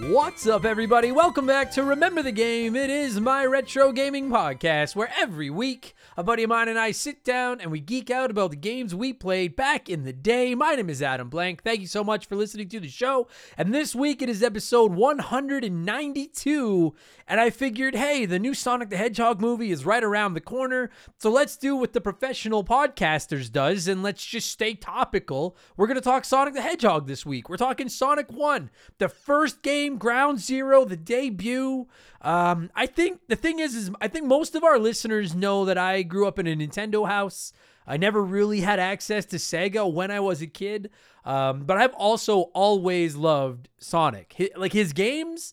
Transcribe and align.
What's 0.00 0.48
up, 0.48 0.64
everybody? 0.64 1.12
Welcome 1.12 1.46
back 1.46 1.70
to 1.72 1.84
Remember 1.84 2.20
the 2.20 2.32
Game. 2.32 2.74
It 2.74 2.90
is 2.90 3.20
my 3.20 3.46
retro 3.46 3.92
gaming 3.92 4.28
podcast 4.28 4.96
where 4.96 5.12
every 5.16 5.50
week 5.50 5.93
a 6.16 6.22
buddy 6.22 6.44
of 6.44 6.48
mine 6.48 6.68
and 6.68 6.78
I 6.78 6.92
sit 6.92 7.24
down 7.24 7.60
and 7.60 7.72
we 7.72 7.80
geek 7.80 8.08
out 8.08 8.30
about 8.30 8.50
the 8.50 8.56
games 8.56 8.94
we 8.94 9.12
played 9.12 9.56
back 9.56 9.88
in 9.88 10.04
the 10.04 10.12
day. 10.12 10.54
My 10.54 10.76
name 10.76 10.88
is 10.88 11.02
Adam 11.02 11.28
Blank. 11.28 11.64
Thank 11.64 11.80
you 11.80 11.88
so 11.88 12.04
much 12.04 12.26
for 12.26 12.36
listening 12.36 12.68
to 12.68 12.78
the 12.78 12.88
show. 12.88 13.26
And 13.58 13.74
this 13.74 13.96
week 13.96 14.22
it 14.22 14.28
is 14.28 14.42
episode 14.42 14.92
192. 14.92 16.94
And 17.26 17.40
I 17.40 17.50
figured, 17.50 17.96
hey, 17.96 18.26
the 18.26 18.38
new 18.38 18.54
Sonic 18.54 18.90
the 18.90 18.96
Hedgehog 18.96 19.40
movie 19.40 19.72
is 19.72 19.84
right 19.84 20.04
around 20.04 20.34
the 20.34 20.40
corner. 20.40 20.90
So 21.18 21.30
let's 21.30 21.56
do 21.56 21.74
what 21.74 21.94
the 21.94 22.00
professional 22.00 22.62
podcasters 22.62 23.50
does 23.50 23.88
and 23.88 24.02
let's 24.02 24.24
just 24.24 24.50
stay 24.50 24.74
topical. 24.74 25.56
We're 25.76 25.88
going 25.88 25.96
to 25.96 26.00
talk 26.00 26.24
Sonic 26.24 26.54
the 26.54 26.62
Hedgehog 26.62 27.08
this 27.08 27.26
week. 27.26 27.48
We're 27.48 27.56
talking 27.56 27.88
Sonic 27.88 28.30
1, 28.30 28.70
the 28.98 29.08
first 29.08 29.62
game, 29.62 29.98
Ground 29.98 30.38
Zero, 30.38 30.84
the 30.84 30.96
debut. 30.96 31.88
Um, 32.20 32.70
I 32.74 32.86
think 32.86 33.20
the 33.28 33.36
thing 33.36 33.58
is, 33.58 33.74
is 33.74 33.90
I 34.00 34.08
think 34.08 34.26
most 34.26 34.54
of 34.54 34.64
our 34.64 34.78
listeners 34.78 35.34
know 35.34 35.66
that 35.66 35.76
I 35.76 36.03
grew 36.04 36.26
up 36.26 36.38
in 36.38 36.46
a 36.46 36.54
Nintendo 36.54 37.06
house. 37.08 37.52
I 37.86 37.96
never 37.96 38.22
really 38.22 38.60
had 38.60 38.78
access 38.78 39.26
to 39.26 39.36
Sega 39.36 39.90
when 39.92 40.10
I 40.10 40.20
was 40.20 40.40
a 40.40 40.46
kid, 40.46 40.90
um, 41.24 41.64
but 41.64 41.76
I've 41.76 41.94
also 41.94 42.50
always 42.54 43.14
loved 43.14 43.68
Sonic. 43.78 44.34
Hi- 44.38 44.50
like 44.56 44.72
his 44.72 44.92
games, 44.92 45.52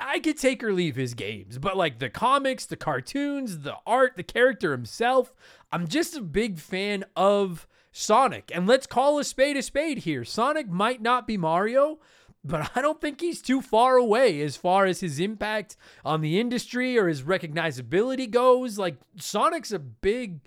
I 0.00 0.20
could 0.20 0.38
take 0.38 0.62
or 0.62 0.72
leave 0.72 0.96
his 0.96 1.14
games, 1.14 1.58
but 1.58 1.76
like 1.76 1.98
the 1.98 2.10
comics, 2.10 2.66
the 2.66 2.76
cartoons, 2.76 3.60
the 3.60 3.76
art, 3.86 4.16
the 4.16 4.22
character 4.22 4.72
himself, 4.72 5.32
I'm 5.72 5.86
just 5.86 6.16
a 6.16 6.22
big 6.22 6.58
fan 6.58 7.04
of 7.16 7.66
Sonic. 7.92 8.50
And 8.54 8.66
let's 8.66 8.86
call 8.86 9.18
a 9.18 9.24
spade 9.24 9.56
a 9.56 9.62
spade 9.62 9.98
here. 9.98 10.24
Sonic 10.24 10.68
might 10.68 11.02
not 11.02 11.26
be 11.26 11.36
Mario, 11.36 11.98
but 12.42 12.70
I 12.74 12.80
don't 12.80 13.00
think 13.00 13.20
he's 13.20 13.42
too 13.42 13.60
far 13.60 13.96
away 13.96 14.40
as 14.40 14.56
far 14.56 14.86
as 14.86 15.00
his 15.00 15.20
impact 15.20 15.76
on 16.04 16.20
the 16.20 16.40
industry 16.40 16.98
or 16.98 17.08
his 17.08 17.22
recognizability 17.22 18.30
goes. 18.30 18.78
Like, 18.78 18.96
Sonic's 19.16 19.72
a 19.72 19.78
big, 19.78 20.40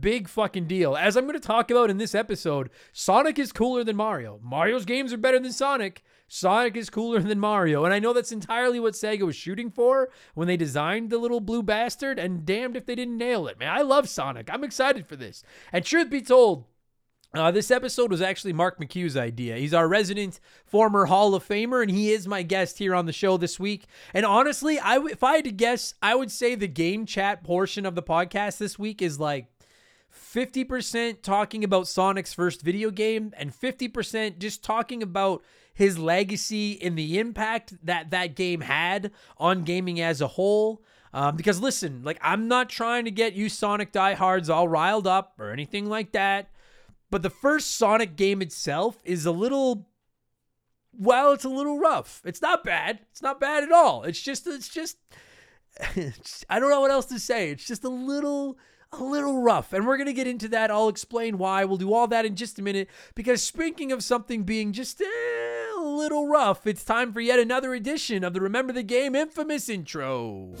big 0.00 0.28
fucking 0.28 0.66
deal. 0.66 0.96
As 0.96 1.16
I'm 1.16 1.26
going 1.26 1.38
to 1.38 1.46
talk 1.46 1.70
about 1.70 1.90
in 1.90 1.98
this 1.98 2.14
episode, 2.14 2.70
Sonic 2.92 3.38
is 3.38 3.52
cooler 3.52 3.84
than 3.84 3.96
Mario. 3.96 4.40
Mario's 4.42 4.86
games 4.86 5.12
are 5.12 5.18
better 5.18 5.38
than 5.38 5.52
Sonic. 5.52 6.02
Sonic 6.26 6.76
is 6.76 6.88
cooler 6.88 7.20
than 7.20 7.38
Mario. 7.38 7.84
And 7.84 7.92
I 7.92 7.98
know 7.98 8.14
that's 8.14 8.32
entirely 8.32 8.80
what 8.80 8.94
Sega 8.94 9.22
was 9.22 9.36
shooting 9.36 9.70
for 9.70 10.08
when 10.32 10.48
they 10.48 10.56
designed 10.56 11.10
the 11.10 11.18
little 11.18 11.40
blue 11.40 11.62
bastard, 11.62 12.18
and 12.18 12.46
damned 12.46 12.76
if 12.76 12.86
they 12.86 12.94
didn't 12.94 13.18
nail 13.18 13.46
it, 13.46 13.58
man. 13.58 13.70
I 13.70 13.82
love 13.82 14.08
Sonic. 14.08 14.48
I'm 14.50 14.64
excited 14.64 15.06
for 15.06 15.16
this. 15.16 15.44
And 15.70 15.84
truth 15.84 16.08
be 16.08 16.22
told, 16.22 16.64
uh, 17.34 17.50
this 17.50 17.70
episode 17.70 18.10
was 18.10 18.22
actually 18.22 18.52
Mark 18.52 18.78
McHugh's 18.78 19.16
idea. 19.16 19.56
He's 19.56 19.74
our 19.74 19.88
resident 19.88 20.38
former 20.64 21.06
Hall 21.06 21.34
of 21.34 21.46
Famer, 21.46 21.82
and 21.82 21.90
he 21.90 22.12
is 22.12 22.28
my 22.28 22.42
guest 22.42 22.78
here 22.78 22.94
on 22.94 23.06
the 23.06 23.12
show 23.12 23.36
this 23.36 23.58
week. 23.58 23.86
And 24.12 24.24
honestly, 24.24 24.78
I 24.78 24.94
w- 24.94 25.12
if 25.12 25.22
I 25.24 25.36
had 25.36 25.44
to 25.44 25.52
guess, 25.52 25.94
I 26.00 26.14
would 26.14 26.30
say 26.30 26.54
the 26.54 26.68
game 26.68 27.06
chat 27.06 27.42
portion 27.42 27.86
of 27.86 27.94
the 27.94 28.02
podcast 28.02 28.58
this 28.58 28.78
week 28.78 29.02
is 29.02 29.18
like 29.18 29.46
50% 30.14 31.22
talking 31.22 31.64
about 31.64 31.88
Sonic's 31.88 32.32
first 32.32 32.62
video 32.62 32.90
game, 32.90 33.32
and 33.36 33.52
50% 33.52 34.38
just 34.38 34.62
talking 34.62 35.02
about 35.02 35.42
his 35.74 35.98
legacy 35.98 36.80
and 36.80 36.96
the 36.96 37.18
impact 37.18 37.74
that 37.84 38.10
that 38.10 38.36
game 38.36 38.60
had 38.60 39.10
on 39.38 39.64
gaming 39.64 40.00
as 40.00 40.20
a 40.20 40.28
whole. 40.28 40.82
Um, 41.12 41.36
because 41.36 41.60
listen, 41.60 42.02
like 42.04 42.18
I'm 42.22 42.48
not 42.48 42.68
trying 42.68 43.04
to 43.04 43.10
get 43.10 43.34
you 43.34 43.48
Sonic 43.48 43.92
diehards 43.92 44.50
all 44.50 44.68
riled 44.68 45.06
up 45.06 45.34
or 45.38 45.50
anything 45.50 45.86
like 45.86 46.12
that. 46.12 46.48
But 47.10 47.22
the 47.22 47.30
first 47.30 47.76
Sonic 47.76 48.16
game 48.16 48.42
itself 48.42 48.98
is 49.04 49.26
a 49.26 49.30
little 49.30 49.88
well, 50.96 51.32
it's 51.32 51.44
a 51.44 51.48
little 51.48 51.78
rough. 51.78 52.22
It's 52.24 52.40
not 52.40 52.62
bad. 52.62 53.00
It's 53.10 53.22
not 53.22 53.40
bad 53.40 53.64
at 53.64 53.72
all. 53.72 54.04
It's 54.04 54.20
just 54.20 54.46
it's 54.46 54.68
just 54.68 54.96
I 56.48 56.58
don't 56.58 56.70
know 56.70 56.80
what 56.80 56.90
else 56.90 57.06
to 57.06 57.18
say. 57.18 57.50
It's 57.50 57.66
just 57.66 57.84
a 57.84 57.88
little 57.88 58.58
a 58.92 59.04
little 59.04 59.42
rough. 59.42 59.72
And 59.72 59.86
we're 59.86 59.96
going 59.96 60.06
to 60.06 60.12
get 60.12 60.26
into 60.26 60.48
that. 60.48 60.70
I'll 60.70 60.88
explain 60.88 61.38
why. 61.38 61.64
We'll 61.64 61.78
do 61.78 61.92
all 61.92 62.06
that 62.08 62.24
in 62.24 62.36
just 62.36 62.58
a 62.58 62.62
minute 62.62 62.88
because 63.14 63.42
speaking 63.42 63.92
of 63.92 64.04
something 64.04 64.44
being 64.44 64.72
just 64.72 65.00
a 65.00 65.80
little 65.80 66.28
rough, 66.28 66.66
it's 66.66 66.84
time 66.84 67.12
for 67.12 67.20
yet 67.20 67.38
another 67.38 67.74
edition 67.74 68.24
of 68.24 68.32
the 68.34 68.40
Remember 68.40 68.72
the 68.72 68.82
Game 68.82 69.14
infamous 69.14 69.68
intro. 69.68 70.54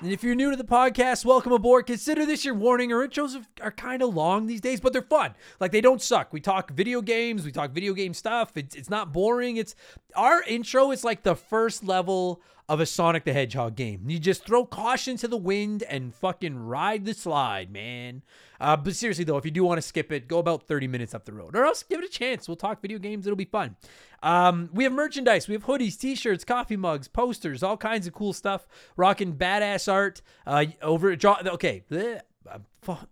And 0.00 0.12
if 0.12 0.22
you're 0.22 0.36
new 0.36 0.52
to 0.52 0.56
the 0.56 0.62
podcast, 0.62 1.24
welcome 1.24 1.50
aboard. 1.50 1.86
Consider 1.86 2.24
this 2.24 2.44
your 2.44 2.54
warning. 2.54 2.92
Our 2.92 3.08
intros 3.08 3.44
are 3.60 3.72
kind 3.72 4.00
of 4.00 4.14
long 4.14 4.46
these 4.46 4.60
days, 4.60 4.78
but 4.78 4.92
they're 4.92 5.02
fun. 5.02 5.34
Like 5.58 5.72
they 5.72 5.80
don't 5.80 6.00
suck. 6.00 6.32
We 6.32 6.40
talk 6.40 6.70
video 6.70 7.02
games, 7.02 7.44
we 7.44 7.50
talk 7.50 7.72
video 7.72 7.94
game 7.94 8.14
stuff. 8.14 8.56
It's 8.56 8.76
it's 8.76 8.88
not 8.88 9.12
boring. 9.12 9.56
It's 9.56 9.74
our 10.14 10.40
intro 10.44 10.92
is 10.92 11.02
like 11.02 11.24
the 11.24 11.34
first 11.34 11.82
level 11.82 12.40
of 12.68 12.80
a 12.80 12.86
Sonic 12.86 13.24
the 13.24 13.32
Hedgehog 13.32 13.76
game. 13.76 14.04
You 14.08 14.18
just 14.18 14.44
throw 14.44 14.66
caution 14.66 15.16
to 15.18 15.28
the 15.28 15.36
wind 15.36 15.82
and 15.84 16.14
fucking 16.14 16.58
ride 16.58 17.06
the 17.06 17.14
slide, 17.14 17.72
man. 17.72 18.22
Uh, 18.60 18.76
but 18.76 18.94
seriously 18.94 19.24
though, 19.24 19.38
if 19.38 19.44
you 19.44 19.50
do 19.50 19.64
want 19.64 19.78
to 19.78 19.82
skip 19.82 20.12
it, 20.12 20.28
go 20.28 20.38
about 20.38 20.64
30 20.64 20.86
minutes 20.86 21.14
up 21.14 21.24
the 21.24 21.32
road, 21.32 21.56
or 21.56 21.64
else 21.64 21.82
give 21.82 22.00
it 22.00 22.04
a 22.04 22.08
chance. 22.08 22.46
We'll 22.46 22.56
talk 22.56 22.82
video 22.82 22.98
games. 22.98 23.26
It'll 23.26 23.36
be 23.36 23.44
fun. 23.46 23.76
Um, 24.22 24.68
we 24.72 24.84
have 24.84 24.92
merchandise. 24.92 25.48
We 25.48 25.54
have 25.54 25.64
hoodies, 25.64 25.98
t-shirts, 25.98 26.44
coffee 26.44 26.76
mugs, 26.76 27.08
posters, 27.08 27.62
all 27.62 27.76
kinds 27.76 28.06
of 28.06 28.12
cool 28.12 28.32
stuff. 28.32 28.66
Rocking 28.96 29.34
badass 29.34 29.90
art. 29.90 30.20
Uh, 30.46 30.66
over 30.82 31.12
okay. 31.12 31.84
bleh. 31.90 32.20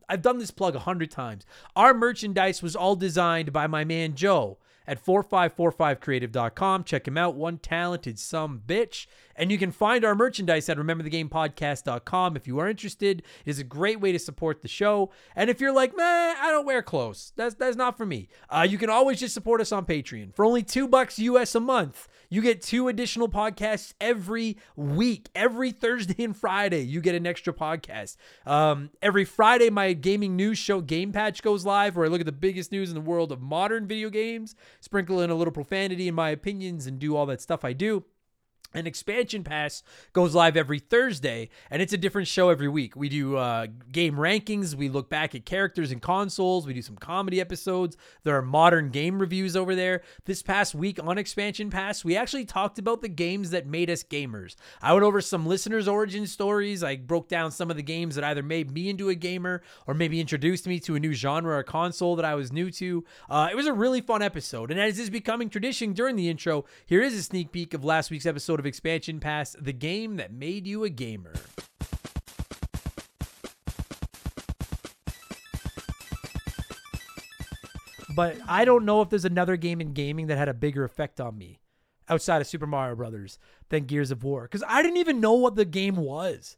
I've 0.09 0.23
done 0.23 0.39
this 0.39 0.51
plug 0.51 0.75
a 0.75 0.81
hundred 0.81 1.11
times. 1.11 1.45
Our 1.75 1.93
merchandise 1.93 2.63
was 2.63 2.75
all 2.75 2.97
designed 2.97 3.53
by 3.53 3.67
my 3.67 3.85
man 3.85 4.15
Joe 4.15 4.59
at 4.87 5.05
4545creative.com. 5.05 6.85
Check 6.85 7.09
him 7.09 7.19
out. 7.19 7.35
One 7.35 7.59
talented 7.59 8.19
some 8.19 8.63
bitch. 8.67 9.07
And 9.37 9.53
you 9.53 9.59
can 9.59 9.71
find 9.71 10.05
our 10.05 10.15
merchandise 10.15 10.69
at 10.69 10.79
rememberthegamepodcast.com 10.79 12.37
if 12.37 12.47
you 12.47 12.59
are 12.59 12.69
interested. 12.69 13.23
It 13.45 13.51
is 13.51 13.59
a 13.59 13.65
great 13.65 14.01
way 14.01 14.13
to 14.13 14.19
support 14.19 14.63
the 14.63 14.69
show. 14.69 15.11
And 15.35 15.51
if 15.51 15.61
you're 15.61 15.73
like, 15.73 15.97
man, 15.97 16.37
I 16.41 16.51
don't 16.51 16.67
wear 16.67 16.83
clothes, 16.83 17.33
that's 17.37 17.55
that's 17.55 17.77
not 17.77 17.97
for 17.97 18.07
me. 18.07 18.29
Uh, 18.49 18.67
you 18.69 18.79
can 18.79 18.91
always 18.91 19.21
just 19.21 19.35
support 19.35 19.61
us 19.61 19.73
on 19.73 19.85
Patreon 19.85 20.35
for 20.35 20.45
only 20.45 20.63
two 20.63 20.89
bucks 20.89 21.19
US 21.19 21.55
a 21.55 21.61
month. 21.61 22.09
You 22.29 22.43
get 22.43 22.63
two 22.63 22.89
additional 22.89 23.29
podcasts 23.29 23.95
every 24.01 24.57
week. 24.75 25.29
Every 25.35 25.71
Thursday 25.71 26.25
and 26.25 26.37
Friday, 26.37 26.83
you 26.83 27.01
get 27.01 27.15
an 27.15 27.27
extra 27.27 27.53
podcast. 27.53 28.17
Um, 28.45 28.91
every 29.01 29.25
Friday, 29.25 29.71
my 29.71 29.93
gaming 29.93 30.35
news 30.37 30.59
show 30.59 30.81
Game 30.81 31.13
Patch 31.13 31.43
goes 31.43 31.65
live, 31.65 31.97
where 31.97 32.07
I 32.07 32.09
look 32.09 32.21
at 32.21 32.27
the 32.27 32.33
biggest 32.33 32.73
news 32.73 32.89
in 32.89 32.95
the 32.95 33.01
world 33.01 33.31
of 33.31 33.41
modern 33.41 33.87
video 33.87 34.11
games, 34.11 34.55
sprinkle 34.81 35.21
in 35.21 35.31
a 35.31 35.35
little 35.35 35.53
profanity 35.53 36.09
in 36.09 36.15
my 36.15 36.31
opinions, 36.31 36.87
and 36.87 36.99
do 36.99 37.17
all 37.17 37.27
that 37.27 37.41
stuff 37.41 37.65
I 37.65 37.73
do. 37.73 38.05
An 38.77 38.87
expansion 38.87 39.43
pass 39.43 39.83
goes 40.13 40.35
live 40.35 40.55
every 40.55 40.81
Thursday, 40.81 41.49
and 41.71 41.81
it's 41.81 41.95
a 41.95 41.97
different 41.97 42.29
show 42.29 42.51
every 42.51 42.69
week. 42.69 42.95
We 42.95 43.09
do 43.09 43.39
uh, 43.39 43.69
game 43.91 44.17
rankings. 44.17 44.75
We 44.75 44.91
look 44.91 45.09
back 45.09 45.35
at 45.35 45.47
characters 45.47 45.91
and 45.91 46.03
consoles. 46.03 46.67
We 46.67 46.75
do 46.75 46.83
some 46.83 46.97
comedy 46.97 47.41
episodes. 47.41 47.97
There 48.25 48.37
are 48.37 48.43
modern 48.43 48.91
game 48.91 49.19
reviews 49.19 49.57
over 49.57 49.75
there. 49.75 50.03
This 50.27 50.43
past 50.43 50.75
week 50.75 51.03
on 51.03 51.17
Expansion 51.17 51.71
Pass, 51.71 52.05
we 52.05 52.19
actually 52.19 52.45
talked 52.45 52.79
about 52.79 53.01
the 53.01 53.09
games 53.09 53.49
that 53.49 53.67
made 53.67 53.89
us 53.89 54.03
gamers. 54.03 54.57
I 54.83 54.93
went 54.93 55.05
over 55.05 55.23
some 55.23 55.47
listeners' 55.47 55.89
origin 55.89 56.27
stories. 56.27 56.85
I 56.85 56.97
broke 56.97 57.31
down 57.31 57.53
some 57.53 57.71
of 57.71 57.79
the 57.79 57.83
games 57.83 58.15
that 58.17 58.25
either 58.25 58.43
made 58.43 58.71
me 58.71 58.91
into 58.91 59.09
a 59.09 59.15
gamer 59.15 59.63
or 59.87 59.95
maybe 59.95 60.21
introduced 60.21 60.67
me 60.67 60.81
to 60.81 60.97
a 60.97 61.01
new 61.01 61.15
genre 61.15 61.57
or 61.57 61.63
console 61.63 62.15
that 62.17 62.27
I 62.27 62.35
was 62.35 62.53
new 62.53 62.71
to. 62.73 63.07
Uh, 63.31 63.49
it 63.51 63.57
was 63.57 63.67
a 63.67 63.73
really 63.73 64.03
fun 64.03 64.21
episode, 64.21 64.71
and 64.71 64.79
as 64.79 64.99
is 64.99 65.09
becoming 65.09 65.49
tradition 65.49 65.95
during 65.95 66.17
the 66.17 66.29
intro, 66.29 66.67
here 66.85 67.01
is 67.01 67.15
a 67.15 67.23
sneak 67.23 67.53
peek 67.53 67.73
of 67.73 67.83
last 67.83 68.11
week's 68.11 68.27
episode 68.27 68.61
of 68.61 68.66
Expansion 68.67 69.21
Pass, 69.21 69.57
the 69.61 69.73
game 69.73 70.17
that 70.17 70.33
made 70.33 70.67
you 70.67 70.85
a 70.85 70.91
gamer. 70.91 71.35
But 78.15 78.37
I 78.49 78.65
don't 78.65 78.87
know 78.87 79.03
if 79.03 79.11
there's 79.11 79.27
another 79.27 79.57
game 79.57 79.81
in 79.81 79.93
gaming 79.93 80.29
that 80.29 80.39
had 80.39 80.49
a 80.49 80.55
bigger 80.55 80.85
effect 80.85 81.21
on 81.21 81.37
me 81.37 81.61
outside 82.09 82.41
of 82.41 82.47
Super 82.47 82.67
Mario 82.67 82.97
Brothers 82.97 83.39
than 83.69 83.85
Gears 83.85 84.11
of 84.11 84.25
War 84.25 84.49
cuz 84.49 84.63
I 84.67 84.83
didn't 84.83 84.97
even 84.97 85.21
know 85.21 85.35
what 85.35 85.55
the 85.55 85.67
game 85.67 85.97
was. 85.97 86.57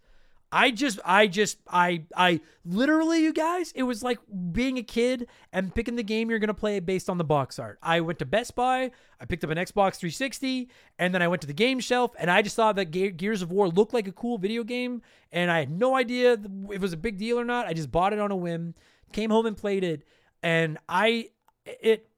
I 0.50 0.71
just, 0.71 0.99
I 1.05 1.27
just, 1.27 1.59
I, 1.71 2.05
I 2.17 2.41
literally, 2.65 3.23
you 3.23 3.33
guys, 3.35 3.71
it 3.73 3.83
was 3.83 4.03
like 4.03 4.19
being 4.53 4.79
a 4.79 4.83
kid 4.83 5.27
and 5.53 5.75
picking 5.75 5.97
the 5.97 6.03
game 6.03 6.31
you're 6.31 6.39
going 6.39 6.49
to 6.49 6.55
play 6.55 6.81
based 6.81 7.11
on 7.11 7.19
the 7.19 7.25
box 7.25 7.59
art. 7.59 7.79
I 7.83 8.00
went 8.00 8.19
to 8.21 8.25
Best 8.25 8.55
Buy, 8.55 8.91
I 9.21 9.25
picked 9.27 9.45
up 9.45 9.50
an 9.50 9.59
Xbox 9.59 9.97
360, 9.97 10.71
and 10.99 11.15
then 11.15 11.21
I 11.21 11.29
went 11.29 11.43
to 11.43 11.47
the 11.47 11.53
game 11.53 11.81
shelf 11.81 12.15
and 12.19 12.31
I 12.31 12.41
just 12.41 12.56
thought 12.56 12.77
that 12.77 12.91
Ge- 12.91 13.15
Gears 13.17 13.43
of 13.43 13.53
War 13.53 13.69
looked 13.69 13.93
like 13.93 14.09
a 14.09 14.12
cool 14.12 14.39
video 14.39 14.65
game. 14.65 15.03
And 15.31 15.50
I 15.50 15.59
had 15.59 15.71
no 15.71 15.95
idea 15.95 16.33
if 16.33 16.47
it 16.73 16.81
was 16.81 16.95
a 16.95 16.97
big 16.99 17.19
deal 17.19 17.39
or 17.39 17.45
not. 17.45 17.67
I 17.67 17.75
just 17.75 17.91
bought 17.91 18.15
it 18.15 18.19
on 18.19 18.31
a 18.31 18.37
whim, 18.37 18.75
came 19.12 19.29
home 19.31 19.45
and 19.45 19.56
played 19.56 19.85
it. 19.85 20.05
And 20.43 20.79
I, 20.89 21.29
it, 21.67 22.09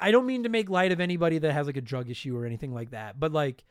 I 0.00 0.10
don't 0.10 0.26
mean 0.26 0.44
to 0.44 0.48
make 0.48 0.70
light 0.70 0.92
of 0.92 1.00
anybody 1.00 1.38
that 1.38 1.52
has 1.52 1.66
like 1.66 1.76
a 1.76 1.82
drug 1.82 2.08
issue 2.08 2.36
or 2.36 2.46
anything 2.46 2.72
like 2.72 2.90
that, 2.90 3.20
but 3.20 3.32
like, 3.32 3.64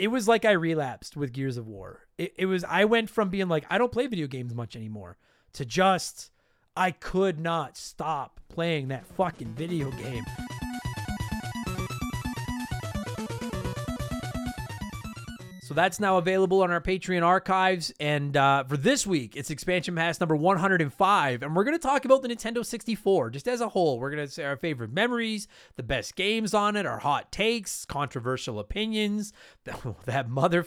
it 0.00 0.08
was 0.10 0.26
like 0.26 0.46
I 0.46 0.52
relapsed 0.52 1.14
with 1.14 1.34
Gears 1.34 1.58
of 1.58 1.66
War. 1.66 2.06
It, 2.16 2.32
it 2.38 2.46
was 2.46 2.64
I 2.64 2.86
went 2.86 3.10
from 3.10 3.28
being 3.28 3.48
like 3.48 3.66
I 3.68 3.76
don't 3.76 3.92
play 3.92 4.06
video 4.06 4.26
games 4.26 4.54
much 4.54 4.74
anymore 4.74 5.18
to 5.52 5.66
just 5.66 6.30
I 6.74 6.90
could 6.90 7.38
not 7.38 7.76
stop 7.76 8.40
playing 8.48 8.88
that 8.88 9.04
fucking 9.04 9.52
video 9.54 9.90
game. 9.90 10.24
So 15.70 15.74
that's 15.74 16.00
now 16.00 16.16
available 16.16 16.64
on 16.64 16.72
our 16.72 16.80
Patreon 16.80 17.22
archives. 17.22 17.92
And 18.00 18.36
uh, 18.36 18.64
for 18.64 18.76
this 18.76 19.06
week, 19.06 19.36
it's 19.36 19.50
expansion 19.50 19.94
pass 19.94 20.18
number 20.18 20.34
105. 20.34 21.42
And 21.44 21.54
we're 21.54 21.62
going 21.62 21.78
to 21.78 21.80
talk 21.80 22.04
about 22.04 22.22
the 22.22 22.28
Nintendo 22.28 22.66
64 22.66 23.30
just 23.30 23.46
as 23.46 23.60
a 23.60 23.68
whole. 23.68 24.00
We're 24.00 24.10
going 24.10 24.26
to 24.26 24.32
say 24.32 24.42
our 24.42 24.56
favorite 24.56 24.92
memories, 24.92 25.46
the 25.76 25.84
best 25.84 26.16
games 26.16 26.54
on 26.54 26.74
it, 26.74 26.86
our 26.86 26.98
hot 26.98 27.30
takes, 27.30 27.84
controversial 27.84 28.58
opinions, 28.58 29.32
that 30.06 30.28
mother 30.28 30.66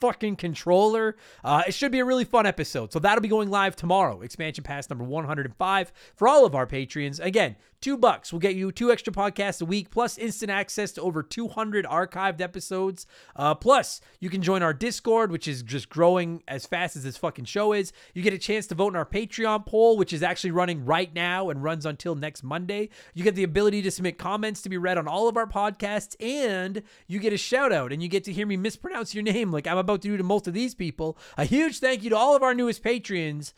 fucking 0.00 0.36
controller. 0.36 1.16
Uh, 1.44 1.62
it 1.66 1.74
should 1.74 1.92
be 1.92 1.98
a 1.98 2.04
really 2.04 2.24
fun 2.24 2.46
episode. 2.46 2.92
So 2.92 2.98
that'll 2.98 3.22
be 3.22 3.28
going 3.28 3.50
live 3.50 3.76
tomorrow. 3.76 4.22
Expansion 4.22 4.64
pass 4.64 4.88
number 4.88 5.04
105 5.04 5.92
for 6.16 6.26
all 6.28 6.44
of 6.46 6.54
our 6.54 6.66
Patreons. 6.66 7.20
Again, 7.20 7.56
two 7.80 7.96
bucks 7.96 8.32
will 8.32 8.40
get 8.40 8.54
you 8.54 8.72
two 8.72 8.92
extra 8.92 9.12
podcasts 9.12 9.62
a 9.62 9.64
week, 9.64 9.90
plus 9.90 10.18
instant 10.18 10.50
access 10.50 10.92
to 10.92 11.02
over 11.02 11.22
200 11.22 11.84
archived 11.86 12.40
episodes. 12.40 13.06
Uh, 13.36 13.54
plus, 13.54 14.00
you 14.20 14.30
can 14.30 14.42
join 14.42 14.62
our 14.62 14.74
Discord, 14.74 15.30
which 15.30 15.48
is 15.48 15.62
just 15.62 15.88
growing 15.88 16.42
as 16.48 16.66
fast 16.66 16.96
as 16.96 17.04
this 17.04 17.16
fucking 17.16 17.44
show 17.44 17.72
is. 17.72 17.92
You 18.14 18.22
get 18.22 18.32
a 18.32 18.38
chance 18.38 18.66
to 18.68 18.74
vote 18.74 18.88
in 18.88 18.96
our 18.96 19.06
Patreon 19.06 19.66
poll, 19.66 19.96
which 19.96 20.12
is 20.12 20.22
actually 20.22 20.50
running 20.50 20.84
right 20.84 21.12
now 21.14 21.50
and 21.50 21.62
runs 21.62 21.86
until 21.86 22.14
next 22.14 22.42
Monday. 22.42 22.88
You 23.14 23.24
get 23.24 23.34
the 23.34 23.44
ability 23.44 23.82
to 23.82 23.90
submit 23.90 24.18
comments 24.18 24.62
to 24.62 24.68
be 24.68 24.78
read 24.78 24.98
on 24.98 25.08
all 25.08 25.28
of 25.28 25.36
our 25.36 25.46
podcasts, 25.46 26.16
and 26.20 26.82
you 27.06 27.18
get 27.18 27.32
a 27.32 27.38
shout 27.38 27.72
out, 27.72 27.92
and 27.92 28.02
you 28.02 28.08
get 28.08 28.24
to 28.24 28.32
hear 28.32 28.46
me 28.46 28.56
mispronounce 28.56 29.14
your 29.14 29.24
name 29.24 29.50
like 29.50 29.66
I'm 29.66 29.78
about 29.78 29.89
to 29.96 30.08
do 30.08 30.16
to 30.16 30.22
most 30.22 30.46
of 30.46 30.54
these 30.54 30.74
people. 30.74 31.16
A 31.36 31.44
huge 31.44 31.78
thank 31.78 32.02
you 32.02 32.10
to 32.10 32.16
all 32.16 32.36
of 32.36 32.42
our 32.42 32.54
newest 32.54 32.82
patrons. 32.82 33.54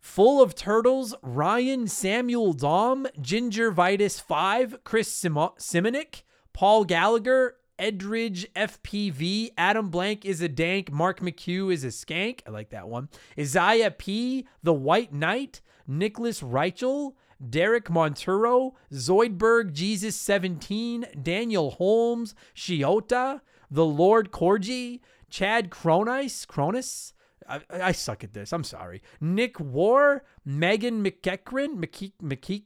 Full 0.00 0.42
of 0.42 0.54
Turtles, 0.54 1.14
Ryan 1.22 1.88
Samuel 1.88 2.52
Dom, 2.52 3.06
Ginger 3.20 3.70
Vitus 3.70 4.20
5, 4.20 4.84
Chris 4.84 5.10
Sim- 5.10 5.34
Simonik, 5.34 6.22
Paul 6.52 6.84
Gallagher, 6.84 7.56
Edridge 7.78 8.46
FPV, 8.54 9.50
Adam 9.58 9.88
Blank 9.88 10.24
is 10.24 10.40
a 10.40 10.48
dank, 10.48 10.92
Mark 10.92 11.20
McHugh 11.20 11.72
is 11.72 11.84
a 11.84 11.88
skank. 11.88 12.40
I 12.46 12.50
like 12.50 12.70
that 12.70 12.88
one. 12.88 13.08
Isaiah 13.38 13.90
P, 13.90 14.46
The 14.62 14.74
White 14.74 15.12
Knight, 15.12 15.60
Nicholas 15.86 16.40
Reichel, 16.40 17.14
Derek 17.50 17.86
Monturo, 17.86 18.74
Zoidberg 18.92 19.72
Jesus 19.72 20.16
17, 20.16 21.06
Daniel 21.22 21.72
Holmes, 21.72 22.34
Shiota, 22.54 23.40
The 23.70 23.84
Lord 23.84 24.30
Corgi, 24.30 25.00
Chad 25.34 25.68
Cronus, 25.68 26.46
Cronus, 26.46 27.12
I, 27.48 27.60
I, 27.68 27.90
suck 27.90 28.22
at 28.22 28.34
this. 28.34 28.52
I'm 28.52 28.62
sorry. 28.62 29.02
Nick 29.20 29.58
War, 29.58 30.22
Megan 30.44 31.02
McEachran, 31.02 31.84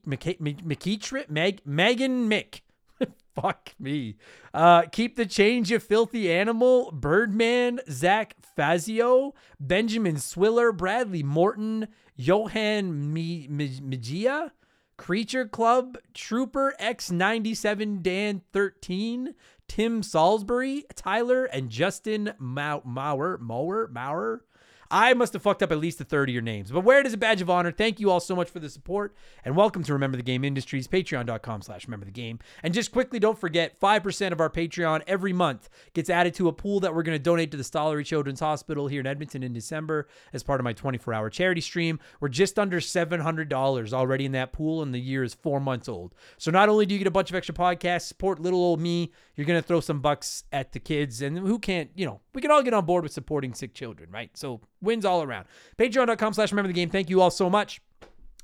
McEachran, 0.07 1.31
Meg, 1.31 1.63
Megan 1.65 2.29
Mick. 2.29 2.61
Fuck 3.35 3.71
me. 3.79 4.17
Uh, 4.53 4.83
keep 4.83 5.17
the 5.17 5.25
change, 5.25 5.71
you 5.71 5.79
filthy 5.79 6.31
animal. 6.31 6.91
Birdman, 6.93 7.81
Zach 7.91 8.35
Fazio, 8.55 9.33
Benjamin 9.59 10.17
Swiller, 10.17 10.71
Bradley 10.71 11.23
Morton, 11.23 11.89
Johan 12.17 13.15
Magia, 13.15 14.53
Creature 14.99 15.47
Club, 15.47 15.97
Trooper 16.13 16.75
X97 16.79 18.03
Dan 18.03 18.43
13, 18.53 19.35
Tim 19.69 20.03
Salisbury, 20.03 20.85
Tyler, 20.95 21.45
and 21.45 21.71
Justin 21.71 22.33
Mauer, 22.41 23.39
Mauer, 23.39 23.89
Mauer. 23.93 24.41
I 24.91 25.13
must 25.13 25.35
have 25.35 25.43
fucked 25.43 25.63
up 25.63 25.71
at 25.71 25.79
least 25.79 26.01
a 26.01 26.05
third 26.05 26.31
of 26.31 26.33
your 26.33 26.43
names. 26.43 26.71
But 26.71 26.81
wear 26.81 27.01
it 27.01 27.07
as 27.07 27.13
a 27.13 27.19
badge 27.19 27.43
of 27.43 27.51
honor. 27.51 27.71
Thank 27.71 28.01
you 28.01 28.11
all 28.11 28.21
so 28.21 28.35
much 28.35 28.49
for 28.49 28.59
the 28.59 28.71
support. 28.71 29.15
And 29.45 29.55
welcome 29.55 29.83
to 29.83 29.93
Remember 29.93 30.17
the 30.17 30.23
Game 30.23 30.45
Industries, 30.45 30.89
patreon.com 30.89 31.61
slash 31.61 31.87
remember 31.87 32.07
the 32.07 32.13
game. 32.13 32.39
And 32.63 32.73
just 32.73 32.91
quickly, 32.91 33.19
don't 33.19 33.39
forget, 33.39 33.79
5% 33.79 34.33
of 34.33 34.41
our 34.41 34.49
Patreon 34.49 35.03
every 35.07 35.35
month 35.35 35.69
gets 35.93 36.09
added 36.09 36.33
to 36.35 36.49
a 36.49 36.53
pool 36.53 36.81
that 36.81 36.95
we're 36.95 37.03
going 37.03 37.19
to 37.19 37.23
donate 37.23 37.51
to 37.51 37.59
the 37.59 37.63
Stollery 37.63 38.05
Children's 38.05 38.41
Hospital 38.41 38.89
here 38.89 39.01
in 39.01 39.07
Edmonton 39.07 39.43
in 39.43 39.53
December 39.53 40.09
as 40.33 40.43
part 40.43 40.59
of 40.59 40.65
my 40.65 40.73
24-hour 40.73 41.29
charity 41.29 41.61
stream. 41.61 42.01
We're 42.21 42.29
just 42.29 42.59
under 42.59 42.81
$700 42.81 43.93
already 43.93 44.25
in 44.25 44.33
that 44.33 44.53
pool, 44.53 44.81
and 44.81 44.95
the 44.95 45.01
year 45.01 45.23
is 45.23 45.35
four 45.35 45.61
months 45.61 45.89
old. 45.89 46.15
So 46.39 46.51
not 46.51 46.71
only 46.71 46.87
do 46.87 46.95
you 46.95 46.99
get 46.99 47.07
a 47.07 47.11
bunch 47.11 47.29
of 47.29 47.37
extra 47.37 47.55
podcasts, 47.55 48.03
support 48.03 48.41
little 48.41 48.61
old 48.61 48.81
me, 48.81 49.13
you're 49.37 49.47
going 49.47 49.61
to 49.61 49.67
throw 49.67 49.81
some 49.81 50.01
bucks 50.01 50.45
at 50.51 50.73
the 50.73 50.81
kids. 50.81 51.21
And 51.21 51.39
who 51.39 51.59
can't, 51.59 51.91
you 51.95 52.07
know, 52.07 52.21
we 52.33 52.41
can 52.41 52.51
all 52.51 52.63
get 52.63 52.75
on 52.75 52.85
board 52.85 53.03
with 53.03 53.13
supporting 53.13 53.53
sick 53.53 53.75
children, 53.75 54.11
right? 54.11 54.31
So 54.37 54.61
wins 54.81 55.05
all 55.05 55.23
around. 55.23 55.47
Patreon.com 55.77 56.35
slash 56.35 56.53
remember 56.53 56.69
the 56.69 56.75
game. 56.75 56.91
Thank 56.91 57.11
you 57.11 57.21
all 57.21 57.31
so 57.31 57.49
much. 57.51 57.81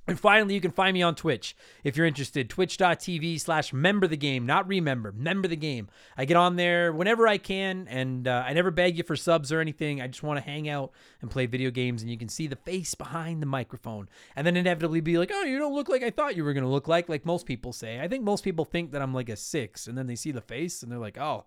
And 0.07 0.21
finally, 0.21 0.53
you 0.53 0.61
can 0.61 0.71
find 0.71 0.93
me 0.93 1.01
on 1.01 1.15
Twitch 1.15 1.57
if 1.83 1.97
you're 1.97 2.07
interested. 2.07 2.51
Twitch.tv 2.51 3.41
slash 3.41 3.73
member 3.73 4.07
the 4.07 4.19
game, 4.19 4.45
not 4.45 4.69
remember, 4.69 5.13
member 5.13 5.49
the 5.49 5.57
game. 5.57 5.89
I 6.15 6.27
get 6.27 6.37
on 6.37 6.57
there 6.57 6.93
whenever 6.93 7.27
I 7.27 7.39
can, 7.39 7.89
and 7.89 8.29
uh, 8.29 8.45
I 8.47 8.53
never 8.53 8.71
beg 8.71 8.99
you 8.99 9.03
for 9.03 9.17
subs 9.17 9.51
or 9.51 9.61
anything. 9.61 10.03
I 10.03 10.07
just 10.07 10.23
want 10.23 10.37
to 10.37 10.45
hang 10.45 10.69
out 10.69 10.93
and 11.23 11.31
play 11.31 11.47
video 11.47 11.71
games, 11.71 12.03
and 12.03 12.11
you 12.11 12.19
can 12.19 12.29
see 12.29 12.47
the 12.47 12.57
face 12.57 12.95
behind 12.95 13.41
the 13.41 13.47
microphone. 13.47 14.11
And 14.37 14.47
then 14.47 14.59
inevitably 14.59 15.01
be 15.01 15.17
like, 15.17 15.31
oh, 15.33 15.45
you 15.45 15.59
don't 15.59 15.75
look 15.75 15.89
like 15.89 16.03
I 16.03 16.11
thought 16.11 16.37
you 16.37 16.45
were 16.45 16.53
going 16.53 16.65
to 16.65 16.71
look 16.71 16.87
like, 16.87 17.09
like 17.09 17.25
most 17.25 17.47
people 17.47 17.73
say. 17.73 17.99
I 17.99 18.07
think 18.07 18.25
most 18.25 18.45
people 18.45 18.67
think 18.67 18.93
that 18.93 19.01
I'm 19.01 19.15
like 19.15 19.31
a 19.31 19.37
six, 19.37 19.87
and 19.87 19.97
then 19.97 20.07
they 20.07 20.17
see 20.17 20.33
the 20.33 20.43
face, 20.43 20.83
and 20.83 20.93
they're 20.93 20.99
like, 20.99 21.17
oh, 21.17 21.47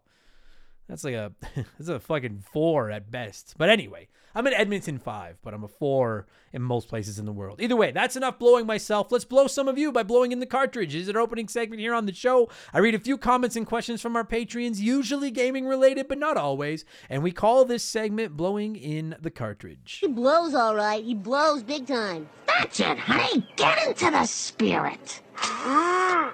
that's 0.88 1.04
like 1.04 1.14
a 1.14 1.32
that's 1.78 1.90
a 1.90 2.00
fucking 2.00 2.44
four 2.52 2.92
at 2.92 3.12
best. 3.12 3.56
But 3.58 3.70
anyway, 3.70 4.08
I'm 4.34 4.48
an 4.48 4.54
Edmonton 4.54 5.00
five, 5.00 5.38
but 5.42 5.54
I'm 5.54 5.64
a 5.64 5.68
four 5.68 6.28
in 6.54 6.62
most 6.62 6.88
places 6.88 7.20
in 7.20 7.26
the 7.26 7.32
world. 7.32 7.62
Either 7.62 7.76
way, 7.76 7.92
that's 7.92 8.16
enough 8.16 8.40
blowing 8.40 8.66
myself. 8.66 9.12
Let's 9.12 9.26
blow 9.26 9.48
some 9.48 9.68
of 9.68 9.78
you 9.78 9.92
by 9.92 10.04
blowing 10.04 10.32
in 10.32 10.40
the 10.40 10.46
cartridge. 10.46 10.96
Is 10.96 11.10
an 11.10 11.18
opening 11.18 11.48
segment 11.48 11.82
here 11.82 11.94
on 11.94 12.06
the 12.06 12.14
show. 12.14 12.50
I 12.74 12.80
read 12.80 12.96
a 12.96 13.00
few 13.00 13.18
comments 13.18 13.56
and 13.56 13.66
questions 13.66 14.02
from 14.02 14.16
our 14.16 14.24
Patreons, 14.24 14.80
usually 14.80 15.32
gaming 15.32 15.66
related, 15.66 16.08
but 16.08 16.20
not 16.20 16.38
always. 16.38 16.86
And 17.10 17.24
we 17.24 17.32
call 17.32 17.66
this 17.66 17.84
segment 17.84 18.38
blowing 18.38 18.76
in 18.76 19.16
the 19.20 19.32
cartridge. 19.32 20.00
He 20.02 20.08
blows 20.08 20.54
all 20.54 20.76
right. 20.76 21.04
He 21.04 21.14
blows 21.14 21.64
big 21.64 21.88
time. 21.88 22.30
That's 22.48 22.80
it, 22.80 23.00
honey. 23.00 23.48
Get 23.56 23.88
into 23.88 24.12
the 24.12 24.26
spirit. 24.26 25.22
Ah. 25.38 26.34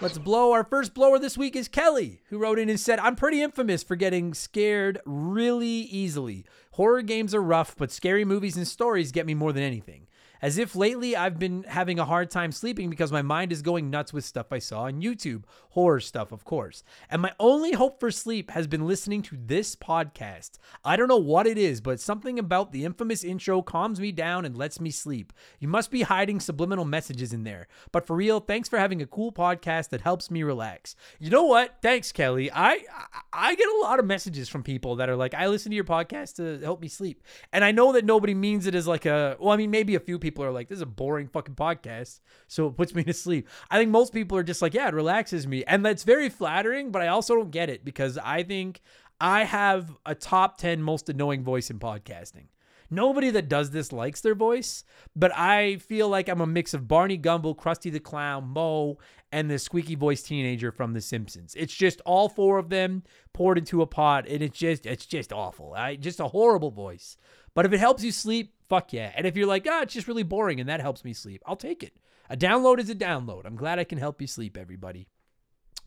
Let's 0.00 0.18
blow. 0.18 0.52
Our 0.52 0.64
first 0.64 0.92
blower 0.92 1.18
this 1.18 1.38
week 1.38 1.56
is 1.56 1.68
Kelly, 1.68 2.20
who 2.28 2.38
wrote 2.38 2.58
in 2.58 2.68
and 2.68 2.78
said, 2.78 2.98
I'm 2.98 3.16
pretty 3.16 3.40
infamous 3.40 3.82
for 3.82 3.96
getting 3.96 4.34
scared 4.34 4.98
really 5.06 5.66
easily. 5.66 6.44
Horror 6.72 7.02
games 7.02 7.34
are 7.34 7.40
rough, 7.40 7.76
but 7.76 7.92
scary 7.92 8.24
movies 8.24 8.56
and 8.56 8.66
stories 8.66 9.12
get 9.12 9.24
me 9.24 9.34
more 9.34 9.52
than 9.52 9.62
anything. 9.62 10.06
As 10.42 10.58
if 10.58 10.76
lately 10.76 11.16
I've 11.16 11.38
been 11.38 11.64
having 11.64 11.98
a 11.98 12.04
hard 12.04 12.30
time 12.30 12.52
sleeping 12.52 12.90
because 12.90 13.10
my 13.10 13.22
mind 13.22 13.52
is 13.52 13.62
going 13.62 13.90
nuts 13.90 14.12
with 14.12 14.24
stuff 14.24 14.52
I 14.52 14.58
saw 14.58 14.82
on 14.82 15.00
YouTube, 15.00 15.44
horror 15.70 16.00
stuff, 16.00 16.32
of 16.32 16.44
course. 16.44 16.84
And 17.10 17.22
my 17.22 17.32
only 17.40 17.72
hope 17.72 17.98
for 17.98 18.10
sleep 18.10 18.50
has 18.50 18.66
been 18.66 18.86
listening 18.86 19.22
to 19.22 19.36
this 19.38 19.74
podcast. 19.74 20.58
I 20.84 20.96
don't 20.96 21.08
know 21.08 21.16
what 21.16 21.46
it 21.46 21.58
is, 21.58 21.80
but 21.80 22.00
something 22.00 22.38
about 22.38 22.72
the 22.72 22.84
infamous 22.84 23.24
intro 23.24 23.62
calms 23.62 24.00
me 24.00 24.12
down 24.12 24.44
and 24.44 24.56
lets 24.56 24.80
me 24.80 24.90
sleep. 24.90 25.32
You 25.58 25.68
must 25.68 25.90
be 25.90 26.02
hiding 26.02 26.40
subliminal 26.40 26.84
messages 26.84 27.32
in 27.32 27.44
there. 27.44 27.66
But 27.90 28.06
for 28.06 28.14
real, 28.14 28.40
thanks 28.40 28.68
for 28.68 28.78
having 28.78 29.02
a 29.02 29.06
cool 29.06 29.32
podcast 29.32 29.88
that 29.90 30.02
helps 30.02 30.30
me 30.30 30.42
relax. 30.42 30.94
You 31.18 31.30
know 31.30 31.44
what? 31.44 31.76
Thanks, 31.82 32.12
Kelly. 32.12 32.50
I 32.52 32.84
I 33.32 33.54
get 33.54 33.68
a 33.68 33.80
lot 33.82 33.98
of 33.98 34.04
messages 34.04 34.48
from 34.48 34.62
people 34.62 34.96
that 34.96 35.08
are 35.08 35.16
like, 35.16 35.34
I 35.34 35.48
listen 35.48 35.70
to 35.70 35.76
your 35.76 35.84
podcast 35.84 36.36
to 36.36 36.62
help 36.64 36.80
me 36.80 36.88
sleep. 36.88 37.22
And 37.52 37.64
I 37.64 37.72
know 37.72 37.92
that 37.92 38.04
nobody 38.04 38.34
means 38.34 38.66
it 38.66 38.74
as 38.74 38.86
like 38.86 39.06
a 39.06 39.36
well, 39.40 39.52
I 39.52 39.56
mean, 39.56 39.70
maybe 39.70 39.94
a 39.94 40.00
few 40.00 40.18
people 40.24 40.42
are 40.42 40.50
like, 40.50 40.68
this 40.68 40.76
is 40.76 40.82
a 40.82 40.86
boring 40.86 41.28
fucking 41.28 41.54
podcast. 41.54 42.20
So 42.48 42.66
it 42.66 42.78
puts 42.78 42.94
me 42.94 43.04
to 43.04 43.12
sleep. 43.12 43.46
I 43.70 43.78
think 43.78 43.90
most 43.90 44.14
people 44.14 44.38
are 44.38 44.42
just 44.42 44.62
like, 44.62 44.72
yeah, 44.72 44.88
it 44.88 44.94
relaxes 44.94 45.46
me. 45.46 45.64
And 45.64 45.84
that's 45.84 46.02
very 46.02 46.30
flattering, 46.30 46.90
but 46.90 47.02
I 47.02 47.08
also 47.08 47.34
don't 47.34 47.50
get 47.50 47.68
it 47.68 47.84
because 47.84 48.16
I 48.16 48.42
think 48.42 48.80
I 49.20 49.44
have 49.44 49.94
a 50.06 50.14
top 50.14 50.56
10 50.56 50.82
most 50.82 51.10
annoying 51.10 51.44
voice 51.44 51.68
in 51.68 51.78
podcasting. 51.78 52.46
Nobody 52.90 53.30
that 53.30 53.50
does 53.50 53.70
this 53.70 53.92
likes 53.92 54.22
their 54.22 54.34
voice, 54.34 54.84
but 55.14 55.36
I 55.36 55.76
feel 55.76 56.08
like 56.08 56.28
I'm 56.28 56.40
a 56.40 56.46
mix 56.46 56.72
of 56.72 56.88
Barney 56.88 57.16
Gumble, 57.18 57.54
Krusty 57.54 57.92
the 57.92 58.00
Clown, 58.00 58.48
Moe, 58.48 58.98
and 59.30 59.50
the 59.50 59.58
squeaky 59.58 59.94
voice 59.94 60.22
teenager 60.22 60.70
from 60.72 60.92
The 60.92 61.00
Simpsons. 61.00 61.54
It's 61.56 61.74
just 61.74 62.00
all 62.06 62.28
four 62.28 62.58
of 62.58 62.70
them 62.70 63.02
poured 63.32 63.58
into 63.58 63.82
a 63.82 63.86
pot, 63.86 64.26
and 64.28 64.42
it's 64.42 64.58
just 64.58 64.86
it's 64.86 65.06
just 65.06 65.32
awful. 65.32 65.74
I 65.74 65.96
just 65.96 66.20
a 66.20 66.28
horrible 66.28 66.70
voice. 66.70 67.16
But 67.54 67.66
if 67.66 67.72
it 67.72 67.78
helps 67.78 68.02
you 68.02 68.12
sleep, 68.12 68.53
fuck 68.68 68.92
yeah. 68.92 69.12
And 69.14 69.26
if 69.26 69.36
you're 69.36 69.46
like, 69.46 69.66
ah, 69.68 69.82
it's 69.82 69.94
just 69.94 70.08
really 70.08 70.22
boring 70.22 70.60
and 70.60 70.68
that 70.68 70.80
helps 70.80 71.04
me 71.04 71.12
sleep, 71.12 71.42
I'll 71.46 71.56
take 71.56 71.82
it. 71.82 71.96
A 72.30 72.36
download 72.36 72.78
is 72.78 72.88
a 72.88 72.94
download. 72.94 73.44
I'm 73.44 73.56
glad 73.56 73.78
I 73.78 73.84
can 73.84 73.98
help 73.98 74.20
you 74.20 74.26
sleep, 74.26 74.56
everybody. 74.56 75.08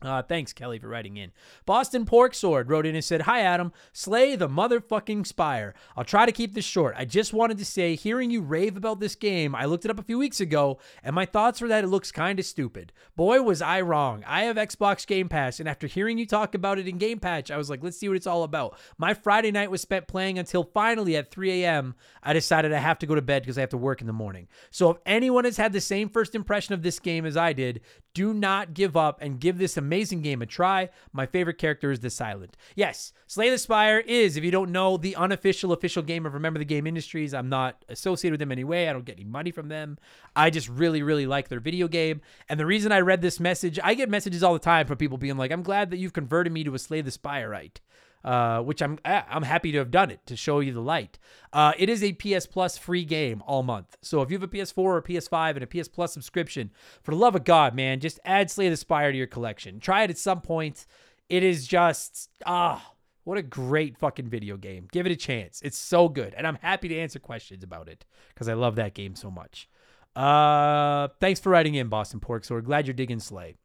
Uh, 0.00 0.22
thanks, 0.22 0.52
Kelly, 0.52 0.78
for 0.78 0.86
writing 0.86 1.16
in. 1.16 1.32
Boston 1.66 2.06
Pork 2.06 2.32
Sword 2.32 2.70
wrote 2.70 2.86
in 2.86 2.94
and 2.94 3.04
said, 3.04 3.22
Hi, 3.22 3.40
Adam. 3.40 3.72
Slay 3.92 4.36
the 4.36 4.48
motherfucking 4.48 5.26
Spire. 5.26 5.74
I'll 5.96 6.04
try 6.04 6.24
to 6.24 6.30
keep 6.30 6.54
this 6.54 6.64
short. 6.64 6.94
I 6.96 7.04
just 7.04 7.32
wanted 7.32 7.58
to 7.58 7.64
say, 7.64 7.96
hearing 7.96 8.30
you 8.30 8.40
rave 8.40 8.76
about 8.76 9.00
this 9.00 9.16
game, 9.16 9.56
I 9.56 9.64
looked 9.64 9.84
it 9.84 9.90
up 9.90 9.98
a 9.98 10.04
few 10.04 10.16
weeks 10.16 10.40
ago, 10.40 10.78
and 11.02 11.16
my 11.16 11.26
thoughts 11.26 11.60
were 11.60 11.66
that 11.68 11.82
it 11.82 11.88
looks 11.88 12.12
kind 12.12 12.38
of 12.38 12.46
stupid. 12.46 12.92
Boy, 13.16 13.42
was 13.42 13.60
I 13.60 13.80
wrong. 13.80 14.22
I 14.24 14.42
have 14.42 14.54
Xbox 14.54 15.04
Game 15.04 15.28
Pass, 15.28 15.58
and 15.58 15.68
after 15.68 15.88
hearing 15.88 16.16
you 16.16 16.26
talk 16.26 16.54
about 16.54 16.78
it 16.78 16.86
in 16.86 16.98
Game 16.98 17.18
Patch, 17.18 17.50
I 17.50 17.56
was 17.56 17.68
like, 17.68 17.82
let's 17.82 17.98
see 17.98 18.08
what 18.08 18.16
it's 18.16 18.26
all 18.26 18.44
about. 18.44 18.78
My 18.98 19.14
Friday 19.14 19.50
night 19.50 19.70
was 19.70 19.80
spent 19.80 20.06
playing 20.06 20.38
until 20.38 20.62
finally 20.62 21.16
at 21.16 21.32
3 21.32 21.64
a.m., 21.64 21.96
I 22.22 22.32
decided 22.34 22.72
I 22.72 22.78
have 22.78 23.00
to 23.00 23.06
go 23.06 23.16
to 23.16 23.22
bed 23.22 23.42
because 23.42 23.58
I 23.58 23.62
have 23.62 23.70
to 23.70 23.76
work 23.76 24.00
in 24.00 24.06
the 24.06 24.12
morning. 24.12 24.46
So 24.70 24.90
if 24.90 24.98
anyone 25.04 25.44
has 25.44 25.56
had 25.56 25.72
the 25.72 25.80
same 25.80 26.08
first 26.08 26.36
impression 26.36 26.74
of 26.74 26.82
this 26.82 27.00
game 27.00 27.26
as 27.26 27.36
I 27.36 27.52
did, 27.52 27.80
do 28.14 28.34
not 28.34 28.74
give 28.74 28.96
up 28.96 29.18
and 29.20 29.40
give 29.40 29.58
this 29.58 29.76
a 29.76 29.80
amazing 29.88 30.20
game 30.20 30.42
a 30.42 30.46
try. 30.46 30.90
My 31.12 31.24
favorite 31.24 31.56
character 31.56 31.90
is 31.90 32.00
the 32.00 32.10
Silent. 32.10 32.56
Yes, 32.76 33.14
Slay 33.26 33.48
the 33.48 33.56
Spire 33.56 34.00
is, 34.00 34.36
if 34.36 34.44
you 34.44 34.50
don't 34.50 34.70
know, 34.70 34.98
the 34.98 35.16
unofficial 35.16 35.72
official 35.72 36.02
game 36.02 36.26
of 36.26 36.34
Remember 36.34 36.58
the 36.58 36.64
Game 36.66 36.86
Industries. 36.86 37.32
I'm 37.32 37.48
not 37.48 37.84
associated 37.88 38.34
with 38.34 38.40
them 38.40 38.52
anyway. 38.52 38.86
I 38.86 38.92
don't 38.92 39.06
get 39.06 39.16
any 39.16 39.24
money 39.24 39.50
from 39.50 39.68
them. 39.68 39.96
I 40.36 40.50
just 40.50 40.68
really, 40.68 41.02
really 41.02 41.26
like 41.26 41.48
their 41.48 41.60
video 41.60 41.88
game. 41.88 42.20
And 42.50 42.60
the 42.60 42.66
reason 42.66 42.92
I 42.92 43.00
read 43.00 43.22
this 43.22 43.40
message, 43.40 43.78
I 43.82 43.94
get 43.94 44.10
messages 44.10 44.42
all 44.42 44.52
the 44.52 44.58
time 44.58 44.86
from 44.86 44.98
people 44.98 45.16
being 45.16 45.38
like, 45.38 45.50
I'm 45.50 45.62
glad 45.62 45.90
that 45.90 45.98
you've 45.98 46.12
converted 46.12 46.52
me 46.52 46.64
to 46.64 46.74
a 46.74 46.78
Slay 46.78 47.00
the 47.00 47.10
Spireite 47.10 47.80
uh, 48.24 48.60
which 48.60 48.82
I'm 48.82 48.98
I'm 49.04 49.42
happy 49.42 49.72
to 49.72 49.78
have 49.78 49.90
done 49.90 50.10
it 50.10 50.24
to 50.26 50.36
show 50.36 50.60
you 50.60 50.72
the 50.72 50.80
light. 50.80 51.18
Uh, 51.52 51.72
it 51.78 51.88
is 51.88 52.02
a 52.02 52.12
PS 52.12 52.46
Plus 52.46 52.76
free 52.76 53.04
game 53.04 53.42
all 53.46 53.62
month. 53.62 53.96
So 54.02 54.22
if 54.22 54.30
you 54.30 54.36
have 54.36 54.42
a 54.42 54.48
PS4 54.48 54.78
or 54.78 54.98
a 54.98 55.02
PS5 55.02 55.56
and 55.56 55.62
a 55.62 55.66
PS 55.66 55.88
Plus 55.88 56.12
subscription, 56.12 56.70
for 57.02 57.12
the 57.12 57.16
love 57.16 57.34
of 57.34 57.44
God, 57.44 57.74
man, 57.74 58.00
just 58.00 58.20
add 58.24 58.50
Slay 58.50 58.68
the 58.68 58.76
Spire 58.76 59.12
to 59.12 59.18
your 59.18 59.26
collection. 59.26 59.80
Try 59.80 60.02
it 60.02 60.10
at 60.10 60.18
some 60.18 60.40
point. 60.40 60.86
It 61.28 61.42
is 61.42 61.66
just 61.66 62.30
ah. 62.46 62.92
What 63.24 63.36
a 63.36 63.42
great 63.42 63.98
fucking 63.98 64.30
video 64.30 64.56
game. 64.56 64.88
Give 64.90 65.04
it 65.04 65.12
a 65.12 65.16
chance. 65.16 65.60
It's 65.60 65.76
so 65.76 66.08
good. 66.08 66.32
And 66.32 66.46
I'm 66.46 66.54
happy 66.62 66.88
to 66.88 66.96
answer 66.96 67.18
questions 67.18 67.62
about 67.62 67.86
it 67.86 68.06
because 68.32 68.48
I 68.48 68.54
love 68.54 68.76
that 68.76 68.94
game 68.94 69.14
so 69.14 69.30
much. 69.30 69.68
Uh, 70.16 71.08
thanks 71.20 71.38
for 71.38 71.50
writing 71.50 71.74
in, 71.74 71.88
Boston 71.88 72.20
Pork. 72.20 72.44
So 72.44 72.54
we're 72.54 72.62
glad 72.62 72.86
you're 72.86 72.94
digging 72.94 73.20
Slay. 73.20 73.56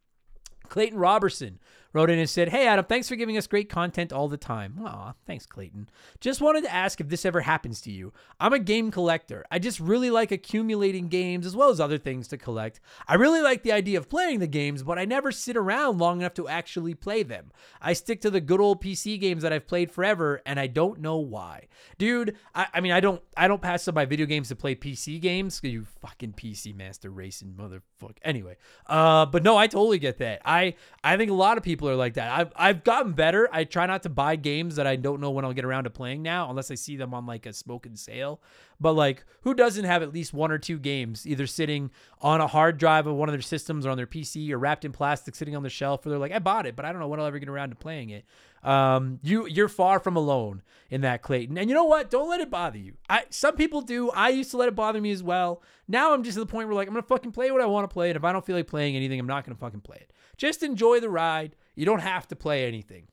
Clayton 0.68 1.00
Robertson 1.00 1.60
wrote 1.94 2.10
in 2.10 2.20
and 2.20 2.30
said, 2.30 2.50
Hey, 2.50 2.68
Adam, 2.68 2.86
thanks 2.86 3.08
for 3.08 3.16
giving 3.16 3.38
us 3.38 3.48
great 3.48 3.70
content 3.70 4.12
all 4.12 4.28
the 4.28 4.38
time. 4.38 4.80
Aw, 4.84 5.14
thanks, 5.26 5.46
Clayton. 5.46 5.90
Just 6.20 6.42
wanted 6.42 6.64
to 6.64 6.74
ask 6.74 7.00
if 7.00 7.10
this 7.10 7.26
ever 7.26 7.42
happens 7.42 7.80
to 7.82 7.92
you. 7.92 8.12
I'm 8.40 8.54
a 8.54 8.60
game 8.60 8.92
collector. 8.92 9.46
I 9.52 9.60
just 9.60 9.80
really 9.80 10.10
like 10.10 10.32
accumulating 10.32 11.08
games 11.08 11.46
as 11.46 11.56
well 11.56 11.70
as 11.70 11.80
other 11.80 11.98
things 11.98 12.28
to 12.30 12.38
collect. 12.38 12.80
I 13.08 13.16
really 13.16 13.42
like 13.42 13.64
the 13.64 13.72
idea 13.72 13.98
of 13.98 14.10
playing 14.10 14.40
the 14.40 14.48
games, 14.48 14.84
but 14.84 14.98
I 14.98 15.06
never 15.06 15.32
sit 15.32 15.56
around 15.56 16.00
long 16.00 16.20
enough 16.20 16.34
to 16.36 16.48
actually 16.48 16.96
play 16.96 17.24
them. 17.24 17.52
I 17.82 17.94
stick 17.94 18.22
to 18.22 18.30
the 18.30 18.42
good 18.42 18.60
old 18.60 18.82
PC 18.82 19.20
games 19.20 19.44
that 19.44 19.54
I've 19.54 19.68
played 19.68 19.92
forever, 19.92 20.42
and 20.46 20.60
I 20.60 20.68
don't 20.68 21.00
know 21.00 21.18
why. 21.18 21.68
Dude, 21.98 22.36
I, 22.56 22.68
I 22.74 22.82
mean, 22.82 22.92
I 22.92 23.00
don't 23.00 23.22
I 23.38 23.48
don't 23.48 23.62
pass 23.62 23.88
up 23.88 23.96
my 23.96 24.06
video 24.06 24.26
games 24.26 24.50
to 24.50 24.56
play 24.56 24.76
PC 24.76 25.22
games. 25.22 25.60
You 25.64 25.86
fucking 26.02 26.34
PC 26.34 26.76
master 26.76 27.10
racing 27.10 27.54
motherfucker. 27.54 28.18
Anyway, 28.24 28.58
uh, 28.88 29.26
but 29.26 29.44
no, 29.44 29.58
I 29.58 29.68
totally 29.68 30.00
get 30.00 30.18
that. 30.18 30.42
I 30.46 30.76
I 31.04 31.18
think 31.18 31.32
a 31.32 31.36
lot 31.36 31.58
of 31.58 31.64
people 31.64 31.83
people 31.84 31.94
are 31.94 31.98
like 31.98 32.14
that. 32.14 32.32
I've 32.32 32.54
I've 32.56 32.84
gotten 32.84 33.12
better. 33.12 33.50
I 33.52 33.66
try 33.66 33.86
not 33.86 34.04
to 34.04 34.10
buy 34.10 34.38
games 34.38 34.78
that 34.78 34.88
I 34.88 34.96
don't 34.96 35.20
know 35.20 35.32
when 35.32 35.44
I'll 35.44 35.54
get 35.54 35.66
around 35.66 35.84
to 35.84 35.90
playing 35.90 36.22
now, 36.22 36.50
unless 36.50 36.72
I 36.72 36.76
see 36.76 36.96
them 36.96 37.14
on 37.14 37.26
like 37.26 37.46
a 37.46 37.52
smoking 37.52 37.98
sale. 37.98 38.42
But 38.80 38.94
like, 38.94 39.26
who 39.42 39.54
doesn't 39.54 39.84
have 39.84 40.02
at 40.02 40.14
least 40.14 40.34
one 40.34 40.52
or 40.52 40.58
two 40.58 40.80
games 40.80 41.28
either 41.28 41.46
sitting 41.46 41.92
on 42.22 42.40
a 42.40 42.48
hard 42.48 42.78
drive 42.78 43.06
of 43.06 43.16
one 43.16 43.28
of 43.28 43.34
their 43.34 43.42
systems 43.42 43.86
or 43.86 43.90
on 43.90 43.98
their 43.98 44.08
PC 44.08 44.50
or 44.52 44.58
wrapped 44.58 44.86
in 44.86 44.94
plastic 44.94 45.36
sitting 45.36 45.56
on 45.56 45.64
the 45.64 45.70
shelf? 45.70 46.06
Where 46.06 46.12
they're 46.12 46.20
like, 46.20 46.32
I 46.32 46.40
bought 46.40 46.66
it, 46.66 46.76
but 46.76 46.86
I 46.86 46.92
don't 46.92 47.02
know 47.02 47.08
when 47.08 47.20
I'll 47.20 47.26
ever 47.26 47.40
get 47.40 47.50
around 47.50 47.70
to 47.70 47.76
playing 47.76 48.12
it. 48.12 48.24
Um, 48.64 49.20
you 49.22 49.46
you're 49.46 49.68
far 49.68 50.00
from 50.00 50.16
alone 50.16 50.62
in 50.90 51.02
that, 51.02 51.22
Clayton. 51.22 51.58
And 51.58 51.70
you 51.70 51.76
know 51.76 51.84
what? 51.84 52.10
Don't 52.10 52.30
let 52.30 52.40
it 52.40 52.50
bother 52.50 52.78
you. 52.78 52.94
I 53.10 53.26
some 53.30 53.56
people 53.58 53.82
do. 53.82 54.10
I 54.12 54.30
used 54.30 54.52
to 54.52 54.58
let 54.58 54.70
it 54.70 54.76
bother 54.76 55.02
me 55.02 55.12
as 55.12 55.22
well. 55.22 55.62
Now 55.88 56.14
I'm 56.14 56.24
just 56.24 56.38
at 56.38 56.48
the 56.48 56.52
point 56.52 56.70
where 56.70 56.76
like 56.76 56.88
I'm 56.88 56.94
gonna 56.94 57.06
fucking 57.06 57.34
play 57.34 57.52
what 57.52 57.60
I 57.60 57.66
want 57.66 57.90
to 57.90 57.94
play, 57.94 58.10
and 58.10 58.16
if 58.16 58.24
I 58.24 58.32
don't 58.32 58.46
feel 58.46 58.56
like 58.56 58.68
playing 58.68 58.96
anything, 58.96 59.20
I'm 59.20 59.28
not 59.28 59.46
gonna 59.46 59.58
fucking 59.58 59.82
play 59.82 59.98
it. 60.00 60.12
Just 60.38 60.64
enjoy 60.64 61.00
the 61.00 61.10
ride. 61.10 61.56
You 61.76 61.86
don't 61.86 62.02
have 62.02 62.28
to 62.30 62.36
play 62.36 62.66
anything. 62.66 63.08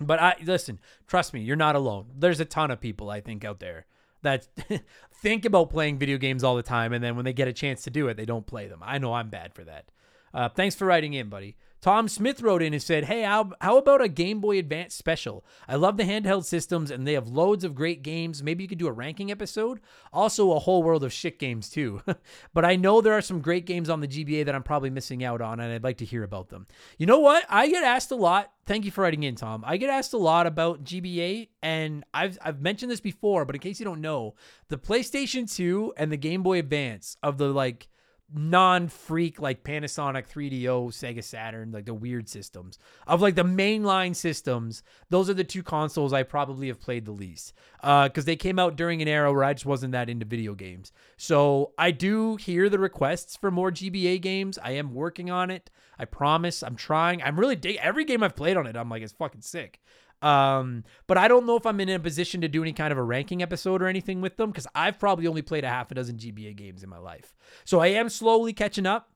But 0.00 0.20
I 0.20 0.36
listen, 0.44 0.78
trust 1.06 1.32
me, 1.32 1.40
you're 1.40 1.56
not 1.56 1.76
alone. 1.76 2.06
There's 2.16 2.40
a 2.40 2.44
ton 2.44 2.70
of 2.70 2.80
people 2.80 3.10
I 3.10 3.20
think 3.20 3.44
out 3.44 3.60
there 3.60 3.86
that 4.22 4.48
think 5.22 5.44
about 5.44 5.70
playing 5.70 5.98
video 5.98 6.18
games 6.18 6.44
all 6.44 6.56
the 6.56 6.62
time 6.62 6.92
and 6.92 7.02
then 7.02 7.16
when 7.16 7.24
they 7.24 7.32
get 7.32 7.48
a 7.48 7.52
chance 7.52 7.82
to 7.84 7.90
do 7.90 8.08
it, 8.08 8.16
they 8.16 8.26
don't 8.26 8.46
play 8.46 8.66
them. 8.66 8.80
I 8.82 8.98
know 8.98 9.14
I'm 9.14 9.30
bad 9.30 9.54
for 9.54 9.64
that. 9.64 9.90
Uh, 10.34 10.48
thanks 10.48 10.74
for 10.74 10.86
writing 10.86 11.14
in, 11.14 11.28
buddy. 11.28 11.56
Tom 11.86 12.08
Smith 12.08 12.42
wrote 12.42 12.62
in 12.62 12.72
and 12.72 12.82
said, 12.82 13.04
Hey, 13.04 13.22
how, 13.22 13.52
how 13.60 13.78
about 13.78 14.02
a 14.02 14.08
Game 14.08 14.40
Boy 14.40 14.58
Advance 14.58 14.92
special? 14.92 15.44
I 15.68 15.76
love 15.76 15.96
the 15.96 16.02
handheld 16.02 16.44
systems 16.44 16.90
and 16.90 17.06
they 17.06 17.12
have 17.12 17.28
loads 17.28 17.62
of 17.62 17.76
great 17.76 18.02
games. 18.02 18.42
Maybe 18.42 18.64
you 18.64 18.68
could 18.68 18.78
do 18.78 18.88
a 18.88 18.92
ranking 18.92 19.30
episode. 19.30 19.78
Also, 20.12 20.50
a 20.50 20.58
whole 20.58 20.82
world 20.82 21.04
of 21.04 21.12
shit 21.12 21.38
games, 21.38 21.68
too. 21.70 22.02
but 22.52 22.64
I 22.64 22.74
know 22.74 23.00
there 23.00 23.12
are 23.12 23.22
some 23.22 23.40
great 23.40 23.66
games 23.66 23.88
on 23.88 24.00
the 24.00 24.08
GBA 24.08 24.46
that 24.46 24.54
I'm 24.56 24.64
probably 24.64 24.90
missing 24.90 25.22
out 25.22 25.40
on 25.40 25.60
and 25.60 25.72
I'd 25.72 25.84
like 25.84 25.98
to 25.98 26.04
hear 26.04 26.24
about 26.24 26.48
them. 26.48 26.66
You 26.98 27.06
know 27.06 27.20
what? 27.20 27.44
I 27.48 27.68
get 27.68 27.84
asked 27.84 28.10
a 28.10 28.16
lot. 28.16 28.52
Thank 28.64 28.84
you 28.84 28.90
for 28.90 29.02
writing 29.02 29.22
in, 29.22 29.36
Tom. 29.36 29.62
I 29.64 29.76
get 29.76 29.88
asked 29.88 30.12
a 30.12 30.18
lot 30.18 30.48
about 30.48 30.82
GBA 30.82 31.50
and 31.62 32.04
I've, 32.12 32.36
I've 32.42 32.60
mentioned 32.60 32.90
this 32.90 33.00
before, 33.00 33.44
but 33.44 33.54
in 33.54 33.60
case 33.60 33.78
you 33.78 33.84
don't 33.84 34.00
know, 34.00 34.34
the 34.70 34.76
PlayStation 34.76 35.48
2 35.48 35.94
and 35.96 36.10
the 36.10 36.16
Game 36.16 36.42
Boy 36.42 36.58
Advance 36.58 37.16
of 37.22 37.38
the 37.38 37.46
like, 37.50 37.86
non-freak 38.32 39.40
like 39.40 39.62
Panasonic 39.62 40.28
3DO, 40.28 40.88
Sega 40.88 41.22
Saturn, 41.22 41.72
like 41.72 41.84
the 41.84 41.94
weird 41.94 42.28
systems. 42.28 42.78
Of 43.06 43.22
like 43.22 43.34
the 43.34 43.44
mainline 43.44 44.16
systems, 44.16 44.82
those 45.10 45.30
are 45.30 45.34
the 45.34 45.44
two 45.44 45.62
consoles 45.62 46.12
I 46.12 46.22
probably 46.22 46.68
have 46.68 46.80
played 46.80 47.04
the 47.04 47.12
least. 47.12 47.52
Uh 47.82 48.08
cuz 48.08 48.24
they 48.24 48.36
came 48.36 48.58
out 48.58 48.76
during 48.76 49.00
an 49.00 49.08
era 49.08 49.32
where 49.32 49.44
I 49.44 49.54
just 49.54 49.66
wasn't 49.66 49.92
that 49.92 50.10
into 50.10 50.26
video 50.26 50.54
games. 50.54 50.92
So, 51.16 51.72
I 51.78 51.90
do 51.90 52.36
hear 52.36 52.68
the 52.68 52.78
requests 52.78 53.36
for 53.36 53.50
more 53.50 53.70
GBA 53.70 54.20
games. 54.20 54.58
I 54.62 54.72
am 54.72 54.94
working 54.94 55.30
on 55.30 55.50
it. 55.50 55.70
I 55.98 56.04
promise. 56.04 56.62
I'm 56.62 56.76
trying. 56.76 57.22
I'm 57.22 57.38
really 57.38 57.56
dig 57.56 57.76
every 57.76 58.04
game 58.04 58.22
I've 58.22 58.36
played 58.36 58.56
on 58.56 58.66
it. 58.66 58.76
I'm 58.76 58.88
like 58.88 59.02
it's 59.02 59.12
fucking 59.12 59.42
sick. 59.42 59.80
Um, 60.22 60.84
but 61.06 61.18
I 61.18 61.28
don't 61.28 61.46
know 61.46 61.56
if 61.56 61.66
I'm 61.66 61.78
in 61.80 61.88
a 61.90 61.98
position 61.98 62.40
to 62.40 62.48
do 62.48 62.62
any 62.62 62.72
kind 62.72 62.90
of 62.90 62.98
a 62.98 63.02
ranking 63.02 63.42
episode 63.42 63.82
or 63.82 63.86
anything 63.86 64.20
with 64.20 64.36
them 64.36 64.50
because 64.50 64.66
I've 64.74 64.98
probably 64.98 65.26
only 65.26 65.42
played 65.42 65.64
a 65.64 65.68
half 65.68 65.90
a 65.90 65.94
dozen 65.94 66.16
GBA 66.16 66.56
games 66.56 66.82
in 66.82 66.88
my 66.88 66.98
life. 66.98 67.34
So 67.64 67.80
I 67.80 67.88
am 67.88 68.08
slowly 68.08 68.52
catching 68.52 68.86
up. 68.86 69.10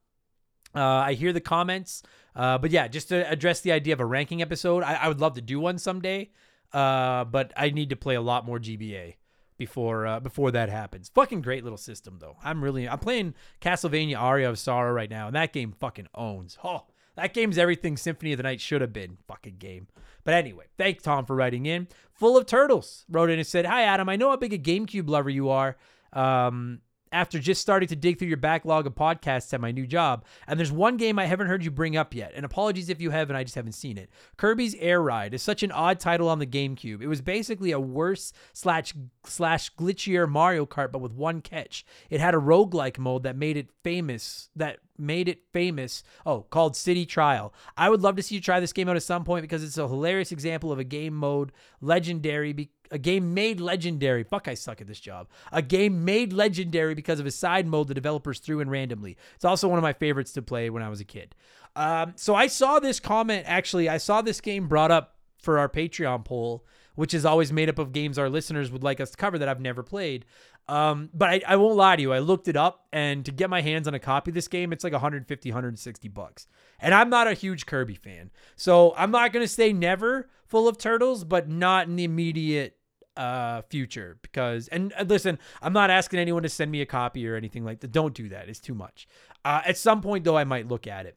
Uh, 0.75 0.81
I 0.81 1.15
hear 1.15 1.33
the 1.33 1.41
comments. 1.41 2.03
Uh, 2.37 2.59
but 2.59 2.71
yeah, 2.71 2.87
just 2.87 3.09
to 3.09 3.29
address 3.29 3.61
the 3.61 3.73
idea 3.73 3.93
of 3.93 4.01
a 4.01 4.07
ranking 4.07 4.43
episode, 4.43 4.83
I, 4.83 4.95
I 4.95 5.09
would 5.09 5.21
love 5.21 5.35
to 5.35 5.41
do 5.41 5.59
one 5.59 5.79
someday. 5.79 6.31
Uh, 6.73 7.25
but 7.25 7.53
I 7.57 7.71
need 7.71 7.91
to 7.91 7.97
play 7.97 8.15
a 8.15 8.21
lot 8.21 8.47
more 8.47 8.59
GBA 8.59 9.15
before 9.61 10.07
uh, 10.07 10.21
before 10.21 10.51
that 10.53 10.69
happens. 10.69 11.11
Fucking 11.15 11.43
great 11.43 11.65
little 11.65 11.77
system 11.77 12.19
though. 12.21 12.37
I'm 12.43 12.63
really 12.63 12.89
I'm 12.89 12.99
playing 12.99 13.35
Castlevania 13.61 14.19
Aria 14.19 14.49
of 14.49 14.59
Sorrow 14.59 14.93
right 14.93 15.11
now, 15.11 15.27
and 15.27 15.37
that 15.37 15.53
game 15.53 15.73
fucking 15.73 16.07
owns. 16.15 16.59
Oh, 16.63 16.87
that 17.17 17.35
game's 17.35 17.59
everything 17.59 17.97
Symphony 17.97 18.33
of 18.33 18.37
the 18.39 18.45
Night 18.45 18.61
should 18.61 18.81
have 18.81 18.93
been. 18.93 19.19
Fucking 19.27 19.57
game. 19.59 19.89
But 20.25 20.35
anyway, 20.35 20.67
thank 20.77 21.03
Tom 21.03 21.25
for 21.25 21.35
writing 21.35 21.67
in. 21.67 21.89
Full 22.13 22.37
of 22.37 22.47
Turtles 22.47 23.05
wrote 23.09 23.31
in 23.31 23.39
and 23.39 23.47
said, 23.47 23.67
Hi, 23.67 23.83
Adam. 23.83 24.09
I 24.09 24.17
know 24.17 24.31
how 24.31 24.37
big 24.37 24.53
a 24.53 24.59
GameCube 24.59 25.09
lover 25.09 25.31
you 25.31 25.49
are. 25.49 25.77
Um, 26.13 26.81
after 27.13 27.39
just 27.39 27.61
starting 27.61 27.89
to 27.89 27.97
dig 27.97 28.19
through 28.19 28.29
your 28.29 28.37
backlog 28.37 28.87
of 28.87 28.95
podcasts 28.95 29.53
at 29.53 29.61
my 29.61 29.73
new 29.73 29.87
job. 29.87 30.25
And 30.47 30.59
there's 30.59 30.73
one 30.73 30.97
game 30.97 31.19
I 31.19 31.27
haven't 31.27 31.49
heard 31.49 31.65
you 31.65 31.71
bring 31.71 31.97
up 31.97 32.15
yet. 32.15 32.33
And 32.35 32.45
apologies 32.45 32.89
if 32.89 33.01
you 33.01 33.11
have 33.11 33.31
and 33.31 33.37
I 33.37 33.45
just 33.45 33.55
haven't 33.55 33.73
seen 33.73 33.99
it. 33.99 34.11
Kirby's 34.37 34.75
Air 34.77 35.03
Ride 35.03 35.35
is 35.35 35.43
such 35.43 35.63
an 35.63 35.73
odd 35.73 35.99
title 35.99 36.29
on 36.29 36.39
the 36.39 36.47
GameCube. 36.47 37.03
It 37.03 37.09
was 37.09 37.21
basically 37.21 37.73
a 37.73 37.81
worse 37.81 38.33
slash 38.53 38.95
slash 39.25 39.75
glitchier 39.75 40.29
Mario 40.29 40.67
Kart, 40.67 40.93
but 40.93 41.01
with 41.01 41.13
one 41.13 41.41
catch. 41.41 41.85
It 42.09 42.21
had 42.21 42.35
a 42.35 42.39
roguelike 42.39 42.99
mode 42.99 43.23
that 43.25 43.37
made 43.37 43.57
it 43.57 43.71
famous 43.83 44.51
that 44.57 44.79
made 44.99 45.29
it 45.29 45.43
famous. 45.53 46.03
Oh, 46.27 46.43
called 46.43 46.77
City 46.77 47.07
Trial. 47.07 47.53
I 47.77 47.91
would 47.91 48.03
love 48.03 48.17
to 48.17 48.23
see 48.23 48.35
you 48.35 48.41
try 48.41 48.61
this 48.61 48.73
game 48.73 48.89
out 48.89 48.97
at 48.97 49.03
some 49.03 49.25
point 49.25 49.43
because 49.43 49.65
it's 49.65 49.79
a 49.79 49.89
hilarious 49.89 50.33
example 50.33 50.71
of 50.71 50.79
a 50.79 50.85
game 50.85 51.15
mode 51.15 51.53
legendary 51.81 52.53
a 52.91 52.99
game 52.99 53.35
made 53.35 53.61
legendary. 53.61 54.25
Fuck, 54.25 54.49
I 54.49 54.55
suck 54.55 54.81
at 54.81 54.87
this 54.87 55.01
job. 55.01 55.29
A 55.53 55.63
game 55.63 56.05
made 56.05 56.33
legendary 56.33 56.95
because 56.95 57.21
of 57.21 57.27
a 57.27 57.31
side 57.31 57.67
mode 57.67 57.89
the 57.89 57.95
developers 57.95 58.39
threw 58.39 58.61
in 58.61 58.71
randomly. 58.71 59.17
It's 59.35 59.45
also 59.45 59.69
one 59.69 59.79
of 59.79 59.83
my 59.83 59.93
favorites 59.93 60.33
to 60.33 60.43
play 60.43 60.71
when 60.71 60.83
I 60.83 60.89
was 60.89 61.01
a 61.01 61.05
kid. 61.05 61.35
Um, 61.77 62.15
so 62.17 62.35
I 62.35 62.49
saw 62.49 62.81
this 62.81 62.99
comment, 62.99 63.45
actually, 63.47 63.89
I 63.89 63.99
saw 63.99 64.23
this 64.23 64.41
game 64.41 64.69
brought 64.69 64.91
up 64.91 65.17
for 65.39 65.59
our 65.59 65.69
Patreon 65.69 66.25
poll, 66.25 66.67
which 66.97 67.15
is 67.15 67.25
always 67.25 67.53
made 67.53 67.69
up 67.69 67.79
of 67.79 67.93
games 67.93 68.19
our 68.19 68.29
listeners 68.29 68.71
would 68.71 68.83
like 68.83 69.01
us 69.01 69.11
to 69.13 69.17
cover 69.17 69.39
that 69.39 69.49
I've 69.49 69.61
never 69.61 69.83
played. 69.83 70.25
Um, 70.69 71.11
but 71.15 71.29
I, 71.29 71.43
I 71.47 71.57
won't 71.57 71.77
lie 71.77 71.97
to 71.97 72.03
you. 72.03 72.13
I 72.13 72.21
looked 72.21 72.47
it 72.47 72.57
up, 72.57 72.87
and 72.93 73.25
to 73.25 73.33
get 73.33 73.51
my 73.51 73.61
hands 73.61 73.89
on 73.89 73.95
a 73.95 73.99
copy 73.99 74.31
of 74.31 74.35
this 74.35 74.47
game, 74.47 74.73
it's 74.73 74.85
like 74.85 74.93
150, 74.93 75.51
160 75.51 76.09
bucks. 76.09 76.47
And 76.79 76.95
I'm 76.95 77.11
not 77.11 77.27
a 77.27 77.35
huge 77.35 77.67
Kirby 77.67 77.97
fan. 77.97 78.31
So 78.55 78.95
I'm 78.97 79.11
not 79.11 79.33
going 79.33 79.45
to 79.45 79.53
say 79.53 79.73
never 79.73 80.29
full 80.47 80.69
of 80.69 80.79
turtles, 80.79 81.25
but 81.25 81.49
not 81.49 81.89
in 81.89 81.97
the 81.97 82.05
immediate 82.05 82.77
uh 83.17 83.63
future 83.63 84.19
because 84.23 84.69
and 84.69 84.93
uh, 84.99 85.03
listen 85.03 85.39
i'm 85.63 85.73
not 85.73 85.91
asking 85.91 86.19
anyone 86.19 86.43
to 86.43 86.49
send 86.49 86.71
me 86.71 86.81
a 86.81 86.87
copy 86.87 87.27
or 87.27 87.35
anything 87.35 87.65
like 87.65 87.81
that 87.81 87.93
don't 87.93 88.15
do 88.15 88.29
that 88.29 88.49
it's 88.49 88.61
too 88.61 88.75
much 88.75 89.09
uh 89.45 89.61
at 89.67 89.77
some 89.77 90.01
point 90.01 90.25
though 90.25 90.37
i 90.37 90.45
might 90.45 90.69
look 90.69 90.87
at 90.87 91.07
it 91.07 91.17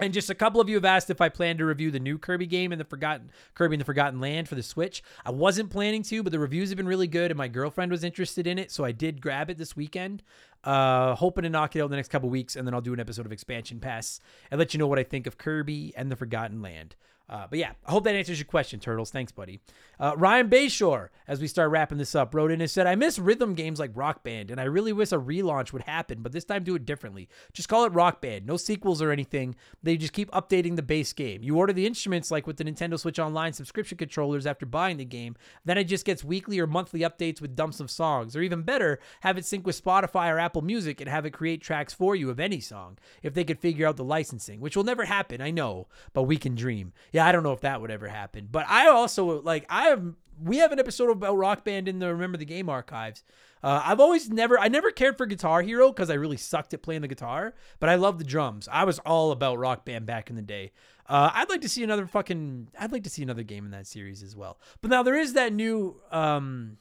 and 0.00 0.14
just 0.14 0.30
a 0.30 0.34
couple 0.34 0.60
of 0.60 0.68
you 0.68 0.76
have 0.76 0.84
asked 0.84 1.10
if 1.10 1.20
I 1.20 1.28
plan 1.28 1.58
to 1.58 1.66
review 1.66 1.90
the 1.90 2.00
new 2.00 2.18
Kirby 2.18 2.46
game 2.46 2.72
and 2.72 2.80
the 2.80 2.84
Forgotten 2.84 3.30
Kirby 3.54 3.74
in 3.74 3.78
the 3.78 3.84
Forgotten 3.84 4.20
Land 4.20 4.48
for 4.48 4.54
the 4.54 4.62
Switch. 4.62 5.02
I 5.24 5.30
wasn't 5.30 5.70
planning 5.70 6.02
to, 6.04 6.22
but 6.22 6.32
the 6.32 6.38
reviews 6.38 6.70
have 6.70 6.78
been 6.78 6.88
really 6.88 7.06
good, 7.06 7.30
and 7.30 7.38
my 7.38 7.48
girlfriend 7.48 7.92
was 7.92 8.02
interested 8.02 8.46
in 8.46 8.58
it, 8.58 8.70
so 8.70 8.84
I 8.84 8.92
did 8.92 9.20
grab 9.20 9.50
it 9.50 9.58
this 9.58 9.76
weekend. 9.76 10.22
Uh, 10.64 11.14
hoping 11.14 11.42
to 11.42 11.50
knock 11.50 11.76
it 11.76 11.80
out 11.80 11.86
in 11.86 11.90
the 11.90 11.96
next 11.96 12.08
couple 12.08 12.28
weeks, 12.30 12.56
and 12.56 12.66
then 12.66 12.74
I'll 12.74 12.80
do 12.80 12.94
an 12.94 13.00
episode 13.00 13.26
of 13.26 13.32
Expansion 13.32 13.80
Pass 13.80 14.20
and 14.50 14.58
let 14.58 14.72
you 14.72 14.78
know 14.78 14.86
what 14.86 14.98
I 14.98 15.04
think 15.04 15.26
of 15.26 15.38
Kirby 15.38 15.92
and 15.96 16.10
the 16.10 16.16
Forgotten 16.16 16.62
Land. 16.62 16.96
Uh, 17.30 17.46
but 17.48 17.60
yeah, 17.60 17.72
I 17.86 17.92
hope 17.92 18.02
that 18.04 18.16
answers 18.16 18.40
your 18.40 18.46
question, 18.46 18.80
Turtles. 18.80 19.10
Thanks, 19.10 19.30
buddy. 19.30 19.60
Uh, 20.00 20.14
Ryan 20.16 20.50
Bayshore, 20.50 21.10
as 21.28 21.40
we 21.40 21.46
start 21.46 21.70
wrapping 21.70 21.98
this 21.98 22.16
up, 22.16 22.34
wrote 22.34 22.50
in 22.50 22.60
and 22.60 22.68
said, 22.68 22.88
I 22.88 22.96
miss 22.96 23.20
rhythm 23.20 23.54
games 23.54 23.78
like 23.78 23.92
Rock 23.94 24.24
Band, 24.24 24.50
and 24.50 24.60
I 24.60 24.64
really 24.64 24.92
wish 24.92 25.12
a 25.12 25.18
relaunch 25.18 25.72
would 25.72 25.82
happen, 25.82 26.22
but 26.22 26.32
this 26.32 26.44
time 26.44 26.64
do 26.64 26.74
it 26.74 26.84
differently. 26.84 27.28
Just 27.52 27.68
call 27.68 27.84
it 27.84 27.92
Rock 27.92 28.20
Band. 28.20 28.46
No 28.46 28.56
sequels 28.56 29.00
or 29.00 29.12
anything. 29.12 29.54
They 29.80 29.96
just 29.96 30.12
keep 30.12 30.28
updating 30.32 30.74
the 30.74 30.82
base 30.82 31.12
game. 31.12 31.44
You 31.44 31.56
order 31.56 31.72
the 31.72 31.86
instruments 31.86 32.32
like 32.32 32.48
with 32.48 32.56
the 32.56 32.64
Nintendo 32.64 32.98
Switch 32.98 33.20
Online 33.20 33.52
subscription 33.52 33.96
controllers 33.96 34.44
after 34.44 34.66
buying 34.66 34.96
the 34.96 35.04
game, 35.04 35.36
then 35.64 35.78
it 35.78 35.84
just 35.84 36.04
gets 36.04 36.24
weekly 36.24 36.58
or 36.58 36.66
monthly 36.66 37.00
updates 37.00 37.40
with 37.40 37.54
dumps 37.54 37.78
of 37.78 37.92
songs. 37.92 38.34
Or 38.34 38.42
even 38.42 38.62
better, 38.62 38.98
have 39.20 39.38
it 39.38 39.44
sync 39.44 39.64
with 39.64 39.80
Spotify 39.80 40.32
or 40.32 40.40
Apple 40.40 40.62
Music 40.62 41.00
and 41.00 41.08
have 41.08 41.24
it 41.24 41.30
create 41.30 41.62
tracks 41.62 41.94
for 41.94 42.16
you 42.16 42.28
of 42.28 42.40
any 42.40 42.58
song 42.58 42.98
if 43.22 43.34
they 43.34 43.44
could 43.44 43.60
figure 43.60 43.86
out 43.86 43.96
the 43.96 44.02
licensing, 44.04 44.60
which 44.60 44.76
will 44.76 44.82
never 44.82 45.04
happen, 45.04 45.40
I 45.40 45.52
know, 45.52 45.86
but 46.12 46.24
we 46.24 46.36
can 46.36 46.56
dream. 46.56 46.92
Yeah, 47.12 47.19
I 47.20 47.32
don't 47.32 47.42
know 47.42 47.52
if 47.52 47.60
that 47.60 47.80
would 47.80 47.90
ever 47.90 48.08
happen. 48.08 48.48
But 48.50 48.66
I 48.68 48.88
also 48.88 49.40
like 49.42 49.66
I 49.68 49.84
have 49.88 50.14
we 50.42 50.58
have 50.58 50.72
an 50.72 50.78
episode 50.78 51.10
about 51.10 51.36
Rock 51.36 51.64
Band 51.64 51.88
in 51.88 51.98
the 51.98 52.12
Remember 52.12 52.38
the 52.38 52.44
Game 52.44 52.68
archives. 52.68 53.22
Uh, 53.62 53.82
I've 53.84 54.00
always 54.00 54.30
never 54.30 54.58
I 54.58 54.68
never 54.68 54.90
cared 54.90 55.18
for 55.18 55.26
Guitar 55.26 55.62
Hero 55.62 55.88
because 55.88 56.10
I 56.10 56.14
really 56.14 56.36
sucked 56.36 56.72
at 56.72 56.82
playing 56.82 57.02
the 57.02 57.08
guitar, 57.08 57.54
but 57.78 57.88
I 57.88 57.96
love 57.96 58.18
the 58.18 58.24
drums. 58.24 58.68
I 58.70 58.84
was 58.84 58.98
all 59.00 59.32
about 59.32 59.58
Rock 59.58 59.84
Band 59.84 60.06
back 60.06 60.30
in 60.30 60.36
the 60.36 60.42
day. 60.42 60.72
Uh, 61.06 61.30
I'd 61.34 61.50
like 61.50 61.60
to 61.62 61.68
see 61.68 61.84
another 61.84 62.06
fucking 62.06 62.68
I'd 62.78 62.92
like 62.92 63.04
to 63.04 63.10
see 63.10 63.22
another 63.22 63.42
game 63.42 63.64
in 63.64 63.70
that 63.72 63.86
series 63.86 64.22
as 64.22 64.34
well. 64.34 64.58
But 64.80 64.90
now 64.90 65.02
there 65.02 65.16
is 65.16 65.34
that 65.34 65.52
new 65.52 66.00
um 66.10 66.78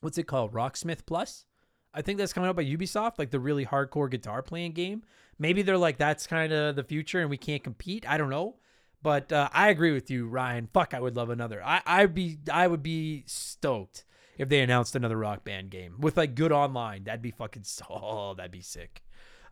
what's 0.00 0.18
it 0.18 0.26
called? 0.26 0.52
Rocksmith 0.52 1.06
Plus. 1.06 1.44
I 1.92 2.02
think 2.02 2.18
that's 2.18 2.32
coming 2.32 2.48
out 2.48 2.56
by 2.56 2.64
Ubisoft, 2.64 3.18
like 3.18 3.30
the 3.30 3.40
really 3.40 3.66
hardcore 3.66 4.10
guitar 4.10 4.42
playing 4.42 4.72
game. 4.72 5.02
Maybe 5.38 5.62
they're 5.62 5.78
like 5.78 5.96
that's 5.96 6.26
kind 6.26 6.52
of 6.52 6.74
the 6.74 6.84
future 6.84 7.20
and 7.20 7.30
we 7.30 7.36
can't 7.36 7.62
compete. 7.62 8.08
I 8.08 8.18
don't 8.18 8.30
know. 8.30 8.56
But 9.02 9.32
uh, 9.32 9.48
I 9.52 9.70
agree 9.70 9.92
with 9.92 10.10
you, 10.10 10.26
Ryan. 10.26 10.68
Fuck, 10.72 10.92
I 10.94 11.00
would 11.00 11.16
love 11.16 11.30
another. 11.30 11.62
I 11.64 11.80
I'd 11.86 12.14
be 12.14 12.38
I 12.52 12.66
would 12.66 12.82
be 12.82 13.24
stoked 13.26 14.04
if 14.36 14.48
they 14.48 14.60
announced 14.60 14.94
another 14.94 15.16
Rock 15.16 15.44
Band 15.44 15.70
game 15.70 15.96
with 15.98 16.16
like 16.16 16.34
good 16.34 16.52
online. 16.52 17.04
That'd 17.04 17.22
be 17.22 17.30
fucking 17.30 17.64
so. 17.64 17.84
Oh, 17.90 18.34
that'd 18.34 18.50
be 18.50 18.60
sick. 18.60 19.02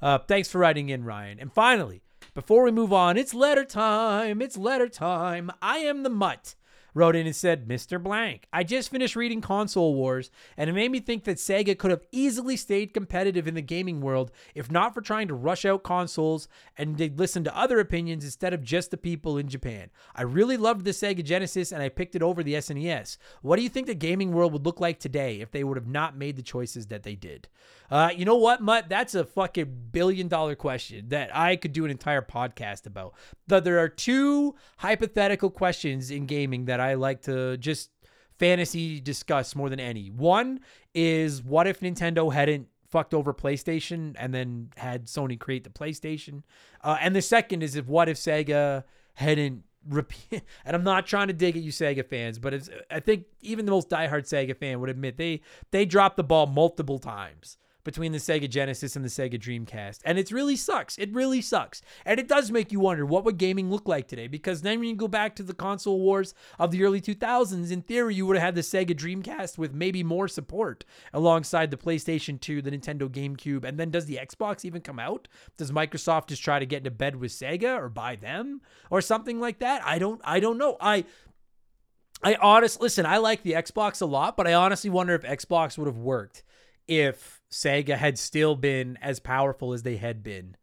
Uh, 0.01 0.19
thanks 0.19 0.49
for 0.49 0.59
writing 0.59 0.91
in, 0.91 1.05
Ryan. 1.05 1.39
And 1.41 1.53
finally, 1.53 2.03
before 2.35 2.63
we 2.65 2.71
move 2.71 2.93
on, 2.93 3.17
it's 3.17 3.35
letter 3.35 3.65
time. 3.65 4.41
It's 4.41 4.57
letter 4.57 4.89
time. 4.89 5.51
I 5.61 5.79
am 5.79 6.03
the 6.03 6.11
mutt 6.11 6.55
wrote 6.99 7.17
in 7.17 7.27
and 7.27 7.37
said, 7.37 7.69
Mr. 7.69 8.03
Blank, 8.03 8.47
I 8.53 8.65
just 8.65 8.91
finished 8.91 9.17
reading 9.17 9.41
Console 9.41 9.95
Wars, 9.95 10.31
and 10.57 10.69
it 10.69 10.73
made 10.73 10.91
me 10.91 11.01
think 11.01 11.25
that 11.25 11.37
Sega 11.37 11.79
could 11.79 11.91
have 11.91 12.05
easily 12.13 12.57
stayed 12.57 12.93
competitive 12.93 13.47
in 13.47 13.55
the 13.55 13.63
gaming 13.63 14.01
world 14.01 14.31
if 14.55 14.71
not 14.71 14.95
for 14.95 15.01
trying 15.01 15.29
to 15.29 15.35
rush 15.35 15.65
out 15.65 15.83
consoles 15.83 16.49
and 16.77 16.99
they'd 16.99 17.19
listen 17.19 17.45
to 17.45 17.57
other 17.57 17.79
opinions 17.79 18.25
instead 18.25 18.53
of 18.53 18.63
just 18.63 18.91
the 18.91 18.97
people 18.97 19.39
in 19.39 19.49
Japan. 19.49 19.91
I 20.15 20.23
really 20.23 20.57
loved 20.57 20.85
the 20.85 20.91
Sega 20.91 21.25
Genesis 21.25 21.73
and 21.73 21.83
I 21.83 21.89
picked 21.89 22.17
it 22.17 22.23
over 22.23 22.43
the 22.43 22.55
SNES. 22.55 23.17
What 23.43 23.57
do 23.57 23.63
you 23.63 23.69
think 23.69 23.87
the 23.87 23.95
gaming 23.95 24.33
world 24.33 24.53
would 24.53 24.67
look 24.67 24.81
like 24.81 24.99
today 24.99 25.41
if 25.41 25.51
they 25.51 25.65
would 25.65 25.77
have 25.77 25.87
not 25.87 26.17
made 26.17 26.37
the 26.37 26.43
choices 26.43 26.87
that 26.89 27.05
they 27.05 27.15
did? 27.15 27.49
Uh, 27.91 28.11
you 28.15 28.25
know 28.25 28.37
what, 28.37 28.61
Mutt? 28.61 28.89
That's 28.89 29.15
a 29.15 29.25
fucking 29.25 29.89
billion 29.93 30.29
dollar 30.29 30.55
question 30.55 31.09
that 31.09 31.35
I 31.35 31.57
could 31.57 31.73
do 31.73 31.85
an 31.85 31.91
entire 31.91 32.21
podcast 32.21 32.87
about. 32.87 33.15
There 33.47 33.79
are 33.79 33.89
two 33.89 34.57
hypothetical 34.79 35.51
questions 35.51 36.11
in 36.11 36.27
gaming 36.27 36.67
that 36.67 36.81
I 36.81 36.88
like 36.95 37.23
to 37.23 37.57
just 37.57 37.91
fantasy 38.39 39.01
discuss 39.01 39.55
more 39.55 39.69
than 39.69 39.81
any. 39.81 40.11
One 40.11 40.61
is 40.95 41.43
what 41.43 41.67
if 41.67 41.81
Nintendo 41.81 42.33
hadn't 42.33 42.69
fucked 42.87 43.13
over 43.13 43.35
PlayStation 43.35 44.15
and 44.19 44.33
then 44.33 44.71
had 44.77 45.07
Sony 45.07 45.39
create 45.39 45.65
the 45.65 45.71
PlayStation? 45.71 46.43
Uh, 46.83 46.97
and 47.01 47.15
the 47.15 47.23
second 47.23 47.63
is 47.63 47.77
if 47.77 47.87
what 47.87 48.09
if 48.09 48.17
Sega 48.17 48.85
hadn't 49.15 49.65
repeat 49.89 50.43
and 50.65 50.77
I'm 50.77 50.85
not 50.85 51.07
trying 51.07 51.29
to 51.29 51.33
dig 51.33 51.57
at 51.57 51.63
you 51.63 51.73
Sega 51.73 52.05
fans, 52.07 52.39
but 52.39 52.55
it's 52.55 52.71
I 52.91 53.01
think 53.01 53.25
even 53.41 53.65
the 53.67 53.73
most 53.73 53.89
diehard 53.89 54.29
Sega 54.29 54.57
fan 54.57 54.81
would 54.81 54.91
admit 54.91 55.17
they 55.17 55.41
they 55.71 55.85
dropped 55.85 56.17
the 56.17 56.25
ball 56.25 56.47
multiple 56.47 56.99
times 56.99 57.57
between 57.89 58.13
the 58.13 58.19
Sega 58.19 58.51
Genesis 58.51 58.97
and 58.97 59.03
the 59.03 59.09
Sega 59.09 59.41
Dreamcast. 59.41 60.01
And 60.05 60.19
it 60.19 60.31
really 60.31 60.57
sucks. 60.57 60.99
It 60.99 61.11
really 61.11 61.41
sucks. 61.41 61.81
And 62.05 62.21
it 62.21 62.29
does 62.29 62.51
make 62.51 62.71
you 62.71 62.81
wonder 62.81 63.07
what 63.07 63.25
would 63.25 63.39
gaming 63.39 63.71
look 63.71 63.89
like 63.89 64.07
today? 64.07 64.27
Because 64.27 64.61
then 64.61 64.79
when 64.79 64.91
you 64.91 64.95
go 64.95 65.09
back 65.09 65.35
to 65.37 65.43
the 65.43 65.55
console 65.55 65.99
wars 65.99 66.35
of 66.59 66.71
the 66.71 66.85
early 66.85 67.01
2000s, 67.01 67.73
in 67.73 67.81
theory, 67.81 68.15
you 68.15 68.27
would 68.27 68.37
have 68.37 68.45
had 68.45 68.55
the 68.57 68.61
Sega 68.61 68.91
Dreamcast 68.91 69.57
with 69.57 69.73
maybe 69.73 70.05
more 70.05 70.29
support 70.29 70.85
alongside 71.15 71.71
the 71.71 71.79
PlayStation 71.79 72.39
2, 72.39 72.61
the 72.61 72.73
Nintendo 72.73 73.09
GameCube. 73.09 73.65
And 73.65 73.81
then 73.81 73.91
does 73.91 74.05
the 74.05 74.21
Xbox 74.23 74.67
even 74.67 74.83
come 74.83 74.99
out? 74.99 75.27
Does 75.57 75.71
Microsoft 75.71 76.27
just 76.27 76.43
try 76.43 76.59
to 76.59 76.67
get 76.67 76.79
into 76.79 76.91
bed 76.91 77.17
with 77.17 77.33
Sega 77.33 77.75
or 77.75 77.89
buy 77.89 78.17
them 78.17 78.61
or 78.91 79.01
something 79.01 79.41
like 79.41 79.61
that? 79.61 79.81
I 79.83 79.99
don't 79.99 80.21
I 80.25 80.41
don't 80.41 80.59
know. 80.59 80.77
I 80.79 81.07
I 82.23 82.35
honestly 82.35 82.83
listen, 82.83 83.07
I 83.07 83.17
like 83.17 83.45
the 83.45 83.53
Xbox 83.53 84.03
a 84.03 84.07
lot, 84.07 84.37
but 84.37 84.47
I 84.47 84.53
honestly 84.53 84.91
wonder 84.91 85.15
if 85.15 85.23
Xbox 85.23 85.79
would 85.79 85.87
have 85.87 85.97
worked 85.97 86.43
if 86.89 87.41
Sega 87.51 87.97
had 87.97 88.19
still 88.19 88.57
been 88.57 88.99
as 89.01 89.21
powerful 89.21 89.73
as 89.73 89.83
they 89.83 89.97
had 89.97 90.23
been. 90.23 90.57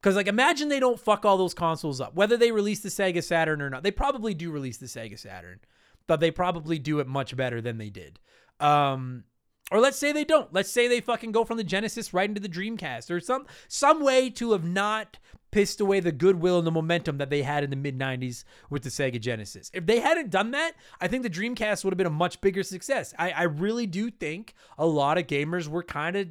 Because, 0.00 0.16
like, 0.16 0.26
imagine 0.26 0.68
they 0.68 0.80
don't 0.80 0.98
fuck 0.98 1.24
all 1.24 1.38
those 1.38 1.54
consoles 1.54 2.00
up. 2.00 2.14
Whether 2.14 2.36
they 2.36 2.50
release 2.50 2.80
the 2.80 2.88
Sega 2.88 3.22
Saturn 3.22 3.62
or 3.62 3.70
not, 3.70 3.84
they 3.84 3.92
probably 3.92 4.34
do 4.34 4.50
release 4.50 4.78
the 4.78 4.86
Sega 4.86 5.16
Saturn, 5.18 5.60
but 6.08 6.18
they 6.18 6.32
probably 6.32 6.78
do 6.78 6.98
it 6.98 7.06
much 7.06 7.36
better 7.36 7.60
than 7.60 7.78
they 7.78 7.90
did. 7.90 8.18
Um, 8.58 9.24
or 9.70 9.78
let's 9.78 9.98
say 9.98 10.10
they 10.10 10.24
don't. 10.24 10.52
Let's 10.52 10.70
say 10.70 10.88
they 10.88 11.00
fucking 11.00 11.32
go 11.32 11.44
from 11.44 11.56
the 11.56 11.64
Genesis 11.64 12.12
right 12.12 12.28
into 12.28 12.40
the 12.40 12.48
Dreamcast 12.48 13.10
or 13.10 13.20
some 13.20 13.46
some 13.68 14.02
way 14.02 14.28
to 14.30 14.52
have 14.52 14.64
not 14.64 15.18
pissed 15.52 15.80
away 15.80 16.00
the 16.00 16.10
goodwill 16.10 16.58
and 16.58 16.66
the 16.66 16.72
momentum 16.72 17.18
that 17.18 17.30
they 17.30 17.42
had 17.42 17.62
in 17.62 17.70
the 17.70 17.76
mid 17.76 17.96
90s 17.96 18.42
with 18.68 18.82
the 18.82 18.88
Sega 18.88 19.20
Genesis. 19.20 19.70
If 19.72 19.86
they 19.86 20.00
hadn't 20.00 20.30
done 20.30 20.50
that, 20.50 20.72
I 21.00 21.06
think 21.06 21.22
the 21.22 21.30
Dreamcast 21.30 21.84
would 21.84 21.92
have 21.92 21.98
been 21.98 22.06
a 22.06 22.10
much 22.10 22.40
bigger 22.40 22.64
success. 22.64 23.14
I, 23.18 23.30
I 23.30 23.42
really 23.44 23.86
do 23.86 24.10
think 24.10 24.54
a 24.76 24.86
lot 24.86 25.18
of 25.18 25.28
gamers 25.28 25.68
were 25.68 25.84
kind 25.84 26.16
of 26.16 26.28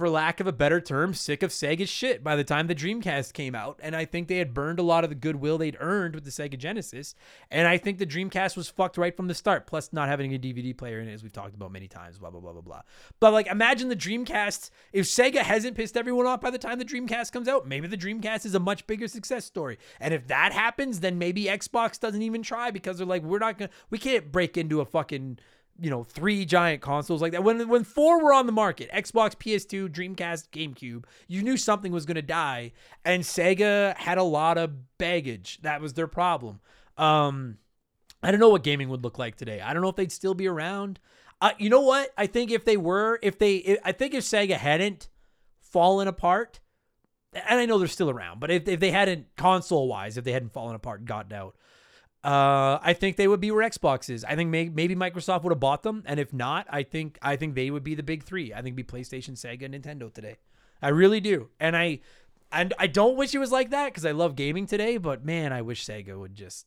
for 0.00 0.08
lack 0.08 0.40
of 0.40 0.46
a 0.46 0.52
better 0.52 0.80
term, 0.80 1.12
sick 1.12 1.42
of 1.42 1.50
Sega's 1.50 1.90
shit 1.90 2.24
by 2.24 2.34
the 2.34 2.42
time 2.42 2.68
the 2.68 2.74
Dreamcast 2.74 3.34
came 3.34 3.54
out. 3.54 3.78
And 3.82 3.94
I 3.94 4.06
think 4.06 4.28
they 4.28 4.38
had 4.38 4.54
burned 4.54 4.78
a 4.78 4.82
lot 4.82 5.04
of 5.04 5.10
the 5.10 5.14
goodwill 5.14 5.58
they'd 5.58 5.76
earned 5.78 6.14
with 6.14 6.24
the 6.24 6.30
Sega 6.30 6.56
Genesis. 6.56 7.14
And 7.50 7.68
I 7.68 7.76
think 7.76 7.98
the 7.98 8.06
Dreamcast 8.06 8.56
was 8.56 8.70
fucked 8.70 8.96
right 8.96 9.14
from 9.14 9.28
the 9.28 9.34
start, 9.34 9.66
plus 9.66 9.92
not 9.92 10.08
having 10.08 10.34
a 10.34 10.38
DVD 10.38 10.74
player 10.74 11.00
in 11.00 11.08
it, 11.08 11.12
as 11.12 11.22
we've 11.22 11.34
talked 11.34 11.54
about 11.54 11.70
many 11.70 11.86
times, 11.86 12.18
blah, 12.18 12.30
blah, 12.30 12.40
blah, 12.40 12.52
blah, 12.52 12.62
blah. 12.62 12.80
But 13.20 13.34
like, 13.34 13.46
imagine 13.46 13.90
the 13.90 13.94
Dreamcast, 13.94 14.70
if 14.94 15.04
Sega 15.04 15.42
hasn't 15.42 15.76
pissed 15.76 15.98
everyone 15.98 16.26
off 16.26 16.40
by 16.40 16.50
the 16.50 16.56
time 16.56 16.78
the 16.78 16.84
Dreamcast 16.86 17.30
comes 17.30 17.46
out, 17.46 17.68
maybe 17.68 17.86
the 17.86 17.98
Dreamcast 17.98 18.46
is 18.46 18.54
a 18.54 18.60
much 18.60 18.86
bigger 18.86 19.06
success 19.06 19.44
story. 19.44 19.78
And 20.00 20.14
if 20.14 20.26
that 20.28 20.54
happens, 20.54 21.00
then 21.00 21.18
maybe 21.18 21.44
Xbox 21.44 22.00
doesn't 22.00 22.22
even 22.22 22.42
try 22.42 22.70
because 22.70 22.96
they're 22.96 23.06
like, 23.06 23.22
we're 23.22 23.38
not 23.38 23.58
gonna, 23.58 23.70
we 23.90 23.98
can't 23.98 24.32
break 24.32 24.56
into 24.56 24.80
a 24.80 24.86
fucking 24.86 25.38
you 25.80 25.88
know, 25.88 26.04
three 26.04 26.44
giant 26.44 26.82
consoles 26.82 27.22
like 27.22 27.32
that. 27.32 27.42
When 27.42 27.68
when 27.68 27.84
four 27.84 28.22
were 28.22 28.34
on 28.34 28.46
the 28.46 28.52
market, 28.52 28.90
Xbox, 28.92 29.34
PS2, 29.34 29.88
Dreamcast, 29.88 30.50
GameCube, 30.50 31.04
you 31.26 31.42
knew 31.42 31.56
something 31.56 31.90
was 31.90 32.04
going 32.04 32.16
to 32.16 32.22
die, 32.22 32.72
and 33.04 33.22
Sega 33.22 33.96
had 33.96 34.18
a 34.18 34.22
lot 34.22 34.58
of 34.58 34.98
baggage. 34.98 35.58
That 35.62 35.80
was 35.80 35.94
their 35.94 36.06
problem. 36.06 36.60
Um, 36.98 37.58
I 38.22 38.30
don't 38.30 38.40
know 38.40 38.50
what 38.50 38.62
gaming 38.62 38.90
would 38.90 39.02
look 39.02 39.18
like 39.18 39.36
today. 39.36 39.60
I 39.60 39.72
don't 39.72 39.82
know 39.82 39.88
if 39.88 39.96
they'd 39.96 40.12
still 40.12 40.34
be 40.34 40.46
around. 40.46 41.00
Uh, 41.40 41.52
you 41.58 41.70
know 41.70 41.80
what? 41.80 42.10
I 42.18 42.26
think 42.26 42.50
if 42.50 42.66
they 42.66 42.76
were, 42.76 43.18
if 43.22 43.38
they, 43.38 43.78
I 43.82 43.92
think 43.92 44.12
if 44.12 44.24
Sega 44.24 44.56
hadn't 44.56 45.08
fallen 45.60 46.06
apart, 46.06 46.60
and 47.32 47.58
I 47.58 47.64
know 47.64 47.78
they're 47.78 47.88
still 47.88 48.10
around, 48.10 48.40
but 48.40 48.50
if, 48.50 48.68
if 48.68 48.80
they 48.80 48.90
hadn't 48.90 49.28
console 49.36 49.88
wise, 49.88 50.18
if 50.18 50.24
they 50.24 50.32
hadn't 50.32 50.52
fallen 50.52 50.74
apart 50.74 51.00
and 51.00 51.08
gotten 51.08 51.32
out, 51.32 51.56
uh, 52.22 52.78
I 52.82 52.92
think 52.92 53.16
they 53.16 53.28
would 53.28 53.40
be 53.40 53.50
where 53.50 53.68
Xbox 53.68 54.10
is. 54.10 54.24
I 54.24 54.36
think 54.36 54.50
may, 54.50 54.68
maybe 54.68 54.94
Microsoft 54.94 55.42
would 55.42 55.52
have 55.52 55.60
bought 55.60 55.82
them, 55.82 56.02
and 56.06 56.20
if 56.20 56.32
not, 56.32 56.66
I 56.68 56.82
think 56.82 57.18
I 57.22 57.36
think 57.36 57.54
they 57.54 57.70
would 57.70 57.84
be 57.84 57.94
the 57.94 58.02
big 58.02 58.24
three. 58.24 58.52
I 58.52 58.60
think 58.60 58.76
be 58.76 58.84
PlayStation, 58.84 59.30
Sega, 59.30 59.64
and 59.64 59.74
Nintendo 59.74 60.12
today. 60.12 60.36
I 60.82 60.88
really 60.88 61.20
do, 61.20 61.48
and 61.58 61.74
I 61.76 62.00
and 62.52 62.74
I 62.78 62.88
don't 62.88 63.16
wish 63.16 63.34
it 63.34 63.38
was 63.38 63.52
like 63.52 63.70
that 63.70 63.86
because 63.86 64.04
I 64.04 64.10
love 64.10 64.36
gaming 64.36 64.66
today. 64.66 64.98
But 64.98 65.24
man, 65.24 65.52
I 65.52 65.62
wish 65.62 65.86
Sega 65.86 66.18
would 66.18 66.34
just. 66.34 66.66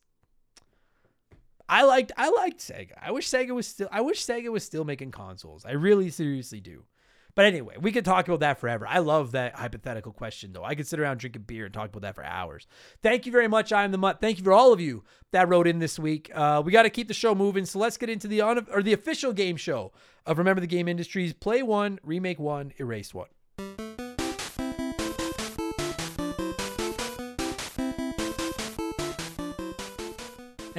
I 1.69 1.83
liked 1.83 2.11
I 2.17 2.29
liked 2.29 2.59
Sega. 2.59 2.93
I 3.01 3.11
wish 3.11 3.29
Sega 3.29 3.51
was 3.51 3.67
still 3.67 3.89
I 3.91 4.01
wish 4.01 4.25
Sega 4.25 4.49
was 4.49 4.63
still 4.63 4.85
making 4.85 5.11
consoles. 5.11 5.65
I 5.65 5.71
really 5.71 6.09
seriously 6.09 6.61
do. 6.61 6.83
But 7.35 7.45
anyway, 7.45 7.75
we 7.79 7.91
could 7.91 8.05
talk 8.05 8.27
about 8.27 8.41
that 8.41 8.59
forever. 8.59 8.85
I 8.87 8.99
love 8.99 9.31
that 9.31 9.55
hypothetical 9.55 10.11
question, 10.11 10.53
though. 10.53 10.63
I 10.63 10.75
could 10.75 10.87
sit 10.87 10.99
around 10.99 11.17
drinking 11.17 11.43
beer 11.43 11.65
and 11.65 11.73
talk 11.73 11.89
about 11.89 12.03
that 12.03 12.15
for 12.15 12.23
hours. 12.23 12.67
Thank 13.01 13.25
you 13.25 13.31
very 13.31 13.47
much. 13.47 13.71
I 13.71 13.83
am 13.83 13.91
the 13.91 13.97
mutt. 13.97 14.21
Thank 14.21 14.37
you 14.37 14.43
for 14.43 14.53
all 14.53 14.71
of 14.71 14.79
you 14.79 15.03
that 15.31 15.49
wrote 15.49 15.67
in 15.67 15.79
this 15.79 15.97
week. 15.97 16.31
Uh, 16.33 16.61
we 16.63 16.71
got 16.71 16.83
to 16.83 16.89
keep 16.89 17.07
the 17.07 17.13
show 17.13 17.33
moving, 17.33 17.65
so 17.65 17.79
let's 17.79 17.97
get 17.97 18.09
into 18.09 18.27
the 18.27 18.41
on 18.41 18.67
or 18.71 18.83
the 18.83 18.93
official 18.93 19.33
game 19.33 19.57
show 19.57 19.91
of 20.25 20.37
Remember 20.37 20.61
the 20.61 20.67
Game 20.67 20.87
Industries. 20.87 21.33
Play 21.33 21.63
one, 21.63 21.99
remake 22.03 22.39
one, 22.39 22.71
erase 22.77 23.13
one. 23.13 23.27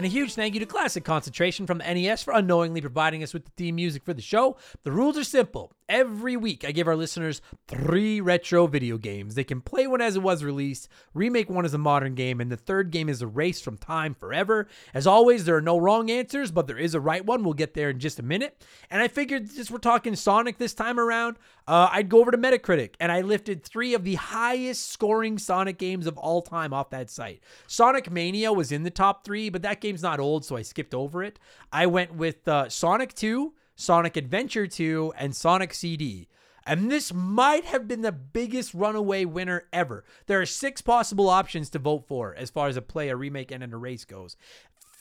And 0.05 0.12
a 0.12 0.12
huge 0.12 0.35
thank 0.35 0.53
you 0.53 0.61
to 0.61 0.67
Classic 0.67 1.03
Concentration 1.03 1.67
from 1.67 1.79
NES 1.79 2.23
for 2.23 2.35
unknowingly 2.35 2.83
providing 2.83 3.23
us 3.23 3.33
with 3.33 3.47
the 3.47 3.51
theme 3.57 3.77
music 3.77 4.05
for 4.05 4.12
the 4.12 4.21
show. 4.21 4.59
The 4.83 4.93
rules 4.93 5.17
are 5.17 5.25
simple. 5.25 5.73
Every 5.88 6.37
week, 6.37 6.64
I 6.64 6.73
give 6.73 6.88
our 6.88 6.97
listeners 6.97 7.43
three 7.69 8.21
retro 8.21 8.67
video 8.67 8.97
games. 8.97 9.35
They 9.35 9.45
can 9.45 9.61
play 9.61 9.87
one 9.87 10.01
as 10.01 10.17
it 10.17 10.23
was 10.23 10.43
released, 10.43 10.88
remake 11.12 11.51
one 11.51 11.67
as 11.67 11.75
a 11.75 11.79
modern 11.79 12.14
game, 12.14 12.40
and 12.40 12.51
the 12.51 12.57
third 12.57 12.90
game 12.90 13.11
is 13.11 13.21
erased 13.21 13.62
from 13.62 13.77
time 13.77 14.14
forever. 14.14 14.67
As 14.95 15.07
always, 15.07 15.45
there 15.45 15.57
are 15.57 15.62
no 15.62 15.77
wrong 15.77 16.11
answers, 16.11 16.51
but 16.51 16.67
there 16.67 16.79
is 16.79 16.95
a 16.95 17.01
right 17.01 17.25
one. 17.25 17.45
We'll 17.45 17.53
get 17.53 17.75
there 17.75 17.90
in 17.90 17.99
just 17.99 18.19
a 18.19 18.23
minute. 18.23 18.62
And 18.90 19.03
I 19.03 19.09
figured 19.09 19.51
since 19.51 19.71
we're 19.71 19.79
talking 19.79 20.17
Sonic 20.17 20.57
this 20.57 20.73
time 20.73 20.99
around, 20.99 21.37
uh, 21.67 21.88
I'd 21.93 22.09
go 22.09 22.21
over 22.21 22.31
to 22.31 22.38
Metacritic 22.38 22.95
and 23.01 23.11
I 23.11 23.23
lifted 23.23 23.62
three 23.62 23.95
of 23.95 24.05
the 24.05 24.14
highest 24.17 24.90
scoring 24.90 25.38
Sonic 25.38 25.79
games 25.79 26.07
of 26.07 26.17
all 26.19 26.40
time 26.43 26.73
off 26.73 26.90
that 26.90 27.11
site. 27.11 27.43
Sonic 27.67 28.11
Mania 28.11 28.53
was 28.53 28.73
in 28.73 28.85
the 28.85 28.90
top 28.90 29.25
three, 29.25 29.51
but 29.51 29.62
that 29.62 29.81
game's 29.95 30.03
not 30.03 30.21
old, 30.21 30.45
so 30.45 30.57
I 30.57 30.63
skipped 30.63 30.95
over 30.95 31.23
it. 31.23 31.39
I 31.73 31.87
went 31.87 32.15
with 32.15 32.49
uh, 32.49 32.69
Sonic 32.69 33.15
2. 33.15 33.55
Sonic 33.77 34.17
Adventure 34.17 34.67
2, 34.67 35.15
and 35.17 35.35
Sonic 35.35 35.75
CD. 35.75 36.29
And 36.67 36.91
this 36.91 37.13
might 37.13 37.65
have 37.65 37.87
been 37.87 38.03
the 38.03 38.13
biggest 38.13 38.73
runaway 38.73 39.25
winner 39.25 39.65
ever. 39.73 40.05
There 40.27 40.41
are 40.41 40.47
six 40.47 40.81
possible 40.81 41.29
options 41.29 41.69
to 41.71 41.79
vote 41.79 42.07
for 42.07 42.35
as 42.35 42.51
far 42.51 42.69
as 42.69 42.77
a 42.77 42.83
play, 42.83 43.11
a 43.11 43.17
remake, 43.17 43.51
and 43.51 43.63
an 43.63 43.73
erase 43.73 44.05
goes. 44.05 44.37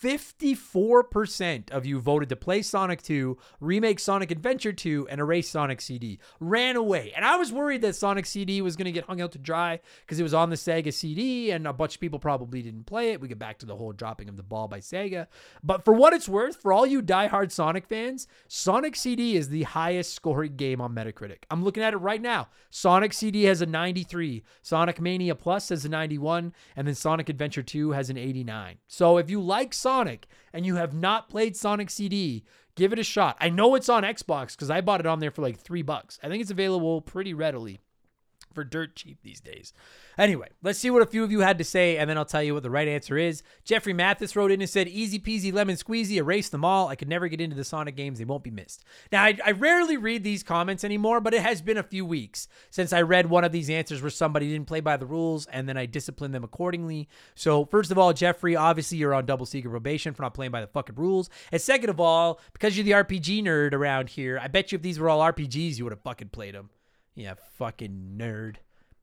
54% 0.04 1.72
of 1.72 1.86
you 1.86 1.98
voted 1.98 2.28
to 2.28 2.36
play 2.36 2.62
Sonic 2.62 3.02
2, 3.02 3.38
remake 3.62 4.00
Sonic 4.00 4.32
Adventure 4.32 4.74
2, 4.74 5.08
and 5.10 5.22
erase 5.22 5.50
Sonic 5.50 5.80
CD. 5.80 6.20
Ran 6.42 6.76
away. 6.76 7.14
And 7.16 7.24
I 7.24 7.38
was 7.38 7.54
worried 7.54 7.82
that 7.84 7.96
Sonic 7.96 8.26
CD 8.26 8.62
was 8.62 8.76
going 8.76 8.86
to 8.86 8.92
get 8.92 9.06
hung 9.06 9.22
out 9.22 9.32
to 9.32 9.38
dry 9.38 9.80
because 10.02 10.20
it 10.20 10.24
was 10.24 10.34
on 10.34 10.50
the 10.50 10.58
Sega 10.58 10.92
CD 10.92 11.52
and 11.52 11.66
a 11.66 11.72
bunch 11.72 11.96
of 11.96 12.02
people 12.02 12.20
probably 12.20 12.62
didn't 12.62 12.86
play 12.86 13.12
it. 13.12 13.22
We 13.22 13.30
get 13.30 13.40
back 13.40 13.60
to 13.60 13.66
the 13.66 13.78
whole 13.78 13.94
dropping 13.94 14.28
of 14.28 14.36
the 14.36 14.44
ball 14.44 14.68
by 14.68 14.82
Sega. 14.82 15.28
But 15.64 15.86
for 15.86 15.94
what 15.94 16.12
it's 16.12 16.28
worth, 16.28 16.62
for 16.62 16.74
all 16.74 16.86
you 16.86 17.02
diehard 17.02 17.54
Sonic 17.54 17.88
fans, 17.88 18.28
Sonic 18.50 18.98
CD 18.98 19.38
is 19.38 19.48
the 19.48 19.64
highest 19.64 20.14
scoring 20.14 20.58
game 20.58 20.82
on 20.82 20.94
Metacritic. 20.94 21.44
I'm 21.50 21.64
looking 21.64 21.82
at 21.82 21.94
it 21.94 21.98
right 21.98 22.22
now. 22.22 22.50
Sonic 22.70 23.14
CD 23.14 23.44
has 23.46 23.62
a 23.62 23.66
93, 23.66 24.44
Sonic 24.62 25.00
Mania 25.00 25.36
Plus 25.36 25.70
has 25.70 25.86
a 25.86 25.90
91, 25.90 26.54
and 26.76 26.86
then 26.86 26.96
Sonic 26.96 27.30
Adventure 27.30 27.64
2 27.64 27.92
has 27.92 28.10
an 28.10 28.18
89. 28.18 28.80
So 28.88 29.18
if 29.18 29.30
you 29.30 29.40
like 29.40 29.74
Sonic, 29.74 29.93
Sonic 29.94 30.26
and 30.52 30.66
you 30.66 30.76
have 30.78 30.92
not 30.92 31.30
played 31.30 31.56
Sonic 31.56 31.92
CD, 31.92 32.44
give 32.74 32.94
it 32.94 32.98
a 32.98 33.04
shot. 33.04 33.38
I 33.40 33.50
know 33.50 33.76
it's 33.76 33.90
on 33.90 34.02
Xbox 34.02 34.56
because 34.56 34.72
I 34.72 34.82
bought 34.82 35.02
it 35.02 35.06
on 35.06 35.20
there 35.20 35.30
for 35.30 35.44
like 35.44 35.60
three 35.60 35.84
bucks. 35.84 36.20
I 36.24 36.30
think 36.30 36.42
it's 36.42 36.50
available 36.50 37.00
pretty 37.00 37.36
readily 37.36 37.80
for 38.54 38.64
dirt 38.64 38.96
cheap 38.96 39.20
these 39.24 39.40
days. 39.40 39.74
Anyway, 40.18 40.50
let's 40.62 40.80
see 40.80 40.90
what 40.90 41.02
a 41.02 41.08
few 41.08 41.24
of 41.24 41.32
you 41.32 41.40
had 41.40 41.58
to 41.58 41.64
say, 41.64 41.98
and 41.98 42.10
then 42.10 42.18
I'll 42.18 42.26
tell 42.26 42.44
you 42.44 42.54
what 42.54 42.64
the 42.64 42.70
right 42.70 42.88
answer 42.88 43.18
is. 43.18 43.44
Jeffrey 43.64 43.94
Mathis 43.94 44.36
wrote 44.36 44.52
in 44.52 44.62
and 44.62 44.70
said, 44.70 44.88
Easy 44.88 45.20
peasy 45.20 45.52
lemon 45.52 45.76
squeezy, 45.76 46.18
erase 46.18 46.50
them 46.50 46.64
all. 46.64 46.88
I 46.88 46.96
could 46.96 47.08
never 47.08 47.28
get 47.28 47.42
into 47.42 47.56
the 47.56 47.64
Sonic 47.64 47.96
games, 47.96 48.20
they 48.20 48.26
won't 48.26 48.44
be 48.44 48.52
missed. 48.52 48.84
Now, 49.12 49.24
I, 49.24 49.38
I 49.44 49.52
rarely 49.52 49.98
read 49.98 50.24
these 50.24 50.44
comments 50.44 50.84
anymore, 50.84 51.20
but 51.20 51.34
it 51.34 51.42
has 51.42 51.62
been 51.62 51.78
a 51.78 51.84
few 51.84 52.06
weeks 52.06 52.48
since 52.70 52.94
I 52.94 53.02
read 53.02 53.30
one 53.30 53.44
of 53.44 53.52
these 53.52 53.70
answers 53.70 54.02
where 54.02 54.12
somebody 54.12 54.50
didn't 54.50 54.68
play 54.68 54.82
by 54.82 54.98
the 54.98 55.06
rules, 55.06 55.46
and 55.48 55.68
then 55.68 55.78
I 55.78 55.86
disciplined 55.86 56.34
them 56.34 56.44
accordingly. 56.44 57.08
So, 57.36 57.66
first 57.66 57.92
of 57.92 57.98
all, 57.98 58.14
Jeffrey, 58.14 58.56
obviously 58.56 58.98
you're 58.98 59.14
on 59.14 59.26
double 59.26 59.46
secret 59.46 59.72
probation 59.72 60.14
for 60.14 60.22
not 60.22 60.34
playing 60.34 60.52
by 60.52 60.62
the 60.62 60.68
fucking 60.68 60.96
rules. 60.96 61.30
And 61.52 61.62
second 61.62 61.90
of 61.90 62.00
all, 62.00 62.40
because 62.54 62.78
you're 62.78 62.86
the 62.86 62.92
RPG 62.92 63.44
nerd 63.44 63.74
around 63.74 64.10
here, 64.10 64.40
I 64.42 64.48
bet 64.48 64.72
you 64.72 64.78
if 64.78 64.82
these 64.82 65.00
were 65.00 65.10
all 65.10 65.20
RPGs, 65.20 65.78
you 65.78 65.86
would 65.86 65.94
have 65.94 66.02
fucking 66.02 66.30
played 66.30 66.56
them. 66.56 66.70
Yeah, 67.16 67.36
fucking 67.58 68.16
nerd. 68.18 68.58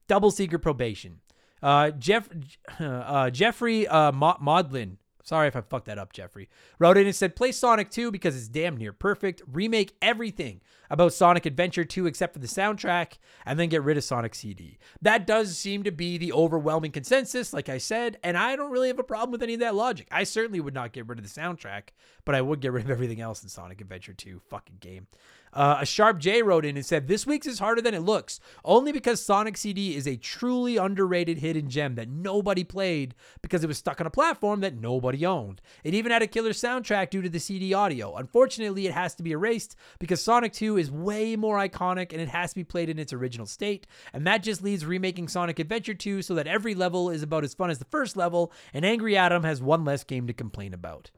Double 0.07 0.31
secret 0.31 0.59
probation. 0.59 1.19
Uh, 1.61 1.91
Jeff, 1.91 2.27
uh, 2.79 3.29
Jeffrey 3.29 3.87
uh, 3.87 4.11
Maudlin. 4.11 4.97
Sorry 5.23 5.47
if 5.47 5.55
I 5.55 5.61
fucked 5.61 5.85
that 5.85 5.99
up, 5.99 6.13
Jeffrey. 6.13 6.49
Wrote 6.79 6.97
in 6.97 7.05
and 7.05 7.15
said, 7.15 7.35
play 7.35 7.51
Sonic 7.51 7.91
2 7.91 8.11
because 8.11 8.35
it's 8.35 8.47
damn 8.47 8.75
near 8.75 8.91
perfect. 8.91 9.41
Remake 9.49 9.95
everything 10.01 10.61
about 10.89 11.13
Sonic 11.13 11.45
Adventure 11.45 11.85
2 11.85 12.07
except 12.07 12.33
for 12.33 12.39
the 12.39 12.47
soundtrack, 12.47 13.13
and 13.45 13.57
then 13.57 13.69
get 13.69 13.83
rid 13.83 13.97
of 13.97 14.03
Sonic 14.03 14.35
CD. 14.35 14.77
That 15.01 15.25
does 15.25 15.57
seem 15.57 15.83
to 15.83 15.91
be 15.91 16.17
the 16.17 16.33
overwhelming 16.33 16.91
consensus, 16.91 17.53
like 17.53 17.69
I 17.69 17.77
said, 17.77 18.17
and 18.23 18.37
I 18.37 18.55
don't 18.55 18.71
really 18.71 18.89
have 18.89 18.99
a 18.99 19.03
problem 19.03 19.31
with 19.31 19.43
any 19.43 19.53
of 19.53 19.61
that 19.61 19.75
logic. 19.75 20.07
I 20.11 20.23
certainly 20.23 20.59
would 20.59 20.73
not 20.73 20.91
get 20.91 21.07
rid 21.07 21.19
of 21.19 21.23
the 21.23 21.41
soundtrack, 21.41 21.89
but 22.25 22.35
I 22.35 22.41
would 22.41 22.59
get 22.59 22.73
rid 22.73 22.83
of 22.83 22.91
everything 22.91 23.21
else 23.21 23.43
in 23.43 23.49
Sonic 23.49 23.79
Adventure 23.79 24.13
2. 24.13 24.41
Fucking 24.49 24.77
game. 24.79 25.07
Uh, 25.53 25.77
a 25.81 25.85
Sharp 25.85 26.19
J 26.19 26.41
wrote 26.41 26.65
in 26.65 26.77
and 26.77 26.85
said, 26.85 27.07
This 27.07 27.27
week's 27.27 27.47
is 27.47 27.59
harder 27.59 27.81
than 27.81 27.93
it 27.93 28.01
looks, 28.01 28.39
only 28.63 28.91
because 28.91 29.23
Sonic 29.23 29.57
CD 29.57 29.95
is 29.95 30.07
a 30.07 30.15
truly 30.15 30.77
underrated 30.77 31.39
hidden 31.39 31.69
gem 31.69 31.95
that 31.95 32.09
nobody 32.09 32.63
played 32.63 33.15
because 33.41 33.63
it 33.63 33.67
was 33.67 33.77
stuck 33.77 33.99
on 33.99 34.07
a 34.07 34.11
platform 34.11 34.61
that 34.61 34.79
nobody 34.79 35.25
owned. 35.25 35.61
It 35.83 35.93
even 35.93 36.11
had 36.11 36.21
a 36.21 36.27
killer 36.27 36.51
soundtrack 36.51 37.09
due 37.09 37.21
to 37.21 37.29
the 37.29 37.39
CD 37.39 37.73
audio. 37.73 38.15
Unfortunately, 38.15 38.87
it 38.87 38.93
has 38.93 39.15
to 39.15 39.23
be 39.23 39.31
erased 39.31 39.75
because 39.99 40.23
Sonic 40.23 40.53
2 40.53 40.77
is 40.77 40.91
way 40.91 41.35
more 41.35 41.57
iconic 41.57 42.11
and 42.11 42.21
it 42.21 42.29
has 42.29 42.51
to 42.51 42.55
be 42.55 42.63
played 42.63 42.89
in 42.89 42.99
its 42.99 43.13
original 43.13 43.45
state. 43.45 43.87
And 44.13 44.25
that 44.27 44.43
just 44.43 44.61
leaves 44.61 44.85
remaking 44.85 45.27
Sonic 45.27 45.59
Adventure 45.59 45.93
2 45.93 46.21
so 46.21 46.35
that 46.35 46.47
every 46.47 46.75
level 46.75 47.09
is 47.09 47.23
about 47.23 47.43
as 47.43 47.53
fun 47.53 47.69
as 47.69 47.79
the 47.79 47.85
first 47.85 48.15
level, 48.15 48.51
and 48.73 48.85
Angry 48.85 49.17
Adam 49.17 49.43
has 49.43 49.61
one 49.61 49.83
less 49.83 50.03
game 50.03 50.27
to 50.27 50.33
complain 50.33 50.73
about. 50.73 51.11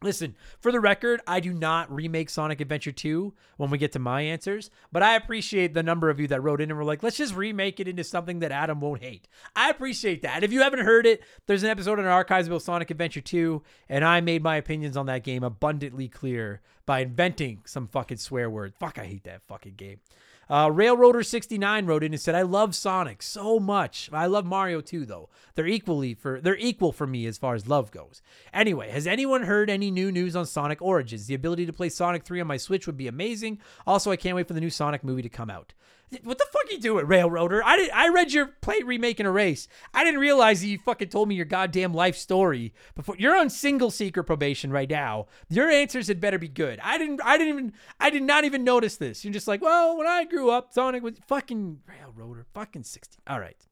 Listen, 0.00 0.36
for 0.60 0.70
the 0.70 0.78
record, 0.78 1.20
I 1.26 1.40
do 1.40 1.52
not 1.52 1.92
remake 1.92 2.30
Sonic 2.30 2.60
Adventure 2.60 2.92
2 2.92 3.34
when 3.56 3.68
we 3.68 3.78
get 3.78 3.90
to 3.92 3.98
my 3.98 4.22
answers, 4.22 4.70
but 4.92 5.02
I 5.02 5.16
appreciate 5.16 5.74
the 5.74 5.82
number 5.82 6.08
of 6.08 6.20
you 6.20 6.28
that 6.28 6.40
wrote 6.40 6.60
in 6.60 6.70
and 6.70 6.78
were 6.78 6.84
like, 6.84 7.02
let's 7.02 7.16
just 7.16 7.34
remake 7.34 7.80
it 7.80 7.88
into 7.88 8.04
something 8.04 8.38
that 8.38 8.52
Adam 8.52 8.80
won't 8.80 9.02
hate. 9.02 9.26
I 9.56 9.70
appreciate 9.70 10.22
that. 10.22 10.44
If 10.44 10.52
you 10.52 10.60
haven't 10.62 10.84
heard 10.84 11.04
it, 11.04 11.24
there's 11.46 11.64
an 11.64 11.70
episode 11.70 11.98
in 11.98 12.04
our 12.04 12.12
archives 12.12 12.46
about 12.46 12.62
Sonic 12.62 12.92
Adventure 12.92 13.20
2, 13.20 13.60
and 13.88 14.04
I 14.04 14.20
made 14.20 14.40
my 14.40 14.54
opinions 14.54 14.96
on 14.96 15.06
that 15.06 15.24
game 15.24 15.42
abundantly 15.42 16.06
clear 16.06 16.60
by 16.86 17.00
inventing 17.00 17.62
some 17.64 17.88
fucking 17.88 18.18
swear 18.18 18.48
word. 18.48 18.74
Fuck, 18.78 19.00
I 19.00 19.04
hate 19.04 19.24
that 19.24 19.42
fucking 19.48 19.74
game. 19.74 19.98
Uh, 20.50 20.68
Railroader69 20.68 21.86
wrote 21.86 22.02
in 22.02 22.12
and 22.12 22.20
said, 22.20 22.34
"I 22.34 22.42
love 22.42 22.74
Sonic 22.74 23.22
so 23.22 23.60
much. 23.60 24.08
I 24.12 24.26
love 24.26 24.46
Mario 24.46 24.80
too, 24.80 25.04
though. 25.04 25.28
They're 25.54 25.66
equally 25.66 26.14
for 26.14 26.40
they're 26.40 26.56
equal 26.56 26.92
for 26.92 27.06
me 27.06 27.26
as 27.26 27.36
far 27.38 27.54
as 27.54 27.68
love 27.68 27.90
goes." 27.90 28.22
Anyway, 28.52 28.90
has 28.90 29.06
anyone 29.06 29.42
heard 29.42 29.68
any 29.68 29.90
new 29.90 30.10
news 30.10 30.34
on 30.34 30.46
Sonic 30.46 30.80
Origins? 30.80 31.26
The 31.26 31.34
ability 31.34 31.66
to 31.66 31.72
play 31.72 31.88
Sonic 31.88 32.24
3 32.24 32.40
on 32.40 32.46
my 32.46 32.56
Switch 32.56 32.86
would 32.86 32.96
be 32.96 33.08
amazing. 33.08 33.58
Also, 33.86 34.10
I 34.10 34.16
can't 34.16 34.36
wait 34.36 34.48
for 34.48 34.54
the 34.54 34.60
new 34.60 34.70
Sonic 34.70 35.04
movie 35.04 35.22
to 35.22 35.28
come 35.28 35.50
out. 35.50 35.74
What 36.22 36.38
the 36.38 36.46
fuck 36.50 36.70
you 36.70 36.80
doing, 36.80 37.06
Railroader? 37.06 37.62
I 37.62 37.76
did, 37.76 37.90
I 37.90 38.08
read 38.08 38.32
your 38.32 38.46
plate 38.46 38.86
remake 38.86 39.20
a 39.20 39.30
race. 39.30 39.68
I 39.92 40.04
didn't 40.04 40.20
realize 40.20 40.60
that 40.60 40.68
you 40.68 40.78
fucking 40.78 41.08
told 41.08 41.28
me 41.28 41.34
your 41.34 41.44
goddamn 41.44 41.92
life 41.92 42.16
story 42.16 42.72
before. 42.94 43.16
You're 43.18 43.36
on 43.36 43.50
single 43.50 43.90
secret 43.90 44.24
probation 44.24 44.70
right 44.70 44.88
now. 44.88 45.26
Your 45.50 45.68
answers 45.68 46.08
had 46.08 46.20
better 46.20 46.38
be 46.38 46.48
good. 46.48 46.80
I 46.82 46.96
didn't. 46.96 47.20
I 47.22 47.36
didn't 47.36 47.54
even. 47.54 47.72
I 48.00 48.08
did 48.10 48.22
not 48.22 48.44
even 48.44 48.64
notice 48.64 48.96
this. 48.96 49.22
You're 49.24 49.34
just 49.34 49.48
like, 49.48 49.60
well, 49.60 49.98
when 49.98 50.06
I 50.06 50.24
grew 50.24 50.50
up, 50.50 50.72
Sonic 50.72 51.02
was 51.02 51.16
fucking 51.26 51.80
Railroader, 51.86 52.46
fucking 52.54 52.84
sixty. 52.84 53.18
All 53.26 53.40
right. 53.40 53.67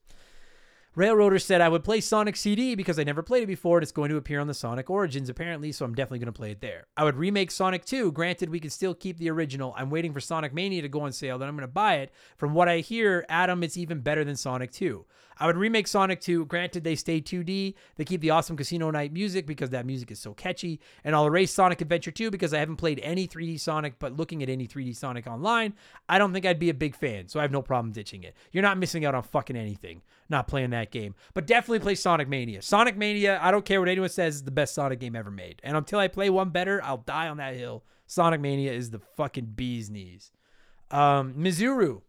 Railroader 0.97 1.37
said 1.37 1.61
I 1.61 1.69
would 1.69 1.83
play 1.83 2.01
Sonic 2.01 2.35
CD 2.35 2.73
because 2.73 2.97
I 2.97 3.03
never 3.03 3.21
played 3.21 3.43
it 3.43 3.45
before 3.45 3.77
and 3.77 3.83
it's 3.83 3.91
going 3.91 4.09
to 4.09 4.17
appear 4.17 4.39
on 4.39 4.47
the 4.47 4.55
Sonic 4.55 4.89
Origins 4.89 5.29
apparently, 5.29 5.71
so 5.71 5.85
I'm 5.85 5.93
definitely 5.93 6.17
going 6.17 6.25
to 6.25 6.31
play 6.31 6.49
it 6.49 6.59
there. 6.59 6.87
I 6.97 7.03
would 7.03 7.17
remake 7.17 7.51
Sonic 7.51 7.85
2. 7.85 8.11
Granted, 8.13 8.49
we 8.49 8.59
can 8.59 8.71
still 8.71 8.95
keep 8.95 9.19
the 9.19 9.29
original. 9.29 9.75
I'm 9.77 9.91
waiting 9.91 10.11
for 10.11 10.19
Sonic 10.19 10.55
Mania 10.55 10.81
to 10.81 10.89
go 10.89 11.01
on 11.01 11.11
sale, 11.11 11.37
then 11.37 11.49
I'm 11.49 11.55
going 11.55 11.67
to 11.67 11.71
buy 11.71 11.97
it. 11.97 12.11
From 12.35 12.55
what 12.55 12.67
I 12.67 12.79
hear, 12.79 13.27
Adam, 13.29 13.61
it's 13.61 13.77
even 13.77 13.99
better 13.99 14.23
than 14.23 14.35
Sonic 14.35 14.71
2. 14.71 15.05
I 15.39 15.47
would 15.47 15.57
remake 15.57 15.87
Sonic 15.87 16.21
2. 16.21 16.45
Granted, 16.45 16.83
they 16.83 16.95
stay 16.95 17.21
2D. 17.21 17.73
They 17.95 18.05
keep 18.05 18.21
the 18.21 18.31
awesome 18.31 18.57
Casino 18.57 18.91
Night 18.91 19.13
music 19.13 19.45
because 19.45 19.69
that 19.71 19.85
music 19.85 20.11
is 20.11 20.19
so 20.19 20.33
catchy. 20.33 20.79
And 21.03 21.15
I'll 21.15 21.25
erase 21.25 21.53
Sonic 21.53 21.81
Adventure 21.81 22.11
2 22.11 22.31
because 22.31 22.53
I 22.53 22.59
haven't 22.59 22.77
played 22.77 22.99
any 23.03 23.27
3D 23.27 23.59
Sonic, 23.59 23.99
but 23.99 24.15
looking 24.15 24.43
at 24.43 24.49
any 24.49 24.67
3D 24.67 24.95
Sonic 24.95 25.27
online, 25.27 25.73
I 26.09 26.17
don't 26.17 26.33
think 26.33 26.45
I'd 26.45 26.59
be 26.59 26.69
a 26.69 26.73
big 26.73 26.95
fan, 26.95 27.27
so 27.27 27.39
I 27.39 27.43
have 27.43 27.51
no 27.51 27.61
problem 27.61 27.91
ditching 27.91 28.23
it. 28.23 28.35
You're 28.51 28.63
not 28.63 28.77
missing 28.77 29.05
out 29.05 29.15
on 29.15 29.23
fucking 29.23 29.55
anything 29.55 30.01
not 30.29 30.47
playing 30.47 30.71
that 30.71 30.91
game. 30.91 31.15
But 31.33 31.47
definitely 31.47 31.79
play 31.79 31.95
Sonic 31.95 32.27
Mania. 32.27 32.61
Sonic 32.61 32.97
Mania, 32.97 33.39
I 33.41 33.51
don't 33.51 33.65
care 33.65 33.79
what 33.79 33.89
anyone 33.89 34.09
says, 34.09 34.35
is 34.35 34.43
the 34.43 34.51
best 34.51 34.73
Sonic 34.73 34.99
game 34.99 35.15
ever 35.15 35.31
made. 35.31 35.61
And 35.63 35.77
until 35.77 35.99
I 35.99 36.07
play 36.07 36.29
one 36.29 36.49
better, 36.49 36.81
I'll 36.83 36.97
die 36.97 37.27
on 37.27 37.37
that 37.37 37.55
hill. 37.55 37.83
Sonic 38.07 38.41
Mania 38.41 38.71
is 38.71 38.89
the 38.89 38.99
fucking 38.99 39.53
bee's 39.55 39.89
knees. 39.89 40.31
Um, 40.91 41.33
Mizuru 41.33 42.01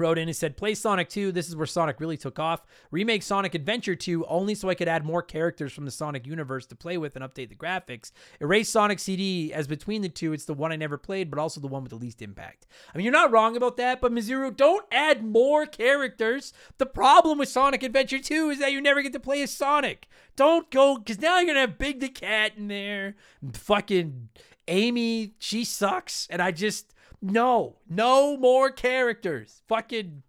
wrote 0.00 0.18
in 0.18 0.28
and 0.28 0.36
said, 0.36 0.56
Play 0.56 0.74
Sonic 0.74 1.08
2. 1.08 1.30
This 1.32 1.48
is 1.48 1.54
where 1.54 1.66
Sonic 1.66 2.00
really 2.00 2.16
took 2.16 2.38
off. 2.38 2.66
Remake 2.90 3.22
Sonic 3.22 3.54
Adventure 3.54 3.94
2 3.94 4.26
only 4.26 4.54
so 4.54 4.68
I 4.68 4.74
could 4.74 4.88
add 4.88 5.04
more 5.04 5.22
characters 5.22 5.72
from 5.72 5.84
the 5.84 5.90
Sonic 5.90 6.26
universe 6.26 6.66
to 6.66 6.74
play 6.74 6.98
with 6.98 7.14
and 7.16 7.24
update 7.24 7.50
the 7.50 7.54
graphics. 7.54 8.10
Erase 8.40 8.68
Sonic 8.68 8.98
CD 8.98 9.52
as 9.52 9.66
between 9.66 10.02
the 10.02 10.08
two. 10.08 10.32
It's 10.32 10.46
the 10.46 10.54
one 10.54 10.72
I 10.72 10.76
never 10.76 10.98
played, 10.98 11.30
but 11.30 11.38
also 11.38 11.60
the 11.60 11.68
one 11.68 11.82
with 11.82 11.90
the 11.90 11.96
least 11.96 12.22
impact. 12.22 12.66
I 12.92 12.98
mean, 12.98 13.04
you're 13.04 13.12
not 13.12 13.30
wrong 13.30 13.56
about 13.56 13.76
that, 13.76 14.00
but 14.00 14.12
Mizuru, 14.12 14.56
don't 14.56 14.86
add 14.90 15.24
more 15.24 15.66
characters. 15.66 16.52
The 16.78 16.86
problem 16.86 17.38
with 17.38 17.48
Sonic 17.48 17.82
Adventure 17.82 18.18
2 18.18 18.50
is 18.50 18.58
that 18.58 18.72
you 18.72 18.80
never 18.80 19.02
get 19.02 19.12
to 19.12 19.20
play 19.20 19.42
as 19.42 19.52
Sonic. 19.52 20.08
Don't 20.36 20.70
go, 20.70 20.96
because 20.98 21.20
now 21.20 21.36
you're 21.36 21.46
going 21.46 21.56
to 21.56 21.60
have 21.60 21.78
Big 21.78 22.00
the 22.00 22.08
Cat 22.08 22.52
in 22.56 22.68
there. 22.68 23.16
Fucking 23.52 24.30
Amy, 24.68 25.34
she 25.38 25.64
sucks. 25.64 26.26
And 26.30 26.40
I 26.40 26.50
just. 26.52 26.94
No, 27.22 27.76
no 27.88 28.36
more 28.36 28.70
characters. 28.70 29.62
Fucking, 29.68 30.22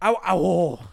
oh, 0.00 0.16
oh. 0.26 0.92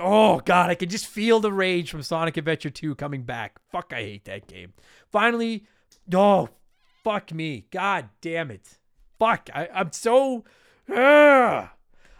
oh 0.00 0.40
god, 0.40 0.70
I 0.70 0.74
can 0.74 0.88
just 0.88 1.06
feel 1.06 1.40
the 1.40 1.52
rage 1.52 1.90
from 1.90 2.02
Sonic 2.02 2.36
Adventure 2.36 2.70
2 2.70 2.94
coming 2.94 3.22
back. 3.22 3.58
Fuck, 3.70 3.92
I 3.94 4.02
hate 4.02 4.24
that 4.24 4.46
game. 4.46 4.72
Finally, 5.10 5.66
oh 6.14 6.48
fuck 7.04 7.32
me, 7.32 7.66
god 7.70 8.08
damn 8.20 8.50
it, 8.50 8.78
fuck, 9.18 9.50
I, 9.54 9.68
I'm 9.74 9.92
so. 9.92 10.44
Ugh. 10.90 11.68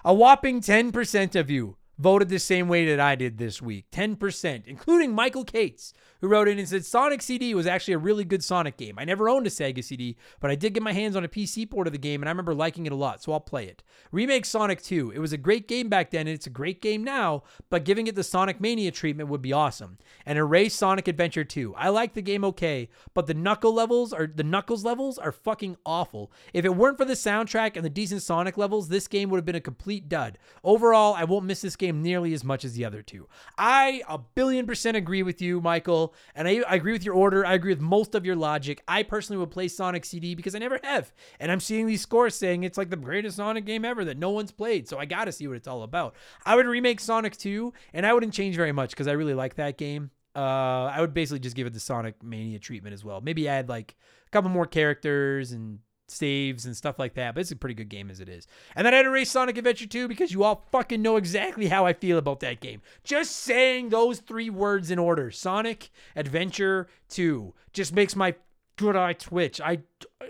A 0.04 0.14
whopping 0.14 0.60
10% 0.60 1.34
of 1.34 1.50
you 1.50 1.76
voted 1.98 2.28
the 2.28 2.38
same 2.38 2.68
way 2.68 2.86
that 2.86 3.00
I 3.00 3.14
did 3.14 3.38
this 3.38 3.60
week 3.60 3.86
10%, 3.90 4.62
including 4.66 5.14
Michael 5.14 5.44
Cates, 5.44 5.92
who 6.20 6.28
wrote 6.28 6.48
in 6.48 6.58
and 6.58 6.68
said 6.68 6.84
Sonic 6.84 7.22
CD 7.22 7.54
was 7.54 7.66
actually 7.66 7.94
a 7.94 7.98
really 7.98 8.24
good 8.24 8.42
Sonic 8.42 8.76
game. 8.76 8.96
I 8.98 9.04
never 9.04 9.28
owned 9.28 9.46
a 9.46 9.50
Sega 9.50 9.82
CD, 9.82 10.16
but 10.40 10.50
I 10.50 10.54
did 10.54 10.74
get 10.74 10.82
my 10.82 10.92
hands 10.92 11.16
on 11.16 11.24
a 11.24 11.28
PC 11.28 11.68
port 11.68 11.86
of 11.86 11.92
the 11.92 11.98
game 11.98 12.22
and 12.22 12.28
I 12.28 12.32
remember 12.32 12.54
liking 12.54 12.86
it 12.86 12.92
a 12.92 12.96
lot, 12.96 13.22
so 13.22 13.32
I'll 13.32 13.40
play 13.40 13.66
it. 13.66 13.82
Remake 14.10 14.44
Sonic 14.44 14.82
2. 14.82 15.12
It 15.12 15.18
was 15.18 15.32
a 15.32 15.38
great 15.38 15.68
game 15.68 15.88
back 15.88 16.10
then 16.10 16.26
and 16.26 16.30
it's 16.30 16.46
a 16.46 16.50
great 16.50 16.80
game 16.82 17.04
now, 17.04 17.42
but 17.70 17.84
giving 17.84 18.06
it 18.06 18.14
the 18.14 18.24
Sonic 18.24 18.60
Mania 18.60 18.90
treatment 18.90 19.28
would 19.28 19.42
be 19.42 19.52
awesome. 19.52 19.98
And 20.26 20.38
erase 20.38 20.74
Sonic 20.74 21.08
Adventure 21.08 21.44
2. 21.44 21.74
I 21.76 21.88
like 21.88 22.14
the 22.14 22.22
game 22.22 22.44
okay, 22.44 22.88
but 23.14 23.26
the 23.26 23.34
knuckle 23.34 23.72
levels 23.72 24.12
are 24.12 24.26
the 24.26 24.44
Knuckles 24.44 24.84
levels 24.84 25.18
are 25.18 25.32
fucking 25.32 25.76
awful. 25.84 26.32
If 26.52 26.64
it 26.64 26.74
weren't 26.74 26.98
for 26.98 27.04
the 27.04 27.14
soundtrack 27.14 27.76
and 27.76 27.84
the 27.84 27.90
decent 27.90 28.22
Sonic 28.22 28.56
levels, 28.56 28.88
this 28.88 29.08
game 29.08 29.30
would 29.30 29.38
have 29.38 29.44
been 29.44 29.54
a 29.54 29.60
complete 29.60 30.08
dud. 30.08 30.38
Overall, 30.64 31.14
I 31.14 31.24
won't 31.24 31.44
miss 31.44 31.60
this 31.60 31.76
game 31.76 32.02
nearly 32.02 32.32
as 32.34 32.44
much 32.44 32.64
as 32.64 32.74
the 32.74 32.84
other 32.84 33.02
two. 33.02 33.28
I 33.56 34.02
a 34.08 34.18
billion 34.18 34.66
percent 34.66 34.96
agree 34.96 35.22
with 35.22 35.40
you, 35.40 35.60
Michael, 35.60 36.07
and 36.34 36.48
I, 36.48 36.62
I 36.68 36.74
agree 36.74 36.92
with 36.92 37.04
your 37.04 37.14
order. 37.14 37.44
I 37.44 37.54
agree 37.54 37.72
with 37.72 37.80
most 37.80 38.14
of 38.14 38.24
your 38.24 38.36
logic. 38.36 38.82
I 38.88 39.02
personally 39.02 39.38
would 39.38 39.50
play 39.50 39.68
Sonic 39.68 40.04
CD 40.04 40.34
because 40.34 40.54
I 40.54 40.58
never 40.58 40.80
have, 40.82 41.12
and 41.40 41.50
I'm 41.52 41.60
seeing 41.60 41.86
these 41.86 42.02
scores 42.02 42.34
saying 42.34 42.64
it's 42.64 42.78
like 42.78 42.90
the 42.90 42.96
greatest 42.96 43.36
Sonic 43.36 43.64
game 43.64 43.84
ever 43.84 44.04
that 44.04 44.18
no 44.18 44.30
one's 44.30 44.52
played. 44.52 44.88
So 44.88 44.98
I 44.98 45.04
got 45.04 45.26
to 45.26 45.32
see 45.32 45.46
what 45.46 45.56
it's 45.56 45.68
all 45.68 45.82
about. 45.82 46.14
I 46.44 46.56
would 46.56 46.66
remake 46.66 47.00
Sonic 47.00 47.36
2, 47.36 47.72
and 47.92 48.06
I 48.06 48.12
wouldn't 48.12 48.34
change 48.34 48.56
very 48.56 48.72
much 48.72 48.90
because 48.90 49.08
I 49.08 49.12
really 49.12 49.34
like 49.34 49.54
that 49.56 49.78
game. 49.78 50.10
Uh, 50.36 50.92
I 50.94 51.00
would 51.00 51.14
basically 51.14 51.40
just 51.40 51.56
give 51.56 51.66
it 51.66 51.72
the 51.72 51.80
Sonic 51.80 52.22
Mania 52.22 52.58
treatment 52.58 52.94
as 52.94 53.04
well. 53.04 53.20
Maybe 53.20 53.48
add 53.48 53.68
like 53.68 53.96
a 54.26 54.30
couple 54.30 54.50
more 54.50 54.66
characters 54.66 55.52
and 55.52 55.80
saves 56.10 56.64
and 56.66 56.76
stuff 56.76 56.98
like 56.98 57.14
that. 57.14 57.34
But 57.34 57.40
it's 57.40 57.50
a 57.50 57.56
pretty 57.56 57.74
good 57.74 57.88
game 57.88 58.10
as 58.10 58.20
it 58.20 58.28
is. 58.28 58.46
And 58.74 58.86
then 58.86 58.94
I'd 58.94 59.06
race 59.06 59.30
Sonic 59.30 59.58
Adventure 59.58 59.86
2 59.86 60.08
because 60.08 60.32
you 60.32 60.44
all 60.44 60.64
fucking 60.72 61.02
know 61.02 61.16
exactly 61.16 61.68
how 61.68 61.86
I 61.86 61.92
feel 61.92 62.18
about 62.18 62.40
that 62.40 62.60
game. 62.60 62.80
Just 63.04 63.36
saying 63.36 63.88
those 63.88 64.20
three 64.20 64.50
words 64.50 64.90
in 64.90 64.98
order 64.98 65.30
Sonic 65.30 65.90
Adventure 66.16 66.88
2 67.10 67.54
just 67.72 67.94
makes 67.94 68.16
my 68.16 68.34
good 68.76 68.96
eye 68.96 69.12
twitch. 69.12 69.60
I. 69.60 69.80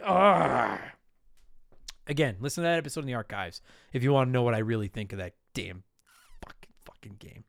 Ugh. 0.04 0.78
Again, 2.06 2.36
listen 2.40 2.62
to 2.64 2.68
that 2.68 2.78
episode 2.78 3.00
in 3.00 3.06
the 3.06 3.14
archives 3.14 3.60
if 3.92 4.02
you 4.02 4.12
want 4.12 4.28
to 4.28 4.32
know 4.32 4.42
what 4.42 4.54
I 4.54 4.58
really 4.58 4.88
think 4.88 5.12
of 5.12 5.18
that 5.18 5.34
damn 5.52 5.82
fucking 6.42 6.72
fucking 6.84 7.16
game. 7.18 7.44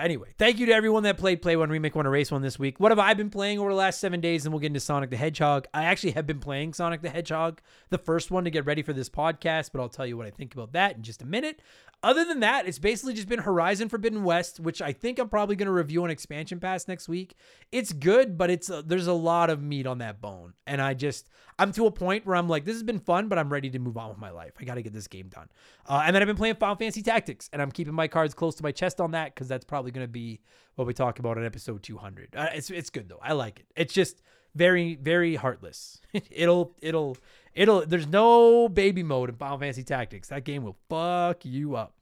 Anyway, 0.00 0.28
thank 0.38 0.58
you 0.58 0.66
to 0.66 0.72
everyone 0.72 1.02
that 1.02 1.18
played 1.18 1.42
Play 1.42 1.54
One, 1.54 1.68
Remake 1.68 1.94
One, 1.94 2.06
Erase 2.06 2.30
One 2.30 2.40
this 2.40 2.58
week. 2.58 2.80
What 2.80 2.92
have 2.92 2.98
I 2.98 3.12
been 3.14 3.28
playing 3.28 3.58
over 3.58 3.68
the 3.68 3.76
last 3.76 4.00
seven 4.00 4.20
days? 4.20 4.46
And 4.46 4.52
we'll 4.52 4.60
get 4.60 4.68
into 4.68 4.80
Sonic 4.80 5.10
the 5.10 5.16
Hedgehog. 5.18 5.66
I 5.74 5.84
actually 5.84 6.12
have 6.12 6.26
been 6.26 6.40
playing 6.40 6.72
Sonic 6.72 7.02
the 7.02 7.10
Hedgehog, 7.10 7.60
the 7.90 7.98
first 7.98 8.30
one 8.30 8.44
to 8.44 8.50
get 8.50 8.64
ready 8.64 8.82
for 8.82 8.94
this 8.94 9.10
podcast, 9.10 9.70
but 9.72 9.80
I'll 9.80 9.90
tell 9.90 10.06
you 10.06 10.16
what 10.16 10.26
I 10.26 10.30
think 10.30 10.54
about 10.54 10.72
that 10.72 10.96
in 10.96 11.02
just 11.02 11.20
a 11.20 11.26
minute. 11.26 11.60
Other 12.02 12.24
than 12.24 12.40
that, 12.40 12.66
it's 12.66 12.78
basically 12.78 13.12
just 13.12 13.28
been 13.28 13.40
Horizon 13.40 13.90
Forbidden 13.90 14.24
West, 14.24 14.58
which 14.58 14.80
I 14.80 14.92
think 14.92 15.18
I'm 15.18 15.28
probably 15.28 15.54
going 15.54 15.66
to 15.66 15.72
review 15.72 16.02
on 16.02 16.10
Expansion 16.10 16.58
Pass 16.58 16.88
next 16.88 17.10
week. 17.10 17.34
It's 17.72 17.92
good, 17.92 18.38
but 18.38 18.48
it's 18.48 18.70
uh, 18.70 18.80
there's 18.84 19.06
a 19.06 19.12
lot 19.12 19.50
of 19.50 19.62
meat 19.62 19.86
on 19.86 19.98
that 19.98 20.22
bone, 20.22 20.54
and 20.66 20.80
I 20.80 20.94
just 20.94 21.28
I'm 21.58 21.72
to 21.72 21.84
a 21.84 21.90
point 21.90 22.24
where 22.24 22.36
I'm 22.36 22.48
like, 22.48 22.64
this 22.64 22.74
has 22.74 22.82
been 22.82 23.00
fun, 23.00 23.28
but 23.28 23.38
I'm 23.38 23.52
ready 23.52 23.68
to 23.68 23.78
move 23.78 23.98
on 23.98 24.08
with 24.08 24.16
my 24.16 24.30
life. 24.30 24.54
I 24.58 24.64
got 24.64 24.76
to 24.76 24.82
get 24.82 24.94
this 24.94 25.08
game 25.08 25.28
done. 25.28 25.50
Uh, 25.86 26.02
and 26.06 26.16
then 26.16 26.22
I've 26.22 26.26
been 26.26 26.36
playing 26.36 26.54
Final 26.54 26.76
Fantasy 26.76 27.02
Tactics, 27.02 27.50
and 27.52 27.60
I'm 27.60 27.70
keeping 27.70 27.92
my 27.92 28.08
cards 28.08 28.32
close 28.32 28.54
to 28.54 28.62
my 28.62 28.72
chest 28.72 28.98
on 28.98 29.10
that 29.10 29.34
because 29.34 29.48
that's 29.50 29.66
probably 29.66 29.90
going 29.90 30.06
to 30.06 30.10
be 30.10 30.40
what 30.76 30.86
we 30.86 30.94
talk 30.94 31.18
about 31.18 31.36
in 31.36 31.44
episode 31.44 31.82
200. 31.82 32.34
Uh, 32.34 32.48
it's 32.54 32.70
it's 32.70 32.88
good 32.88 33.08
though. 33.08 33.20
I 33.22 33.34
like 33.34 33.60
it. 33.60 33.66
It's 33.76 33.92
just 33.92 34.22
very 34.54 34.96
very 34.96 35.34
heartless. 35.36 36.00
it'll 36.30 36.74
it'll 36.80 37.18
it'll. 37.54 37.84
There's 37.84 38.06
no 38.06 38.68
baby 38.68 39.02
mode 39.02 39.28
in 39.28 39.36
Final 39.36 39.58
Fantasy 39.58 39.84
Tactics. 39.84 40.28
That 40.28 40.44
game 40.44 40.64
will 40.64 40.78
fuck 40.88 41.44
you 41.44 41.76
up. 41.76 41.94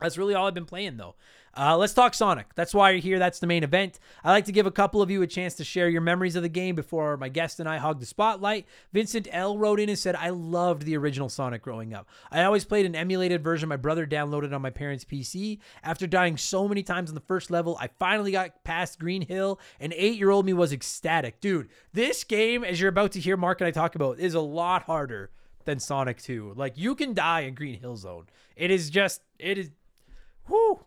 That's 0.00 0.16
really 0.16 0.34
all 0.34 0.46
I've 0.46 0.54
been 0.54 0.64
playing 0.64 0.96
though. 0.96 1.16
Uh, 1.56 1.76
let's 1.76 1.92
talk 1.92 2.14
Sonic. 2.14 2.46
That's 2.54 2.72
why 2.72 2.90
you're 2.90 3.00
here. 3.00 3.18
That's 3.18 3.40
the 3.40 3.46
main 3.46 3.64
event. 3.64 3.98
I 4.22 4.30
like 4.30 4.44
to 4.44 4.52
give 4.52 4.66
a 4.66 4.70
couple 4.70 5.02
of 5.02 5.10
you 5.10 5.20
a 5.22 5.26
chance 5.26 5.54
to 5.56 5.64
share 5.64 5.88
your 5.88 6.00
memories 6.00 6.36
of 6.36 6.42
the 6.42 6.48
game 6.48 6.76
before 6.76 7.16
my 7.16 7.28
guest 7.28 7.58
and 7.58 7.68
I 7.68 7.78
hog 7.78 7.98
the 7.98 8.06
spotlight. 8.06 8.66
Vincent 8.92 9.26
L 9.32 9.58
wrote 9.58 9.80
in 9.80 9.88
and 9.88 9.98
said, 9.98 10.14
I 10.14 10.30
loved 10.30 10.82
the 10.82 10.96
original 10.96 11.28
Sonic 11.28 11.62
growing 11.62 11.92
up. 11.92 12.08
I 12.30 12.44
always 12.44 12.64
played 12.64 12.86
an 12.86 12.94
emulated 12.94 13.42
version 13.42 13.68
my 13.68 13.76
brother 13.76 14.06
downloaded 14.06 14.54
on 14.54 14.62
my 14.62 14.70
parents' 14.70 15.04
PC. 15.04 15.58
After 15.82 16.06
dying 16.06 16.36
so 16.36 16.68
many 16.68 16.84
times 16.84 17.10
on 17.10 17.16
the 17.16 17.20
first 17.20 17.50
level, 17.50 17.76
I 17.80 17.88
finally 17.98 18.30
got 18.30 18.62
past 18.62 19.00
Green 19.00 19.22
Hill, 19.22 19.58
and 19.80 19.92
eight 19.96 20.18
year 20.18 20.30
old 20.30 20.46
me 20.46 20.52
was 20.52 20.72
ecstatic. 20.72 21.40
Dude, 21.40 21.68
this 21.92 22.22
game, 22.22 22.62
as 22.62 22.80
you're 22.80 22.88
about 22.90 23.12
to 23.12 23.20
hear 23.20 23.36
Mark 23.36 23.60
and 23.60 23.68
I 23.68 23.72
talk 23.72 23.96
about, 23.96 24.20
is 24.20 24.34
a 24.34 24.40
lot 24.40 24.84
harder 24.84 25.30
than 25.64 25.80
Sonic 25.80 26.22
2. 26.22 26.54
Like, 26.56 26.78
you 26.78 26.94
can 26.94 27.12
die 27.12 27.40
in 27.40 27.54
Green 27.54 27.80
Hill 27.80 27.96
Zone. 27.96 28.26
It 28.56 28.70
is 28.70 28.90
just, 28.90 29.22
it 29.38 29.58
is 29.58 29.70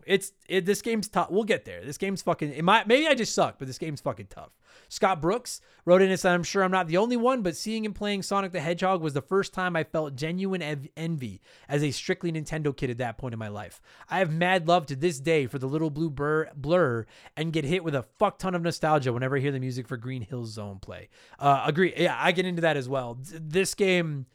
It's 0.06 0.32
it, 0.48 0.66
this 0.66 0.82
game's 0.82 1.08
tough. 1.08 1.30
We'll 1.30 1.44
get 1.44 1.64
there. 1.64 1.84
This 1.84 1.98
game's 1.98 2.22
fucking. 2.22 2.52
It 2.52 2.64
might 2.64 2.86
maybe 2.86 3.06
I 3.06 3.14
just 3.14 3.34
suck, 3.34 3.58
but 3.58 3.66
this 3.66 3.78
game's 3.78 4.00
fucking 4.00 4.26
tough. 4.28 4.50
Scott 4.88 5.20
Brooks 5.20 5.60
wrote 5.84 6.02
in 6.02 6.10
and 6.10 6.20
said, 6.20 6.34
"I'm 6.34 6.42
sure 6.42 6.62
I'm 6.62 6.70
not 6.70 6.88
the 6.88 6.96
only 6.96 7.16
one, 7.16 7.42
but 7.42 7.56
seeing 7.56 7.84
him 7.84 7.94
playing 7.94 8.22
Sonic 8.22 8.52
the 8.52 8.60
Hedgehog 8.60 9.00
was 9.00 9.14
the 9.14 9.22
first 9.22 9.54
time 9.54 9.76
I 9.76 9.84
felt 9.84 10.16
genuine 10.16 10.62
ev- 10.62 10.88
envy 10.96 11.40
as 11.68 11.82
a 11.82 11.90
strictly 11.90 12.30
Nintendo 12.30 12.76
kid 12.76 12.90
at 12.90 12.98
that 12.98 13.18
point 13.18 13.32
in 13.32 13.38
my 13.38 13.48
life. 13.48 13.80
I 14.08 14.18
have 14.18 14.32
mad 14.32 14.68
love 14.68 14.86
to 14.86 14.96
this 14.96 15.20
day 15.20 15.46
for 15.46 15.58
the 15.58 15.68
little 15.68 15.90
blue 15.90 16.10
blur, 16.10 16.50
blur 16.54 17.06
and 17.36 17.52
get 17.52 17.64
hit 17.64 17.84
with 17.84 17.94
a 17.94 18.02
fuck 18.02 18.38
ton 18.38 18.54
of 18.54 18.62
nostalgia 18.62 19.12
whenever 19.12 19.36
I 19.36 19.40
hear 19.40 19.52
the 19.52 19.60
music 19.60 19.88
for 19.88 19.96
Green 19.96 20.22
Hill 20.22 20.44
Zone 20.44 20.78
play. 20.80 21.08
Uh, 21.38 21.64
agree. 21.66 21.94
Yeah, 21.96 22.16
I 22.18 22.32
get 22.32 22.46
into 22.46 22.62
that 22.62 22.76
as 22.76 22.88
well. 22.88 23.18
This 23.20 23.74
game." 23.74 24.26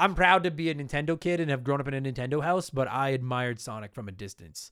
I'm 0.00 0.14
proud 0.14 0.44
to 0.44 0.52
be 0.52 0.70
a 0.70 0.74
Nintendo 0.76 1.20
kid 1.20 1.40
and 1.40 1.50
have 1.50 1.64
grown 1.64 1.80
up 1.80 1.88
in 1.88 1.94
a 1.94 2.00
Nintendo 2.00 2.40
house, 2.40 2.70
but 2.70 2.86
I 2.86 3.08
admired 3.08 3.58
Sonic 3.58 3.92
from 3.92 4.06
a 4.06 4.12
distance 4.12 4.70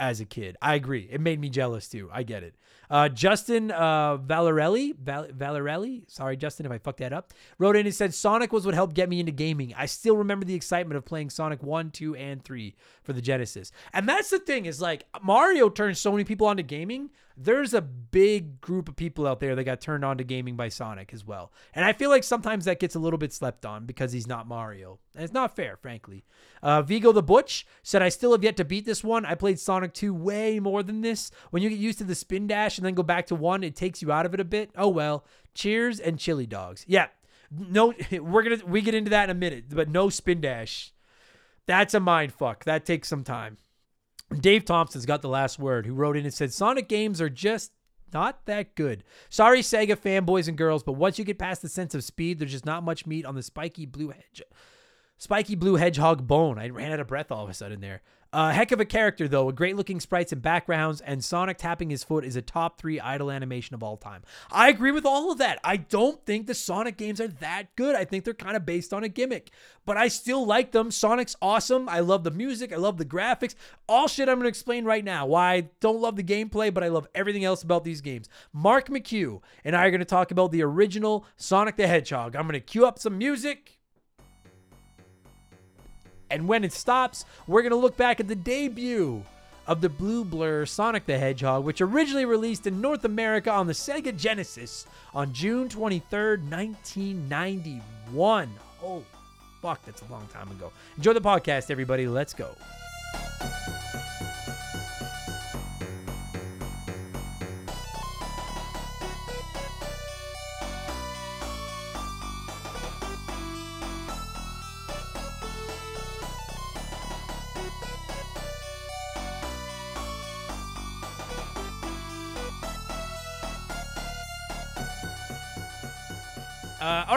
as 0.00 0.18
a 0.20 0.24
kid. 0.24 0.56
I 0.60 0.74
agree. 0.74 1.06
It 1.10 1.20
made 1.20 1.38
me 1.38 1.50
jealous 1.50 1.86
too. 1.86 2.08
I 2.12 2.24
get 2.24 2.42
it. 2.42 2.54
Uh, 2.88 3.08
Justin 3.08 3.70
uh, 3.70 4.18
Valerelli, 4.18 4.96
Val- 4.98 5.28
Valerelli, 5.28 6.10
sorry, 6.10 6.36
Justin, 6.36 6.66
if 6.66 6.72
I 6.72 6.78
fucked 6.78 6.98
that 6.98 7.12
up, 7.12 7.32
wrote 7.58 7.76
in 7.76 7.86
and 7.86 7.94
said 7.94 8.12
Sonic 8.12 8.52
was 8.52 8.66
what 8.66 8.74
helped 8.74 8.96
get 8.96 9.08
me 9.08 9.20
into 9.20 9.30
gaming. 9.30 9.72
I 9.76 9.86
still 9.86 10.16
remember 10.16 10.44
the 10.44 10.56
excitement 10.56 10.96
of 10.96 11.04
playing 11.04 11.30
Sonic 11.30 11.62
1, 11.62 11.92
2, 11.92 12.16
and 12.16 12.42
3 12.42 12.74
for 13.04 13.12
the 13.12 13.22
Genesis. 13.22 13.70
And 13.92 14.08
that's 14.08 14.30
the 14.30 14.40
thing 14.40 14.66
is 14.66 14.80
like 14.80 15.04
Mario 15.22 15.68
turned 15.68 15.98
so 15.98 16.10
many 16.10 16.24
people 16.24 16.48
onto 16.48 16.64
gaming. 16.64 17.10
There's 17.36 17.72
a 17.72 17.80
big 17.80 18.60
group 18.60 18.88
of 18.88 18.96
people 18.96 19.26
out 19.26 19.40
there 19.40 19.54
that 19.54 19.64
got 19.64 19.80
turned 19.80 20.04
on 20.04 20.18
to 20.18 20.24
gaming 20.24 20.56
by 20.56 20.68
Sonic 20.68 21.14
as 21.14 21.24
well. 21.24 21.52
And 21.74 21.84
I 21.84 21.92
feel 21.92 22.10
like 22.10 22.24
sometimes 22.24 22.64
that 22.64 22.80
gets 22.80 22.94
a 22.94 22.98
little 22.98 23.18
bit 23.18 23.32
slept 23.32 23.64
on 23.64 23.86
because 23.86 24.12
he's 24.12 24.26
not 24.26 24.46
Mario. 24.46 24.98
And 25.14 25.24
it's 25.24 25.32
not 25.32 25.56
fair, 25.56 25.76
frankly. 25.76 26.24
Uh, 26.62 26.82
Vigo 26.82 27.12
the 27.12 27.22
Butch 27.22 27.66
said, 27.82 28.02
I 28.02 28.08
still 28.08 28.32
have 28.32 28.44
yet 28.44 28.56
to 28.58 28.64
beat 28.64 28.84
this 28.84 29.02
one. 29.02 29.24
I 29.24 29.34
played 29.34 29.58
Sonic 29.58 29.94
2 29.94 30.12
way 30.12 30.60
more 30.60 30.82
than 30.82 31.00
this. 31.00 31.30
When 31.50 31.62
you 31.62 31.70
get 31.70 31.78
used 31.78 31.98
to 31.98 32.04
the 32.04 32.14
spin 32.14 32.46
dash 32.46 32.78
and 32.78 32.86
then 32.86 32.94
go 32.94 33.02
back 33.02 33.26
to 33.28 33.34
one, 33.34 33.64
it 33.64 33.76
takes 33.76 34.02
you 34.02 34.12
out 34.12 34.26
of 34.26 34.34
it 34.34 34.40
a 34.40 34.44
bit. 34.44 34.70
Oh 34.76 34.88
well. 34.88 35.24
Cheers 35.54 35.98
and 36.00 36.18
chili 36.18 36.46
dogs. 36.46 36.84
Yeah. 36.86 37.06
No, 37.50 37.94
we're 38.12 38.42
gonna 38.42 38.64
we 38.66 38.80
get 38.80 38.94
into 38.94 39.10
that 39.10 39.24
in 39.24 39.30
a 39.30 39.38
minute, 39.38 39.64
but 39.70 39.88
no 39.88 40.08
spin 40.08 40.40
dash. 40.40 40.92
That's 41.66 41.94
a 41.94 42.00
mind 42.00 42.32
fuck. 42.32 42.64
That 42.64 42.84
takes 42.84 43.08
some 43.08 43.24
time. 43.24 43.56
Dave 44.38 44.64
Thompson's 44.64 45.06
got 45.06 45.22
the 45.22 45.28
last 45.28 45.58
word, 45.58 45.86
who 45.86 45.94
wrote 45.94 46.16
in 46.16 46.24
and 46.24 46.34
said, 46.34 46.52
Sonic 46.52 46.88
games 46.88 47.20
are 47.20 47.28
just 47.28 47.72
not 48.12 48.46
that 48.46 48.74
good. 48.74 49.04
Sorry, 49.28 49.60
Sega 49.60 49.96
fanboys 49.96 50.48
and 50.48 50.58
girls, 50.58 50.82
but 50.82 50.92
once 50.92 51.18
you 51.18 51.24
get 51.24 51.38
past 51.38 51.62
the 51.62 51.68
sense 51.68 51.94
of 51.94 52.04
speed, 52.04 52.38
there's 52.38 52.52
just 52.52 52.66
not 52.66 52.84
much 52.84 53.06
meat 53.06 53.26
on 53.26 53.34
the 53.34 53.42
spiky 53.42 53.86
blue 53.86 54.10
hedge. 54.10 54.42
Spiky 55.18 55.54
blue 55.54 55.76
hedgehog 55.76 56.26
bone. 56.26 56.58
I 56.58 56.68
ran 56.68 56.92
out 56.92 57.00
of 57.00 57.08
breath 57.08 57.30
all 57.30 57.44
of 57.44 57.50
a 57.50 57.54
sudden 57.54 57.80
there. 57.80 58.02
A 58.32 58.36
uh, 58.36 58.52
heck 58.52 58.70
of 58.70 58.78
a 58.78 58.84
character, 58.84 59.26
though, 59.26 59.46
with 59.46 59.56
great 59.56 59.74
looking 59.74 59.98
sprites 59.98 60.30
and 60.30 60.40
backgrounds, 60.40 61.00
and 61.00 61.24
Sonic 61.24 61.58
tapping 61.58 61.90
his 61.90 62.04
foot 62.04 62.24
is 62.24 62.36
a 62.36 62.42
top 62.42 62.78
three 62.78 63.00
idle 63.00 63.28
animation 63.28 63.74
of 63.74 63.82
all 63.82 63.96
time. 63.96 64.22
I 64.52 64.68
agree 64.68 64.92
with 64.92 65.04
all 65.04 65.32
of 65.32 65.38
that. 65.38 65.58
I 65.64 65.78
don't 65.78 66.24
think 66.24 66.46
the 66.46 66.54
Sonic 66.54 66.96
games 66.96 67.20
are 67.20 67.26
that 67.26 67.74
good. 67.74 67.96
I 67.96 68.04
think 68.04 68.24
they're 68.24 68.32
kind 68.32 68.56
of 68.56 68.64
based 68.64 68.92
on 68.92 69.02
a 69.02 69.08
gimmick, 69.08 69.50
but 69.84 69.96
I 69.96 70.06
still 70.06 70.46
like 70.46 70.70
them. 70.70 70.92
Sonic's 70.92 71.34
awesome. 71.42 71.88
I 71.88 71.98
love 71.98 72.22
the 72.22 72.30
music. 72.30 72.72
I 72.72 72.76
love 72.76 72.98
the 72.98 73.04
graphics. 73.04 73.56
All 73.88 74.06
shit 74.06 74.28
I'm 74.28 74.36
going 74.36 74.44
to 74.44 74.48
explain 74.48 74.84
right 74.84 75.04
now. 75.04 75.26
Why 75.26 75.54
I 75.54 75.60
don't 75.80 76.00
love 76.00 76.14
the 76.14 76.22
gameplay, 76.22 76.72
but 76.72 76.84
I 76.84 76.88
love 76.88 77.08
everything 77.16 77.42
else 77.42 77.64
about 77.64 77.82
these 77.82 78.00
games. 78.00 78.28
Mark 78.52 78.86
McHugh 78.86 79.42
and 79.64 79.74
I 79.74 79.86
are 79.86 79.90
going 79.90 79.98
to 79.98 80.04
talk 80.04 80.30
about 80.30 80.52
the 80.52 80.62
original 80.62 81.26
Sonic 81.36 81.74
the 81.74 81.88
Hedgehog. 81.88 82.36
I'm 82.36 82.44
going 82.44 82.52
to 82.52 82.60
cue 82.60 82.86
up 82.86 83.00
some 83.00 83.18
music. 83.18 83.79
And 86.30 86.48
when 86.48 86.64
it 86.64 86.72
stops, 86.72 87.24
we're 87.46 87.62
going 87.62 87.70
to 87.70 87.76
look 87.76 87.96
back 87.96 88.20
at 88.20 88.28
the 88.28 88.36
debut 88.36 89.24
of 89.66 89.80
the 89.80 89.88
Blue 89.88 90.24
Blur 90.24 90.66
Sonic 90.66 91.06
the 91.06 91.18
Hedgehog, 91.18 91.64
which 91.64 91.80
originally 91.80 92.24
released 92.24 92.66
in 92.66 92.80
North 92.80 93.04
America 93.04 93.50
on 93.50 93.66
the 93.66 93.72
Sega 93.72 94.16
Genesis 94.16 94.86
on 95.14 95.32
June 95.32 95.68
23rd, 95.68 96.50
1991. 96.50 98.50
Oh, 98.82 99.04
fuck, 99.60 99.84
that's 99.84 100.02
a 100.02 100.10
long 100.10 100.26
time 100.28 100.50
ago. 100.50 100.72
Enjoy 100.96 101.12
the 101.12 101.20
podcast, 101.20 101.70
everybody. 101.70 102.08
Let's 102.08 102.34
go. 102.34 102.56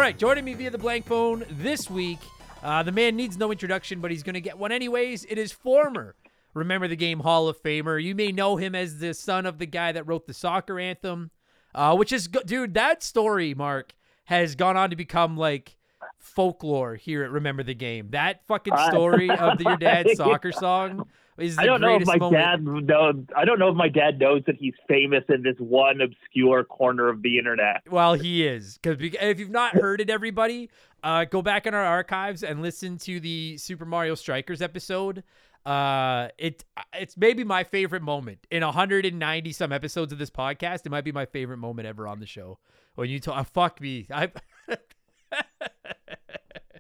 Right, 0.04 0.18
joining 0.18 0.44
me 0.44 0.54
via 0.54 0.70
the 0.70 0.78
blank 0.78 1.06
phone 1.06 1.46
this 1.50 1.89
week. 1.89 2.20
Uh, 2.62 2.84
the 2.84 2.92
man 2.92 3.16
needs 3.16 3.38
no 3.38 3.54
introduction, 3.54 4.02
but 4.02 4.12
he's 4.12 4.22
going 4.22 4.34
to 4.34 4.42
get 4.42 4.58
one 4.58 4.70
anyways. 4.70 5.24
It 5.30 5.38
is 5.38 5.54
former 5.54 6.18
Remember 6.54 6.89
the 6.89 6.98
Game 6.98 7.22
Hall 7.22 7.48
of 7.48 7.63
Famer. 7.63 8.04
You 8.04 8.13
may 8.13 8.34
know 8.34 8.58
him 8.58 8.76
as 8.76 9.00
the 9.00 9.13
son 9.13 9.46
of 9.46 9.60
the 9.60 9.66
guy 9.66 9.94
that 9.94 10.06
wrote 10.06 10.28
the 10.28 10.34
soccer 10.34 10.78
anthem, 10.78 11.32
uh, 11.74 11.96
which 11.96 12.12
is, 12.12 12.28
dude, 12.28 12.74
that 12.74 13.02
story, 13.02 13.54
Mark, 13.54 13.94
has 14.26 14.56
gone 14.56 14.76
on 14.76 14.89
to 14.89 14.98
become 14.98 15.38
like 15.38 15.78
folklore 16.20 16.96
here 16.98 17.24
at 17.24 17.32
Remember 17.32 17.63
the 17.63 17.74
Game. 17.74 18.10
That 18.10 18.46
fucking 18.46 18.76
story 18.89 19.30
of 19.30 19.58
the, 19.58 19.63
your 19.63 19.78
dad's 19.78 20.13
soccer 20.18 20.52
song 20.52 21.08
is 21.38 21.56
the 21.56 21.63
I 21.63 21.65
don't 21.65 21.82
know 21.82 21.96
if 21.96 22.06
my 22.06 22.17
greatest 22.17 22.34
dad 22.34 22.63
knows. 22.63 23.15
I 23.36 23.46
don't 23.46 23.60
know 23.60 23.69
if 23.69 23.76
my 23.76 23.89
dad 23.89 24.19
knows 24.19 24.43
that 24.46 24.56
he's 24.56 24.74
famous 24.88 25.24
in 25.30 25.43
this 25.43 25.56
one 25.58 26.02
obscure 26.02 26.63
corner 26.63 27.10
of 27.10 27.22
the 27.22 27.38
internet. 27.38 27.82
Well, 27.89 28.13
he 28.13 28.46
is 28.46 28.78
because 28.78 28.98
if 29.02 29.39
you've 29.39 29.50
not 29.50 29.76
heard 29.76 30.02
it, 30.02 30.10
everybody, 30.10 30.69
uh, 31.04 31.26
go 31.26 31.41
back 31.41 31.65
in 31.65 31.74
our 31.74 31.84
archives 31.84 32.43
and 32.43 32.62
listen 32.62 32.98
to 33.00 33.19
the 33.19 33.58
Super 33.58 33.86
Mario 33.86 34.15
Strikers 34.15 34.62
episode. 34.62 35.24
Uh, 35.65 36.28
it 36.38 36.65
it's 36.93 37.15
maybe 37.15 37.43
my 37.43 37.63
favorite 37.63 38.02
moment 38.02 38.46
in 38.52 38.63
190 38.63 39.52
some 39.54 39.72
episodes 39.72 40.12
of 40.12 40.19
this 40.19 40.30
podcast. 40.30 40.86
It 40.86 40.89
might 40.89 41.06
be 41.06 41.12
my 41.12 41.26
favorite 41.26 41.58
moment 41.58 41.88
ever 41.88 42.08
on 42.08 42.19
the 42.19 42.26
show 42.26 42.60
when 42.96 43.10
you 43.10 43.19
talk. 43.19 43.48
fuck 43.54 43.82
me, 43.82 44.08
I. 44.12 44.32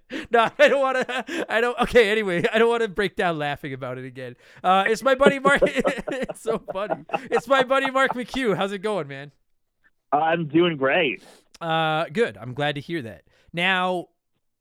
no, 0.31 0.49
I 0.57 0.67
don't 0.67 0.81
want 0.81 1.07
to. 1.07 1.45
I 1.51 1.61
don't. 1.61 1.77
Okay, 1.81 2.09
anyway, 2.09 2.43
I 2.51 2.59
don't 2.59 2.69
want 2.69 2.83
to 2.83 2.87
break 2.87 3.15
down 3.15 3.37
laughing 3.37 3.73
about 3.73 3.97
it 3.97 4.05
again. 4.05 4.35
Uh, 4.63 4.85
it's 4.87 5.03
my 5.03 5.15
buddy 5.15 5.39
Mark. 5.39 5.61
it's 5.65 6.41
so 6.41 6.61
funny. 6.71 7.05
It's 7.31 7.47
my 7.47 7.63
buddy 7.63 7.89
Mark 7.89 8.13
McHugh. 8.13 8.55
How's 8.55 8.71
it 8.71 8.79
going, 8.79 9.07
man? 9.07 9.31
I'm 10.11 10.47
doing 10.47 10.77
great. 10.77 11.23
Uh, 11.59 12.05
good. 12.11 12.37
I'm 12.37 12.53
glad 12.53 12.75
to 12.75 12.81
hear 12.81 13.01
that. 13.01 13.23
Now, 13.51 14.09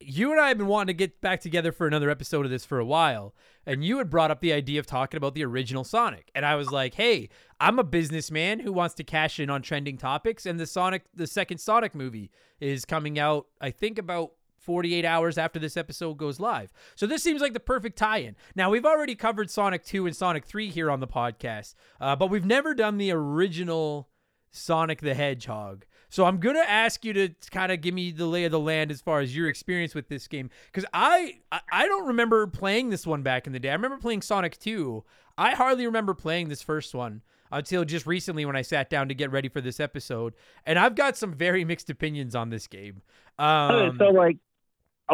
you 0.01 0.33
and 0.33 0.41
I 0.41 0.49
have 0.49 0.59
been 0.59 0.67
wanting 0.67 0.89
to 0.89 0.99
get 0.99 1.21
back 1.21 1.41
together 1.41 1.73
for 1.73 1.87
another 1.87 2.11
episode 2.11 2.45
of 2.45 2.51
this 2.51 2.65
for 2.65 2.79
a 2.79 2.85
while, 2.85 3.35
and 3.67 3.85
you 3.85 3.99
had 3.99 4.11
brought 4.11 4.31
up 4.31 4.41
the 4.41 4.53
idea 4.53 4.81
of 4.81 4.87
talking 4.87 5.19
about 5.19 5.35
the 5.35 5.45
original 5.45 5.85
Sonic, 5.85 6.31
and 6.35 6.47
I 6.47 6.55
was 6.57 6.71
like, 6.71 6.95
"Hey, 6.95 7.29
I'm 7.61 7.79
a 7.79 7.85
businessman 7.85 8.61
who 8.61 8.73
wants 8.73 8.95
to 8.97 9.05
cash 9.05 9.39
in 9.39 9.51
on 9.51 9.63
trending 9.63 9.99
topics, 9.99 10.47
and 10.47 10.59
the 10.59 10.67
Sonic, 10.67 11.05
the 11.15 11.27
second 11.27 11.59
Sonic 11.59 11.95
movie, 11.95 12.31
is 12.61 12.85
coming 12.85 13.19
out. 13.19 13.47
I 13.61 13.71
think 13.71 13.99
about 13.99 14.33
48 14.63 15.05
hours 15.05 15.39
after 15.39 15.59
this 15.59 15.77
episode 15.77 16.15
goes 16.19 16.41
live. 16.41 16.73
So 16.95 17.07
this 17.07 17.23
seems 17.23 17.41
like 17.41 17.53
the 17.53 17.61
perfect 17.61 17.99
tie-in. 17.99 18.37
Now 18.55 18.71
we've 18.71 18.87
already 18.87 19.15
covered 19.15 19.51
Sonic 19.51 19.85
2 19.85 20.07
and 20.07 20.17
Sonic 20.17 20.45
3 20.45 20.71
here 20.71 20.91
on 20.91 21.01
the 21.01 21.07
podcast, 21.07 21.75
uh, 22.01 22.17
but 22.17 22.31
we've 22.31 22.45
never 22.47 22.75
done 22.75 22.97
the 22.99 23.11
original 23.13 24.09
Sonic 24.51 25.01
the 25.01 25.15
Hedgehog. 25.15 25.85
So 26.11 26.27
I'm 26.27 26.39
gonna 26.39 26.59
ask 26.61 27.05
you 27.07 27.13
to 27.15 27.31
kind 27.51 27.73
of 27.73 27.81
give 27.81 27.95
me 27.95 28.11
the 28.11 28.27
lay 28.27 28.45
of 28.45 28.53
the 28.53 28.61
land 28.61 28.91
as 28.91 29.01
far 29.01 29.21
as 29.21 29.35
your 29.35 29.49
experience 29.49 29.95
with 29.95 30.09
this 30.09 30.29
game, 30.29 30.51
because 30.71 30.85
I 30.93 31.39
I- 31.51 31.61
I 31.73 31.87
don't 31.89 32.07
remember 32.07 32.47
playing 32.47 32.91
this 32.91 33.07
one 33.07 33.23
back 33.23 33.47
in 33.47 33.53
the 33.55 33.59
day. 33.59 33.71
I 33.71 33.75
remember 33.75 33.97
playing 33.99 34.21
Sonic 34.23 34.59
2. 34.59 35.05
I 35.39 35.53
hardly 35.55 35.87
remember 35.87 36.13
playing 36.13 36.51
this 36.51 36.61
first 36.61 36.95
one 36.95 37.23
until 37.51 37.85
just 37.87 38.07
recently 38.07 38.45
when 38.45 38.57
I 38.57 38.61
sat 38.63 38.91
down 38.91 39.09
to 39.09 39.15
get 39.15 39.31
ready 39.31 39.49
for 39.49 39.63
this 39.63 39.81
episode, 39.81 40.35
and 40.67 40.79
I've 40.79 40.95
got 40.95 41.17
some 41.17 41.33
very 41.33 41.65
mixed 41.65 41.89
opinions 41.89 42.35
on 42.35 42.51
this 42.51 42.67
game. 42.67 43.01
Um, 43.39 43.97
so, 43.99 44.09
like, 44.11 44.37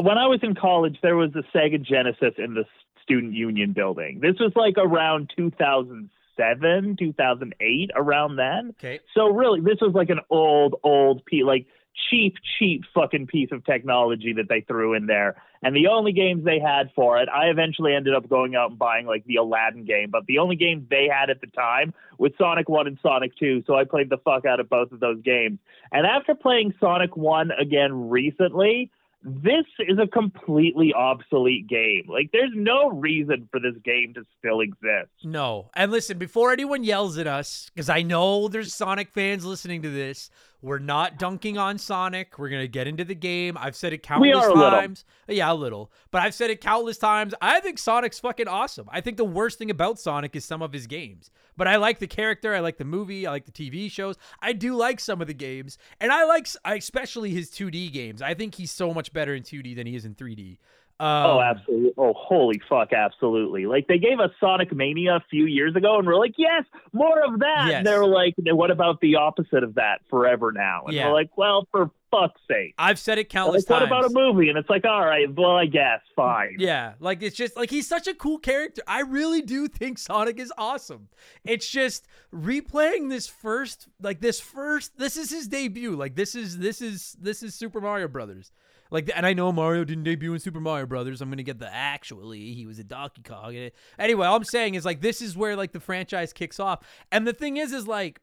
when 0.03 0.19
I 0.19 0.27
was 0.27 0.41
in 0.43 0.55
college, 0.55 0.99
there 1.03 1.17
was 1.17 1.31
a 1.35 1.57
Sega 1.57 1.83
Genesis 1.83 2.35
in 2.39 2.55
the 2.55 2.65
Student 3.03 3.35
Union 3.35 3.73
building. 3.73 4.21
This 4.21 4.37
was 4.39 4.53
like 4.55 4.75
around 4.77 5.33
2007, 5.37 6.97
2008, 6.99 7.91
around 7.95 8.37
then. 8.37 8.75
okay, 8.79 9.01
So 9.15 9.29
really, 9.29 9.61
this 9.61 9.79
was 9.81 9.93
like 9.95 10.11
an 10.11 10.21
old, 10.31 10.75
old 10.83 11.25
piece, 11.25 11.45
like 11.45 11.67
cheap, 12.11 12.35
cheap 12.59 12.85
fucking 12.95 13.27
piece 13.27 13.51
of 13.53 13.65
technology 13.65 14.35
that 14.35 14.49
they 14.49 14.61
threw 14.61 14.95
in 14.95 15.07
there. 15.07 15.41
And 15.63 15.75
the 15.75 15.89
only 15.89 16.13
games 16.13 16.45
they 16.45 16.61
had 16.61 16.91
for 16.95 17.21
it, 17.21 17.29
I 17.29 17.47
eventually 17.47 17.95
ended 17.95 18.15
up 18.15 18.29
going 18.29 18.55
out 18.55 18.71
and 18.71 18.79
buying 18.79 19.07
like 19.07 19.25
the 19.25 19.37
Aladdin 19.37 19.85
game, 19.85 20.11
but 20.11 20.27
the 20.27 20.39
only 20.39 20.55
games 20.55 20.85
they 20.89 21.09
had 21.13 21.31
at 21.31 21.41
the 21.41 21.49
time 21.49 21.93
was 22.19 22.33
Sonic 22.39 22.69
1 22.69 22.87
and 22.87 22.99
Sonic 23.03 23.37
2. 23.39 23.65
So 23.67 23.75
I 23.75 23.85
played 23.85 24.11
the 24.11 24.19
fuck 24.19 24.45
out 24.45 24.61
of 24.61 24.69
both 24.69 24.93
of 24.93 25.01
those 25.01 25.21
games. 25.23 25.59
And 25.91 26.07
after 26.07 26.35
playing 26.35 26.75
Sonic 26.79 27.17
1 27.17 27.51
again 27.61 28.09
recently, 28.09 28.91
this 29.23 29.65
is 29.81 29.99
a 29.99 30.07
completely 30.07 30.93
obsolete 30.95 31.67
game. 31.69 32.05
Like, 32.09 32.31
there's 32.33 32.53
no 32.55 32.89
reason 32.91 33.49
for 33.51 33.59
this 33.61 33.75
game 33.85 34.15
to 34.15 34.23
still 34.39 34.61
exist. 34.61 35.11
No. 35.25 35.71
And 35.75 35.91
listen, 35.91 36.19
before 36.19 36.53
anyone 36.53 36.85
yells 36.85 37.19
at 37.19 37.27
us, 37.27 37.71
because 37.75 37.89
I 37.89 38.03
know 38.03 38.49
there's 38.49 38.73
Sonic 38.73 39.11
fans 39.13 39.45
listening 39.45 39.83
to 39.83 39.91
this, 39.91 40.31
we're 40.61 40.79
not 40.79 41.19
dunking 41.19 41.57
on 41.57 41.79
Sonic. 41.79 42.39
We're 42.39 42.49
going 42.49 42.63
to 42.63 42.69
get 42.69 42.89
into 42.89 43.05
the 43.05 43.15
game. 43.15 43.57
I've 43.59 43.77
said 43.77 43.93
it 43.93 44.03
countless 44.03 44.37
are 44.37 44.51
a 44.51 44.55
little. 44.55 44.71
times. 44.71 45.05
Yeah, 45.29 45.53
a 45.53 45.55
little. 45.55 45.93
But 46.11 46.23
I've 46.23 46.35
said 46.35 46.51
it 46.51 46.61
countless 46.61 46.99
times. 46.99 47.33
I 47.41 47.61
think 47.61 47.79
Sonic's 47.79 48.19
fucking 48.19 48.49
awesome. 48.49 48.89
I 48.91 49.01
think 49.01 49.19
the 49.19 49.25
worst 49.25 49.59
thing 49.59 49.71
about 49.71 50.01
Sonic 50.01 50.35
is 50.35 50.45
some 50.45 50.61
of 50.61 50.73
his 50.73 50.87
games. 50.87 51.31
But 51.57 51.69
I 51.69 51.77
like 51.77 52.01
the 52.01 52.07
character. 52.07 52.55
I 52.55 52.61
like 52.61 52.77
the 52.77 52.85
movie. 52.85 53.27
I 53.27 53.31
like 53.31 53.47
the 53.47 53.53
TV 53.53 53.91
shows. 53.91 54.17
I 54.41 54.53
do 54.53 54.75
like 54.75 54.99
some 55.01 55.21
of 55.21 55.29
the 55.29 55.35
games. 55.35 55.79
And 56.01 56.11
I 56.11 56.25
like, 56.25 56.49
especially 56.65 57.31
his 57.31 57.51
2D 57.51 57.93
games. 57.93 58.21
I 58.21 58.35
think 58.35 58.57
he's 58.57 58.73
so 58.73 58.93
much 58.93 59.13
better 59.13 59.35
in 59.35 59.45
2D 59.45 59.77
than 59.77 59.87
he 59.87 59.95
is 59.95 60.05
in 60.05 60.15
3D. 60.15 60.59
Um, 61.01 61.07
Oh, 61.27 61.41
absolutely. 61.41 61.93
Oh, 61.97 62.13
holy 62.17 62.61
fuck, 62.69 62.93
absolutely. 62.93 63.67
Like, 63.67 63.87
they 63.87 63.99
gave 63.99 64.19
us 64.21 64.31
Sonic 64.41 64.73
Mania 64.75 65.17
a 65.17 65.25
few 65.31 65.47
years 65.47 65.77
ago, 65.77 65.99
and 65.99 66.07
we're 66.07 66.17
like, 66.19 66.35
yes, 66.37 66.65
more 66.93 67.23
of 67.25 67.39
that. 67.41 67.67
Yes. 67.69 67.75
And 67.79 67.87
they're 67.87 68.05
like, 68.07 68.35
what 68.39 68.71
about 68.71 69.01
the 69.01 69.17
opposite 69.17 69.63
of 69.63 69.75
that 69.77 70.01
forever 70.11 70.51
now? 70.53 70.83
And 70.87 70.95
Yeah. 70.95 71.07
we're 71.07 71.13
like, 71.15 71.31
well, 71.37 71.69
for 71.71 71.91
fuck's 72.11 72.41
sake. 72.49 72.75
I've 72.79 72.99
said 72.99 73.19
it 73.19 73.29
countless 73.29 73.69
Like, 73.69 73.81
countless 73.81 73.91
what 73.91 74.07
about 74.07 74.11
a 74.11 74.33
movie? 74.33 74.49
And 74.49 74.57
it's 74.59 74.71
like, 74.71 74.85
all 74.87 75.05
right, 75.05 75.33
well, 75.33 75.57
I 75.57 75.67
guess, 75.67 76.01
fine. 76.17 76.57
Yeah, 76.59 76.95
like 77.01 77.23
it's 77.23 77.37
just 77.37 77.55
like 77.55 77.69
he's 77.71 77.87
such 77.87 78.07
a 78.09 78.15
cool 78.15 78.39
character. 78.39 78.83
I 78.87 79.01
really 79.03 79.43
do 79.43 79.69
think 79.69 79.99
Sonic 79.99 80.39
is 80.41 80.51
awesome. 80.57 81.09
It's 81.45 81.69
just 81.69 82.07
replaying 82.35 83.11
this 83.11 83.27
first 83.27 83.89
like 84.01 84.21
this 84.21 84.41
first 84.41 84.97
this 84.99 85.17
is 85.19 85.31
his 85.31 85.49
debut. 85.49 85.95
Like 85.97 86.15
this 86.15 86.35
is 86.35 86.57
this 86.59 86.81
is 86.81 87.15
this 87.21 87.43
is 87.43 87.55
Super 87.55 87.81
Mario 87.81 88.09
Brothers. 88.09 88.53
Like 88.91 89.11
and 89.15 89.27
I 89.27 89.33
know 89.33 89.53
Mario 89.53 89.85
didn't 89.85 90.05
debut 90.05 90.33
in 90.33 90.41
Super 90.41 90.61
Mario 90.61 90.87
Brothers. 90.87 91.21
I'm 91.21 91.29
to 91.39 91.43
get 91.43 91.59
the 91.59 91.73
actually 91.73 92.55
he 92.55 92.67
was 92.67 92.79
a 92.79 92.85
Donkey 92.85 93.23
Kong. 93.23 93.71
Anyway, 93.99 94.27
all 94.27 94.37
I'm 94.37 94.45
saying 94.45 94.75
is 94.75 94.85
like 94.85 95.01
this 95.01 95.21
is 95.21 95.37
where 95.37 95.57
like 95.57 95.73
the 95.73 95.81
franchise 95.81 96.33
kicks 96.33 96.59
off. 96.59 96.81
And 97.13 97.27
the 97.27 97.33
thing 97.33 97.57
is 97.57 97.73
is 97.73 97.87
like 97.87 98.21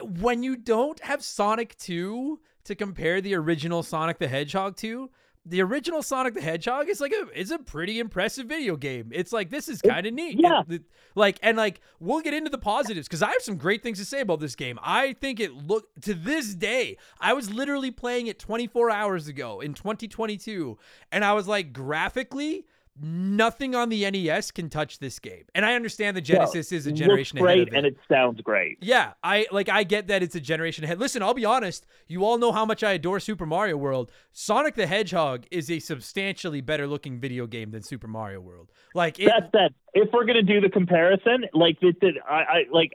when 0.00 0.42
you 0.42 0.56
don't 0.56 1.00
have 1.00 1.22
Sonic 1.22 1.76
2 1.78 2.40
to 2.64 2.74
compare 2.74 3.20
the 3.20 3.34
original 3.34 3.82
Sonic 3.82 4.18
the 4.18 4.28
Hedgehog 4.28 4.76
to, 4.76 5.10
the 5.44 5.60
original 5.60 6.02
Sonic 6.02 6.34
the 6.34 6.40
Hedgehog 6.40 6.88
is 6.88 7.00
like 7.00 7.12
a 7.12 7.38
is 7.38 7.50
a 7.50 7.58
pretty 7.58 7.98
impressive 7.98 8.46
video 8.46 8.76
game. 8.76 9.10
It's 9.12 9.32
like 9.32 9.50
this 9.50 9.68
is 9.68 9.82
kind 9.82 10.06
of 10.06 10.14
neat. 10.14 10.38
yeah. 10.38 10.62
It- 10.68 10.84
like 11.14 11.38
and 11.42 11.56
like 11.56 11.80
we'll 12.00 12.20
get 12.20 12.32
into 12.32 12.48
the 12.48 12.58
positives 12.58 13.08
cuz 13.08 13.22
I 13.22 13.30
have 13.30 13.42
some 13.42 13.56
great 13.56 13.82
things 13.82 13.98
to 13.98 14.04
say 14.04 14.20
about 14.20 14.38
this 14.40 14.54
game. 14.54 14.78
I 14.82 15.14
think 15.14 15.40
it 15.40 15.52
look 15.52 15.88
to 16.02 16.14
this 16.14 16.54
day. 16.54 16.96
I 17.20 17.32
was 17.32 17.52
literally 17.52 17.90
playing 17.90 18.28
it 18.28 18.38
24 18.38 18.90
hours 18.90 19.26
ago 19.28 19.60
in 19.60 19.74
2022 19.74 20.78
and 21.10 21.24
I 21.24 21.32
was 21.32 21.48
like 21.48 21.72
graphically 21.72 22.66
nothing 23.00 23.74
on 23.74 23.88
the 23.88 24.08
NES 24.10 24.50
can 24.50 24.68
touch 24.68 24.98
this 24.98 25.18
game. 25.18 25.44
And 25.54 25.64
I 25.64 25.74
understand 25.74 26.16
the 26.16 26.20
Genesis 26.20 26.72
is 26.72 26.86
a 26.86 26.90
Looks 26.90 27.00
generation 27.00 27.38
great, 27.38 27.56
ahead 27.56 27.68
of 27.68 27.74
it. 27.74 27.76
and 27.78 27.86
it 27.86 27.96
sounds 28.08 28.40
great. 28.42 28.78
Yeah, 28.80 29.12
I 29.22 29.46
like 29.50 29.68
I 29.68 29.84
get 29.84 30.08
that 30.08 30.22
it's 30.22 30.34
a 30.34 30.40
generation 30.40 30.84
ahead. 30.84 30.98
Listen, 30.98 31.22
I'll 31.22 31.34
be 31.34 31.44
honest, 31.44 31.86
you 32.06 32.24
all 32.24 32.38
know 32.38 32.52
how 32.52 32.64
much 32.64 32.82
I 32.82 32.92
adore 32.92 33.20
Super 33.20 33.46
Mario 33.46 33.76
World. 33.76 34.10
Sonic 34.32 34.74
the 34.74 34.86
Hedgehog 34.86 35.46
is 35.50 35.70
a 35.70 35.78
substantially 35.78 36.60
better 36.60 36.86
looking 36.86 37.18
video 37.18 37.46
game 37.46 37.70
than 37.70 37.82
Super 37.82 38.06
Mario 38.06 38.40
World. 38.40 38.70
Like 38.94 39.18
it, 39.18 39.26
That 39.26 39.50
said, 39.52 39.74
if 39.94 40.10
we're 40.12 40.24
gonna 40.24 40.42
do 40.42 40.60
the 40.60 40.68
comparison, 40.70 41.46
like 41.54 41.80
this, 41.80 41.94
this 42.00 42.12
I, 42.28 42.34
I 42.34 42.64
like 42.70 42.92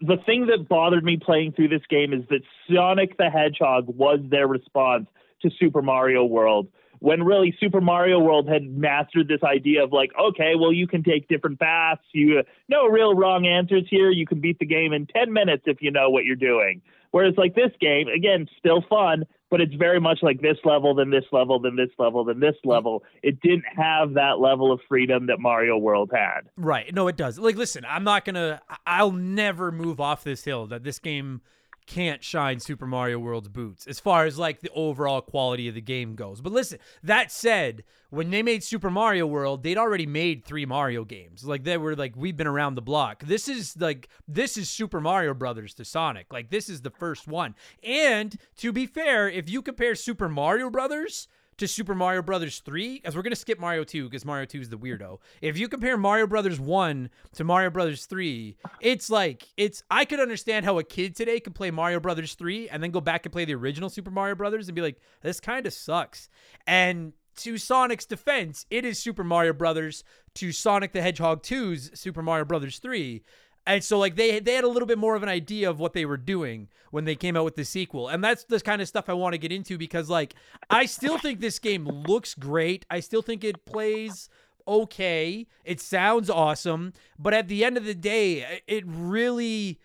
the 0.00 0.16
thing 0.26 0.46
that 0.46 0.68
bothered 0.68 1.04
me 1.04 1.18
playing 1.18 1.52
through 1.52 1.68
this 1.68 1.82
game 1.88 2.12
is 2.12 2.22
that 2.30 2.40
Sonic 2.72 3.16
the 3.18 3.30
Hedgehog 3.30 3.84
was 3.88 4.20
their 4.28 4.46
response 4.48 5.06
to 5.42 5.50
Super 5.58 5.82
Mario 5.82 6.24
World. 6.24 6.68
When 7.04 7.22
really 7.22 7.54
Super 7.60 7.82
Mario 7.82 8.18
World 8.18 8.48
had 8.48 8.62
mastered 8.62 9.28
this 9.28 9.42
idea 9.42 9.84
of 9.84 9.92
like, 9.92 10.08
okay, 10.18 10.54
well 10.58 10.72
you 10.72 10.86
can 10.86 11.02
take 11.02 11.28
different 11.28 11.60
paths, 11.60 12.00
you 12.12 12.42
no 12.70 12.86
real 12.86 13.14
wrong 13.14 13.46
answers 13.46 13.84
here. 13.90 14.10
You 14.10 14.26
can 14.26 14.40
beat 14.40 14.58
the 14.58 14.64
game 14.64 14.94
in 14.94 15.06
ten 15.06 15.30
minutes 15.30 15.64
if 15.66 15.82
you 15.82 15.90
know 15.90 16.08
what 16.08 16.24
you're 16.24 16.34
doing. 16.34 16.80
Whereas 17.10 17.34
like 17.36 17.54
this 17.54 17.72
game, 17.78 18.08
again, 18.08 18.48
still 18.58 18.82
fun, 18.88 19.24
but 19.50 19.60
it's 19.60 19.74
very 19.74 20.00
much 20.00 20.20
like 20.22 20.40
this 20.40 20.56
level, 20.64 20.94
then 20.94 21.10
this 21.10 21.26
level, 21.30 21.60
then 21.60 21.76
this 21.76 21.90
level, 21.98 22.24
then 22.24 22.40
this 22.40 22.56
level. 22.64 23.04
It 23.22 23.38
didn't 23.42 23.66
have 23.76 24.14
that 24.14 24.40
level 24.40 24.72
of 24.72 24.80
freedom 24.88 25.26
that 25.26 25.38
Mario 25.38 25.76
World 25.76 26.10
had. 26.10 26.48
right. 26.56 26.92
No, 26.94 27.06
it 27.08 27.18
does. 27.18 27.38
Like 27.38 27.56
listen, 27.56 27.84
I'm 27.86 28.04
not 28.04 28.24
to 28.36 28.62
I'll 28.86 29.12
never 29.12 29.70
move 29.70 30.00
off 30.00 30.24
this 30.24 30.44
hill 30.44 30.66
that 30.68 30.84
this 30.84 30.98
game 30.98 31.42
can't 31.86 32.22
shine 32.24 32.60
Super 32.60 32.86
Mario 32.86 33.18
World's 33.18 33.48
boots 33.48 33.86
as 33.86 34.00
far 34.00 34.24
as 34.24 34.38
like 34.38 34.60
the 34.60 34.70
overall 34.74 35.20
quality 35.20 35.68
of 35.68 35.74
the 35.74 35.80
game 35.80 36.14
goes. 36.14 36.40
But 36.40 36.52
listen, 36.52 36.78
that 37.02 37.30
said, 37.30 37.84
when 38.10 38.30
they 38.30 38.42
made 38.42 38.62
Super 38.62 38.90
Mario 38.90 39.26
World, 39.26 39.62
they'd 39.62 39.78
already 39.78 40.06
made 40.06 40.44
three 40.44 40.66
Mario 40.66 41.04
games. 41.04 41.44
Like 41.44 41.64
they 41.64 41.76
were 41.76 41.96
like 41.96 42.14
we've 42.16 42.36
been 42.36 42.46
around 42.46 42.74
the 42.74 42.82
block. 42.82 43.24
This 43.24 43.48
is 43.48 43.76
like 43.78 44.08
this 44.28 44.56
is 44.56 44.70
Super 44.70 45.00
Mario 45.00 45.34
Brothers 45.34 45.74
to 45.74 45.84
Sonic. 45.84 46.32
Like 46.32 46.50
this 46.50 46.68
is 46.68 46.82
the 46.82 46.90
first 46.90 47.26
one. 47.28 47.54
And 47.82 48.36
to 48.58 48.72
be 48.72 48.86
fair, 48.86 49.28
if 49.28 49.50
you 49.50 49.62
compare 49.62 49.94
Super 49.94 50.28
Mario 50.28 50.70
Brothers 50.70 51.28
to 51.58 51.68
Super 51.68 51.94
Mario 51.94 52.22
Brothers 52.22 52.60
3, 52.60 53.02
as 53.04 53.14
we're 53.14 53.22
going 53.22 53.32
to 53.32 53.36
skip 53.36 53.58
Mario 53.58 53.84
2 53.84 54.04
because 54.04 54.24
Mario 54.24 54.46
2 54.46 54.60
is 54.60 54.68
the 54.68 54.78
weirdo. 54.78 55.18
If 55.40 55.58
you 55.58 55.68
compare 55.68 55.96
Mario 55.96 56.26
Brothers 56.26 56.58
1 56.58 57.10
to 57.34 57.44
Mario 57.44 57.70
Brothers 57.70 58.06
3, 58.06 58.56
it's 58.80 59.10
like 59.10 59.46
it's 59.56 59.82
I 59.90 60.04
could 60.04 60.20
understand 60.20 60.64
how 60.64 60.78
a 60.78 60.84
kid 60.84 61.14
today 61.16 61.40
could 61.40 61.54
play 61.54 61.70
Mario 61.70 62.00
Brothers 62.00 62.34
3 62.34 62.68
and 62.68 62.82
then 62.82 62.90
go 62.90 63.00
back 63.00 63.26
and 63.26 63.32
play 63.32 63.44
the 63.44 63.54
original 63.54 63.90
Super 63.90 64.10
Mario 64.10 64.34
Brothers 64.34 64.68
and 64.68 64.74
be 64.74 64.82
like, 64.82 65.00
this 65.22 65.40
kind 65.40 65.66
of 65.66 65.72
sucks. 65.72 66.28
And 66.66 67.12
to 67.36 67.58
Sonic's 67.58 68.06
defense, 68.06 68.66
it 68.70 68.84
is 68.84 68.98
Super 68.98 69.24
Mario 69.24 69.52
Brothers 69.52 70.04
to 70.34 70.52
Sonic 70.52 70.92
the 70.92 71.02
Hedgehog 71.02 71.42
2's 71.42 71.98
Super 71.98 72.22
Mario 72.22 72.44
Brothers 72.44 72.78
3. 72.78 73.22
And 73.66 73.82
so 73.82 73.98
like 73.98 74.16
they 74.16 74.40
they 74.40 74.54
had 74.54 74.64
a 74.64 74.68
little 74.68 74.86
bit 74.86 74.98
more 74.98 75.14
of 75.14 75.22
an 75.22 75.28
idea 75.28 75.70
of 75.70 75.80
what 75.80 75.94
they 75.94 76.04
were 76.04 76.16
doing 76.16 76.68
when 76.90 77.04
they 77.04 77.14
came 77.14 77.36
out 77.36 77.44
with 77.44 77.56
the 77.56 77.64
sequel. 77.64 78.08
And 78.08 78.22
that's 78.22 78.44
the 78.44 78.60
kind 78.60 78.82
of 78.82 78.88
stuff 78.88 79.08
I 79.08 79.14
want 79.14 79.32
to 79.32 79.38
get 79.38 79.52
into 79.52 79.78
because 79.78 80.10
like 80.10 80.34
I 80.68 80.86
still 80.86 81.18
think 81.18 81.40
this 81.40 81.58
game 81.58 81.86
looks 81.86 82.34
great. 82.34 82.84
I 82.90 83.00
still 83.00 83.22
think 83.22 83.42
it 83.42 83.64
plays 83.64 84.28
okay. 84.68 85.46
It 85.64 85.80
sounds 85.80 86.28
awesome, 86.28 86.92
but 87.18 87.32
at 87.32 87.48
the 87.48 87.64
end 87.64 87.76
of 87.76 87.84
the 87.84 87.94
day, 87.94 88.62
it 88.66 88.84
really 88.86 89.80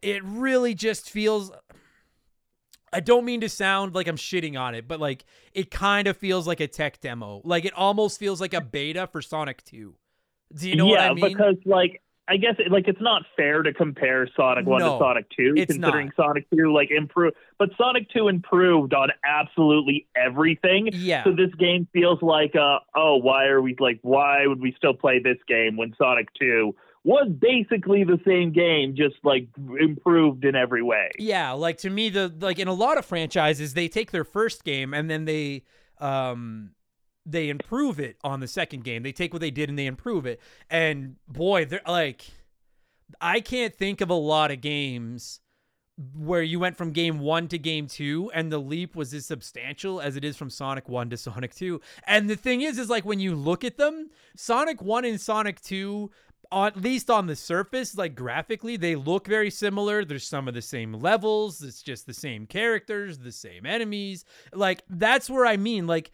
it 0.00 0.24
really 0.24 0.74
just 0.74 1.10
feels 1.10 1.52
I 2.92 3.00
don't 3.00 3.24
mean 3.24 3.40
to 3.40 3.48
sound 3.48 3.94
like 3.94 4.06
I'm 4.06 4.16
shitting 4.16 4.58
on 4.60 4.74
it, 4.74 4.86
but 4.86 5.00
like 5.00 5.24
it 5.52 5.70
kind 5.70 6.08
of 6.08 6.16
feels 6.16 6.46
like 6.46 6.60
a 6.60 6.66
tech 6.66 7.00
demo. 7.00 7.40
Like 7.44 7.64
it 7.64 7.72
almost 7.74 8.18
feels 8.18 8.40
like 8.40 8.54
a 8.54 8.60
beta 8.60 9.06
for 9.06 9.22
Sonic 9.22 9.64
2. 9.64 9.94
Do 10.54 10.68
you 10.68 10.76
know 10.76 10.86
yeah, 10.88 10.92
what 10.92 11.00
I 11.00 11.14
mean? 11.14 11.24
Yeah, 11.24 11.28
because 11.30 11.56
like 11.64 12.02
I 12.32 12.38
guess 12.38 12.54
it, 12.58 12.72
like 12.72 12.88
it's 12.88 13.00
not 13.00 13.24
fair 13.36 13.62
to 13.62 13.74
compare 13.74 14.26
Sonic 14.34 14.64
One 14.64 14.80
No, 14.80 14.94
to 14.94 15.04
Sonic 15.04 15.26
Two, 15.36 15.52
considering 15.54 16.06
not. 16.16 16.28
Sonic 16.28 16.48
Two 16.48 16.72
like 16.72 16.90
improved, 16.90 17.36
but 17.58 17.68
Sonic 17.76 18.08
Two 18.08 18.28
improved 18.28 18.94
on 18.94 19.10
absolutely 19.22 20.06
everything. 20.16 20.88
Yeah. 20.92 21.24
So 21.24 21.32
this 21.32 21.54
game 21.58 21.86
feels 21.92 22.22
like, 22.22 22.56
uh, 22.56 22.78
oh, 22.96 23.16
why 23.16 23.48
are 23.48 23.60
we 23.60 23.76
like, 23.78 23.98
why 24.00 24.46
would 24.46 24.62
we 24.62 24.72
still 24.78 24.94
play 24.94 25.18
this 25.18 25.36
game 25.46 25.76
when 25.76 25.94
Sonic 25.98 26.28
Two 26.32 26.74
was 27.04 27.28
basically 27.38 28.02
the 28.04 28.18
same 28.26 28.50
game, 28.50 28.94
just 28.96 29.16
like 29.24 29.48
improved 29.78 30.46
in 30.46 30.56
every 30.56 30.82
way? 30.82 31.10
Yeah, 31.18 31.52
like 31.52 31.76
to 31.78 31.90
me, 31.90 32.08
the 32.08 32.32
like 32.40 32.58
in 32.58 32.66
a 32.66 32.72
lot 32.72 32.96
of 32.96 33.04
franchises, 33.04 33.74
they 33.74 33.88
take 33.88 34.10
their 34.10 34.24
first 34.24 34.64
game 34.64 34.94
and 34.94 35.10
then 35.10 35.26
they 35.26 35.64
um 35.98 36.70
they 37.24 37.48
improve 37.48 38.00
it 38.00 38.16
on 38.24 38.40
the 38.40 38.48
second 38.48 38.84
game. 38.84 39.02
They 39.02 39.12
take 39.12 39.32
what 39.32 39.40
they 39.40 39.50
did 39.50 39.68
and 39.68 39.78
they 39.78 39.86
improve 39.86 40.26
it. 40.26 40.40
And 40.70 41.16
boy, 41.28 41.64
they're 41.64 41.80
like 41.86 42.30
I 43.20 43.40
can't 43.40 43.74
think 43.74 44.00
of 44.00 44.10
a 44.10 44.14
lot 44.14 44.50
of 44.50 44.60
games 44.60 45.40
where 46.14 46.42
you 46.42 46.58
went 46.58 46.76
from 46.76 46.92
game 46.92 47.18
one 47.18 47.48
to 47.48 47.58
game 47.58 47.86
two 47.86 48.30
and 48.34 48.50
the 48.50 48.58
leap 48.58 48.96
was 48.96 49.12
as 49.12 49.26
substantial 49.26 50.00
as 50.00 50.16
it 50.16 50.24
is 50.24 50.36
from 50.36 50.50
Sonic 50.50 50.88
1 50.88 51.10
to 51.10 51.16
Sonic 51.16 51.54
2. 51.54 51.80
And 52.06 52.28
the 52.28 52.36
thing 52.36 52.62
is, 52.62 52.78
is 52.78 52.88
like 52.88 53.04
when 53.04 53.20
you 53.20 53.34
look 53.34 53.62
at 53.62 53.76
them, 53.76 54.10
Sonic 54.34 54.80
1 54.80 55.04
and 55.04 55.20
Sonic 55.20 55.60
2, 55.60 56.10
at 56.50 56.76
least 56.76 57.10
on 57.10 57.26
the 57.26 57.36
surface, 57.36 57.96
like 57.96 58.14
graphically, 58.14 58.76
they 58.76 58.96
look 58.96 59.26
very 59.26 59.50
similar. 59.50 60.04
There's 60.04 60.26
some 60.26 60.48
of 60.48 60.54
the 60.54 60.62
same 60.62 60.94
levels. 60.94 61.62
It's 61.62 61.82
just 61.82 62.06
the 62.06 62.14
same 62.14 62.46
characters, 62.46 63.18
the 63.18 63.32
same 63.32 63.66
enemies. 63.66 64.24
Like, 64.52 64.82
that's 64.88 65.30
where 65.30 65.46
I 65.46 65.56
mean, 65.56 65.86
like, 65.86 66.10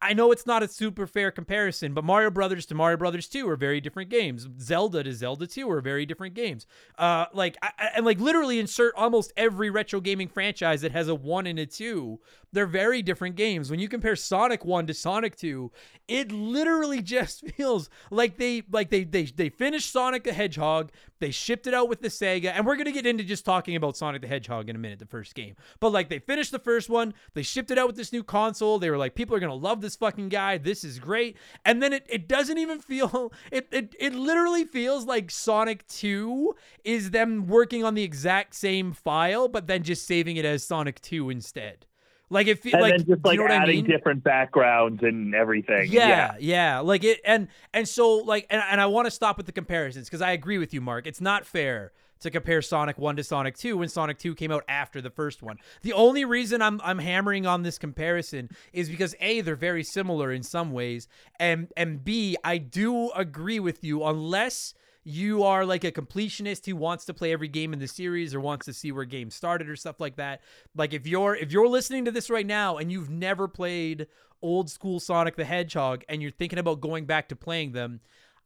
I 0.00 0.12
know 0.12 0.30
it's 0.30 0.46
not 0.46 0.62
a 0.62 0.68
super 0.68 1.08
fair 1.08 1.32
comparison, 1.32 1.92
but 1.92 2.04
Mario 2.04 2.30
Brothers 2.30 2.66
to 2.66 2.74
Mario 2.74 2.96
Brothers 2.96 3.26
2 3.28 3.48
are 3.48 3.56
very 3.56 3.80
different 3.80 4.10
games. 4.10 4.48
Zelda 4.60 5.02
to 5.02 5.12
Zelda 5.12 5.46
2 5.46 5.68
are 5.68 5.80
very 5.80 6.06
different 6.06 6.34
games. 6.34 6.66
Uh, 6.96 7.26
like, 7.34 7.56
I, 7.62 7.90
and 7.96 8.06
like 8.06 8.20
literally 8.20 8.60
insert 8.60 8.94
almost 8.96 9.32
every 9.36 9.70
retro 9.70 10.00
gaming 10.00 10.28
franchise 10.28 10.82
that 10.82 10.92
has 10.92 11.08
a 11.08 11.14
1 11.16 11.48
and 11.48 11.58
a 11.58 11.66
2. 11.66 12.20
They're 12.52 12.66
very 12.66 13.02
different 13.02 13.34
games. 13.34 13.70
When 13.70 13.80
you 13.80 13.88
compare 13.88 14.14
Sonic 14.14 14.64
1 14.64 14.86
to 14.86 14.94
Sonic 14.94 15.34
2, 15.36 15.72
it 16.06 16.30
literally 16.30 17.02
just 17.02 17.48
feels 17.50 17.90
like 18.10 18.36
they 18.36 18.62
like 18.70 18.90
they 18.90 19.02
they 19.02 19.24
they 19.24 19.48
finished 19.48 19.90
Sonic 19.90 20.22
the 20.22 20.32
Hedgehog, 20.32 20.92
they 21.22 21.30
shipped 21.30 21.68
it 21.68 21.72
out 21.72 21.88
with 21.88 22.00
the 22.00 22.08
Sega, 22.08 22.46
and 22.46 22.66
we're 22.66 22.74
gonna 22.74 22.90
get 22.90 23.06
into 23.06 23.22
just 23.22 23.44
talking 23.44 23.76
about 23.76 23.96
Sonic 23.96 24.22
the 24.22 24.26
Hedgehog 24.26 24.68
in 24.68 24.74
a 24.74 24.78
minute, 24.78 24.98
the 24.98 25.06
first 25.06 25.36
game. 25.36 25.54
But 25.78 25.92
like 25.92 26.08
they 26.08 26.18
finished 26.18 26.50
the 26.50 26.58
first 26.58 26.90
one, 26.90 27.14
they 27.34 27.42
shipped 27.42 27.70
it 27.70 27.78
out 27.78 27.86
with 27.86 27.94
this 27.94 28.12
new 28.12 28.24
console. 28.24 28.80
They 28.80 28.90
were 28.90 28.98
like, 28.98 29.14
people 29.14 29.36
are 29.36 29.40
gonna 29.40 29.54
love 29.54 29.80
this 29.80 29.94
fucking 29.94 30.30
guy. 30.30 30.58
This 30.58 30.82
is 30.82 30.98
great. 30.98 31.36
And 31.64 31.80
then 31.80 31.92
it, 31.92 32.04
it 32.08 32.26
doesn't 32.26 32.58
even 32.58 32.80
feel 32.80 33.32
it, 33.52 33.68
it 33.70 33.94
it 34.00 34.14
literally 34.14 34.64
feels 34.64 35.04
like 35.06 35.30
Sonic 35.30 35.86
2 35.86 36.56
is 36.82 37.12
them 37.12 37.46
working 37.46 37.84
on 37.84 37.94
the 37.94 38.02
exact 38.02 38.56
same 38.56 38.92
file, 38.92 39.46
but 39.46 39.68
then 39.68 39.84
just 39.84 40.04
saving 40.04 40.36
it 40.38 40.44
as 40.44 40.64
Sonic 40.64 41.00
2 41.02 41.30
instead. 41.30 41.86
Like 42.32 42.46
it 42.46 42.58
feels 42.60 42.74
And 42.74 42.82
like 42.82 42.96
then 42.96 43.06
just 43.06 43.24
like 43.24 43.34
you 43.34 43.38
know 43.38 43.44
what 43.44 43.52
I 43.52 43.56
adding 43.56 43.76
mean? 43.76 43.86
different 43.86 44.24
backgrounds 44.24 45.02
and 45.02 45.34
everything. 45.34 45.88
Yeah, 45.90 46.34
yeah, 46.40 46.80
Like 46.80 47.04
it 47.04 47.20
and 47.24 47.48
and 47.74 47.86
so 47.86 48.16
like 48.16 48.46
and, 48.50 48.62
and 48.70 48.80
I 48.80 48.86
want 48.86 49.06
to 49.06 49.10
stop 49.10 49.36
with 49.36 49.46
the 49.46 49.52
comparisons 49.52 50.08
because 50.08 50.22
I 50.22 50.32
agree 50.32 50.58
with 50.58 50.72
you, 50.74 50.80
Mark. 50.80 51.06
It's 51.06 51.20
not 51.20 51.46
fair 51.46 51.92
to 52.20 52.30
compare 52.30 52.62
Sonic 52.62 52.98
1 52.98 53.16
to 53.16 53.24
Sonic 53.24 53.56
2 53.56 53.76
when 53.76 53.88
Sonic 53.88 54.16
2 54.16 54.36
came 54.36 54.52
out 54.52 54.62
after 54.68 55.00
the 55.00 55.10
first 55.10 55.42
one. 55.42 55.56
The 55.82 55.92
only 55.92 56.24
reason 56.24 56.62
I'm 56.62 56.80
I'm 56.82 57.00
hammering 57.00 57.46
on 57.46 57.62
this 57.64 57.78
comparison 57.78 58.48
is 58.72 58.88
because 58.88 59.14
A, 59.20 59.40
they're 59.40 59.56
very 59.56 59.82
similar 59.84 60.32
in 60.32 60.42
some 60.42 60.72
ways, 60.72 61.08
and 61.38 61.68
and 61.76 62.02
B, 62.04 62.36
I 62.44 62.58
do 62.58 63.10
agree 63.10 63.60
with 63.60 63.84
you 63.84 64.04
unless 64.04 64.74
you 65.04 65.42
are 65.42 65.66
like 65.66 65.84
a 65.84 65.92
completionist 65.92 66.66
who 66.66 66.76
wants 66.76 67.04
to 67.06 67.14
play 67.14 67.32
every 67.32 67.48
game 67.48 67.72
in 67.72 67.78
the 67.78 67.88
series 67.88 68.34
or 68.34 68.40
wants 68.40 68.66
to 68.66 68.72
see 68.72 68.92
where 68.92 69.04
games 69.04 69.34
started 69.34 69.68
or 69.68 69.76
stuff 69.76 70.00
like 70.00 70.16
that. 70.16 70.40
Like 70.76 70.92
if 70.92 71.06
you're 71.06 71.34
if 71.34 71.50
you're 71.52 71.68
listening 71.68 72.04
to 72.04 72.10
this 72.10 72.30
right 72.30 72.46
now 72.46 72.76
and 72.76 72.92
you've 72.92 73.10
never 73.10 73.48
played 73.48 74.06
old 74.40 74.70
school 74.70 75.00
Sonic 75.00 75.36
the 75.36 75.44
Hedgehog 75.44 76.04
and 76.08 76.22
you're 76.22 76.30
thinking 76.30 76.58
about 76.58 76.80
going 76.80 77.04
back 77.04 77.28
to 77.28 77.36
playing 77.36 77.72
them, 77.72 78.00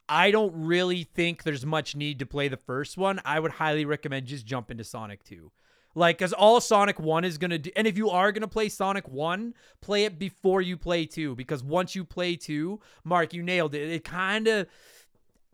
I 0.09 0.31
don't 0.31 0.55
really 0.55 1.05
think 1.05 1.43
there's 1.43 1.67
much 1.67 1.97
need 1.97 2.19
to 2.21 2.27
play 2.27 2.49
the 2.49 2.57
first 2.57 2.97
one. 2.97 3.21
I 3.25 3.41
would 3.41 3.53
highly 3.53 3.85
recommend 3.85 4.27
just 4.27 4.47
jump 4.47 4.71
into 4.71 4.85
Sonic 4.85 5.25
2. 5.25 5.51
Like, 5.97 6.19
because 6.19 6.35
all 6.35 6.61
Sonic 6.61 7.01
1 7.01 7.25
is 7.25 7.39
going 7.39 7.53
to 7.53 7.59
do, 7.59 7.71
and 7.75 7.87
if 7.87 7.97
you 7.97 8.11
are 8.11 8.31
going 8.31 8.43
to 8.43 8.49
play 8.49 8.69
Sonic 8.69 9.09
1, 9.09 9.55
play 9.81 10.05
it 10.05 10.19
before 10.19 10.61
you 10.61 10.77
play 10.77 11.07
2. 11.07 11.35
Because 11.35 11.65
once 11.65 11.95
you 11.95 12.05
play 12.05 12.37
2, 12.37 12.79
Mark, 13.03 13.33
you 13.33 13.43
nailed 13.43 13.75
it. 13.75 13.91
It 13.91 14.05
kind 14.05 14.47
of, 14.47 14.69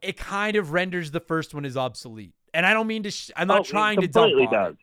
it 0.03 0.17
kind 0.17 0.57
of 0.57 0.73
renders 0.73 1.11
the 1.11 1.21
first 1.21 1.55
one 1.55 1.65
as 1.65 1.77
obsolete. 1.77 2.35
And 2.55 2.67
I 2.67 2.75
don't 2.75 2.87
mean 2.87 3.05
to, 3.05 3.11
sh- 3.11 3.31
I'm 3.37 3.49
not 3.49 3.61
Oh, 3.61 3.65
trying 3.65 4.01
to 4.01 4.09
dump 4.09 4.33
on 4.35 4.53
does. 4.53 4.75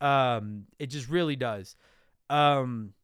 it. 0.00 0.04
Um, 0.06 0.64
it 0.78 0.86
just 0.86 1.08
really 1.08 1.36
does. 1.36 1.76
Um, 2.30 2.94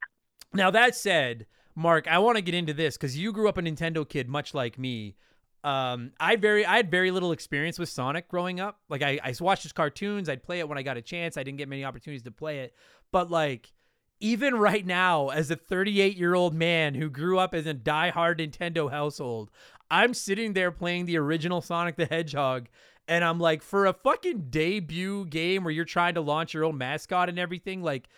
now 0.53 0.71
that 0.71 0.95
said, 0.95 1.47
Mark, 1.75 2.07
I 2.09 2.19
want 2.19 2.37
to 2.37 2.43
get 2.43 2.55
into 2.55 2.73
this 2.73 2.97
because 2.97 3.19
you 3.19 3.33
grew 3.33 3.49
up 3.49 3.59
a 3.59 3.63
Nintendo 3.63 4.09
kid, 4.09 4.29
much 4.29 4.55
like 4.55 4.79
me. 4.79 5.17
Um, 5.65 6.13
I 6.21 6.37
very, 6.37 6.65
I 6.65 6.77
had 6.77 6.91
very 6.91 7.11
little 7.11 7.33
experience 7.33 7.79
with 7.79 7.89
Sonic 7.89 8.29
growing 8.29 8.61
up. 8.61 8.79
Like 8.89 9.03
I, 9.03 9.19
I 9.25 9.35
watched 9.41 9.63
his 9.65 9.73
cartoons. 9.73 10.29
I'd 10.29 10.43
play 10.43 10.61
it 10.61 10.69
when 10.69 10.79
I 10.79 10.83
got 10.83 10.97
a 10.97 11.03
chance. 11.03 11.37
I 11.37 11.43
didn't 11.43 11.59
get 11.59 11.69
many 11.69 11.85
opportunities 11.85 12.23
to 12.25 12.31
play 12.31 12.61
it, 12.61 12.75
but 13.13 13.31
like. 13.31 13.73
Even 14.21 14.55
right 14.55 14.87
now, 14.87 15.29
as 15.31 15.51
a 15.51 15.57
38 15.57 16.17
year 16.17 16.35
old 16.35 16.55
man 16.55 16.95
who 16.95 17.11
grew 17.11 17.39
up 17.39 17.53
as 17.53 17.67
a 17.67 17.75
die-hard 17.75 18.39
Nintendo 18.39 18.91
household, 18.91 19.51
I'm 19.91 20.15
sitting 20.15 20.53
there 20.53 20.71
playing 20.71 21.07
the 21.07 21.19
original 21.19 21.61
Sonic 21.61 21.97
the 21.97 22.07
Hedgehog, 22.07 22.69
and 23.07 23.25
I'm 23.25 23.39
like, 23.39 23.63
for 23.63 23.87
a 23.87 23.93
fucking 23.93 24.47
debut 24.51 25.27
game 25.27 25.65
where 25.65 25.73
you're 25.73 25.85
trying 25.85 26.15
to 26.15 26.21
launch 26.21 26.55
your 26.55 26.65
own 26.65 26.79
mascot 26.79 27.29
and 27.29 27.39
everything, 27.39 27.83
like, 27.83 28.09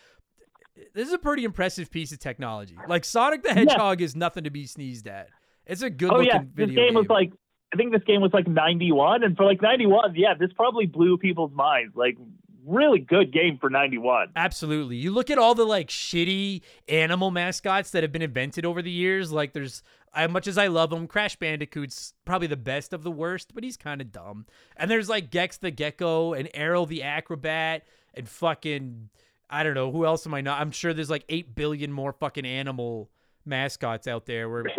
this 0.95 1.09
is 1.09 1.14
a 1.14 1.19
pretty 1.19 1.45
impressive 1.45 1.91
piece 1.91 2.12
of 2.12 2.19
technology. 2.19 2.77
Like, 2.89 3.05
Sonic 3.05 3.43
the 3.43 3.53
Hedgehog 3.55 4.01
is 4.01 4.14
nothing 4.14 4.45
to 4.45 4.51
be 4.51 4.67
sneezed 4.67 5.09
at. 5.09 5.29
It's 5.67 5.83
a 5.83 5.91
good 5.91 6.12
Oh 6.12 6.17
looking 6.17 6.29
yeah, 6.29 6.39
this 6.55 6.69
video 6.69 6.87
game 6.87 6.95
was 6.95 7.09
like 7.09 7.33
I 7.73 7.77
think 7.77 7.93
this 7.93 8.05
game 8.05 8.21
was 8.21 8.33
like 8.33 8.47
91, 8.47 9.25
and 9.25 9.37
for 9.37 9.45
like 9.45 9.61
91, 9.61 10.14
yeah, 10.14 10.35
this 10.39 10.53
probably 10.55 10.87
blew 10.87 11.19
people's 11.19 11.53
minds. 11.53 11.97
Like 11.97 12.17
really 12.64 13.01
good 13.01 13.33
game 13.33 13.59
for 13.61 13.71
91. 13.71 14.29
Absolutely. 14.37 14.97
You 14.97 15.12
look 15.12 15.31
at 15.31 15.39
all 15.39 15.55
the 15.55 15.64
like 15.64 15.89
shitty 15.89 16.62
animal 16.89 17.31
mascots 17.31 17.91
that 17.91 18.03
have 18.03 18.12
been 18.12 18.23
invented 18.23 18.64
over 18.64 18.83
the 18.83 18.91
years. 18.91 19.33
Like 19.33 19.53
there's 19.53 19.83
as 20.15 20.31
much 20.31 20.47
as 20.47 20.59
I 20.59 20.69
love 20.69 20.93
him, 20.93 21.07
Crash 21.07 21.37
Bandicoot's 21.37 22.15
probably 22.25 22.49
the 22.49 22.57
best 22.57 22.93
of 22.93 23.03
the 23.03 23.11
worst, 23.11 23.55
but 23.55 23.65
he's 23.65 23.77
kind 23.77 24.01
of 24.01 24.13
dumb. 24.13 24.47
And 24.77 24.91
there's 24.91 25.09
like 25.09 25.31
Gex 25.31 25.59
the 25.59 25.71
Gecko 25.71 26.33
and 26.33 26.49
Aero 26.55 26.87
the 26.87 27.03
Acro-Bat 27.03 27.85
and 28.15 28.29
fucking 28.29 29.11
I 29.49 29.63
don't 29.63 29.75
know 29.75 29.93
who 29.93 30.05
else 30.05 30.27
am 30.27 30.35
I 30.35 30.41
not? 30.41 30.61
I'm 30.61 30.73
sure 30.73 30.93
there's 30.93 31.11
like 31.11 31.25
eight 31.29 31.55
billion 31.55 31.93
more 31.93 32.13
fucking 32.13 32.47
animal 32.47 33.11
mascots 33.45 34.09
out 34.09 34.27
there. 34.27 34.49
Where 34.49 34.65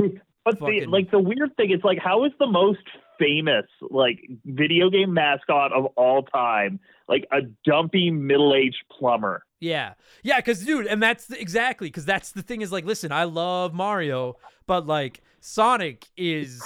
But 0.46 0.60
the 0.60 0.86
like 0.86 1.12
the 1.12 1.20
weird 1.20 1.58
thing 1.58 1.72
is 1.72 1.82
like 1.84 1.98
how 2.00 2.24
is 2.24 2.32
the 2.40 2.48
most 2.48 2.80
famous 3.20 3.66
like 3.90 4.20
video 4.46 4.90
game 4.90 5.14
mascot 5.14 5.74
of 5.74 5.88
all 5.98 6.24
time, 6.24 6.80
like 7.10 7.28
a 7.34 7.42
dumpy 7.66 8.12
middle-aged 8.12 8.84
plumber. 8.90 9.44
Yeah. 9.60 9.96
Yeah, 10.24 10.40
cuz 10.40 10.64
dude, 10.66 10.88
and 10.88 11.04
that's 11.04 11.26
the, 11.26 11.42
exactly 11.42 11.90
cuz 11.90 12.06
that's 12.06 12.32
the 12.32 12.42
thing 12.42 12.62
is 12.62 12.72
like 12.72 12.86
listen, 12.86 13.12
I 13.12 13.26
love 13.26 13.74
Mario, 13.74 14.38
but 14.68 14.86
like 14.86 15.22
Sonic 15.40 16.08
is 16.16 16.62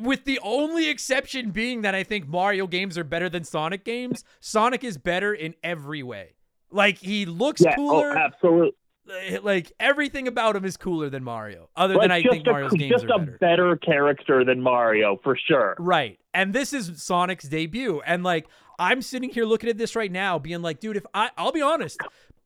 with 0.00 0.24
the 0.24 0.38
only 0.42 0.88
exception 0.88 1.50
being 1.50 1.82
that 1.82 1.94
I 1.94 2.02
think 2.02 2.26
Mario 2.28 2.66
games 2.66 2.98
are 2.98 3.04
better 3.04 3.28
than 3.28 3.44
Sonic 3.44 3.84
games, 3.84 4.24
Sonic 4.40 4.82
is 4.84 4.98
better 4.98 5.32
in 5.32 5.54
every 5.62 6.02
way. 6.02 6.34
Like 6.70 6.98
he 6.98 7.24
looks 7.26 7.60
Yeah, 7.62 7.70
oh, 7.72 7.74
cooler. 7.76 8.12
oh, 8.16 8.18
absolutely. 8.18 8.72
Eh, 9.28 9.38
like 9.40 9.70
everything 9.78 10.26
about 10.26 10.56
him 10.56 10.64
is 10.64 10.76
cooler 10.76 11.08
than 11.08 11.22
Mario. 11.22 11.68
Other 11.76 11.94
Like 11.94 12.02
than 12.04 12.10
I 12.10 12.22
think 12.22 12.44
a, 12.46 12.50
Mario's 12.50 12.72
games 12.72 12.90
just 12.90 13.04
are 13.04 13.14
a 13.14 13.18
better. 13.20 13.38
better 13.40 13.76
character 13.76 14.44
than 14.44 14.60
Mario 14.60 15.18
for 15.22 15.36
sure. 15.36 15.76
Right. 15.78 16.18
And 16.34 16.52
this 16.52 16.72
is 16.72 17.00
Sonic's 17.02 17.48
debut. 17.48 18.02
And 18.04 18.24
like 18.24 18.48
I'm 18.80 19.00
sitting 19.00 19.30
here 19.30 19.44
looking 19.46 19.70
at 19.70 19.78
this 19.78 19.94
right 19.94 20.10
now, 20.10 20.40
being 20.40 20.60
like, 20.60 20.80
dude, 20.80 20.96
if 20.96 21.06
I 21.14 21.30
I'll 21.38 21.52
be 21.52 21.62
honest, 21.62 21.98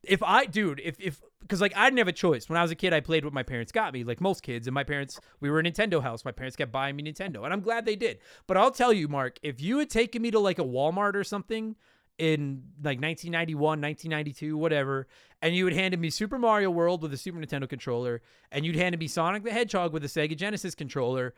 if 0.03 0.23
I 0.23 0.47
dude, 0.47 0.81
if 0.83 0.99
if 1.01 1.21
because 1.41 1.61
like 1.61 1.77
I 1.77 1.87
didn't 1.87 1.99
have 1.99 2.09
a 2.09 2.13
choice. 2.13 2.49
When 2.49 2.59
I 2.59 2.63
was 2.63 2.71
a 2.71 2.77
kid, 2.77 2.93
I 2.93 3.01
played 3.01 3.25
what 3.25 3.35
my 3.35 3.43
parents 3.43 3.73
got 3.73 3.93
me, 3.93 4.05
like 4.05 4.21
most 4.21 4.43
kids. 4.43 4.67
And 4.67 4.75
my 4.75 4.85
parents, 4.85 5.21
we 5.41 5.51
were 5.51 5.59
a 5.59 5.63
Nintendo 5.63 6.03
house. 6.03 6.25
My 6.25 6.33
parents 6.33 6.57
kept 6.57 6.73
buying 6.73 6.97
me 6.97 7.03
Nintendo. 7.03 7.45
And 7.45 7.53
I'm 7.53 7.61
glad 7.61 7.85
they 7.85 7.97
did. 7.97 8.19
But 8.47 8.57
I'll 8.57 8.71
tell 8.71 8.93
you, 8.93 9.09
Mark, 9.09 9.39
if 9.43 9.61
you 9.61 9.79
had 9.79 9.91
taken 9.91 10.23
me 10.23 10.31
to 10.31 10.39
like 10.39 10.59
a 10.59 10.65
Walmart 10.65 11.15
or 11.15 11.25
something 11.25 11.77
in 12.19 12.63
like 12.83 13.01
1991, 13.01 13.81
1992, 13.81 14.57
whatever, 14.57 15.09
and 15.43 15.57
you 15.57 15.65
had 15.65 15.75
handed 15.75 15.99
me 15.99 16.11
Super 16.11 16.39
Mario 16.39 16.71
World 16.71 17.03
with 17.03 17.13
a 17.15 17.17
Super 17.17 17.39
Nintendo 17.39 17.69
controller, 17.69 18.23
and 18.53 18.65
you'd 18.65 18.77
handed 18.77 19.01
me 19.01 19.09
Sonic 19.09 19.43
the 19.43 19.51
Hedgehog 19.51 19.93
with 19.93 20.05
a 20.05 20.09
Sega 20.09 20.37
Genesis 20.37 20.75
controller, 20.75 21.35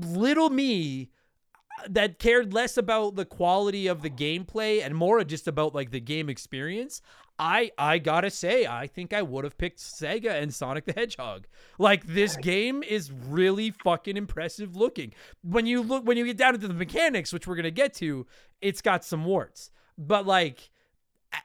little 0.00 0.48
me 0.48 1.10
uh, 1.78 1.88
that 1.90 2.18
cared 2.18 2.54
less 2.54 2.76
about 2.76 3.16
the 3.16 3.26
quality 3.26 3.86
of 3.86 4.02
the 4.02 4.10
gameplay 4.10 4.82
and 4.82 4.94
more 4.94 5.22
just 5.24 5.46
about 5.46 5.74
like 5.74 5.90
the 5.90 6.00
game 6.00 6.30
experience 6.30 7.02
i 7.38 7.70
i 7.76 7.98
gotta 7.98 8.30
say 8.30 8.66
i 8.66 8.86
think 8.86 9.12
i 9.12 9.20
would 9.20 9.44
have 9.44 9.58
picked 9.58 9.78
sega 9.78 10.40
and 10.40 10.54
sonic 10.54 10.84
the 10.84 10.92
hedgehog. 10.92 11.46
Like 11.78 12.06
this 12.06 12.36
game 12.36 12.82
is 12.82 13.10
really 13.10 13.70
fucking 13.70 14.16
impressive 14.16 14.76
looking. 14.76 15.12
When 15.42 15.66
you 15.66 15.82
look 15.82 16.04
when 16.04 16.16
you 16.16 16.24
get 16.26 16.36
down 16.36 16.54
into 16.54 16.68
the 16.68 16.74
mechanics 16.74 17.32
which 17.32 17.46
we're 17.46 17.56
gonna 17.56 17.70
get 17.70 17.94
to 17.94 18.26
it's 18.60 18.80
got 18.80 19.04
some 19.04 19.24
warts. 19.24 19.70
But 19.98 20.26
like 20.26 20.70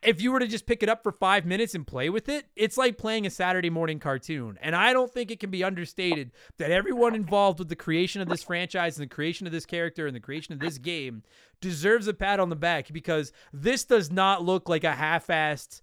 if 0.02 0.22
you 0.22 0.32
were 0.32 0.40
to 0.40 0.48
just 0.48 0.66
pick 0.66 0.84
it 0.84 0.90
up 0.90 1.04
for 1.04 1.12
five 1.12 1.46
minutes 1.46 1.76
and 1.76 1.86
play 1.86 2.10
with 2.10 2.30
it, 2.30 2.46
it's 2.56 2.78
like 2.78 2.98
playing 2.98 3.26
a 3.26 3.30
Saturday 3.30 3.70
morning 3.70 4.00
cartoon. 4.00 4.58
And 4.62 4.76
I 4.76 4.94
don't 4.94 5.12
think 5.12 5.32
it 5.32 5.40
can 5.40 5.50
be 5.50 5.64
understated 5.64 6.32
that 6.58 6.72
everyone 6.72 7.16
involved 7.16 7.60
with 7.60 7.70
the 7.70 7.76
creation 7.76 8.22
of 8.22 8.30
this 8.30 8.44
franchise 8.44 8.98
and 8.98 9.10
the 9.10 9.14
creation 9.14 9.48
of 9.48 9.54
this 9.54 9.66
character 9.66 10.08
and 10.08 10.16
the 10.16 10.20
creation 10.20 10.54
of 10.54 10.60
this 10.60 10.78
game 10.78 11.24
deserves 11.62 12.08
a 12.08 12.14
pat 12.14 12.40
on 12.40 12.50
the 12.50 12.56
back 12.56 12.92
because 12.92 13.32
this 13.52 13.84
does 13.84 14.12
not 14.12 14.44
look 14.44 14.70
like 14.70 14.84
a 14.84 14.94
half 14.94 15.28
assed 15.28 15.82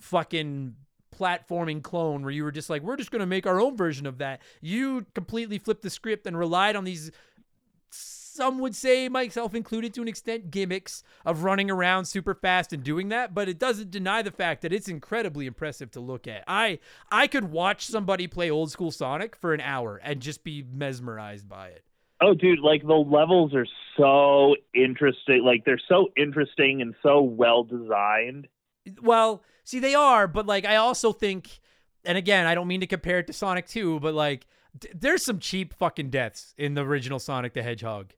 fucking 0.00 0.74
platforming 1.18 1.82
clone 1.82 2.22
where 2.22 2.30
you 2.30 2.44
were 2.44 2.52
just 2.52 2.70
like, 2.70 2.82
we're 2.82 2.96
just 2.96 3.10
going 3.10 3.20
to 3.20 3.26
make 3.26 3.46
our 3.46 3.60
own 3.60 3.76
version 3.76 4.06
of 4.06 4.18
that. 4.18 4.40
You 4.60 5.06
completely 5.14 5.58
flipped 5.58 5.82
the 5.82 5.90
script 5.90 6.26
and 6.26 6.38
relied 6.38 6.76
on 6.76 6.84
these 6.84 7.10
some 8.38 8.60
would 8.60 8.76
say, 8.76 9.08
myself 9.08 9.52
included 9.52 9.92
to 9.94 10.00
an 10.00 10.06
extent, 10.06 10.52
gimmicks 10.52 11.02
of 11.26 11.42
running 11.42 11.72
around 11.72 12.04
super 12.04 12.36
fast 12.36 12.72
and 12.72 12.84
doing 12.84 13.08
that, 13.08 13.34
but 13.34 13.48
it 13.48 13.58
doesn't 13.58 13.90
deny 13.90 14.22
the 14.22 14.30
fact 14.30 14.62
that 14.62 14.72
it's 14.72 14.86
incredibly 14.86 15.46
impressive 15.46 15.90
to 15.90 16.00
look 16.00 16.28
at. 16.28 16.44
I 16.46 16.78
I 17.10 17.26
could 17.26 17.50
watch 17.50 17.84
somebody 17.84 18.28
play 18.28 18.48
old 18.48 18.70
school 18.70 18.92
Sonic 18.92 19.34
for 19.34 19.52
an 19.52 19.60
hour 19.60 20.00
and 20.04 20.20
just 20.20 20.44
be 20.44 20.64
mesmerized 20.72 21.48
by 21.48 21.70
it. 21.70 21.82
Oh, 22.20 22.32
dude, 22.32 22.60
like 22.60 22.82
the 22.82 22.94
levels 22.94 23.54
are 23.54 23.66
so 23.96 24.54
interesting. 24.72 25.42
Like 25.44 25.64
they're 25.64 25.80
so 25.88 26.08
interesting 26.16 26.80
and 26.80 26.94
so 27.02 27.20
well 27.20 27.64
designed. 27.64 28.46
Well, 29.02 29.42
see, 29.64 29.80
they 29.80 29.96
are, 29.96 30.28
but 30.28 30.46
like 30.46 30.64
I 30.64 30.76
also 30.76 31.12
think, 31.12 31.58
and 32.04 32.16
again, 32.16 32.46
I 32.46 32.54
don't 32.54 32.68
mean 32.68 32.80
to 32.82 32.86
compare 32.86 33.18
it 33.18 33.26
to 33.26 33.32
Sonic 33.32 33.66
2, 33.66 33.98
but 33.98 34.14
like 34.14 34.46
d- 34.78 34.90
there's 34.94 35.24
some 35.24 35.40
cheap 35.40 35.74
fucking 35.74 36.10
deaths 36.10 36.54
in 36.56 36.74
the 36.74 36.84
original 36.84 37.18
Sonic 37.18 37.52
the 37.52 37.64
Hedgehog. 37.64 38.12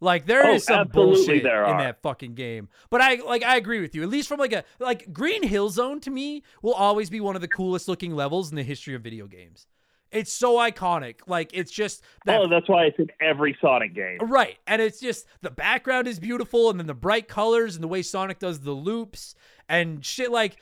Like 0.00 0.26
there 0.26 0.46
Oh, 0.46 0.54
is 0.54 0.64
some 0.64 0.88
bullshit 0.88 1.42
there 1.42 1.64
in 1.66 1.76
that 1.78 2.00
fucking 2.02 2.34
game. 2.34 2.68
But 2.88 3.00
I 3.02 3.16
like 3.16 3.42
I 3.42 3.56
agree 3.56 3.80
with 3.80 3.94
you. 3.94 4.02
At 4.02 4.08
least 4.08 4.28
from 4.28 4.38
like 4.38 4.52
a 4.52 4.64
like 4.78 5.12
Green 5.12 5.42
Hill 5.42 5.68
Zone 5.68 6.00
to 6.00 6.10
me 6.10 6.42
will 6.62 6.74
always 6.74 7.10
be 7.10 7.20
one 7.20 7.34
of 7.36 7.42
the 7.42 7.48
coolest 7.48 7.86
looking 7.88 8.14
levels 8.14 8.50
in 8.50 8.56
the 8.56 8.62
history 8.62 8.94
of 8.94 9.02
video 9.02 9.26
games. 9.26 9.66
It's 10.10 10.32
so 10.32 10.56
iconic. 10.56 11.16
Like 11.26 11.50
it's 11.52 11.70
just 11.70 12.02
that 12.24 12.40
oh, 12.40 12.48
that's 12.48 12.68
why 12.68 12.86
it's 12.86 12.98
in 12.98 13.08
every 13.20 13.56
Sonic 13.60 13.94
game. 13.94 14.18
Right. 14.20 14.58
And 14.66 14.82
it's 14.82 14.98
just 15.00 15.26
the 15.42 15.50
background 15.50 16.08
is 16.08 16.18
beautiful 16.18 16.70
and 16.70 16.80
then 16.80 16.86
the 16.88 16.94
bright 16.94 17.28
colors 17.28 17.76
and 17.76 17.84
the 17.84 17.88
way 17.88 18.02
Sonic 18.02 18.38
does 18.40 18.60
the 18.60 18.72
loops 18.72 19.34
and 19.70 20.04
shit 20.04 20.32
like 20.32 20.56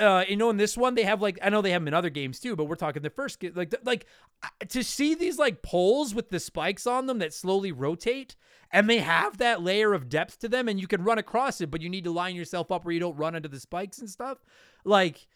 uh 0.00 0.24
you 0.26 0.36
know 0.36 0.48
in 0.48 0.56
this 0.56 0.76
one 0.76 0.94
they 0.94 1.04
have 1.04 1.20
like 1.20 1.38
I 1.42 1.50
know 1.50 1.60
they 1.60 1.70
have 1.70 1.82
them 1.82 1.88
in 1.88 1.94
other 1.94 2.10
games 2.10 2.40
too, 2.40 2.56
but 2.56 2.64
we're 2.64 2.76
talking 2.76 3.02
the 3.02 3.10
first 3.10 3.44
like 3.54 3.72
like 3.84 4.06
to 4.70 4.82
see 4.82 5.14
these 5.14 5.38
like 5.38 5.62
poles 5.62 6.14
with 6.14 6.30
the 6.30 6.40
spikes 6.40 6.86
on 6.86 7.06
them 7.06 7.18
that 7.18 7.34
slowly 7.34 7.70
rotate 7.70 8.34
and 8.70 8.88
they 8.88 8.98
have 8.98 9.36
that 9.36 9.62
layer 9.62 9.92
of 9.92 10.08
depth 10.08 10.40
to 10.40 10.48
them 10.48 10.66
and 10.66 10.80
you 10.80 10.86
can 10.86 11.04
run 11.04 11.18
across 11.18 11.60
it, 11.60 11.70
but 11.70 11.82
you 11.82 11.90
need 11.90 12.04
to 12.04 12.10
line 12.10 12.34
yourself 12.34 12.72
up 12.72 12.84
where 12.84 12.92
you 12.94 12.98
don't 12.98 13.16
run 13.16 13.34
into 13.34 13.48
the 13.48 13.60
spikes 13.60 13.98
and 13.98 14.08
stuff. 14.08 14.38
Like 14.82 15.28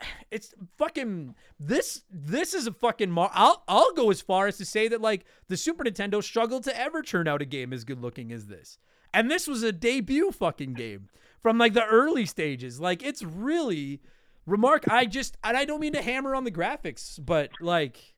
it's 0.30 0.54
fucking 0.76 1.34
this 1.58 2.02
this 2.10 2.52
is 2.52 2.66
a 2.66 2.72
fucking 2.72 3.10
mar- 3.10 3.32
I'll 3.32 3.64
I'll 3.68 3.92
go 3.94 4.10
as 4.10 4.20
far 4.20 4.46
as 4.46 4.58
to 4.58 4.66
say 4.66 4.86
that 4.88 5.00
like 5.00 5.24
the 5.48 5.56
Super 5.56 5.84
Nintendo 5.84 6.22
struggled 6.22 6.64
to 6.64 6.78
ever 6.78 7.02
turn 7.02 7.26
out 7.26 7.40
a 7.40 7.46
game 7.46 7.72
as 7.72 7.84
good 7.84 8.02
looking 8.02 8.32
as 8.32 8.48
this. 8.48 8.78
And 9.12 9.30
this 9.30 9.46
was 9.46 9.62
a 9.62 9.72
debut 9.72 10.30
fucking 10.30 10.74
game 10.74 11.08
from 11.42 11.58
like 11.58 11.74
the 11.74 11.84
early 11.84 12.26
stages. 12.26 12.80
Like 12.80 13.02
it's 13.02 13.22
really 13.22 14.00
remark 14.46 14.88
I 14.88 15.06
just 15.06 15.36
and 15.42 15.56
I 15.56 15.64
don't 15.64 15.80
mean 15.80 15.92
to 15.94 16.02
hammer 16.02 16.34
on 16.34 16.44
the 16.44 16.50
graphics, 16.50 17.18
but 17.24 17.50
like 17.60 18.14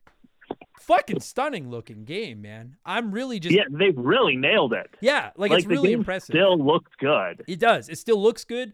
fucking 0.81 1.19
stunning 1.21 1.69
looking 1.69 2.03
game, 2.03 2.41
man. 2.41 2.75
I'm 2.85 3.11
really 3.11 3.39
just 3.39 3.55
Yeah, 3.55 3.63
they 3.69 3.91
really 3.91 4.35
nailed 4.35 4.73
it. 4.73 4.89
yeah, 5.01 5.31
like, 5.35 5.51
Like, 5.51 5.59
it's 5.59 5.67
really 5.67 5.93
impressive. 5.93 6.33
Still 6.33 6.57
looks 6.57 6.91
good. 6.99 7.43
It 7.47 7.59
does. 7.59 7.89
It 7.89 7.97
still 7.97 8.21
looks 8.21 8.43
good. 8.43 8.73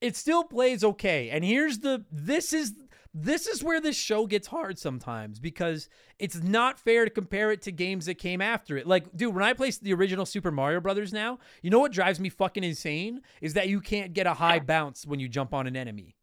It 0.00 0.16
still 0.16 0.44
plays 0.44 0.84
okay. 0.84 1.30
And 1.30 1.44
here's 1.44 1.78
the 1.78 2.04
this 2.12 2.52
is 2.52 2.74
this 3.18 3.46
is 3.46 3.64
where 3.64 3.80
this 3.80 3.96
show 3.96 4.26
gets 4.26 4.48
hard 4.48 4.78
sometimes 4.78 5.40
because 5.40 5.88
it's 6.18 6.42
not 6.42 6.78
fair 6.78 7.06
to 7.06 7.10
compare 7.10 7.50
it 7.50 7.62
to 7.62 7.72
games 7.72 8.04
that 8.06 8.16
came 8.16 8.42
after 8.42 8.76
it. 8.76 8.86
Like, 8.86 9.16
dude, 9.16 9.34
when 9.34 9.42
I 9.42 9.54
play 9.54 9.70
the 9.70 9.94
original 9.94 10.26
Super 10.26 10.50
Mario 10.50 10.80
Brothers 10.80 11.14
now, 11.14 11.38
you 11.62 11.70
know 11.70 11.78
what 11.78 11.92
drives 11.92 12.20
me 12.20 12.28
fucking 12.28 12.62
insane 12.62 13.22
is 13.40 13.54
that 13.54 13.68
you 13.68 13.80
can't 13.80 14.12
get 14.12 14.26
a 14.26 14.34
high 14.34 14.58
bounce 14.58 15.06
when 15.06 15.18
you 15.18 15.30
jump 15.30 15.54
on 15.54 15.66
an 15.66 15.76
enemy. 15.76 16.14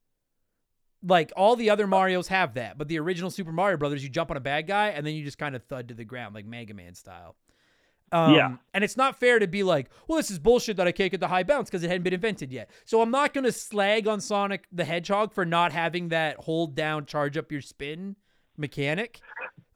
Like 1.01 1.33
all 1.35 1.55
the 1.55 1.71
other 1.71 1.87
Marios 1.87 2.27
have 2.27 2.53
that, 2.53 2.77
but 2.77 2.87
the 2.87 2.99
original 2.99 3.31
Super 3.31 3.51
Mario 3.51 3.77
Brothers, 3.77 4.03
you 4.03 4.09
jump 4.09 4.29
on 4.29 4.37
a 4.37 4.41
bad 4.41 4.67
guy 4.67 4.89
and 4.89 5.05
then 5.05 5.15
you 5.15 5.25
just 5.25 5.39
kind 5.39 5.55
of 5.55 5.63
thud 5.63 5.87
to 5.87 5.95
the 5.95 6.05
ground 6.05 6.35
like 6.35 6.45
Mega 6.45 6.75
Man 6.75 6.93
style. 6.93 7.35
Um, 8.13 8.33
Yeah. 8.35 8.55
And 8.73 8.83
it's 8.83 8.95
not 8.95 9.19
fair 9.19 9.39
to 9.39 9.47
be 9.47 9.63
like, 9.63 9.89
well, 10.07 10.17
this 10.17 10.31
is 10.31 10.39
bullshit 10.39 10.77
that 10.77 10.87
I 10.87 10.91
can't 10.91 11.11
get 11.11 11.19
the 11.19 11.27
high 11.27 11.43
bounce 11.43 11.69
because 11.69 11.83
it 11.83 11.87
hadn't 11.87 12.03
been 12.03 12.13
invented 12.13 12.51
yet. 12.51 12.69
So 12.85 13.01
I'm 13.01 13.11
not 13.11 13.33
going 13.33 13.43
to 13.43 13.51
slag 13.51 14.07
on 14.07 14.21
Sonic 14.21 14.65
the 14.71 14.85
Hedgehog 14.85 15.33
for 15.33 15.45
not 15.45 15.71
having 15.71 16.09
that 16.09 16.37
hold 16.37 16.75
down, 16.75 17.05
charge 17.05 17.37
up 17.37 17.51
your 17.51 17.61
spin 17.61 18.15
mechanic. 18.57 19.19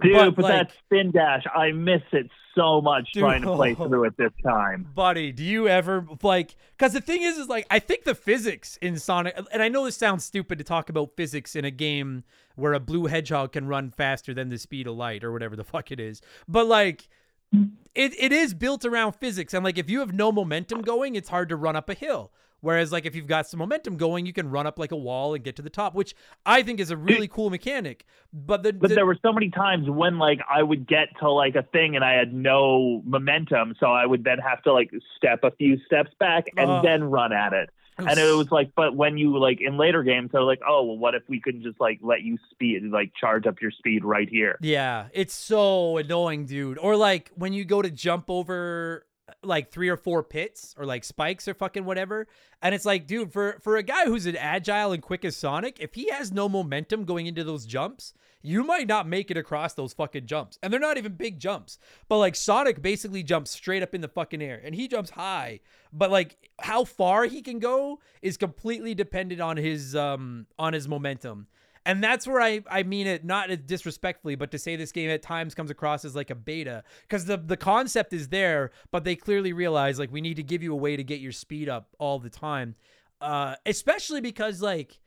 Dude, 0.01 0.13
But, 0.13 0.35
but, 0.35 0.43
like- 0.43 0.53
that 0.67 0.71
spin 0.85 1.11
dash, 1.11 1.43
I 1.53 1.71
miss 1.71 2.03
it 2.11 2.29
so 2.55 2.81
much 2.81 3.11
Dude, 3.13 3.21
trying 3.21 3.41
to 3.43 3.55
play 3.55 3.73
through 3.75 4.05
it 4.05 4.17
this 4.17 4.31
time. 4.43 4.87
Buddy, 4.93 5.31
do 5.31 5.43
you 5.43 5.67
ever 5.67 6.05
like? 6.23 6.55
Because 6.77 6.93
the 6.93 7.01
thing 7.01 7.21
is, 7.21 7.37
is 7.37 7.47
like 7.47 7.65
I 7.69 7.79
think 7.79 8.03
the 8.03 8.15
physics 8.15 8.77
in 8.81 8.97
Sonic, 8.97 9.39
and 9.51 9.61
I 9.61 9.69
know 9.69 9.85
this 9.85 9.97
sounds 9.97 10.23
stupid 10.23 10.57
to 10.57 10.63
talk 10.63 10.89
about 10.89 11.15
physics 11.15 11.55
in 11.55 11.65
a 11.65 11.71
game 11.71 12.23
where 12.55 12.73
a 12.73 12.79
blue 12.79 13.05
hedgehog 13.05 13.51
can 13.53 13.67
run 13.67 13.91
faster 13.91 14.33
than 14.33 14.49
the 14.49 14.57
speed 14.57 14.87
of 14.87 14.95
light 14.95 15.23
or 15.23 15.31
whatever 15.31 15.55
the 15.55 15.63
fuck 15.63 15.91
it 15.91 15.99
is, 15.99 16.21
but 16.47 16.67
like. 16.67 17.09
It, 17.53 18.13
it 18.19 18.31
is 18.31 18.53
built 18.53 18.85
around 18.85 19.13
physics 19.13 19.53
and 19.53 19.63
like 19.63 19.77
if 19.77 19.89
you 19.89 19.99
have 20.01 20.13
no 20.13 20.31
momentum 20.31 20.81
going 20.81 21.15
it's 21.15 21.29
hard 21.29 21.49
to 21.49 21.55
run 21.55 21.75
up 21.75 21.89
a 21.89 21.93
hill 21.95 22.31
whereas 22.59 22.91
like 22.91 23.05
if 23.07 23.15
you've 23.15 23.25
got 23.27 23.47
some 23.47 23.57
momentum 23.59 23.97
going 23.97 24.25
you 24.25 24.33
can 24.33 24.49
run 24.49 24.67
up 24.67 24.77
like 24.77 24.91
a 24.91 24.95
wall 24.95 25.33
and 25.33 25.43
get 25.43 25.55
to 25.55 25.61
the 25.63 25.69
top 25.69 25.95
which 25.95 26.13
i 26.45 26.61
think 26.61 26.79
is 26.79 26.91
a 26.91 26.97
really 26.97 27.27
cool 27.37 27.49
mechanic 27.49 28.05
but 28.33 28.61
the, 28.61 28.73
But 28.73 28.89
the- 28.89 28.95
there 28.95 29.05
were 29.05 29.17
so 29.23 29.33
many 29.33 29.49
times 29.49 29.89
when 29.89 30.19
like 30.19 30.39
I 30.47 30.61
would 30.61 30.87
get 30.87 31.07
to 31.21 31.31
like 31.31 31.55
a 31.55 31.63
thing 31.63 31.95
and 31.95 32.03
I 32.05 32.13
had 32.13 32.33
no 32.33 33.01
momentum, 33.05 33.73
so 33.79 33.87
I 33.87 34.05
would 34.05 34.23
then 34.23 34.37
have 34.39 34.61
to 34.63 34.73
like 34.73 34.91
step 35.15 35.39
a 35.43 35.51
few 35.51 35.77
steps 35.85 36.11
back 36.19 36.45
and 36.57 36.69
Ugh. 36.69 36.83
then 36.83 37.05
run 37.05 37.31
at 37.33 37.53
it. 37.53 37.69
And 37.97 38.19
it 38.19 38.35
was 38.35 38.51
like, 38.51 38.71
but 38.75 38.95
when 38.95 39.17
you 39.17 39.37
like 39.37 39.59
in 39.59 39.77
later 39.77 40.03
games, 40.03 40.31
they're 40.31 40.43
like, 40.43 40.61
oh, 40.67 40.83
well, 40.83 40.97
what 40.97 41.15
if 41.15 41.23
we 41.27 41.39
could 41.39 41.63
just 41.63 41.79
like 41.79 41.99
let 42.01 42.21
you 42.21 42.37
speed, 42.51 42.83
like 42.83 43.11
charge 43.19 43.47
up 43.47 43.61
your 43.61 43.71
speed 43.71 44.05
right 44.05 44.29
here? 44.29 44.57
Yeah, 44.61 45.07
it's 45.13 45.33
so 45.33 45.97
annoying, 45.97 46.45
dude. 46.45 46.77
Or 46.77 46.95
like 46.95 47.31
when 47.35 47.53
you 47.53 47.65
go 47.65 47.81
to 47.81 47.89
jump 47.89 48.29
over 48.29 49.05
like 49.43 49.71
three 49.71 49.89
or 49.89 49.97
four 49.97 50.23
pits 50.23 50.73
or 50.77 50.85
like 50.85 51.03
spikes 51.03 51.47
or 51.47 51.53
fucking 51.53 51.85
whatever. 51.85 52.27
And 52.61 52.73
it's 52.73 52.85
like, 52.85 53.07
dude, 53.07 53.33
for 53.33 53.57
for 53.61 53.77
a 53.77 53.83
guy 53.83 54.05
who's 54.05 54.25
an 54.25 54.37
agile 54.37 54.91
and 54.91 55.03
quick 55.03 55.25
as 55.25 55.35
Sonic, 55.35 55.77
if 55.79 55.95
he 55.95 56.09
has 56.09 56.31
no 56.31 56.47
momentum 56.47 57.05
going 57.05 57.27
into 57.27 57.43
those 57.43 57.65
jumps, 57.65 58.13
you 58.41 58.63
might 58.63 58.87
not 58.87 59.07
make 59.07 59.29
it 59.29 59.37
across 59.37 59.73
those 59.73 59.93
fucking 59.93 60.25
jumps. 60.25 60.57
And 60.63 60.71
they're 60.71 60.79
not 60.79 60.97
even 60.97 61.13
big 61.13 61.39
jumps. 61.39 61.77
But 62.07 62.19
like 62.19 62.35
Sonic 62.35 62.81
basically 62.81 63.23
jumps 63.23 63.51
straight 63.51 63.83
up 63.83 63.93
in 63.93 64.01
the 64.01 64.07
fucking 64.07 64.41
air 64.41 64.61
and 64.63 64.73
he 64.73 64.87
jumps 64.87 65.11
high. 65.11 65.59
But 65.91 66.11
like 66.11 66.49
how 66.59 66.83
far 66.83 67.25
he 67.25 67.41
can 67.41 67.59
go 67.59 67.99
is 68.21 68.37
completely 68.37 68.95
dependent 68.95 69.41
on 69.41 69.57
his 69.57 69.95
um 69.95 70.47
on 70.57 70.73
his 70.73 70.87
momentum. 70.87 71.47
And 71.87 72.03
that's 72.03 72.27
where 72.27 72.41
I, 72.41 72.61
I 72.69 72.83
mean 72.83 73.07
it 73.07 73.23
not 73.23 73.49
disrespectfully, 73.65 74.35
but 74.35 74.51
to 74.51 74.59
say 74.59 74.75
this 74.75 74.91
game 74.91 75.09
at 75.09 75.21
times 75.21 75.55
comes 75.55 75.71
across 75.71 76.03
as 76.03 76.17
like 76.17 76.29
a 76.29 76.35
beta 76.35 76.83
because 77.03 77.23
the 77.25 77.37
the 77.37 77.55
concept 77.55 78.11
is 78.11 78.27
there, 78.27 78.71
but 78.91 79.05
they 79.05 79.15
clearly 79.15 79.53
realize 79.53 79.97
like 79.97 80.11
we 80.11 80.19
need 80.19 80.35
to 80.35 80.43
give 80.43 80.61
you 80.61 80.73
a 80.73 80.75
way 80.75 80.97
to 80.97 81.03
get 81.03 81.21
your 81.21 81.31
speed 81.31 81.69
up 81.69 81.87
all 81.97 82.19
the 82.19 82.29
time, 82.29 82.75
uh, 83.21 83.55
especially 83.65 84.21
because 84.21 84.61
like. 84.61 84.99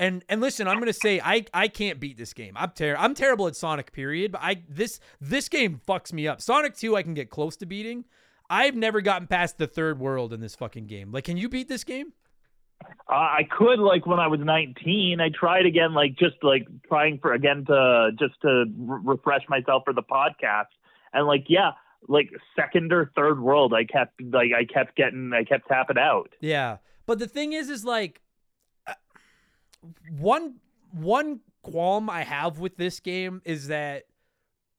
And 0.00 0.24
and 0.28 0.40
listen, 0.40 0.68
I'm 0.68 0.78
gonna 0.78 0.92
say 0.92 1.20
I 1.20 1.44
I 1.52 1.66
can't 1.66 1.98
beat 1.98 2.16
this 2.16 2.32
game. 2.32 2.52
I'm 2.56 2.70
ter- 2.70 2.94
I'm 2.94 3.14
terrible 3.14 3.48
at 3.48 3.56
Sonic. 3.56 3.90
Period. 3.90 4.30
But 4.30 4.42
I 4.44 4.62
this 4.68 5.00
this 5.20 5.48
game 5.48 5.80
fucks 5.88 6.12
me 6.12 6.28
up. 6.28 6.40
Sonic 6.40 6.76
Two 6.76 6.94
I 6.94 7.02
can 7.02 7.14
get 7.14 7.30
close 7.30 7.56
to 7.56 7.66
beating. 7.66 8.04
I've 8.48 8.76
never 8.76 9.00
gotten 9.00 9.26
past 9.26 9.58
the 9.58 9.66
third 9.66 9.98
world 9.98 10.32
in 10.32 10.40
this 10.40 10.54
fucking 10.54 10.86
game. 10.86 11.10
Like, 11.10 11.24
can 11.24 11.36
you 11.36 11.48
beat 11.48 11.66
this 11.66 11.82
game? 11.82 12.12
Uh, 12.84 13.12
I 13.12 13.42
could 13.50 13.78
like 13.78 14.06
when 14.06 14.20
I 14.20 14.26
was 14.26 14.40
19. 14.40 15.20
I 15.20 15.30
tried 15.30 15.66
again, 15.66 15.94
like 15.94 16.16
just 16.16 16.36
like 16.42 16.66
trying 16.86 17.18
for 17.18 17.32
again 17.32 17.64
to 17.66 18.10
just 18.18 18.40
to 18.42 18.64
re- 18.76 19.00
refresh 19.04 19.42
myself 19.48 19.82
for 19.84 19.94
the 19.94 20.02
podcast, 20.02 20.66
and 21.12 21.26
like 21.26 21.44
yeah, 21.48 21.72
like 22.06 22.30
second 22.54 22.92
or 22.92 23.10
third 23.16 23.40
world, 23.40 23.72
I 23.74 23.84
kept 23.84 24.20
like 24.22 24.50
I 24.56 24.64
kept 24.64 24.96
getting 24.96 25.32
I 25.32 25.44
kept 25.44 25.68
tapping 25.68 25.98
out. 25.98 26.34
Yeah, 26.40 26.78
but 27.06 27.18
the 27.18 27.26
thing 27.26 27.54
is, 27.54 27.70
is 27.70 27.84
like 27.84 28.20
uh, 28.86 28.94
one 30.18 30.56
one 30.92 31.40
qualm 31.62 32.10
I 32.10 32.24
have 32.24 32.58
with 32.58 32.76
this 32.76 33.00
game 33.00 33.42
is 33.44 33.68
that 33.68 34.04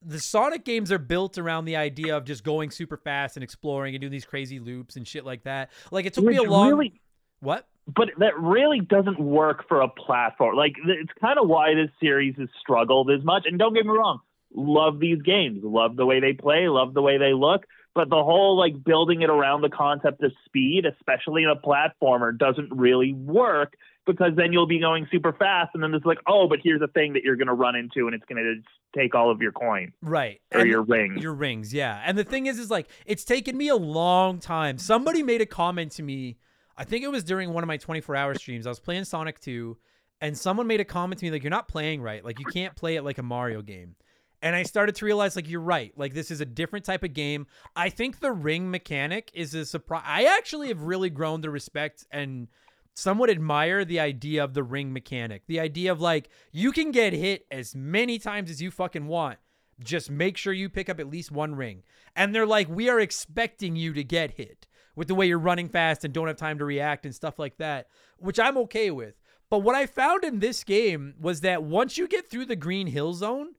the 0.02 0.18
Sonic 0.18 0.64
games 0.64 0.90
are 0.90 0.98
built 0.98 1.36
around 1.36 1.66
the 1.66 1.76
idea 1.76 2.16
of 2.16 2.24
just 2.24 2.42
going 2.42 2.70
super 2.70 2.96
fast 2.96 3.36
and 3.36 3.44
exploring 3.44 3.94
and 3.94 4.00
doing 4.00 4.10
these 4.10 4.24
crazy 4.24 4.58
loops 4.58 4.96
and 4.96 5.06
shit 5.06 5.24
like 5.24 5.44
that. 5.44 5.70
Like 5.90 6.06
it 6.06 6.14
took 6.14 6.24
Which 6.24 6.36
me 6.38 6.44
a 6.44 6.50
long 6.50 6.70
really, 6.70 7.00
what? 7.40 7.68
But 7.94 8.08
that 8.18 8.38
really 8.38 8.80
doesn't 8.80 9.18
work 9.18 9.66
for 9.68 9.80
a 9.80 9.88
platform. 9.88 10.56
Like 10.56 10.74
it's 10.84 11.10
kind 11.20 11.38
of 11.38 11.48
why 11.48 11.74
this 11.74 11.90
series 12.00 12.34
has 12.38 12.48
struggled 12.60 13.10
as 13.10 13.24
much. 13.24 13.44
And 13.46 13.58
don't 13.58 13.74
get 13.74 13.84
me 13.86 13.92
wrong, 13.92 14.20
love 14.54 14.98
these 15.00 15.22
games, 15.22 15.60
love 15.62 15.96
the 15.96 16.06
way 16.06 16.20
they 16.20 16.32
play, 16.32 16.68
love 16.68 16.94
the 16.94 17.02
way 17.02 17.18
they 17.18 17.32
look. 17.32 17.64
But 17.94 18.08
the 18.08 18.22
whole 18.22 18.56
like 18.58 18.84
building 18.84 19.22
it 19.22 19.30
around 19.30 19.62
the 19.62 19.68
concept 19.70 20.22
of 20.22 20.32
speed, 20.46 20.84
especially 20.86 21.42
in 21.42 21.50
a 21.50 21.56
platformer, 21.56 22.36
doesn't 22.36 22.70
really 22.72 23.12
work 23.12 23.74
because 24.06 24.32
then 24.36 24.52
you'll 24.52 24.66
be 24.66 24.80
going 24.80 25.06
super 25.12 25.32
fast, 25.32 25.70
and 25.74 25.82
then 25.82 25.92
it's 25.94 26.06
like, 26.06 26.18
oh, 26.26 26.48
but 26.48 26.58
here's 26.64 26.80
a 26.82 26.88
thing 26.88 27.12
that 27.12 27.22
you're 27.22 27.36
going 27.36 27.46
to 27.48 27.52
run 27.54 27.76
into, 27.76 28.06
and 28.06 28.14
it's 28.14 28.24
going 28.24 28.42
to 28.42 28.98
take 28.98 29.14
all 29.14 29.30
of 29.30 29.40
your 29.42 29.52
coin, 29.52 29.92
Right. 30.00 30.40
or 30.52 30.62
And- 30.62 30.70
your 30.70 30.82
rings. 30.82 31.22
Your 31.22 31.34
rings, 31.34 31.72
yeah. 31.74 32.00
And 32.04 32.16
the 32.16 32.24
thing 32.24 32.46
is, 32.46 32.58
is 32.58 32.70
like 32.70 32.88
it's 33.06 33.24
taken 33.24 33.56
me 33.56 33.68
a 33.68 33.76
long 33.76 34.38
time. 34.40 34.78
Somebody 34.78 35.22
made 35.22 35.40
a 35.42 35.46
comment 35.46 35.92
to 35.92 36.02
me. 36.02 36.38
I 36.80 36.84
think 36.84 37.04
it 37.04 37.10
was 37.10 37.24
during 37.24 37.52
one 37.52 37.62
of 37.62 37.68
my 37.68 37.76
24 37.76 38.16
hour 38.16 38.34
streams. 38.34 38.66
I 38.66 38.70
was 38.70 38.80
playing 38.80 39.04
Sonic 39.04 39.38
2, 39.40 39.76
and 40.22 40.36
someone 40.36 40.66
made 40.66 40.80
a 40.80 40.84
comment 40.84 41.18
to 41.18 41.26
me 41.26 41.30
like, 41.30 41.42
"You're 41.42 41.50
not 41.50 41.68
playing 41.68 42.00
right. 42.00 42.24
Like 42.24 42.38
you 42.38 42.46
can't 42.46 42.74
play 42.74 42.96
it 42.96 43.02
like 43.02 43.18
a 43.18 43.22
Mario 43.22 43.60
game." 43.60 43.96
And 44.40 44.56
I 44.56 44.62
started 44.62 44.94
to 44.94 45.04
realize, 45.04 45.36
like, 45.36 45.50
you're 45.50 45.60
right. 45.60 45.92
Like 45.98 46.14
this 46.14 46.30
is 46.30 46.40
a 46.40 46.46
different 46.46 46.86
type 46.86 47.04
of 47.04 47.12
game. 47.12 47.46
I 47.76 47.90
think 47.90 48.20
the 48.20 48.32
ring 48.32 48.70
mechanic 48.70 49.30
is 49.34 49.52
a 49.52 49.66
surprise. 49.66 50.04
I 50.06 50.24
actually 50.24 50.68
have 50.68 50.80
really 50.80 51.10
grown 51.10 51.42
to 51.42 51.50
respect 51.50 52.06
and 52.10 52.48
somewhat 52.94 53.28
admire 53.28 53.84
the 53.84 54.00
idea 54.00 54.42
of 54.42 54.54
the 54.54 54.62
ring 54.62 54.90
mechanic. 54.90 55.42
The 55.48 55.60
idea 55.60 55.92
of 55.92 56.00
like 56.00 56.30
you 56.50 56.72
can 56.72 56.92
get 56.92 57.12
hit 57.12 57.44
as 57.50 57.76
many 57.76 58.18
times 58.18 58.50
as 58.50 58.62
you 58.62 58.70
fucking 58.70 59.06
want. 59.06 59.38
Just 59.84 60.10
make 60.10 60.38
sure 60.38 60.54
you 60.54 60.70
pick 60.70 60.88
up 60.88 60.98
at 60.98 61.10
least 61.10 61.30
one 61.30 61.54
ring. 61.54 61.82
And 62.16 62.34
they're 62.34 62.46
like, 62.46 62.70
we 62.70 62.88
are 62.88 63.00
expecting 63.00 63.76
you 63.76 63.92
to 63.92 64.02
get 64.02 64.30
hit 64.32 64.66
with 65.00 65.08
the 65.08 65.14
way 65.14 65.24
you're 65.26 65.38
running 65.38 65.66
fast 65.66 66.04
and 66.04 66.12
don't 66.12 66.26
have 66.26 66.36
time 66.36 66.58
to 66.58 66.64
react 66.66 67.06
and 67.06 67.14
stuff 67.14 67.38
like 67.38 67.56
that, 67.56 67.86
which 68.18 68.38
I'm 68.38 68.58
okay 68.58 68.90
with. 68.90 69.14
But 69.48 69.60
what 69.60 69.74
I 69.74 69.86
found 69.86 70.24
in 70.24 70.40
this 70.40 70.62
game 70.62 71.14
was 71.18 71.40
that 71.40 71.62
once 71.62 71.96
you 71.96 72.06
get 72.06 72.28
through 72.28 72.44
the 72.44 72.54
Green 72.54 72.86
Hill 72.86 73.14
Zone, 73.14 73.54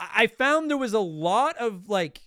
I 0.00 0.26
found 0.26 0.68
there 0.68 0.76
was 0.76 0.92
a 0.92 0.98
lot 0.98 1.56
of 1.58 1.88
like 1.88 2.22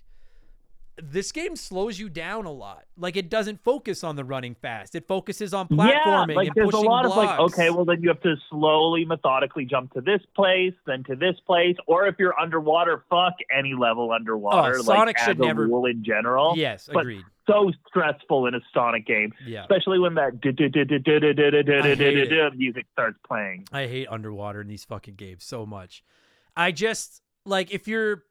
this 1.04 1.34
game 1.34 1.58
slows 1.58 2.00
you 2.00 2.08
down 2.08 2.46
a 2.46 2.52
lot. 2.54 2.86
Like 2.98 3.18
it 3.18 3.30
doesn't 3.30 3.62
focus 3.62 4.06
on 4.06 4.16
the 4.16 4.24
running 4.24 4.56
fast. 4.56 4.96
It 4.96 5.06
focuses 5.06 5.54
on 5.54 5.68
platforming. 5.68 6.30
yeah, 6.30 6.36
like 6.38 6.48
and 6.48 6.56
there's 6.56 6.74
a 6.74 6.78
lot 6.80 7.04
blocks. 7.04 7.18
of 7.18 7.18
like, 7.18 7.40
okay, 7.52 7.70
well 7.72 7.84
then 7.84 8.02
you 8.02 8.08
have 8.08 8.22
to 8.22 8.36
slowly, 8.50 9.04
methodically 9.04 9.66
jump 9.66 9.92
to 9.96 10.00
this 10.00 10.22
place, 10.34 10.74
then 10.88 11.04
to 11.10 11.18
this 11.18 11.36
place, 11.46 11.76
or 11.88 12.08
if 12.08 12.16
you're 12.20 12.40
underwater, 12.40 13.04
fuck 13.10 13.34
any 13.54 13.74
level 13.74 14.14
underwater. 14.14 14.78
Oh, 14.78 14.82
Sonic 14.82 15.18
like, 15.18 15.26
should 15.26 15.40
never- 15.40 15.68
rule 15.68 15.88
in 15.88 16.06
general. 16.06 16.54
yes, 16.56 16.90
but- 16.90 17.02
agreed 17.02 17.26
so 17.48 17.72
stressful 17.88 18.48
in 18.48 18.56
a 18.56 18.60
Sonic 18.74 19.06
game, 19.06 19.34
yeah. 19.46 19.62
especially 19.62 20.00
when 20.00 20.16
that 20.16 20.42
music 22.56 22.86
starts 22.94 23.18
playing. 23.28 23.68
I 23.72 23.88
hate 23.88 24.08
underwater 24.10 24.62
in 24.62 24.68
these 24.68 24.84
fucking 24.84 25.16
games 25.16 25.44
so 25.44 25.66
much. 25.66 26.04
I 26.56 26.72
just 26.72 27.22
like 27.46 27.72
if 27.74 27.88
you're 27.88 28.24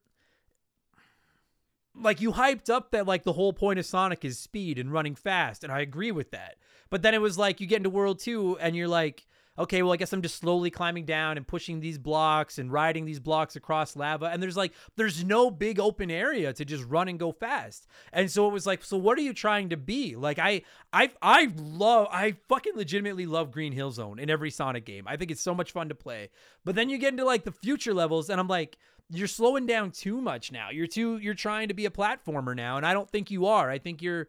like 1.94 2.20
you 2.20 2.32
hyped 2.32 2.70
up 2.70 2.90
that 2.90 3.06
like 3.06 3.22
the 3.22 3.32
whole 3.32 3.52
point 3.52 3.78
of 3.78 3.86
Sonic 3.86 4.24
is 4.24 4.38
speed 4.38 4.78
and 4.78 4.92
running 4.92 5.14
fast, 5.14 5.64
and 5.64 5.72
I 5.72 5.80
agree 5.80 6.12
with 6.12 6.30
that. 6.32 6.56
But 6.90 7.02
then 7.02 7.14
it 7.14 7.20
was 7.20 7.38
like 7.38 7.60
you 7.60 7.66
get 7.66 7.78
into 7.78 7.90
World 7.90 8.18
Two 8.18 8.58
and 8.58 8.74
you're 8.76 8.88
like 8.88 9.26
okay, 9.58 9.82
well 9.82 9.92
I 9.92 9.96
guess 9.96 10.12
I'm 10.12 10.22
just 10.22 10.36
slowly 10.36 10.70
climbing 10.70 11.04
down 11.04 11.36
and 11.36 11.46
pushing 11.46 11.80
these 11.80 11.98
blocks 11.98 12.58
and 12.58 12.72
riding 12.72 13.04
these 13.04 13.20
blocks 13.20 13.56
across 13.56 13.96
lava 13.96 14.26
and 14.26 14.42
there's 14.42 14.56
like 14.56 14.72
there's 14.96 15.24
no 15.24 15.50
big 15.50 15.78
open 15.78 16.10
area 16.10 16.52
to 16.52 16.64
just 16.64 16.84
run 16.84 17.08
and 17.08 17.18
go 17.18 17.32
fast. 17.32 17.86
And 18.12 18.30
so 18.30 18.48
it 18.48 18.52
was 18.52 18.66
like, 18.66 18.84
so 18.84 18.96
what 18.96 19.18
are 19.18 19.22
you 19.22 19.32
trying 19.32 19.70
to 19.70 19.76
be? 19.76 20.16
Like 20.16 20.38
I 20.38 20.62
I 20.92 21.10
I 21.22 21.52
love 21.56 22.08
I 22.10 22.36
fucking 22.48 22.76
legitimately 22.76 23.26
love 23.26 23.50
Green 23.50 23.72
Hill 23.72 23.90
Zone 23.90 24.18
in 24.18 24.30
every 24.30 24.50
Sonic 24.50 24.84
game. 24.84 25.04
I 25.06 25.16
think 25.16 25.30
it's 25.30 25.40
so 25.40 25.54
much 25.54 25.72
fun 25.72 25.88
to 25.88 25.94
play. 25.94 26.30
But 26.64 26.74
then 26.74 26.88
you 26.88 26.98
get 26.98 27.12
into 27.12 27.24
like 27.24 27.44
the 27.44 27.52
future 27.52 27.94
levels 27.94 28.30
and 28.30 28.40
I'm 28.40 28.48
like 28.48 28.78
you're 29.10 29.28
slowing 29.28 29.66
down 29.66 29.90
too 29.90 30.20
much 30.20 30.50
now. 30.50 30.70
You're 30.70 30.86
too 30.86 31.18
you're 31.18 31.34
trying 31.34 31.68
to 31.68 31.74
be 31.74 31.86
a 31.86 31.90
platformer 31.90 32.56
now 32.56 32.76
and 32.76 32.86
I 32.86 32.92
don't 32.92 33.10
think 33.10 33.30
you 33.30 33.46
are. 33.46 33.70
I 33.70 33.78
think 33.78 34.02
you're 34.02 34.28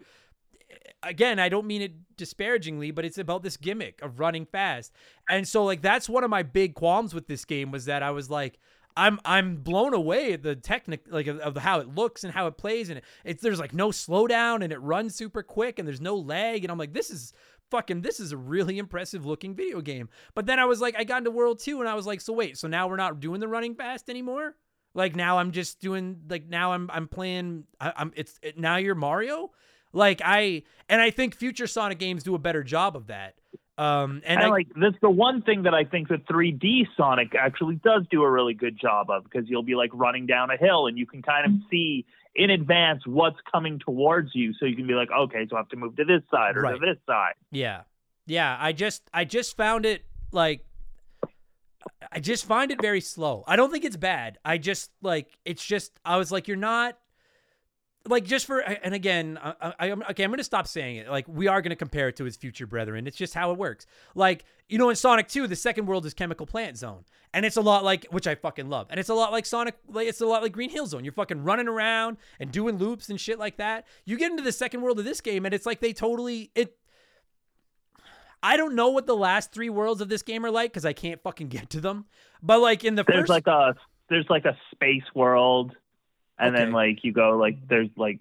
again, 1.04 1.40
I 1.40 1.50
don't 1.50 1.68
mean 1.68 1.82
it 1.82 2.18
disparagingly, 2.18 2.92
but 2.92 3.06
it's 3.06 3.18
about 3.18 3.44
this 3.44 3.58
gimmick 3.58 4.02
of 4.02 4.20
running 4.20 4.46
fast. 4.46 4.92
And 5.30 5.48
so 5.48 5.64
like 5.64 5.82
that's 5.82 6.10
one 6.10 6.24
of 6.24 6.30
my 6.30 6.44
big 6.44 6.76
qualms 6.76 7.14
with 7.14 7.28
this 7.28 7.46
game 7.46 7.72
was 7.72 7.86
that 7.86 8.04
I 8.04 8.12
was 8.12 8.30
like 8.30 8.60
I'm 8.98 9.20
I'm 9.26 9.58
blown 9.58 9.94
away 9.94 10.34
at 10.34 10.44
the 10.44 10.56
technic 10.56 11.06
like 11.10 11.28
of, 11.28 11.40
of 11.40 11.58
how 11.58 11.80
it 11.80 11.94
looks 11.94 12.24
and 12.24 12.34
how 12.34 12.48
it 12.48 12.58
plays 12.58 12.90
and 12.90 13.00
it, 13.00 13.04
it's 13.24 13.44
there's 13.44 13.60
like 13.60 13.74
no 13.74 13.90
slowdown 13.90 14.64
and 14.64 14.72
it 14.72 14.82
runs 14.82 15.16
super 15.16 15.44
quick 15.44 15.80
and 15.80 15.88
there's 15.88 16.02
no 16.02 16.16
lag 16.16 16.64
and 16.64 16.72
I'm 16.72 16.78
like 16.78 16.94
this 16.94 17.10
is 17.10 17.34
fucking 17.72 18.02
this 18.02 18.20
is 18.20 18.32
a 18.32 18.38
really 18.38 18.78
impressive 18.80 19.26
looking 19.26 19.56
video 19.56 19.82
game. 19.82 20.10
But 20.34 20.46
then 20.46 20.60
I 20.60 20.66
was 20.66 20.80
like 20.80 20.96
I 20.98 21.04
got 21.04 21.20
into 21.20 21.32
World 21.32 21.60
2 21.60 21.80
and 21.80 21.90
I 21.90 21.96
was 21.96 22.06
like 22.06 22.22
so 22.22 22.34
wait, 22.34 22.58
so 22.58 22.68
now 22.68 22.88
we're 22.88 22.96
not 22.96 23.20
doing 23.20 23.40
the 23.40 23.48
running 23.48 23.76
fast 23.76 24.10
anymore? 24.10 24.56
Like 24.94 25.16
now 25.16 25.40
I'm 25.40 25.52
just 25.52 25.82
doing 25.82 26.22
like 26.30 26.48
now 26.48 26.72
I'm 26.72 26.90
I'm 26.92 27.08
playing 27.08 27.66
I, 27.82 27.92
I'm 27.98 28.14
it's 28.16 28.40
it, 28.42 28.58
now 28.58 28.78
you're 28.78 28.96
Mario? 28.96 29.52
Like 29.96 30.22
I 30.24 30.62
and 30.90 31.02
I 31.02 31.10
think 31.10 31.34
future 31.36 31.66
Sonic 31.68 31.98
games 31.98 32.22
do 32.24 32.36
a 32.36 32.40
better 32.40 32.64
job 32.64 32.96
of 32.96 33.08
that. 33.08 33.36
Um 33.78 34.22
and 34.26 34.40
And, 34.40 34.44
I, 34.44 34.48
like 34.50 34.68
that's 34.76 34.96
the 35.02 35.10
one 35.10 35.42
thing 35.42 35.64
that 35.64 35.74
I 35.74 35.84
think 35.86 36.10
the 36.10 36.18
3D 36.18 36.88
Sonic 36.96 37.34
actually 37.36 37.76
does 37.76 38.04
do 38.12 38.22
a 38.24 38.30
really 38.30 38.54
good 38.54 38.80
job 38.80 39.10
of 39.10 39.24
because 39.24 39.50
you'll 39.50 39.64
be 39.64 39.76
like 39.76 39.90
running 39.94 40.26
down 40.28 40.52
a 40.52 40.58
hill 40.58 40.88
and 40.88 40.98
you 40.98 41.06
can 41.06 41.22
kind 41.22 41.46
of 41.46 41.52
see 41.72 42.06
in 42.36 42.50
advance 42.50 43.08
what's 43.08 43.38
coming 43.50 43.80
towards 43.80 44.36
you, 44.36 44.54
so 44.60 44.66
you 44.66 44.76
can 44.76 44.86
be 44.86 44.94
like, 44.94 45.08
okay, 45.10 45.48
so 45.50 45.56
I 45.56 45.60
have 45.60 45.70
to 45.70 45.78
move 45.78 45.96
to 45.96 46.04
this 46.04 46.22
side 46.30 46.58
or 46.58 46.62
Right. 46.64 46.74
to 46.74 46.80
this 46.86 46.98
side. 47.08 47.36
Yeah. 47.50 47.84
Yeah, 48.28 48.58
I 48.60 48.74
just 48.74 49.10
I 49.14 49.24
just 49.24 49.56
found 49.56 49.86
it 49.86 50.04
like 50.34 50.66
I 52.12 52.20
just 52.20 52.46
find 52.46 52.72
it 52.72 52.82
very 52.82 53.02
slow. 53.02 53.44
I 53.48 53.56
don't 53.56 53.72
think 53.72 53.86
it's 53.86 53.98
bad. 53.98 54.38
I 54.44 54.58
just 54.58 54.92
like 55.02 55.28
it's 55.46 55.64
just 55.64 55.92
I 56.04 56.18
was 56.18 56.32
like 56.32 56.48
you're 56.48 56.58
not 56.58 56.98
like 58.08 58.24
just 58.24 58.46
for 58.46 58.60
and 58.60 58.94
again 58.94 59.40
I, 59.42 59.74
I 59.80 59.92
I'm 59.92 60.04
okay 60.12 60.24
I'm 60.24 60.30
going 60.30 60.38
to 60.38 60.44
stop 60.44 60.68
saying 60.68 60.98
it. 60.98 61.10
Like 61.10 61.28
we 61.28 61.48
are 61.48 61.62
going 61.62 61.72
to 61.72 61.76
compare 61.76 62.08
it 62.10 62.16
to 62.18 62.24
his 62.24 62.36
future 62.36 62.68
brethren. 62.68 63.08
It's 63.08 63.18
just 63.18 63.34
how 63.34 63.52
it 63.52 63.58
works. 63.58 63.86
Like 64.14 64.46
you 64.70 64.78
know 64.78 64.90
in 64.90 64.96
Sonic 64.96 65.28
2 65.28 65.48
the 65.48 65.56
second 65.56 65.86
world 65.86 66.06
is 66.06 66.14
Chemical 66.14 66.46
Plant 66.46 66.78
Zone. 66.78 67.06
And 67.34 67.46
it's 67.46 67.58
a 67.58 67.62
lot 67.62 67.84
like 67.84 68.06
which 68.12 68.28
I 68.28 68.36
fucking 68.36 68.70
love. 68.70 68.88
And 68.90 69.00
it's 69.00 69.10
a 69.10 69.14
lot 69.14 69.32
like 69.32 69.46
Sonic 69.46 69.76
like 69.88 70.08
it's 70.08 70.22
a 70.22 70.26
lot 70.26 70.42
like 70.42 70.52
Green 70.52 70.70
Hill 70.70 70.88
Zone. 70.88 71.04
You're 71.04 71.14
fucking 71.14 71.44
running 71.44 71.68
around 71.68 72.18
and 72.40 72.52
doing 72.52 72.78
loops 72.78 73.10
and 73.10 73.20
shit 73.20 73.40
like 73.40 73.58
that. 73.58 73.86
You 74.06 74.18
get 74.18 74.32
into 74.32 74.44
the 74.44 74.52
second 74.52 74.82
world 74.82 75.00
of 75.00 75.06
this 75.06 75.22
game 75.22 75.46
and 75.46 75.54
it's 75.54 75.66
like 75.66 75.80
they 75.80 75.94
totally 75.94 76.52
it 76.56 76.78
I 78.44 78.58
don't 78.58 78.76
know 78.76 78.90
what 78.90 79.08
the 79.08 79.16
last 79.16 79.52
three 79.52 79.70
worlds 79.70 80.02
of 80.02 80.10
this 80.10 80.22
game 80.22 80.46
are 80.46 80.52
like 80.52 80.72
because 80.72 80.86
I 80.86 80.94
can't 80.94 81.20
fucking 81.24 81.48
get 81.48 81.72
to 81.72 81.82
them. 81.82 82.06
But 82.44 82.60
like 82.60 82.84
in 82.84 82.94
the 82.94 83.04
There's 83.04 83.22
first, 83.22 83.30
like 83.30 83.48
a 83.48 83.74
there's 84.08 84.28
like 84.30 84.46
a 84.46 84.56
space 84.72 85.04
world, 85.16 85.76
and 86.38 86.56
then 86.56 86.72
like 86.72 87.04
you 87.04 87.14
go 87.14 87.38
like 87.38 87.68
there's 87.68 87.90
like 87.96 88.20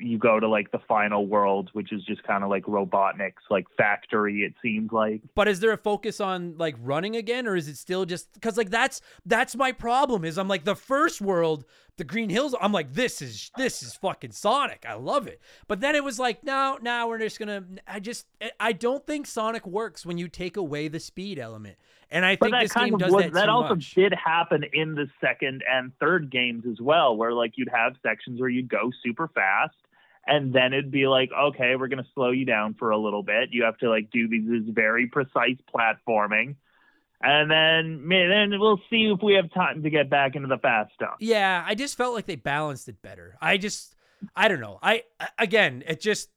you 0.00 0.18
go 0.18 0.40
to 0.40 0.48
like 0.48 0.70
the 0.70 0.78
final 0.88 1.26
world, 1.26 1.70
which 1.72 1.92
is 1.92 2.02
just 2.04 2.22
kind 2.22 2.42
of 2.42 2.50
like 2.50 2.64
Robotnik's 2.64 3.42
like 3.50 3.66
factory. 3.76 4.42
It 4.42 4.54
seems 4.62 4.92
like. 4.92 5.20
But 5.34 5.48
is 5.48 5.60
there 5.60 5.72
a 5.72 5.76
focus 5.76 6.20
on 6.20 6.56
like 6.56 6.76
running 6.80 7.16
again, 7.16 7.46
or 7.46 7.54
is 7.56 7.68
it 7.68 7.76
still 7.76 8.04
just 8.04 8.32
because 8.32 8.56
like 8.56 8.70
that's 8.70 9.00
that's 9.26 9.54
my 9.54 9.72
problem? 9.72 10.24
Is 10.24 10.38
I'm 10.38 10.48
like 10.48 10.64
the 10.64 10.74
first 10.74 11.20
world, 11.20 11.64
the 12.00 12.04
Green 12.04 12.30
Hills. 12.30 12.54
I'm 12.58 12.72
like 12.72 12.94
this 12.94 13.20
is 13.20 13.50
this 13.58 13.82
is 13.82 13.94
fucking 13.94 14.32
Sonic. 14.32 14.86
I 14.88 14.94
love 14.94 15.26
it. 15.26 15.38
But 15.68 15.80
then 15.80 15.94
it 15.94 16.02
was 16.02 16.18
like 16.18 16.42
no, 16.42 16.78
now 16.80 17.06
we're 17.06 17.18
just 17.18 17.38
gonna. 17.38 17.62
I 17.86 18.00
just 18.00 18.26
I 18.58 18.72
don't 18.72 19.06
think 19.06 19.26
Sonic 19.26 19.66
works 19.66 20.06
when 20.06 20.16
you 20.16 20.26
take 20.26 20.56
away 20.56 20.88
the 20.88 20.98
speed 20.98 21.38
element. 21.38 21.76
And 22.10 22.24
I 22.24 22.36
think 22.36 22.54
this 22.58 22.72
game 22.72 22.96
does 22.96 23.12
was, 23.12 23.24
that. 23.24 23.34
That 23.34 23.48
also 23.50 23.74
much. 23.76 23.94
did 23.94 24.14
happen 24.14 24.64
in 24.72 24.94
the 24.94 25.08
second 25.20 25.62
and 25.70 25.92
third 26.00 26.30
games 26.30 26.64
as 26.68 26.80
well, 26.80 27.16
where 27.16 27.34
like 27.34 27.52
you'd 27.56 27.68
have 27.68 27.94
sections 28.02 28.40
where 28.40 28.48
you'd 28.48 28.70
go 28.70 28.90
super 29.04 29.28
fast, 29.28 29.76
and 30.26 30.54
then 30.54 30.72
it'd 30.72 30.90
be 30.90 31.06
like, 31.06 31.30
okay, 31.38 31.76
we're 31.76 31.88
gonna 31.88 32.06
slow 32.14 32.30
you 32.30 32.46
down 32.46 32.74
for 32.74 32.90
a 32.90 32.98
little 32.98 33.22
bit. 33.22 33.50
You 33.52 33.64
have 33.64 33.76
to 33.78 33.90
like 33.90 34.10
do 34.10 34.26
these 34.26 34.48
this 34.48 34.74
very 34.74 35.06
precise 35.06 35.58
platforming, 35.72 36.56
and 37.20 37.50
then 37.50 38.08
then 38.08 38.58
we'll 38.58 38.80
see 38.88 39.12
if 39.14 39.22
we 39.22 39.34
have 39.34 39.52
time 39.52 39.82
to 39.82 39.90
get 39.90 40.08
back 40.08 40.36
into 40.36 40.48
the 40.48 40.58
fast 40.58 40.92
stuff. 40.94 41.16
Yeah, 41.20 41.62
I 41.66 41.74
just 41.74 41.96
felt 41.96 42.14
like 42.14 42.26
they 42.26 42.36
balanced 42.36 42.88
it 42.88 43.02
better. 43.02 43.36
I 43.40 43.58
just, 43.58 43.94
I 44.34 44.48
don't 44.48 44.60
know. 44.60 44.78
I 44.82 45.04
again, 45.38 45.84
it 45.86 46.00
just, 46.00 46.30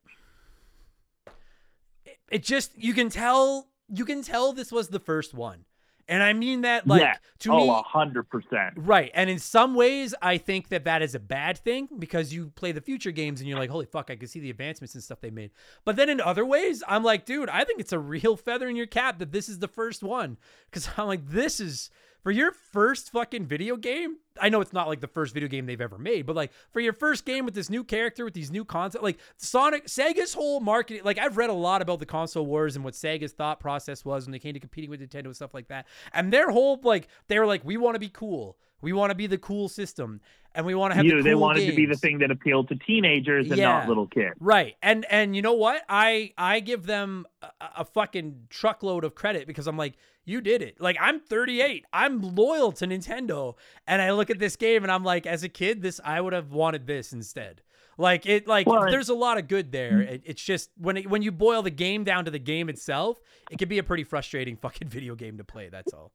it, 2.06 2.18
it 2.30 2.44
just 2.44 2.72
you 2.78 2.94
can 2.94 3.10
tell 3.10 3.68
you 3.88 4.06
can 4.06 4.22
tell 4.24 4.54
this 4.54 4.72
was 4.72 4.90
the 4.90 5.00
first 5.00 5.34
one, 5.34 5.66
and 6.08 6.22
I 6.22 6.34
mean 6.34 6.62
that 6.62 6.86
like 6.86 7.02
yeah. 7.02 7.16
to 7.40 7.52
oh, 7.52 7.58
me. 7.58 7.70
a 7.70 7.82
hundred 7.82 8.30
percent. 8.30 8.74
Right. 8.76 9.12
And 9.14 9.30
in 9.30 9.40
some 9.40 9.76
ways, 9.76 10.14
I 10.22 10.38
think 10.38 10.70
that 10.70 10.86
that 10.86 11.02
is 11.02 11.16
a 11.16 11.20
bad 11.20 11.58
thing 11.58 11.88
because 11.98 12.34
you 12.34 12.52
play 12.56 12.72
the 12.72 12.82
future 12.82 13.12
games 13.12 13.40
and 13.40 13.50
you're 13.50 13.60
like, 13.60 13.70
holy 13.70 13.86
fuck, 13.86 14.10
I 14.10 14.16
can 14.16 14.28
see 14.28 14.40
the 14.40 14.50
advancements 14.50 14.96
and 14.96 15.04
stuff 15.04 15.22
they 15.22 15.30
made. 15.30 15.52
But 15.86 15.96
then 15.96 16.10
in 16.10 16.20
other 16.20 16.46
ways, 16.46 16.84
I'm 16.88 17.04
like, 17.04 17.26
dude, 17.26 17.50
I 17.50 17.64
think 17.64 17.80
it's 17.80 17.94
a 17.94 18.00
real 18.00 18.36
feather 18.36 18.68
in 18.68 18.76
your 18.76 18.88
cap 18.88 19.20
that 19.20 19.32
this 19.32 19.48
is 19.48 19.60
the 19.60 19.68
first 19.68 20.04
one. 20.04 20.38
Because 20.70 20.90
I'm 20.98 21.08
like, 21.08 21.28
this 21.28 21.60
is 21.60 21.90
for 22.24 22.32
your 22.32 22.52
first 22.52 23.12
fucking 23.12 23.46
video 23.46 23.76
game. 23.76 24.18
I 24.42 24.50
know 24.50 24.62
it's 24.62 24.74
not 24.74 24.88
like 24.88 25.02
the 25.02 25.08
first 25.08 25.34
video 25.34 25.48
game 25.48 25.66
they've 25.66 25.80
ever 25.80 25.98
made, 25.98 26.26
but 26.26 26.36
like 26.36 26.52
for 26.72 26.80
your 26.80 26.94
first 26.94 27.26
game 27.26 27.46
with 27.46 27.54
this 27.54 27.70
new 27.70 27.84
character, 27.84 28.26
with 28.26 28.34
these 28.34 28.50
new 28.50 28.66
concepts, 28.66 29.04
like 29.04 29.20
Sonic, 29.38 29.86
Sega's 29.86 30.34
whole 30.34 30.60
marketing, 30.60 31.04
like 31.04 31.20
I've 31.20 31.38
read 31.38 31.50
a 31.50 31.54
lot 31.54 31.82
about 31.82 32.00
the 32.00 32.06
console 32.06 32.46
wars 32.46 32.76
and 32.76 32.84
what 32.84 32.96
Sega's 32.96 33.34
thought 33.34 33.60
process 33.60 34.04
was 34.04 34.26
when 34.26 34.32
they 34.32 34.40
came 34.40 34.54
to 34.54 34.60
competing 34.60 34.90
with 34.90 35.02
Nintendo 35.02 35.26
and 35.26 35.36
stuff 35.36 35.54
like 35.54 35.68
that. 35.68 35.86
And 36.14 36.32
their 36.34 36.50
whole, 36.50 36.80
like, 36.84 37.10
they 37.28 37.38
were 37.38 37.46
like, 37.46 37.64
we 37.64 37.78
want 37.78 37.96
to 37.96 38.00
be 38.00 38.10
cool. 38.10 38.58
We 38.84 38.94
want 38.94 39.10
to 39.12 39.16
be 39.16 39.26
the 39.28 39.38
cool 39.38 39.70
system, 39.70 40.22
and 40.54 40.66
we 40.66 40.76
want 40.76 40.92
to 40.92 40.96
have 40.98 41.06
You, 41.06 41.12
the 41.12 41.16
cool 41.18 41.24
they 41.24 41.36
wanted 41.36 41.66
to 41.70 41.76
be 41.76 41.86
the 41.86 41.96
thing 41.96 42.20
that 42.20 42.30
appealed 42.30 42.68
to 42.68 42.76
teenagers 42.76 43.48
and 43.50 43.58
Yeah. 43.58 43.70
not 43.80 43.88
little 43.88 44.06
kids. 44.08 44.36
Right. 44.40 44.76
And 44.84 45.06
and 45.10 45.36
you 45.36 45.42
know 45.42 45.54
what? 45.54 45.84
I 45.90 46.34
I 46.38 46.60
give 46.60 46.86
them 46.86 47.26
a, 47.42 47.48
a 47.78 47.86
fucking 47.86 48.48
truckload 48.50 49.04
of 49.04 49.16
credit 49.16 49.48
because 49.48 49.66
I'm 49.68 49.78
like, 49.78 49.94
you 50.26 50.42
did 50.42 50.62
it. 50.62 50.80
Like 50.80 50.98
I'm 51.00 51.20
38. 51.20 51.86
I'm 51.92 52.22
loyal 52.22 52.72
to 52.74 52.86
Nintendo. 52.86 53.56
And 53.88 54.02
I 54.02 54.12
look 54.12 54.30
at 54.30 54.40
this 54.40 54.56
game 54.56 54.84
and 54.84 54.92
I'm 54.92 55.04
like, 55.04 55.26
as 55.26 55.44
a 55.44 55.50
kid, 55.50 55.82
this 55.82 56.00
I 56.04 56.22
would 56.22 56.34
have 56.34 56.52
wanted 56.52 56.86
this 56.86 57.14
instead. 57.14 57.62
Like 57.98 58.26
it 58.26 58.48
like 58.48 58.68
Well, 58.68 58.90
there's 58.90 59.10
a 59.10 59.14
lot 59.14 59.38
of 59.38 59.48
good 59.48 59.72
there. 59.72 59.94
Mm-hmm. 59.94 60.14
It, 60.16 60.22
it's 60.26 60.44
just 60.44 60.72
when 60.78 60.98
it, 60.98 61.10
when 61.10 61.22
you 61.22 61.32
boil 61.32 61.62
the 61.62 61.72
game 61.72 62.04
down 62.04 62.26
to 62.26 62.32
the 62.32 62.40
game 62.40 62.68
itself, 62.70 63.20
it 63.52 63.60
can 63.60 63.70
be 63.70 63.78
a 63.80 63.84
pretty 63.84 64.04
frustrating 64.04 64.58
fucking 64.58 64.88
video 64.90 65.16
game 65.16 65.38
to 65.38 65.44
play. 65.44 65.70
That's 65.70 65.94
all. 65.94 66.12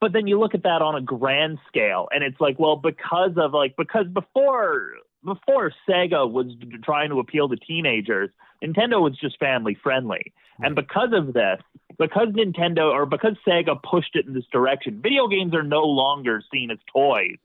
But 0.00 0.12
then 0.12 0.26
you 0.26 0.38
look 0.38 0.54
at 0.54 0.62
that 0.62 0.82
on 0.82 0.94
a 0.94 1.00
grand 1.00 1.58
scale 1.66 2.08
and 2.12 2.22
it's 2.22 2.40
like 2.40 2.58
well 2.58 2.76
because 2.76 3.32
of 3.36 3.52
like 3.52 3.76
because 3.76 4.06
before 4.12 4.92
before 5.24 5.72
sega 5.88 6.30
was 6.30 6.46
trying 6.84 7.10
to 7.10 7.18
appeal 7.18 7.48
to 7.48 7.56
teenagers 7.56 8.30
nintendo 8.62 9.00
was 9.00 9.16
just 9.18 9.38
family 9.38 9.76
friendly 9.82 10.32
and 10.60 10.74
because 10.74 11.10
of 11.12 11.32
this 11.32 11.60
because 11.98 12.28
nintendo 12.28 12.92
or 12.92 13.06
because 13.06 13.36
sega 13.46 13.80
pushed 13.82 14.14
it 14.14 14.26
in 14.26 14.34
this 14.34 14.46
direction 14.52 15.00
video 15.02 15.28
games 15.28 15.54
are 15.54 15.62
no 15.62 15.82
longer 15.82 16.42
seen 16.52 16.70
as 16.70 16.78
toys 16.92 17.36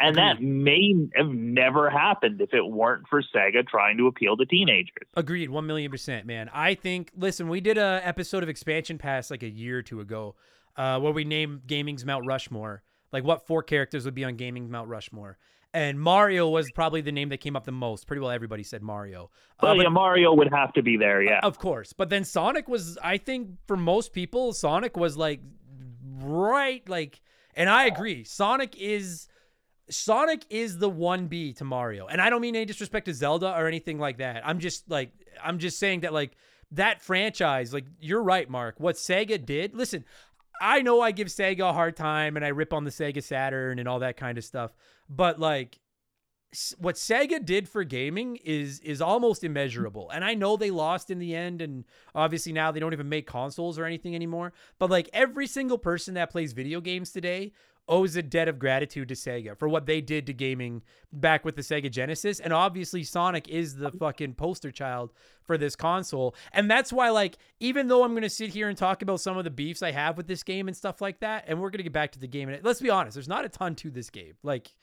and 0.00 0.16
that 0.16 0.40
may 0.40 0.94
have 1.16 1.28
never 1.28 1.90
happened 1.90 2.40
if 2.40 2.54
it 2.54 2.62
weren't 2.62 3.06
for 3.08 3.22
sega 3.34 3.66
trying 3.66 3.98
to 3.98 4.06
appeal 4.06 4.36
to 4.36 4.46
teenagers 4.46 5.06
Agreed, 5.14 5.50
one 5.50 5.66
million 5.66 5.90
percent, 5.90 6.26
man. 6.26 6.48
I 6.52 6.74
think. 6.74 7.10
Listen, 7.16 7.48
we 7.48 7.60
did 7.60 7.76
a 7.76 8.00
episode 8.04 8.44
of 8.44 8.48
Expansion 8.48 8.96
Pass 8.96 9.32
like 9.32 9.42
a 9.42 9.48
year 9.48 9.78
or 9.78 9.82
two 9.82 10.00
ago, 10.00 10.36
uh, 10.78 10.98
where 11.00 11.12
we 11.12 11.24
name 11.24 11.60
gaming's 11.66 12.04
Mount 12.06 12.24
Rushmore, 12.24 12.82
like 13.12 13.24
what 13.24 13.46
four 13.46 13.62
characters 13.62 14.04
would 14.06 14.14
be 14.14 14.24
on 14.24 14.36
gaming's 14.36 14.70
Mount 14.70 14.88
Rushmore, 14.88 15.36
and 15.74 16.00
Mario 16.00 16.48
was 16.48 16.70
probably 16.70 17.02
the 17.02 17.12
name 17.12 17.28
that 17.28 17.38
came 17.38 17.56
up 17.56 17.64
the 17.64 17.72
most. 17.72 18.06
Pretty 18.06 18.20
well, 18.20 18.30
everybody 18.30 18.62
said 18.62 18.80
Mario. 18.80 19.24
Uh, 19.24 19.64
well 19.64 19.76
but- 19.76 19.82
yeah 19.82 19.88
mario 19.88 20.32
would 20.32 20.50
have 20.50 20.72
to 20.72 20.82
be 20.82 20.96
there 20.96 21.22
yeah 21.22 21.40
of 21.42 21.58
course, 21.58 21.92
but 21.92 22.08
then 22.08 22.24
Sonic 22.24 22.68
was. 22.68 22.96
I 23.02 23.18
think 23.18 23.50
for 23.66 23.76
most 23.76 24.12
people, 24.12 24.52
Sonic 24.52 24.96
was 24.96 25.16
like 25.16 25.40
right, 26.20 26.88
like, 26.88 27.20
and 27.54 27.68
I 27.68 27.86
agree. 27.86 28.24
Sonic 28.24 28.76
is. 28.78 29.28
Sonic 29.90 30.44
is 30.50 30.76
the 30.76 30.90
1B 30.90 31.56
to 31.56 31.64
Mario. 31.64 32.06
And 32.08 32.20
I 32.20 32.28
don't 32.28 32.42
mean 32.42 32.54
any 32.54 32.66
disrespect 32.66 33.06
to 33.06 33.14
Zelda 33.14 33.58
or 33.58 33.66
anything 33.66 33.98
like 33.98 34.18
that. 34.18 34.46
I'm 34.46 34.58
just 34.58 34.90
like 34.90 35.12
I'm 35.42 35.58
just 35.58 35.78
saying 35.78 36.00
that 36.00 36.12
like 36.12 36.36
that 36.72 37.00
franchise, 37.00 37.72
like 37.72 37.86
you're 37.98 38.22
right, 38.22 38.48
Mark. 38.48 38.78
What 38.78 38.96
Sega 38.96 39.44
did, 39.44 39.74
listen, 39.74 40.04
I 40.60 40.82
know 40.82 41.00
I 41.00 41.10
give 41.10 41.28
Sega 41.28 41.70
a 41.70 41.72
hard 41.72 41.96
time 41.96 42.36
and 42.36 42.44
I 42.44 42.48
rip 42.48 42.72
on 42.72 42.84
the 42.84 42.90
Sega 42.90 43.22
Saturn 43.22 43.78
and 43.78 43.88
all 43.88 44.00
that 44.00 44.16
kind 44.16 44.38
of 44.38 44.44
stuff, 44.44 44.74
but 45.08 45.38
like 45.38 45.78
what 46.78 46.94
Sega 46.94 47.44
did 47.44 47.68
for 47.68 47.84
gaming 47.84 48.36
is 48.36 48.80
is 48.80 49.02
almost 49.02 49.44
immeasurable. 49.44 50.10
And 50.10 50.24
I 50.24 50.34
know 50.34 50.56
they 50.56 50.70
lost 50.70 51.10
in 51.10 51.18
the 51.18 51.34
end 51.34 51.60
and 51.60 51.84
obviously 52.14 52.52
now 52.52 52.72
they 52.72 52.80
don't 52.80 52.92
even 52.92 53.08
make 53.08 53.26
consoles 53.26 53.78
or 53.78 53.84
anything 53.84 54.14
anymore, 54.14 54.52
but 54.78 54.90
like 54.90 55.10
every 55.12 55.46
single 55.46 55.78
person 55.78 56.14
that 56.14 56.30
plays 56.30 56.52
video 56.52 56.80
games 56.80 57.12
today 57.12 57.52
owes 57.88 58.16
a 58.16 58.22
debt 58.22 58.48
of 58.48 58.58
gratitude 58.58 59.08
to 59.08 59.14
Sega 59.14 59.56
for 59.56 59.68
what 59.68 59.86
they 59.86 60.00
did 60.00 60.26
to 60.26 60.32
gaming 60.32 60.82
back 61.12 61.44
with 61.44 61.56
the 61.56 61.62
Sega 61.62 61.90
Genesis. 61.90 62.40
And 62.40 62.52
obviously, 62.52 63.02
Sonic 63.02 63.48
is 63.48 63.76
the 63.76 63.90
fucking 63.90 64.34
poster 64.34 64.70
child 64.70 65.12
for 65.44 65.56
this 65.56 65.74
console. 65.74 66.34
And 66.52 66.70
that's 66.70 66.92
why, 66.92 67.10
like, 67.10 67.38
even 67.60 67.88
though 67.88 68.04
I'm 68.04 68.12
going 68.12 68.22
to 68.22 68.30
sit 68.30 68.50
here 68.50 68.68
and 68.68 68.76
talk 68.76 69.02
about 69.02 69.20
some 69.20 69.38
of 69.38 69.44
the 69.44 69.50
beefs 69.50 69.82
I 69.82 69.92
have 69.92 70.16
with 70.16 70.26
this 70.26 70.42
game 70.42 70.68
and 70.68 70.76
stuff 70.76 71.00
like 71.00 71.20
that, 71.20 71.44
and 71.46 71.60
we're 71.60 71.70
going 71.70 71.78
to 71.78 71.84
get 71.84 71.92
back 71.92 72.12
to 72.12 72.20
the 72.20 72.28
game. 72.28 72.48
And 72.48 72.62
let's 72.64 72.80
be 72.80 72.90
honest, 72.90 73.14
there's 73.14 73.28
not 73.28 73.44
a 73.44 73.48
ton 73.48 73.74
to 73.76 73.90
this 73.90 74.10
game. 74.10 74.34
Like, 74.42 74.74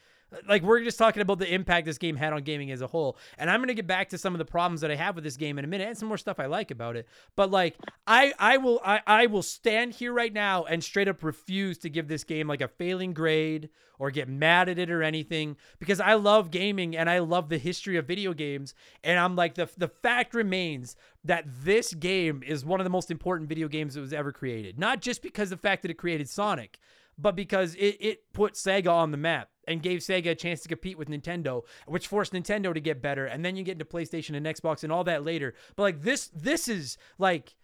like 0.48 0.64
we're 0.64 0.84
just 0.84 0.98
talking 0.98 1.22
about 1.22 1.40
the 1.40 1.54
impact 1.54 1.86
this 1.86 1.98
game 1.98 2.16
had 2.16 2.34
on 2.34 2.44
gaming 2.44 2.72
as 2.72 2.82
a 2.82 2.88
whole. 2.88 3.18
And 3.38 3.50
i'm 3.50 3.60
going 3.60 3.68
to 3.68 3.74
get 3.74 3.88
back 3.88 4.10
to 4.10 4.18
some 4.18 4.34
of 4.34 4.40
the 4.40 4.46
problems 4.46 4.82
that 4.82 4.92
i 4.92 4.96
have 4.96 5.16
with 5.16 5.24
this 5.24 5.38
game 5.38 5.58
in 5.60 5.66
a 5.66 5.68
minute 5.68 5.88
and 5.88 5.98
some 5.98 6.08
more 6.08 6.18
stuff 6.18 6.40
i 6.40 6.46
like 6.46 6.72
about 6.72 6.96
it. 6.96 7.08
But 7.36 7.52
like 7.52 7.76
i 8.08 8.34
i 8.40 8.58
will 8.58 8.82
i, 8.84 9.02
I 9.06 9.26
will 9.28 9.44
stand 9.44 9.94
here 9.94 10.14
right 10.14 10.34
now 10.34 10.64
and 10.66 10.84
straight 10.84 11.08
up 11.08 11.24
refuse 11.24 11.78
to 11.80 11.90
give 11.90 12.08
this 12.08 12.24
game 12.24 12.48
like 12.48 12.62
a 12.62 12.68
failing 12.68 13.14
grade 13.14 13.70
or 13.98 14.12
get 14.12 14.28
mad 14.28 14.68
at 14.68 14.78
it 14.78 14.92
or 14.92 15.04
anything 15.04 15.56
because 15.80 16.00
i 16.00 16.14
love 16.16 16.52
gaming 16.52 16.98
and 16.98 17.10
i 17.10 17.20
love 17.20 17.50
the 17.50 17.58
history 17.58 17.98
of 17.98 18.08
video 18.08 18.34
games. 18.34 18.74
And 19.04 19.20
i'm 19.20 19.36
like 19.36 19.56
the 19.56 19.70
the 19.78 19.88
fact 19.88 20.34
remains 20.34 20.96
that 21.24 21.46
this 21.48 21.94
game 21.94 22.44
is 22.46 22.66
one 22.66 22.80
of 22.80 22.84
the 22.84 22.90
most 22.90 23.10
important 23.10 23.50
video 23.50 23.68
games 23.68 23.96
that 23.96 24.02
was 24.02 24.14
ever 24.14 24.32
created. 24.32 24.78
Not 24.78 25.02
just 25.02 25.22
because 25.22 25.50
the 25.50 25.58
fact 25.58 25.82
that 25.84 25.92
it 25.92 25.98
created 25.98 26.30
sonic 26.30 26.80
but 27.18 27.36
because 27.36 27.76
it, 27.76 27.98
it 28.00 28.34
put 28.34 28.54
Sega 28.54 28.92
on 28.92 29.12
the 29.12 29.18
map 29.18 29.50
and 29.68 29.82
gave 29.82 30.00
Sega 30.00 30.32
a 30.32 30.36
chance 30.36 30.62
to 30.62 30.70
compete 30.70 30.98
with 30.98 31.10
Nintendo, 31.10 31.64
which 31.88 32.08
forced 32.08 32.34
Nintendo 32.34 32.74
to 32.74 32.80
get 32.80 33.02
better. 33.02 33.26
And 33.26 33.44
then 33.44 33.56
you 33.56 33.64
get 33.64 33.74
into 33.74 33.86
PlayStation 33.86 34.36
and 34.36 34.46
Xbox 34.46 34.84
and 34.84 34.92
all 34.92 35.04
that 35.06 35.24
later. 35.24 35.54
But 35.76 35.84
like 35.84 36.02
this, 36.02 36.28
this 36.28 36.68
is 36.68 36.98
like, 37.18 37.56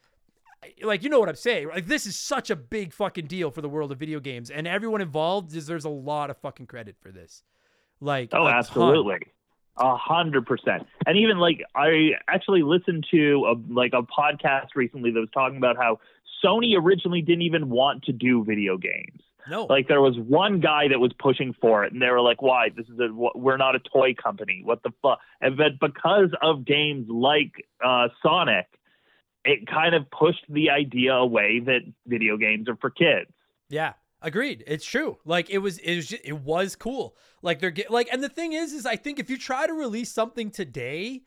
like 0.84 1.04
you 1.04 1.10
know 1.10 1.20
what 1.20 1.30
I'm 1.30 1.36
saying? 1.36 1.70
Like 1.70 1.88
this 1.88 2.06
is 2.06 2.18
such 2.18 2.49
a 2.49 2.56
big 2.56 2.93
fucking 2.93 3.26
deal 3.26 3.52
for 3.52 3.62
the 3.62 3.70
world 3.70 3.91
of 3.91 3.97
video 3.99 4.20
games, 4.20 4.49
and 4.49 4.68
everyone 4.68 5.02
involved 5.02 5.52
deserves 5.52 5.86
a 5.86 5.89
lot 5.89 6.30
of 6.30 6.38
fucking 6.38 6.68
credit 6.68 6.95
for 7.02 7.12
this. 7.12 7.43
Like, 7.99 8.30
Oh, 8.34 8.47
absolutely. 8.47 9.20
A 9.78 9.95
hundred 9.95 10.45
percent. 10.45 10.86
And 11.08 11.18
even 11.18 11.38
like 11.38 11.64
I 11.76 12.12
actually 12.28 12.62
listened 12.62 13.08
to 13.12 13.45
a 13.47 13.74
like 13.74 13.93
a 13.93 14.02
podcast 14.04 14.68
recently 14.76 15.12
that 15.12 15.20
was 15.20 15.30
talking 15.34 15.58
about 15.58 15.78
how 15.78 15.99
Sony 16.43 16.78
originally 16.78 17.22
didn't 17.22 17.43
even 17.43 17.70
want 17.70 18.04
to 18.04 18.12
do 18.12 18.43
video 18.43 18.78
games. 18.78 19.22
No, 19.50 19.66
Like 19.66 19.88
there 19.88 20.02
was 20.02 20.18
one 20.18 20.60
guy 20.60 20.88
that 20.89 21.00
was 21.00 21.12
pushing 21.20 21.54
for 21.60 21.84
it, 21.84 21.94
and 21.94 22.02
they 22.02 22.10
were 22.10 22.22
like, 22.22 22.42
"Why? 22.42 22.70
This 22.70 22.88
is 22.88 23.00
a 23.00 23.10
we're 23.12 23.58
not 23.58 23.76
a 23.76 23.80
toy 23.80 24.14
company. 24.14 24.62
What 24.64 24.84
the 24.84 24.92
fuck?" 25.02 25.20
And 25.42 25.58
but 25.58 25.80
because 25.80 26.30
of 26.42 26.66
games 26.66 27.08
like 27.10 27.52
uh, 27.84 28.10
Sonic, 28.22 28.68
it 29.44 29.68
kind 29.68 29.96
of 29.96 30.10
pushed 30.12 30.46
the 30.50 30.70
idea 30.70 31.14
away 31.14 31.60
that 31.66 31.82
video 32.06 32.38
games 32.38 32.70
are 32.70 32.76
for 32.78 32.89
kids. 32.89 33.32
Yeah, 33.70 33.94
agreed. 34.22 34.64
It's 34.68 34.86
true. 34.86 35.18
Like 35.26 35.50
it 35.50 35.60
was, 35.60 35.78
it 35.80 35.96
was, 35.96 36.08
just, 36.08 36.22
it 36.26 36.39
was 36.39 36.76
cool. 36.76 37.16
Like 37.42 37.60
they're 37.60 37.72
get, 37.72 37.89
like, 37.89 38.10
and 38.12 38.24
the 38.24 38.30
thing 38.30 38.54
is, 38.54 38.74
is 38.74 38.86
I 38.86 38.96
think 38.96 39.20
if 39.20 39.30
you 39.30 39.38
try 39.38 39.66
to 39.66 39.74
release 39.74 40.12
something 40.12 40.52
today, 40.52 41.24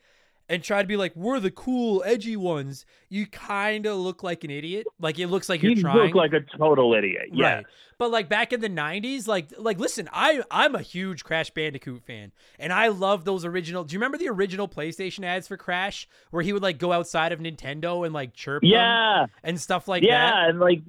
and 0.49 0.62
try 0.62 0.82
to 0.82 0.88
be 0.88 0.97
like 0.97 1.14
we're 1.16 1.40
the 1.40 1.51
cool 1.51 2.03
edgy 2.07 2.36
ones, 2.36 2.84
you 3.09 3.26
kind 3.26 3.86
of 3.86 3.97
look 3.99 4.22
like 4.22 4.45
an 4.45 4.51
idiot. 4.51 4.86
Like 5.01 5.18
it 5.18 5.28
looks 5.28 5.49
like 5.49 5.62
you're 5.62 5.74
trying. 5.74 5.95
You 5.97 6.01
trying. 6.01 6.07
look 6.07 6.14
like 6.14 6.32
a 6.32 6.57
total 6.59 6.95
idiot. 6.95 7.30
Yeah. 7.32 7.55
Right. 7.57 7.66
But 7.97 8.11
like 8.11 8.28
back 8.28 8.53
in 8.53 8.61
the 8.61 8.68
90s, 8.68 9.26
like 9.28 9.49
like 9.59 9.78
listen, 9.78 10.09
I 10.12 10.42
I'm 10.51 10.74
a 10.74 10.82
huge 10.82 11.24
Crash 11.24 11.51
Bandicoot 11.51 12.03
fan 12.03 12.32
and 12.59 12.72
I 12.72 12.88
love 12.88 13.24
those 13.24 13.45
original. 13.45 13.84
Do 13.84 13.92
you 13.95 13.99
remember 13.99 14.18
the 14.18 14.28
original 14.28 14.68
PlayStation 14.68 15.24
ads 15.24 15.47
for 15.49 15.57
Crash 15.57 16.09
where 16.30 16.42
he 16.42 16.53
would 16.53 16.62
like 16.62 16.78
go 16.78 16.92
outside 16.92 17.32
of 17.32 17.38
Nintendo 17.40 18.05
and 18.05 18.12
like 18.12 18.34
chirp 18.34 18.62
Yeah. 18.64 19.26
and 19.42 19.61
stuff 19.61 19.86
like 19.88 20.03
that? 20.03 20.09
yeah, 20.09 20.30
that? 20.30 20.49
and 20.51 20.61
like, 20.61 20.82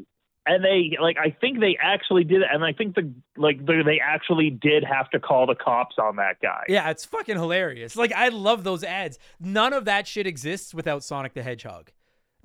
and 0.46 0.64
they 0.64 0.98
like, 1.02 1.18
I 1.18 1.32
think 1.32 1.60
they 1.60 1.78
actually 1.82 2.24
did 2.24 2.42
it, 2.42 2.48
and 2.52 2.64
I 2.64 2.72
think 2.72 2.96
the 2.96 3.12
like 3.38 3.66
the, 3.66 3.82
they 3.86 4.00
actually 4.00 4.50
did 4.50 4.84
have 4.84 5.10
to 5.12 5.20
call 5.20 5.48
the 5.48 5.56
cops 5.56 5.96
on 5.98 6.18
that 6.18 6.40
guy. 6.42 6.64
Yeah, 6.68 6.90
it's 6.90 7.06
fucking 7.06 7.36
hilarious. 7.36 7.96
Like 7.96 8.14
I 8.14 8.30
love 8.30 8.64
those 8.64 8.84
ads. 8.84 9.18
None 9.40 9.74
of 9.74 9.86
that 9.86 10.08
shit 10.08 10.28
exists 10.28 10.74
without 10.74 11.04
Sonic 11.04 11.34
the 11.34 11.44
Hedgehog. 11.44 11.92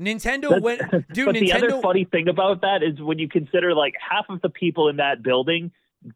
Nintendo 0.00 0.48
That's- 0.48 0.62
went 0.62 0.80
dude 1.12 1.26
but 1.26 1.34
the 1.34 1.52
other 1.52 1.80
funny 1.82 2.04
thing 2.04 2.28
about 2.28 2.62
that 2.62 2.82
is 2.82 3.00
when 3.00 3.18
you 3.18 3.28
consider 3.28 3.74
like 3.74 3.94
half 4.00 4.24
of 4.30 4.40
the 4.40 4.48
people 4.48 4.88
in 4.88 4.96
that 4.96 5.22
building 5.22 5.70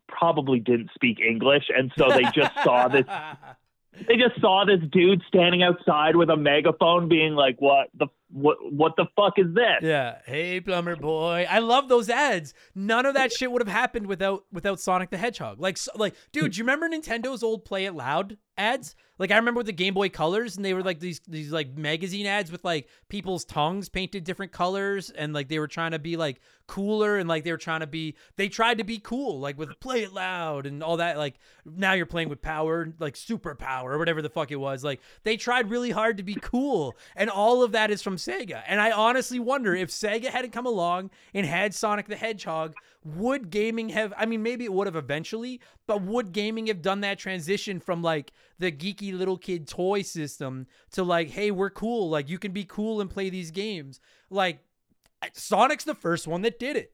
probably 0.09 0.61
didn't 0.61 0.91
speak 0.95 1.21
English, 1.21 1.65
and 1.77 1.93
so 1.99 2.09
they 2.09 2.23
just 2.35 2.55
saw 2.65 2.89
this. 2.89 3.05
They 4.09 4.17
just 4.17 4.41
saw 4.41 4.65
this 4.65 4.81
dude 4.91 5.23
standing 5.29 5.63
outside 5.63 6.17
with 6.17 6.31
a 6.31 6.37
megaphone, 6.37 7.09
being 7.09 7.35
like, 7.35 7.61
"What 7.61 7.91
the 7.95 8.07
what? 8.31 8.57
What 8.73 8.97
the 8.97 9.07
fuck 9.17 9.35
is 9.39 9.55
this?" 9.55 9.81
Yeah. 9.83 10.19
Hey, 10.27 10.61
plumber 10.61 10.97
boy. 10.97 11.47
I 11.49 11.59
love 11.59 11.89
those 11.89 12.09
ads. 12.09 12.55
None 12.75 13.07
of 13.07 13.15
that 13.15 13.33
shit 13.33 13.51
would 13.51 13.63
have 13.63 13.69
happened 13.69 14.07
without 14.07 14.45
without 14.53 14.81
Sonic 14.81 15.11
the 15.11 15.19
Hedgehog. 15.19 15.61
Like, 15.61 15.79
like, 15.95 16.15
dude, 16.33 16.53
do 16.53 16.59
you 16.59 16.65
remember 16.65 16.89
Nintendo's 16.89 17.43
old 17.43 17.65
Play 17.65 17.87
It 17.87 17.95
Loud 17.95 18.37
ads? 18.57 18.95
Like, 19.17 19.31
I 19.31 19.37
remember 19.37 19.59
with 19.59 19.67
the 19.67 19.73
Game 19.73 19.95
Boy 19.95 20.09
Colors, 20.09 20.57
and 20.57 20.65
they 20.65 20.75
were 20.75 20.83
like 20.83 20.99
these 20.99 21.21
these 21.29 21.53
like 21.53 21.77
magazine 21.77 22.27
ads 22.27 22.51
with 22.51 22.65
like 22.65 22.89
people's 23.09 23.45
tongues 23.45 23.89
painted 23.89 24.25
different 24.25 24.51
colors, 24.51 25.11
and 25.11 25.33
like 25.33 25.49
they 25.49 25.61
were 25.61 25.69
trying 25.69 25.93
to 25.93 26.01
be 26.01 26.17
like 26.17 26.41
cooler, 26.67 27.17
and 27.19 27.29
like 27.29 27.45
they 27.45 27.53
were 27.53 27.57
trying 27.57 27.81
to 27.81 27.87
be 27.87 28.17
they 28.37 28.49
tried 28.49 28.79
to 28.79 28.85
be 28.85 28.99
cool, 28.99 29.39
like 29.39 29.57
with 29.57 29.79
Play 29.79 30.03
It 30.03 30.13
Loud 30.13 30.67
and 30.67 30.83
all 30.83 30.97
that. 30.97 31.17
Like 31.17 31.37
now 31.65 31.93
you're 31.93 32.07
playing 32.07 32.29
with 32.29 32.43
power, 32.43 32.93
like 32.99 33.15
super 33.15 33.55
power 33.55 33.93
or 33.93 33.99
whatever 33.99 34.21
the 34.21 34.31
fuck 34.31 34.51
it 34.51 34.57
was. 34.57 34.83
Like 34.83 35.01
they 35.23 35.37
tried 35.37 35.71
really 35.71 35.93
hard 35.93 36.17
to 36.17 36.25
be 36.25 36.35
cool, 36.35 36.97
and 37.15 37.31
all 37.31 37.63
of 37.63 37.71
that 37.71 37.93
is 37.93 38.03
from 38.03 38.14
Sega. 38.17 38.63
And 38.67 38.81
I 38.81 38.91
honestly 38.91 39.39
wonder 39.39 39.75
if 39.75 39.91
Sega 39.91 40.27
hadn't 40.27 40.53
come 40.53 40.67
along 40.67 41.11
and 41.33 41.47
had 41.47 41.75
Sonic 41.75 42.07
the 42.07 42.17
Hedgehog, 42.17 42.75
would 43.05 43.51
gaming 43.51 43.91
have? 43.91 44.13
I 44.17 44.27
mean, 44.27 44.43
maybe 44.43 44.65
it 44.65 44.73
would 44.73 44.87
have 44.87 44.97
eventually, 44.97 45.61
but 45.87 46.03
would 46.03 46.33
gaming 46.33 46.67
have 46.69 46.83
done 46.83 47.01
that 47.01 47.19
transition 47.19 47.81
from 47.81 48.03
like 48.03 48.33
the 48.59 48.73
geeky 48.73 49.17
little 49.17 49.39
kid 49.39 49.69
toy 49.69 50.03
system 50.03 50.67
to 50.93 51.03
like, 51.05 51.31
hey, 51.31 51.51
we're 51.51 51.71
cool, 51.71 52.09
like 52.09 52.29
you 52.29 52.39
can 52.39 52.53
be 52.53 52.65
cool 52.65 53.01
and 53.01 53.11
play 53.11 53.31
these 53.31 53.51
games, 53.51 54.01
like. 54.31 54.61
Sonic's 55.33 55.85
the 55.85 55.95
first 55.95 56.27
one 56.27 56.43
that 56.43 56.59
did 56.59 56.77
it. 56.77 56.93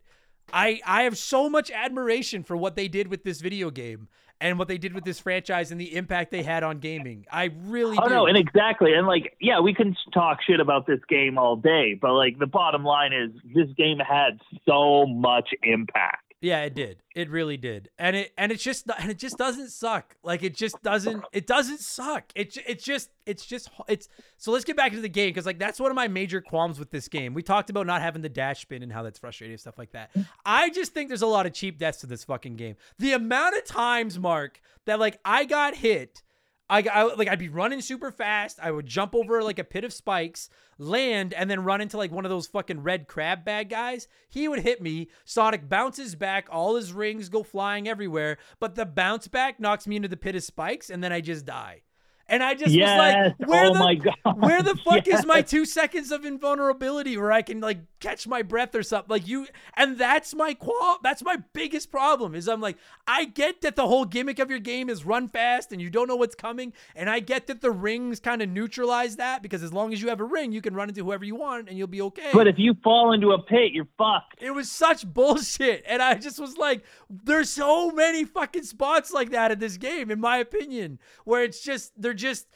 I 0.52 0.80
I 0.86 1.02
have 1.02 1.18
so 1.18 1.50
much 1.50 1.70
admiration 1.70 2.44
for 2.44 2.56
what 2.56 2.76
they 2.76 2.86
did 2.86 3.08
with 3.08 3.24
this 3.24 3.40
video 3.40 3.70
game 3.70 4.08
and 4.40 4.58
what 4.58 4.68
they 4.68 4.78
did 4.78 4.94
with 4.94 5.04
this 5.04 5.20
franchise 5.20 5.70
and 5.70 5.80
the 5.80 5.94
impact 5.96 6.30
they 6.30 6.42
had 6.42 6.62
on 6.62 6.78
gaming. 6.78 7.26
I 7.30 7.50
really 7.64 7.96
Oh 8.00 8.08
do. 8.08 8.14
no, 8.14 8.26
and 8.26 8.36
exactly, 8.36 8.94
and 8.94 9.06
like, 9.06 9.36
yeah, 9.40 9.60
we 9.60 9.74
can 9.74 9.96
talk 10.12 10.38
shit 10.46 10.60
about 10.60 10.86
this 10.86 11.00
game 11.08 11.38
all 11.38 11.56
day, 11.56 11.98
but 12.00 12.12
like, 12.14 12.38
the 12.38 12.46
bottom 12.46 12.84
line 12.84 13.12
is, 13.12 13.30
this 13.54 13.68
game 13.76 13.98
had 13.98 14.40
so 14.66 15.06
much 15.06 15.50
impact. 15.62 16.29
Yeah, 16.42 16.62
it 16.62 16.74
did. 16.74 17.02
It 17.14 17.28
really 17.28 17.58
did. 17.58 17.90
And 17.98 18.16
it 18.16 18.32
and 18.38 18.50
it's 18.50 18.62
just 18.62 18.86
and 18.98 19.10
it 19.10 19.18
just 19.18 19.36
doesn't 19.36 19.68
suck. 19.68 20.16
Like 20.22 20.42
it 20.42 20.54
just 20.56 20.82
doesn't 20.82 21.22
it 21.32 21.46
doesn't 21.46 21.80
suck. 21.80 22.32
It 22.34 22.56
it's 22.66 22.82
just 22.82 23.10
it's 23.26 23.44
just 23.44 23.68
it's 23.88 24.08
so 24.38 24.50
let's 24.50 24.64
get 24.64 24.76
back 24.76 24.92
into 24.92 25.02
the 25.02 25.08
game 25.08 25.34
cuz 25.34 25.44
like 25.44 25.58
that's 25.58 25.78
one 25.78 25.90
of 25.90 25.94
my 25.94 26.08
major 26.08 26.40
qualms 26.40 26.78
with 26.78 26.90
this 26.90 27.08
game. 27.08 27.34
We 27.34 27.42
talked 27.42 27.68
about 27.68 27.86
not 27.86 28.00
having 28.00 28.22
the 28.22 28.30
dash 28.30 28.62
spin 28.62 28.82
and 28.82 28.90
how 28.90 29.02
that's 29.02 29.18
frustrating 29.18 29.52
and 29.52 29.60
stuff 29.60 29.76
like 29.76 29.92
that. 29.92 30.10
I 30.46 30.70
just 30.70 30.94
think 30.94 31.08
there's 31.08 31.22
a 31.22 31.26
lot 31.26 31.44
of 31.44 31.52
cheap 31.52 31.78
deaths 31.78 31.98
to 32.00 32.06
this 32.06 32.24
fucking 32.24 32.56
game. 32.56 32.76
The 32.98 33.12
amount 33.12 33.56
of 33.56 33.64
times 33.66 34.18
mark 34.18 34.60
that 34.86 34.98
like 34.98 35.20
I 35.24 35.44
got 35.44 35.76
hit 35.76 36.22
I, 36.70 36.84
I 36.92 37.14
like 37.14 37.28
I'd 37.28 37.38
be 37.38 37.48
running 37.48 37.80
super 37.80 38.12
fast. 38.12 38.60
I 38.62 38.70
would 38.70 38.86
jump 38.86 39.14
over 39.14 39.42
like 39.42 39.58
a 39.58 39.64
pit 39.64 39.84
of 39.84 39.92
spikes, 39.92 40.48
land, 40.78 41.34
and 41.34 41.50
then 41.50 41.64
run 41.64 41.80
into 41.80 41.98
like 41.98 42.12
one 42.12 42.24
of 42.24 42.30
those 42.30 42.46
fucking 42.46 42.82
red 42.82 43.08
crab 43.08 43.44
bag 43.44 43.68
guys. 43.68 44.06
He 44.28 44.46
would 44.46 44.60
hit 44.60 44.80
me. 44.80 45.08
Sonic 45.24 45.68
bounces 45.68 46.14
back. 46.14 46.46
All 46.50 46.76
his 46.76 46.92
rings 46.92 47.28
go 47.28 47.42
flying 47.42 47.88
everywhere, 47.88 48.38
but 48.60 48.76
the 48.76 48.86
bounce 48.86 49.26
back 49.26 49.58
knocks 49.58 49.88
me 49.88 49.96
into 49.96 50.08
the 50.08 50.16
pit 50.16 50.36
of 50.36 50.44
spikes, 50.44 50.88
and 50.88 51.02
then 51.02 51.12
I 51.12 51.20
just 51.20 51.44
die. 51.44 51.82
And 52.30 52.42
I 52.42 52.54
just 52.54 52.74
Yes. 52.74 53.34
was 53.38 53.38
like, 53.38 53.48
where 53.48 53.66
Oh 53.66 53.72
the 53.74 54.14
where 54.36 54.62
the 54.62 54.76
fuck 54.76 55.06
Yes. 55.06 55.20
is 55.20 55.26
my 55.26 55.42
two 55.42 55.64
seconds 55.66 56.10
of 56.12 56.24
invulnerability 56.24 57.16
where 57.16 57.32
I 57.32 57.42
can 57.42 57.60
like 57.60 57.78
catch 57.98 58.26
my 58.26 58.42
breath 58.42 58.74
or 58.74 58.82
something? 58.82 59.10
Like 59.10 59.26
you, 59.26 59.46
and 59.76 59.98
that's 59.98 60.34
my 60.34 60.54
qual. 60.54 60.98
That's 61.02 61.24
my 61.24 61.38
biggest 61.52 61.90
problem. 61.90 62.34
Is 62.34 62.48
I'm 62.48 62.60
like, 62.60 62.76
I 63.06 63.24
get 63.24 63.60
that 63.62 63.74
the 63.76 63.86
whole 63.88 64.04
gimmick 64.04 64.38
of 64.38 64.48
your 64.48 64.60
game 64.60 64.88
is 64.88 65.04
run 65.04 65.28
fast 65.28 65.72
and 65.72 65.80
you 65.82 65.90
don't 65.90 66.06
know 66.06 66.16
what's 66.16 66.36
coming, 66.36 66.72
and 66.94 67.10
I 67.10 67.18
get 67.20 67.48
that 67.48 67.60
the 67.60 67.72
rings 67.72 68.20
kind 68.20 68.40
of 68.42 68.48
neutralize 68.48 69.16
that 69.16 69.42
because 69.42 69.62
as 69.62 69.72
long 69.72 69.92
as 69.92 70.00
you 70.00 70.08
have 70.08 70.20
a 70.20 70.24
ring, 70.24 70.52
you 70.52 70.62
can 70.62 70.74
run 70.74 70.88
into 70.88 71.04
whoever 71.04 71.24
you 71.24 71.34
want 71.34 71.68
and 71.68 71.76
you'll 71.76 71.88
be 71.88 72.00
okay. 72.02 72.30
But 72.32 72.46
if 72.46 72.56
you 72.58 72.74
fall 72.84 73.12
into 73.12 73.32
a 73.32 73.42
pit, 73.42 73.72
you're 73.72 73.88
fucked. 73.98 74.40
It 74.40 74.52
was 74.52 74.70
such 74.70 75.04
bullshit. 75.04 75.82
And 75.86 76.00
I 76.00 76.14
just 76.14 76.38
was 76.38 76.56
like, 76.56 76.84
there's 77.08 77.50
so 77.50 77.90
many 77.90 78.24
fucking 78.24 78.62
spots 78.62 79.12
like 79.12 79.30
that 79.30 79.50
in 79.50 79.58
this 79.58 79.76
game, 79.76 80.10
in 80.12 80.20
my 80.20 80.36
opinion, 80.36 81.00
where 81.24 81.42
it's 81.42 81.60
just, 81.60 81.92
they're 82.00 82.14
just. 82.20 82.46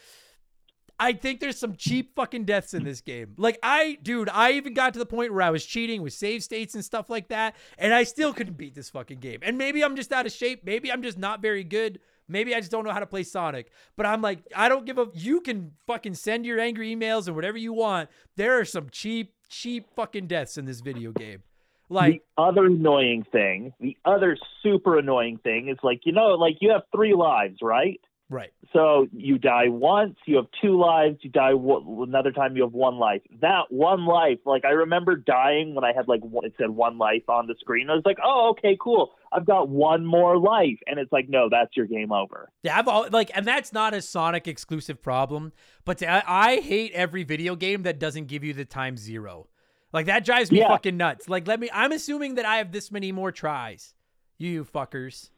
I 0.97 1.13
think 1.13 1.41
there's 1.41 1.59
some 1.59 1.75
cheap 1.75 2.15
fucking 2.15 2.45
deaths 2.45 2.73
in 2.73 2.85
this 2.85 3.01
game. 3.01 3.35
Like 3.37 3.59
I, 3.65 3.99
dude, 4.01 4.29
I 4.29 4.53
even 4.53 4.75
got 4.75 4.93
to 4.93 5.01
the 5.01 5.07
point 5.07 5.33
where 5.33 5.43
I 5.43 5.51
was 5.51 5.67
cheating 5.67 6.03
with 6.03 6.13
save 6.13 6.45
states 6.45 6.77
and 6.77 6.85
stuff 6.85 7.11
like 7.11 7.29
that, 7.29 7.57
and 7.79 7.93
I 7.93 8.05
still 8.05 8.33
couldn't 8.33 8.57
beat 8.57 8.77
this 8.77 8.91
fucking 8.91 9.19
game. 9.19 9.41
And 9.43 9.59
maybe 9.59 9.83
I'm 9.83 9.97
just 9.97 10.13
out 10.13 10.25
of 10.25 10.31
shape. 10.31 10.63
Maybe 10.65 10.93
I'm 10.93 11.03
just 11.03 11.19
not 11.19 11.43
very 11.43 11.65
good. 11.65 11.99
Maybe 12.29 12.55
I 12.55 12.61
just 12.61 12.71
don't 12.71 12.85
know 12.85 12.93
how 12.93 13.01
to 13.01 13.07
play 13.07 13.25
Sonic. 13.25 13.73
But 13.97 14.07
I'm 14.07 14.23
like, 14.23 14.45
I 14.55 14.69
don't 14.69 14.87
give 14.87 14.99
a. 14.99 15.09
You 15.15 15.41
can 15.41 15.73
fucking 15.89 16.15
send 16.15 16.47
your 16.47 16.61
angry 16.61 16.95
emails 16.95 17.27
and 17.27 17.35
whatever 17.35 17.59
you 17.59 17.73
want. 17.73 18.09
There 18.37 18.59
are 18.61 18.65
some 18.65 18.89
cheap, 18.91 19.35
cheap 19.49 19.89
fucking 19.97 20.29
deaths 20.29 20.57
in 20.57 20.65
this 20.65 20.81
video 20.81 21.11
game. 21.11 21.43
Like, 21.91 22.23
the 22.37 22.43
other 22.43 22.67
annoying 22.67 23.25
thing, 23.31 23.75
the 23.79 23.97
other 24.05 24.39
super 24.63 24.99
annoying 24.99 25.39
thing 25.39 25.69
is 25.69 25.77
like, 25.83 26.03
you 26.05 26.13
know, 26.13 26.29
like 26.29 26.57
you 26.61 26.71
have 26.71 26.83
three 26.95 27.15
lives, 27.15 27.59
right? 27.61 28.01
Right. 28.31 28.53
So 28.73 29.07
you 29.13 29.39
die 29.39 29.69
once, 29.69 30.17
you 30.27 30.37
have 30.37 30.47
two 30.61 30.79
lives, 30.81 31.19
you 31.23 31.31
die 31.31 31.53
w- 31.53 32.03
another 32.03 32.33
time, 32.33 32.57
you 32.57 32.63
have 32.65 32.73
one 32.73 32.97
life. 32.97 33.23
That 33.41 33.65
one 33.71 34.05
life, 34.07 34.39
like 34.45 34.65
I 34.65 34.71
remember 34.71 35.15
dying 35.17 35.75
when 35.75 35.85
I 35.85 35.93
had 35.95 36.09
like 36.09 36.21
one, 36.25 36.45
it 36.45 36.55
said 36.59 36.71
one 36.71 36.99
life 36.99 37.29
on 37.29 37.47
the 37.47 37.55
screen. 37.61 37.89
I 37.91 37.95
was 37.95 38.03
like, 38.05 38.19
oh, 38.25 38.55
okay, 38.59 38.77
cool. 38.81 39.13
I've 39.33 39.47
got 39.47 39.69
one 39.69 40.05
more 40.07 40.39
life, 40.39 40.79
and 40.87 40.99
it's 40.99 41.13
like, 41.13 41.29
no, 41.29 41.49
that's 41.51 41.77
your 41.77 41.87
game 41.87 42.13
over. 42.13 42.51
Yeah, 42.63 42.79
I've 42.79 42.89
all, 42.89 43.07
like, 43.11 43.31
and 43.35 43.47
that's 43.47 43.73
not 43.73 43.95
a 43.95 44.01
Sonic 44.03 44.47
exclusive 44.49 45.03
problem. 45.03 45.53
But 45.85 46.03
I, 46.03 46.23
I 46.27 46.57
hate 46.57 46.93
every 46.93 47.25
video 47.25 47.57
game 47.57 47.83
that 47.83 47.99
doesn't 47.99 48.27
give 48.27 48.43
you 48.45 48.55
the 48.55 48.65
time 48.65 48.97
zero. 48.97 49.49
Like 49.93 50.07
that 50.07 50.25
drives 50.25 50.51
me 50.51 50.59
Yeah. 50.59 50.69
fucking 50.69 50.97
nuts. 50.97 51.29
Like, 51.29 51.47
let 51.47 51.61
me. 51.61 51.71
I'm 51.73 51.93
assuming 51.93 52.35
that 52.35 52.45
I 52.45 52.57
have 52.57 52.73
this 52.73 52.91
many 52.91 53.13
more 53.13 53.31
tries. 53.31 53.95
You 54.39 54.65
fuckers. 54.65 55.31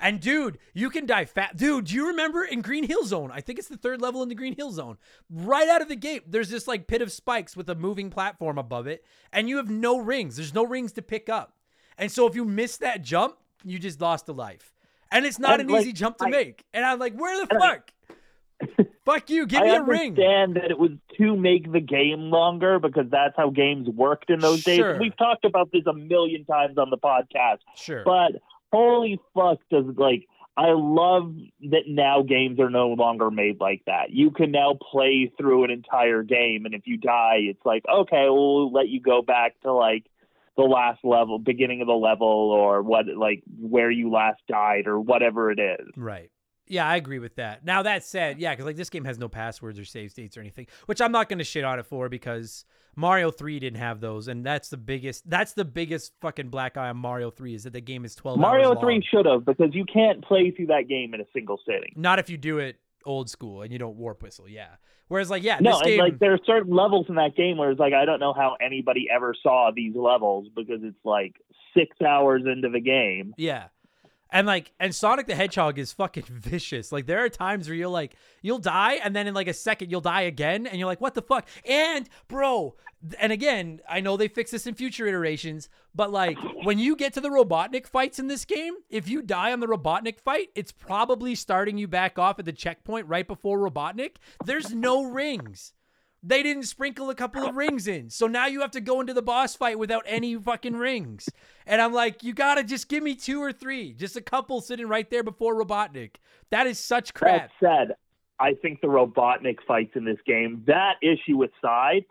And 0.00 0.20
dude, 0.20 0.58
you 0.74 0.90
can 0.90 1.06
die 1.06 1.24
fat. 1.24 1.56
Dude, 1.56 1.86
do 1.86 1.94
you 1.94 2.06
remember 2.08 2.44
in 2.44 2.60
Green 2.60 2.84
Hill 2.84 3.04
Zone? 3.04 3.30
I 3.32 3.40
think 3.40 3.58
it's 3.58 3.68
the 3.68 3.76
third 3.76 4.00
level 4.00 4.22
in 4.22 4.28
the 4.28 4.34
Green 4.34 4.54
Hill 4.54 4.70
Zone. 4.70 4.96
Right 5.30 5.68
out 5.68 5.82
of 5.82 5.88
the 5.88 5.96
gate, 5.96 6.30
there's 6.30 6.50
this 6.50 6.68
like 6.68 6.86
pit 6.86 7.02
of 7.02 7.10
spikes 7.10 7.56
with 7.56 7.68
a 7.68 7.74
moving 7.74 8.08
platform 8.10 8.58
above 8.58 8.86
it, 8.86 9.04
and 9.32 9.48
you 9.48 9.56
have 9.56 9.70
no 9.70 9.98
rings. 9.98 10.36
There's 10.36 10.54
no 10.54 10.64
rings 10.64 10.92
to 10.92 11.02
pick 11.02 11.28
up. 11.28 11.54
And 11.98 12.12
so 12.12 12.26
if 12.28 12.34
you 12.36 12.44
miss 12.44 12.76
that 12.76 13.02
jump, 13.02 13.36
you 13.64 13.78
just 13.80 14.00
lost 14.00 14.28
a 14.28 14.32
life. 14.32 14.72
And 15.10 15.26
it's 15.26 15.38
not 15.38 15.58
And, 15.58 15.68
an 15.68 15.74
like, 15.74 15.82
easy 15.82 15.92
jump 15.92 16.18
to 16.18 16.26
I- 16.26 16.30
make. 16.30 16.64
And 16.72 16.84
I'm 16.84 16.98
like, 17.00 17.14
where 17.14 17.44
the 17.44 17.58
fuck? 17.58 17.90
fuck 19.04 19.30
you. 19.30 19.46
Give 19.46 19.60
I 19.62 19.64
me 19.64 19.70
a 19.76 19.82
ring. 19.82 20.00
I 20.00 20.22
understand 20.22 20.56
that 20.56 20.70
it 20.70 20.78
was 20.78 20.90
to 21.16 21.36
make 21.36 21.70
the 21.72 21.80
game 21.80 22.30
longer 22.30 22.78
because 22.78 23.06
that's 23.10 23.34
how 23.36 23.50
games 23.50 23.88
worked 23.88 24.30
in 24.30 24.40
those 24.40 24.60
Sure. 24.62 24.92
days. 24.94 25.00
We've 25.00 25.16
talked 25.16 25.44
about 25.44 25.70
this 25.72 25.82
a 25.86 25.92
million 25.92 26.44
times 26.44 26.78
on 26.78 26.90
the 26.90 26.98
podcast. 26.98 27.58
Sure. 27.76 28.02
But 28.04 28.32
holy 28.72 29.20
fuck, 29.34 29.58
does 29.70 29.84
like 29.96 30.26
I 30.56 30.72
love 30.72 31.34
that 31.70 31.84
now 31.86 32.22
games 32.22 32.58
are 32.58 32.70
no 32.70 32.88
longer 32.88 33.30
made 33.30 33.60
like 33.60 33.82
that. 33.86 34.10
You 34.10 34.32
can 34.32 34.50
now 34.50 34.74
play 34.74 35.32
through 35.38 35.64
an 35.64 35.70
entire 35.70 36.22
game, 36.24 36.64
and 36.64 36.74
if 36.74 36.82
you 36.86 36.96
die, 36.96 37.38
it's 37.40 37.64
like 37.64 37.84
okay, 37.88 38.26
we'll 38.28 38.72
let 38.72 38.88
you 38.88 39.00
go 39.00 39.22
back 39.22 39.60
to 39.62 39.72
like 39.72 40.06
the 40.56 40.64
last 40.64 41.04
level, 41.04 41.38
beginning 41.38 41.80
of 41.80 41.86
the 41.86 41.92
level, 41.92 42.26
or 42.26 42.82
what 42.82 43.06
like 43.16 43.42
where 43.60 43.90
you 43.90 44.10
last 44.10 44.40
died, 44.48 44.86
or 44.86 44.98
whatever 44.98 45.50
it 45.50 45.60
is. 45.60 45.86
Right. 45.96 46.30
Yeah, 46.70 46.86
I 46.86 46.96
agree 46.96 47.18
with 47.18 47.36
that. 47.36 47.64
Now 47.64 47.82
that 47.82 48.04
said, 48.04 48.38
yeah, 48.38 48.52
because 48.52 48.66
like 48.66 48.76
this 48.76 48.90
game 48.90 49.04
has 49.04 49.18
no 49.18 49.28
passwords 49.28 49.78
or 49.78 49.84
save 49.84 50.10
states 50.10 50.36
or 50.36 50.40
anything, 50.40 50.66
which 50.86 51.00
I'm 51.00 51.12
not 51.12 51.28
going 51.28 51.38
to 51.38 51.44
shit 51.44 51.64
on 51.64 51.78
it 51.78 51.86
for 51.86 52.08
because 52.08 52.64
Mario 52.96 53.30
3 53.30 53.58
didn't 53.60 53.78
have 53.78 54.00
those, 54.00 54.28
and 54.28 54.44
that's 54.44 54.68
the 54.68 54.76
biggest. 54.76 55.28
That's 55.28 55.52
the 55.52 55.64
biggest 55.64 56.12
fucking 56.20 56.48
black 56.48 56.76
eye 56.76 56.88
on 56.88 56.96
Mario 56.96 57.30
3 57.30 57.54
is 57.54 57.64
that 57.64 57.72
the 57.72 57.80
game 57.80 58.04
is 58.04 58.14
12 58.14 58.38
Mario 58.38 58.74
Three 58.80 59.02
should 59.08 59.26
have 59.26 59.44
because 59.44 59.74
you 59.74 59.84
can't 59.84 60.24
play 60.24 60.50
through 60.50 60.66
that 60.66 60.88
game 60.88 61.14
in 61.14 61.20
a 61.20 61.26
single 61.32 61.60
sitting. 61.66 61.92
Not 61.96 62.18
if 62.18 62.28
you 62.28 62.36
do 62.36 62.58
it 62.58 62.76
old 63.04 63.30
school 63.30 63.62
and 63.62 63.72
you 63.72 63.78
don't 63.78 63.96
warp 63.96 64.22
whistle. 64.22 64.48
Yeah. 64.48 64.68
Whereas 65.08 65.30
like 65.30 65.42
yeah, 65.42 65.58
No, 65.60 65.80
game 65.80 65.98
like 65.98 66.18
there 66.18 66.34
are 66.34 66.40
certain 66.44 66.74
levels 66.74 67.06
in 67.08 67.14
that 67.14 67.34
game 67.34 67.56
where 67.56 67.70
it's 67.70 67.80
like 67.80 67.94
I 67.94 68.04
don't 68.04 68.20
know 68.20 68.34
how 68.34 68.56
anybody 68.60 69.08
ever 69.10 69.34
saw 69.42 69.70
these 69.74 69.94
levels 69.96 70.48
because 70.54 70.80
it's 70.82 70.98
like 71.02 71.36
six 71.76 71.96
hours 72.02 72.42
into 72.44 72.68
the 72.68 72.80
game. 72.80 73.34
Yeah. 73.38 73.68
And 74.30 74.46
like 74.46 74.72
and 74.78 74.94
Sonic 74.94 75.26
the 75.26 75.34
Hedgehog 75.34 75.78
is 75.78 75.92
fucking 75.92 76.24
vicious. 76.28 76.92
Like 76.92 77.06
there 77.06 77.24
are 77.24 77.28
times 77.28 77.68
where 77.68 77.76
you're 77.76 77.88
like 77.88 78.16
you'll 78.42 78.58
die 78.58 78.94
and 79.02 79.14
then 79.16 79.26
in 79.26 79.34
like 79.34 79.48
a 79.48 79.54
second 79.54 79.90
you'll 79.90 80.00
die 80.00 80.22
again 80.22 80.66
and 80.66 80.78
you're 80.78 80.86
like 80.86 81.00
what 81.00 81.14
the 81.14 81.22
fuck? 81.22 81.48
And 81.64 82.08
bro, 82.28 82.76
and 83.18 83.32
again, 83.32 83.80
I 83.88 84.00
know 84.00 84.16
they 84.16 84.28
fix 84.28 84.50
this 84.50 84.66
in 84.66 84.74
future 84.74 85.06
iterations, 85.06 85.68
but 85.94 86.10
like 86.10 86.36
when 86.64 86.78
you 86.78 86.96
get 86.96 87.14
to 87.14 87.20
the 87.20 87.30
Robotnik 87.30 87.86
fights 87.86 88.18
in 88.18 88.26
this 88.26 88.44
game, 88.44 88.74
if 88.90 89.08
you 89.08 89.22
die 89.22 89.52
on 89.52 89.60
the 89.60 89.66
Robotnik 89.66 90.20
fight, 90.20 90.48
it's 90.54 90.72
probably 90.72 91.34
starting 91.34 91.78
you 91.78 91.88
back 91.88 92.18
off 92.18 92.38
at 92.38 92.44
the 92.44 92.52
checkpoint 92.52 93.06
right 93.06 93.26
before 93.26 93.58
Robotnik. 93.58 94.16
There's 94.44 94.74
no 94.74 95.04
rings. 95.04 95.72
They 96.22 96.42
didn't 96.42 96.64
sprinkle 96.64 97.10
a 97.10 97.14
couple 97.14 97.46
of 97.46 97.54
rings 97.54 97.86
in. 97.86 98.10
So 98.10 98.26
now 98.26 98.46
you 98.46 98.60
have 98.60 98.72
to 98.72 98.80
go 98.80 99.00
into 99.00 99.14
the 99.14 99.22
boss 99.22 99.54
fight 99.54 99.78
without 99.78 100.02
any 100.06 100.34
fucking 100.36 100.76
rings. 100.76 101.28
And 101.66 101.80
I'm 101.80 101.92
like, 101.92 102.24
you 102.24 102.32
gotta 102.32 102.64
just 102.64 102.88
give 102.88 103.02
me 103.02 103.14
two 103.14 103.40
or 103.40 103.52
three. 103.52 103.92
Just 103.92 104.16
a 104.16 104.20
couple 104.20 104.60
sitting 104.60 104.88
right 104.88 105.08
there 105.08 105.22
before 105.22 105.54
Robotnik. 105.54 106.16
That 106.50 106.66
is 106.66 106.80
such 106.80 107.14
crap. 107.14 107.50
That 107.60 107.88
said, 107.88 107.96
I 108.40 108.54
think 108.54 108.80
the 108.80 108.88
Robotnik 108.88 109.58
fights 109.66 109.92
in 109.94 110.04
this 110.04 110.18
game, 110.26 110.64
that 110.66 110.94
issue 111.02 111.44
aside, 111.44 112.04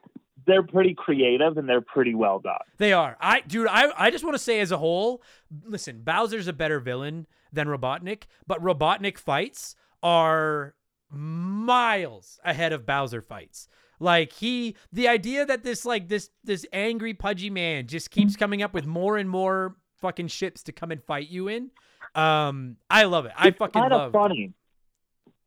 they're 0.46 0.64
pretty 0.64 0.94
creative 0.94 1.58
and 1.58 1.68
they're 1.68 1.82
pretty 1.82 2.16
well 2.16 2.40
done. 2.40 2.56
They 2.78 2.94
are. 2.94 3.18
I 3.20 3.42
dude, 3.42 3.68
I 3.68 3.92
I 3.98 4.10
just 4.10 4.24
want 4.24 4.36
to 4.36 4.44
say 4.44 4.60
as 4.62 4.72
a 4.72 4.78
whole, 4.78 5.22
listen, 5.66 6.02
Bowser's 6.02 6.48
a 6.48 6.54
better 6.54 6.80
villain 6.80 7.28
than 7.52 7.68
Robotnik, 7.68 8.24
but 8.48 8.62
Robotnik 8.64 9.18
fights 9.18 9.76
are 10.02 10.76
miles 11.10 12.40
ahead 12.44 12.74
of 12.74 12.86
Bowser 12.86 13.22
fights. 13.22 13.68
Like 14.00 14.32
he 14.34 14.76
the 14.92 15.08
idea 15.08 15.46
that 15.46 15.64
this 15.64 15.86
like 15.86 16.08
this 16.08 16.30
this 16.44 16.66
angry 16.72 17.14
pudgy 17.14 17.50
man 17.50 17.88
just 17.88 18.12
keeps 18.12 18.36
coming 18.36 18.62
up 18.62 18.74
with 18.74 18.86
more 18.86 19.18
and 19.18 19.30
more 19.30 19.76
fucking 20.02 20.28
ships 20.28 20.64
to 20.64 20.72
come 20.72 20.92
and 20.92 21.04
fight 21.04 21.30
you 21.30 21.48
in. 21.48 21.72
Um 22.14 22.78
I 22.90 23.06
love 23.06 23.26
it. 23.26 23.32
I 23.36 23.50
It's 23.50 23.58
fucking 23.58 23.82
kind 23.82 23.94
love 23.94 24.08
of 24.08 24.12
funny. 24.14 24.54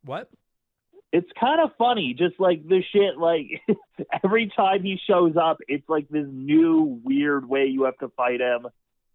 What? 0.05 0.31
It's 1.13 1.31
kind 1.39 1.61
of 1.61 1.71
funny, 1.77 2.15
just 2.15 2.39
like 2.39 2.67
the 2.67 2.83
shit. 2.93 3.19
Like 3.19 3.47
every 4.25 4.51
time 4.57 4.83
he 4.83 4.99
shows 5.07 5.37
up, 5.37 5.59
it's 5.69 5.89
like 5.89 6.09
this 6.09 6.27
new 6.29 7.01
weird 7.05 7.49
way 7.49 7.67
you 7.67 7.85
have 7.85 7.99
to 7.99 8.09
fight 8.17 8.41
him. 8.41 8.67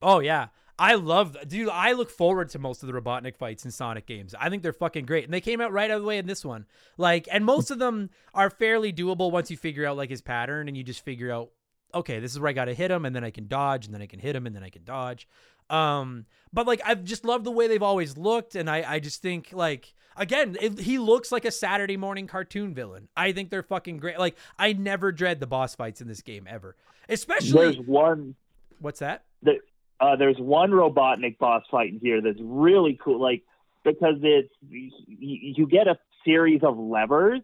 Oh 0.01 0.19
yeah. 0.19 0.47
I 0.77 0.95
love 0.95 1.37
dude, 1.47 1.69
I 1.69 1.93
look 1.93 2.09
forward 2.09 2.49
to 2.49 2.59
most 2.59 2.83
of 2.83 2.87
the 2.87 2.93
Robotnik 2.93 3.37
fights 3.37 3.63
in 3.65 3.71
Sonic 3.71 4.05
games. 4.05 4.35
I 4.37 4.49
think 4.49 4.61
they're 4.61 4.73
fucking 4.73 5.05
great. 5.05 5.23
And 5.23 5.33
they 5.33 5.41
came 5.41 5.61
out 5.61 5.71
right 5.71 5.89
out 5.89 5.97
of 5.97 6.01
the 6.01 6.07
way 6.07 6.17
in 6.17 6.27
this 6.27 6.43
one. 6.43 6.65
Like 6.97 7.27
and 7.31 7.45
most 7.45 7.71
of 7.71 7.79
them 7.79 8.09
are 8.33 8.49
fairly 8.49 8.91
doable 8.91 9.31
once 9.31 9.49
you 9.49 9.57
figure 9.57 9.85
out 9.85 9.97
like 9.97 10.09
his 10.09 10.21
pattern 10.21 10.67
and 10.67 10.75
you 10.75 10.83
just 10.83 11.03
figure 11.03 11.31
out 11.31 11.51
okay, 11.93 12.19
this 12.19 12.33
is 12.33 12.39
where 12.39 12.49
I 12.49 12.53
got 12.53 12.65
to 12.65 12.73
hit 12.73 12.91
him 12.91 13.05
and 13.05 13.15
then 13.15 13.23
I 13.23 13.31
can 13.31 13.47
dodge 13.47 13.85
and 13.85 13.93
then 13.93 14.01
I 14.01 14.05
can 14.05 14.19
hit 14.19 14.35
him 14.35 14.45
and 14.45 14.53
then 14.53 14.63
I 14.63 14.69
can 14.69 14.83
dodge. 14.83 15.27
Um 15.69 16.25
but 16.51 16.67
like 16.67 16.81
I've 16.85 17.03
just 17.03 17.23
loved 17.23 17.45
the 17.45 17.51
way 17.51 17.67
they've 17.67 17.81
always 17.81 18.17
looked 18.17 18.55
and 18.55 18.69
I 18.69 18.83
I 18.85 18.99
just 18.99 19.21
think 19.21 19.49
like 19.53 19.93
again, 20.17 20.57
it, 20.59 20.79
he 20.79 20.99
looks 20.99 21.31
like 21.31 21.45
a 21.45 21.51
Saturday 21.51 21.97
morning 21.97 22.27
cartoon 22.27 22.73
villain. 22.73 23.07
I 23.15 23.31
think 23.31 23.49
they're 23.49 23.63
fucking 23.63 23.97
great. 23.97 24.19
Like 24.19 24.35
I 24.59 24.73
never 24.73 25.13
dread 25.13 25.39
the 25.39 25.47
boss 25.47 25.73
fights 25.73 26.01
in 26.01 26.07
this 26.07 26.21
game 26.21 26.47
ever. 26.49 26.75
Especially 27.07 27.73
There's 27.73 27.87
one 27.87 28.35
what's 28.79 28.99
that? 28.99 29.23
that 29.43 29.59
uh, 29.99 30.15
there's 30.15 30.37
one 30.37 30.71
Robotnik 30.71 31.37
boss 31.37 31.63
fight 31.71 31.91
in 31.91 31.99
here 31.99 32.21
that's 32.21 32.39
really 32.41 32.99
cool, 33.01 33.21
like 33.21 33.43
because 33.83 34.15
it's 34.21 34.53
you 34.61 35.67
get 35.67 35.87
a 35.87 35.97
series 36.25 36.61
of 36.63 36.77
levers, 36.77 37.41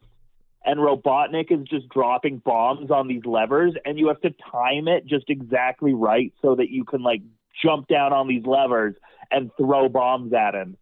and 0.65 0.79
Robotnik 0.79 1.51
is 1.51 1.67
just 1.67 1.87
dropping 1.89 2.39
bombs 2.39 2.91
on 2.91 3.07
these 3.07 3.25
levers, 3.25 3.73
and 3.85 3.97
you 3.97 4.07
have 4.09 4.21
to 4.21 4.33
time 4.51 4.87
it 4.87 5.05
just 5.05 5.29
exactly 5.29 5.93
right 5.93 6.33
so 6.41 6.55
that 6.55 6.69
you 6.69 6.83
can 6.83 7.01
like 7.01 7.21
jump 7.63 7.87
down 7.87 8.11
on 8.11 8.27
these 8.27 8.45
levers 8.45 8.95
and 9.29 9.51
throw 9.57 9.87
bombs 9.87 10.33
at 10.33 10.55
him. 10.55 10.77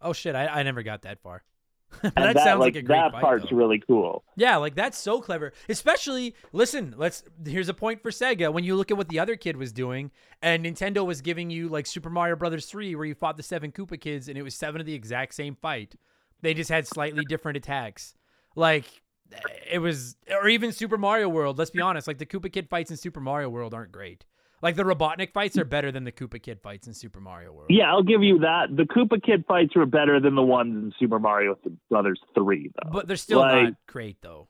Oh 0.00 0.12
shit, 0.12 0.34
I, 0.34 0.46
I 0.46 0.62
never 0.62 0.82
got 0.82 1.02
that 1.02 1.20
far. 1.20 1.42
And 2.02 2.12
that, 2.16 2.34
that, 2.34 2.44
sounds 2.44 2.60
like, 2.60 2.74
like, 2.74 2.82
a 2.82 2.86
great 2.86 2.96
that 2.96 3.20
part's 3.20 3.50
though. 3.50 3.56
really 3.56 3.78
cool. 3.78 4.24
Yeah, 4.36 4.56
like 4.56 4.74
that's 4.74 4.98
so 4.98 5.20
clever. 5.20 5.52
Especially, 5.68 6.34
listen, 6.52 6.94
let's 6.96 7.24
here's 7.44 7.68
a 7.68 7.74
point 7.74 8.02
for 8.02 8.10
Sega. 8.10 8.52
When 8.52 8.64
you 8.64 8.76
look 8.76 8.90
at 8.90 8.96
what 8.96 9.08
the 9.08 9.18
other 9.18 9.36
kid 9.36 9.56
was 9.56 9.72
doing, 9.72 10.10
and 10.42 10.64
Nintendo 10.64 11.04
was 11.04 11.20
giving 11.20 11.50
you 11.50 11.68
like 11.68 11.86
Super 11.86 12.10
Mario 12.10 12.36
Brothers 12.36 12.66
3 12.66 12.94
where 12.94 13.06
you 13.06 13.14
fought 13.14 13.36
the 13.36 13.42
seven 13.42 13.72
Koopa 13.72 14.00
kids 14.00 14.28
and 14.28 14.36
it 14.36 14.42
was 14.42 14.54
seven 14.54 14.80
of 14.80 14.86
the 14.86 14.94
exact 14.94 15.34
same 15.34 15.56
fight. 15.56 15.94
They 16.42 16.54
just 16.54 16.70
had 16.70 16.86
slightly 16.86 17.24
different 17.24 17.56
attacks. 17.56 18.14
Like 18.54 18.84
it 19.70 19.78
was 19.78 20.16
or 20.30 20.48
even 20.48 20.72
Super 20.72 20.98
Mario 20.98 21.28
World, 21.28 21.58
let's 21.58 21.70
be 21.70 21.80
honest, 21.80 22.06
like 22.06 22.18
the 22.18 22.26
Koopa 22.26 22.52
Kid 22.52 22.68
fights 22.68 22.90
in 22.90 22.96
Super 22.96 23.20
Mario 23.20 23.48
World 23.48 23.74
aren't 23.74 23.92
great. 23.92 24.24
Like 24.64 24.76
the 24.76 24.82
Robotnik 24.82 25.32
fights 25.32 25.58
are 25.58 25.64
better 25.66 25.92
than 25.92 26.04
the 26.04 26.10
Koopa 26.12 26.42
Kid 26.42 26.58
fights 26.62 26.86
in 26.86 26.94
Super 26.94 27.20
Mario 27.20 27.52
World. 27.52 27.66
Yeah, 27.68 27.90
I'll 27.92 28.02
give 28.02 28.22
you 28.22 28.38
that. 28.38 28.74
The 28.74 28.84
Koopa 28.84 29.22
Kid 29.22 29.44
fights 29.46 29.76
were 29.76 29.84
better 29.84 30.18
than 30.20 30.34
the 30.34 30.42
ones 30.42 30.74
in 30.74 30.92
Super 30.98 31.18
Mario 31.18 31.56
Brothers 31.90 32.18
3, 32.34 32.70
though. 32.82 32.90
But 32.90 33.06
they're 33.06 33.18
still 33.18 33.40
Like- 33.40 33.62
not 33.64 33.72
great 33.86 34.16
though. 34.22 34.48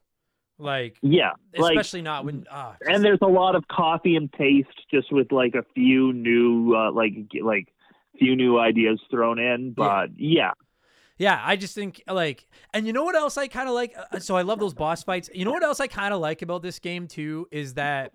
Like 0.57 0.99
yeah, 1.03 1.33
like 1.59 1.73
especially 1.73 2.03
not 2.03 2.25
when 2.25 2.47
ah 2.49 2.77
just- 2.79 2.89
and 2.95 3.05
there's 3.05 3.19
a 3.23 3.27
lot 3.27 3.57
of 3.57 3.67
copy 3.67 4.15
and 4.15 4.31
paste 4.31 4.69
just 4.89 5.11
with 5.13 5.33
like 5.33 5.57
a 5.57 5.65
few 5.75 6.13
new 6.13 6.77
uh, 6.77 6.93
like 6.93 7.15
like 7.43 7.75
few 8.21 8.37
new 8.37 8.57
ideas 8.61 9.01
thrown 9.11 9.41
in 9.41 9.73
but 9.73 10.11
yeah, 10.17 10.53
Yeah, 11.19 11.43
I 11.45 11.57
just 11.57 11.75
think 11.75 12.03
like, 12.07 12.47
and 12.73 12.87
you 12.87 12.93
know 12.93 13.03
what 13.03 13.17
else 13.17 13.37
I 13.37 13.49
kind 13.49 13.69
of 13.69 13.75
like? 13.75 13.95
Uh, 14.13 14.21
So 14.21 14.37
I 14.37 14.43
love 14.43 14.61
those 14.61 14.75
boss 14.75 15.03
fights. 15.03 15.29
You 15.35 15.45
know 15.45 15.51
what 15.51 15.65
else 15.65 15.81
I 15.81 15.89
kind 15.89 16.15
of 16.15 16.21
like 16.21 16.41
about 16.43 16.63
this 16.63 16.79
game 16.79 17.09
too 17.09 17.49
is 17.51 17.75
that 17.75 18.13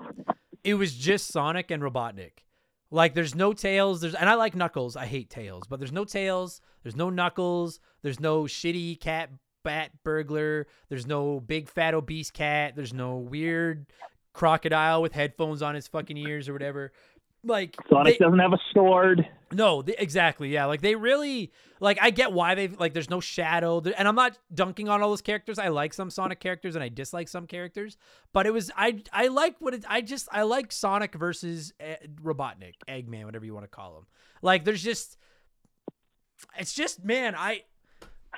it 0.63 0.75
was 0.75 0.95
just 0.95 1.27
Sonic 1.27 1.71
and 1.71 1.81
Robotnik. 1.83 2.43
Like, 2.91 3.13
there's 3.13 3.35
no 3.35 3.53
tails. 3.53 4.01
There's 4.01 4.15
and 4.15 4.29
I 4.29 4.33
like 4.33 4.55
Knuckles. 4.55 4.95
I 4.95 5.05
hate 5.05 5.29
tails, 5.29 5.63
but 5.69 5.79
there's 5.79 5.91
no 5.91 6.05
tails. 6.05 6.61
There's 6.83 6.95
no 6.95 7.09
Knuckles. 7.09 7.79
There's 8.01 8.19
no 8.19 8.43
shitty 8.43 8.99
cat 8.99 9.29
bat 9.63 9.91
burglar. 10.03 10.67
There's 10.89 11.05
no 11.05 11.39
big 11.39 11.69
fat 11.69 11.93
obese 11.93 12.31
cat. 12.31 12.75
There's 12.75 12.93
no 12.93 13.17
weird 13.17 13.85
crocodile 14.33 15.01
with 15.01 15.13
headphones 15.13 15.61
on 15.61 15.75
his 15.75 15.87
fucking 15.87 16.17
ears 16.17 16.49
or 16.49 16.53
whatever. 16.53 16.91
Like 17.43 17.75
Sonic 17.89 18.17
they- 18.19 18.25
doesn't 18.25 18.39
have 18.39 18.53
a 18.53 18.59
sword 18.73 19.25
no, 19.51 19.81
they, 19.81 19.95
exactly. 19.97 20.49
Yeah, 20.49 20.65
like 20.65 20.81
they 20.81 20.95
really 20.95 21.51
like. 21.79 21.97
I 22.01 22.11
get 22.11 22.31
why 22.31 22.55
they 22.55 22.67
like. 22.67 22.93
There's 22.93 23.09
no 23.09 23.19
shadow, 23.19 23.81
and 23.81 24.07
I'm 24.07 24.15
not 24.15 24.37
dunking 24.53 24.89
on 24.89 25.01
all 25.01 25.09
those 25.09 25.21
characters. 25.21 25.57
I 25.57 25.69
like 25.69 25.93
some 25.93 26.09
Sonic 26.09 26.39
characters, 26.39 26.75
and 26.75 26.83
I 26.83 26.89
dislike 26.89 27.27
some 27.27 27.47
characters. 27.47 27.97
But 28.31 28.45
it 28.45 28.53
was 28.53 28.69
I. 28.75 29.01
I 29.11 29.27
like 29.27 29.55
what 29.59 29.73
it. 29.73 29.85
I 29.87 30.01
just 30.01 30.27
I 30.31 30.43
like 30.43 30.71
Sonic 30.71 31.15
versus 31.15 31.73
uh, 31.81 31.95
Robotnik, 32.21 32.75
Eggman, 32.87 33.25
whatever 33.25 33.45
you 33.45 33.53
want 33.53 33.63
to 33.63 33.69
call 33.69 33.97
him. 33.97 34.05
Like 34.41 34.65
there's 34.65 34.83
just. 34.83 35.17
It's 36.57 36.73
just 36.73 37.03
man, 37.03 37.33
I. 37.35 37.63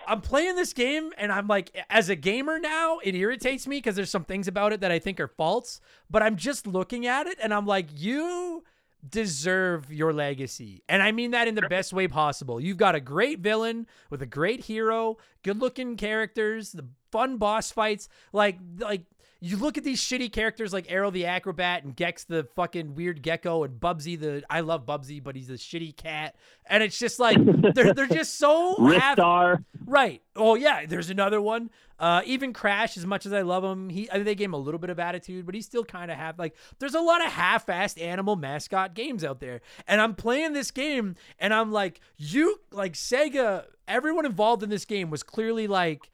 I'm 0.08 0.22
playing 0.22 0.56
this 0.56 0.72
game 0.72 1.12
and 1.18 1.34
I'm 1.34 1.48
like, 1.48 1.76
as 1.90 2.08
a 2.08 2.16
gamer 2.16 2.60
now, 2.60 3.00
it 3.04 3.14
irritates 3.14 3.68
me 3.68 3.78
because 3.78 3.98
there's 3.98 4.10
some 4.10 4.24
things 4.24 4.48
about 4.48 4.72
it 4.72 4.80
that 4.80 4.90
I 4.90 5.00
think 5.00 5.20
are 5.20 5.28
false. 5.28 5.82
But 6.10 6.24
I'm 6.24 6.38
just 6.38 6.66
looking 6.66 7.06
at 7.06 7.28
it 7.28 7.38
and 7.44 7.54
I'm 7.54 7.68
like, 7.68 7.88
you 7.94 8.64
deserve 9.08 9.92
your 9.92 10.14
legacy. 10.14 10.84
And 10.88 11.02
I 11.02 11.12
mean 11.12 11.32
that 11.32 11.48
in 11.48 11.56
the 11.56 11.64
best 11.64 11.94
way 11.94 12.08
possible. 12.08 12.60
You've 12.60 12.78
got 12.78 12.96
a 12.96 13.00
great 13.00 13.40
villain 13.40 13.88
with 14.10 14.22
a 14.22 14.26
great 14.26 14.66
hero, 14.66 15.18
good 15.44 15.60
looking 15.60 15.98
characters, 15.98 16.72
the 16.72 16.86
fun 17.12 17.38
boss 17.38 17.72
fights. 17.72 18.10
Like, 18.32 18.60
like, 18.78 19.04
you 19.44 19.58
look 19.58 19.76
at 19.76 19.84
these 19.84 20.00
shitty 20.00 20.32
characters 20.32 20.72
like 20.72 20.86
Aero 20.88 21.10
the 21.10 21.26
Acro-Bat 21.26 21.84
and 21.84 21.96
Gex 21.96 22.24
the 22.26 22.48
fucking 22.56 22.94
weird 22.94 23.24
gecko 23.24 23.64
and 23.64 23.80
Bubsy 23.80 24.18
the 24.18 24.44
I 24.52 24.60
love 24.60 24.86
Bubsy, 24.86 25.22
but 25.22 25.36
he's 25.36 25.50
a 25.50 25.54
shitty 25.54 25.98
cat. 25.98 26.36
And 26.68 26.84
it's 26.84 27.00
just 27.00 27.20
like 27.20 27.38
they're 27.74 27.94
they're 27.94 28.06
just 28.12 28.38
so 28.38 28.76
Ristar 28.76 29.64
Right. 29.84 30.22
Oh 30.36 30.54
yeah, 30.54 30.86
there's 30.86 31.10
another 31.10 31.42
one. 31.42 31.72
Uh, 32.00 32.22
even 32.26 32.54
Crash, 32.54 32.98
as 32.98 33.06
much 33.06 33.26
as 33.26 33.34
I 33.34 33.42
love 33.42 33.64
him, 33.64 33.90
he 33.90 34.08
I 34.10 34.14
think 34.14 34.26
they 34.26 34.36
gave 34.36 34.50
him 34.50 34.54
a 34.54 34.60
little 34.60 34.80
bit 34.80 34.92
of 34.92 35.00
attitude, 35.00 35.46
but 35.46 35.56
he's 35.56 35.66
still 35.66 35.84
kind 35.84 36.12
of 36.12 36.18
half 36.18 36.38
like. 36.38 36.56
There's 36.78 36.96
a 36.96 37.02
lot 37.02 37.26
of 37.26 37.32
half-assed 37.32 38.00
animal 38.00 38.36
mascot 38.36 38.94
games 38.94 39.24
out 39.24 39.40
there, 39.40 39.62
and 39.88 40.00
I'm 40.00 40.14
playing 40.14 40.54
this 40.54 40.70
game, 40.70 41.16
and 41.40 41.52
I'm 41.52 41.72
like, 41.72 42.00
you 42.18 42.62
like 42.72 42.94
Sega. 42.94 43.66
Everyone 43.88 44.26
involved 44.26 44.62
in 44.62 44.70
this 44.70 44.86
game 44.86 45.10
was 45.10 45.24
clearly 45.24 45.66
like. 45.66 46.11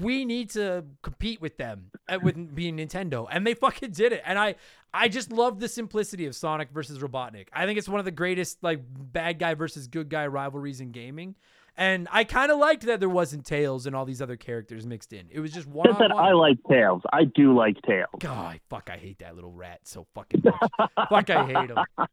We 0.00 0.24
need 0.24 0.50
to 0.50 0.84
compete 1.02 1.40
with 1.40 1.56
them 1.56 1.90
uh, 2.08 2.18
with 2.22 2.54
being 2.54 2.76
Nintendo, 2.76 3.26
and 3.30 3.46
they 3.46 3.54
fucking 3.54 3.92
did 3.92 4.12
it. 4.12 4.22
And 4.24 4.38
I, 4.38 4.56
I 4.92 5.08
just 5.08 5.32
love 5.32 5.60
the 5.60 5.68
simplicity 5.68 6.26
of 6.26 6.34
Sonic 6.34 6.70
versus 6.70 6.98
Robotnik. 6.98 7.48
I 7.52 7.66
think 7.66 7.78
it's 7.78 7.88
one 7.88 7.98
of 7.98 8.04
the 8.04 8.10
greatest 8.10 8.62
like 8.62 8.80
bad 8.84 9.38
guy 9.38 9.54
versus 9.54 9.86
good 9.86 10.08
guy 10.08 10.26
rivalries 10.26 10.80
in 10.80 10.90
gaming. 10.92 11.34
And 11.76 12.08
I 12.10 12.24
kind 12.24 12.50
of 12.50 12.58
liked 12.58 12.84
that 12.86 13.00
there 13.00 13.08
wasn't 13.08 13.46
Tails 13.46 13.86
and 13.86 13.94
all 13.96 14.04
these 14.04 14.20
other 14.20 14.36
characters 14.36 14.86
mixed 14.86 15.12
in. 15.12 15.28
It 15.30 15.40
was 15.40 15.52
just 15.52 15.66
one 15.66 15.86
just 15.86 15.98
that 16.00 16.12
I 16.12 16.32
like 16.32 16.58
Tails. 16.68 17.00
I 17.12 17.24
do 17.24 17.56
like 17.56 17.80
Tails. 17.82 18.10
God, 18.18 18.60
fuck, 18.68 18.90
I 18.92 18.96
hate 18.96 19.20
that 19.20 19.34
little 19.34 19.52
rat 19.52 19.80
so 19.84 20.06
fucking 20.14 20.42
much. 20.44 20.90
fuck, 21.08 21.30
I 21.30 21.46
hate 21.46 21.70
him. 21.70 21.78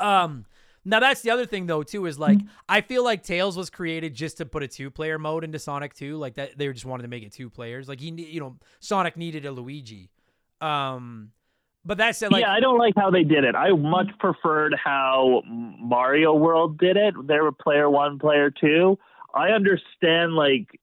Um, 0.00 0.44
Now 0.84 1.00
that's 1.00 1.20
the 1.20 1.30
other 1.30 1.46
thing 1.46 1.66
though 1.66 1.82
too 1.82 2.06
is 2.06 2.18
like 2.18 2.38
I 2.68 2.80
feel 2.80 3.04
like 3.04 3.22
Tails 3.22 3.56
was 3.56 3.70
created 3.70 4.14
just 4.14 4.38
to 4.38 4.46
put 4.46 4.62
a 4.62 4.68
two 4.68 4.90
player 4.90 5.18
mode 5.18 5.44
into 5.44 5.58
Sonic 5.58 5.94
2 5.94 6.16
like 6.16 6.34
that 6.34 6.56
they 6.56 6.72
just 6.72 6.86
wanted 6.86 7.02
to 7.02 7.08
make 7.08 7.22
it 7.22 7.32
two 7.32 7.50
players 7.50 7.88
like 7.88 8.00
he 8.00 8.10
you 8.10 8.40
know 8.40 8.56
Sonic 8.80 9.16
needed 9.16 9.44
a 9.44 9.52
Luigi 9.52 10.10
um 10.60 11.32
but 11.84 11.98
that 11.98 12.16
said 12.16 12.32
like 12.32 12.42
yeah, 12.42 12.52
I 12.52 12.60
don't 12.60 12.78
like 12.78 12.94
how 12.96 13.10
they 13.10 13.24
did 13.24 13.44
it. 13.44 13.54
I 13.54 13.70
much 13.70 14.08
preferred 14.18 14.74
how 14.82 15.42
Mario 15.46 16.34
World 16.34 16.78
did 16.78 16.96
it. 16.96 17.14
There 17.26 17.42
were 17.42 17.52
player 17.52 17.88
one, 17.88 18.18
player 18.18 18.50
two. 18.50 18.98
I 19.34 19.48
understand 19.48 20.34
like 20.34 20.78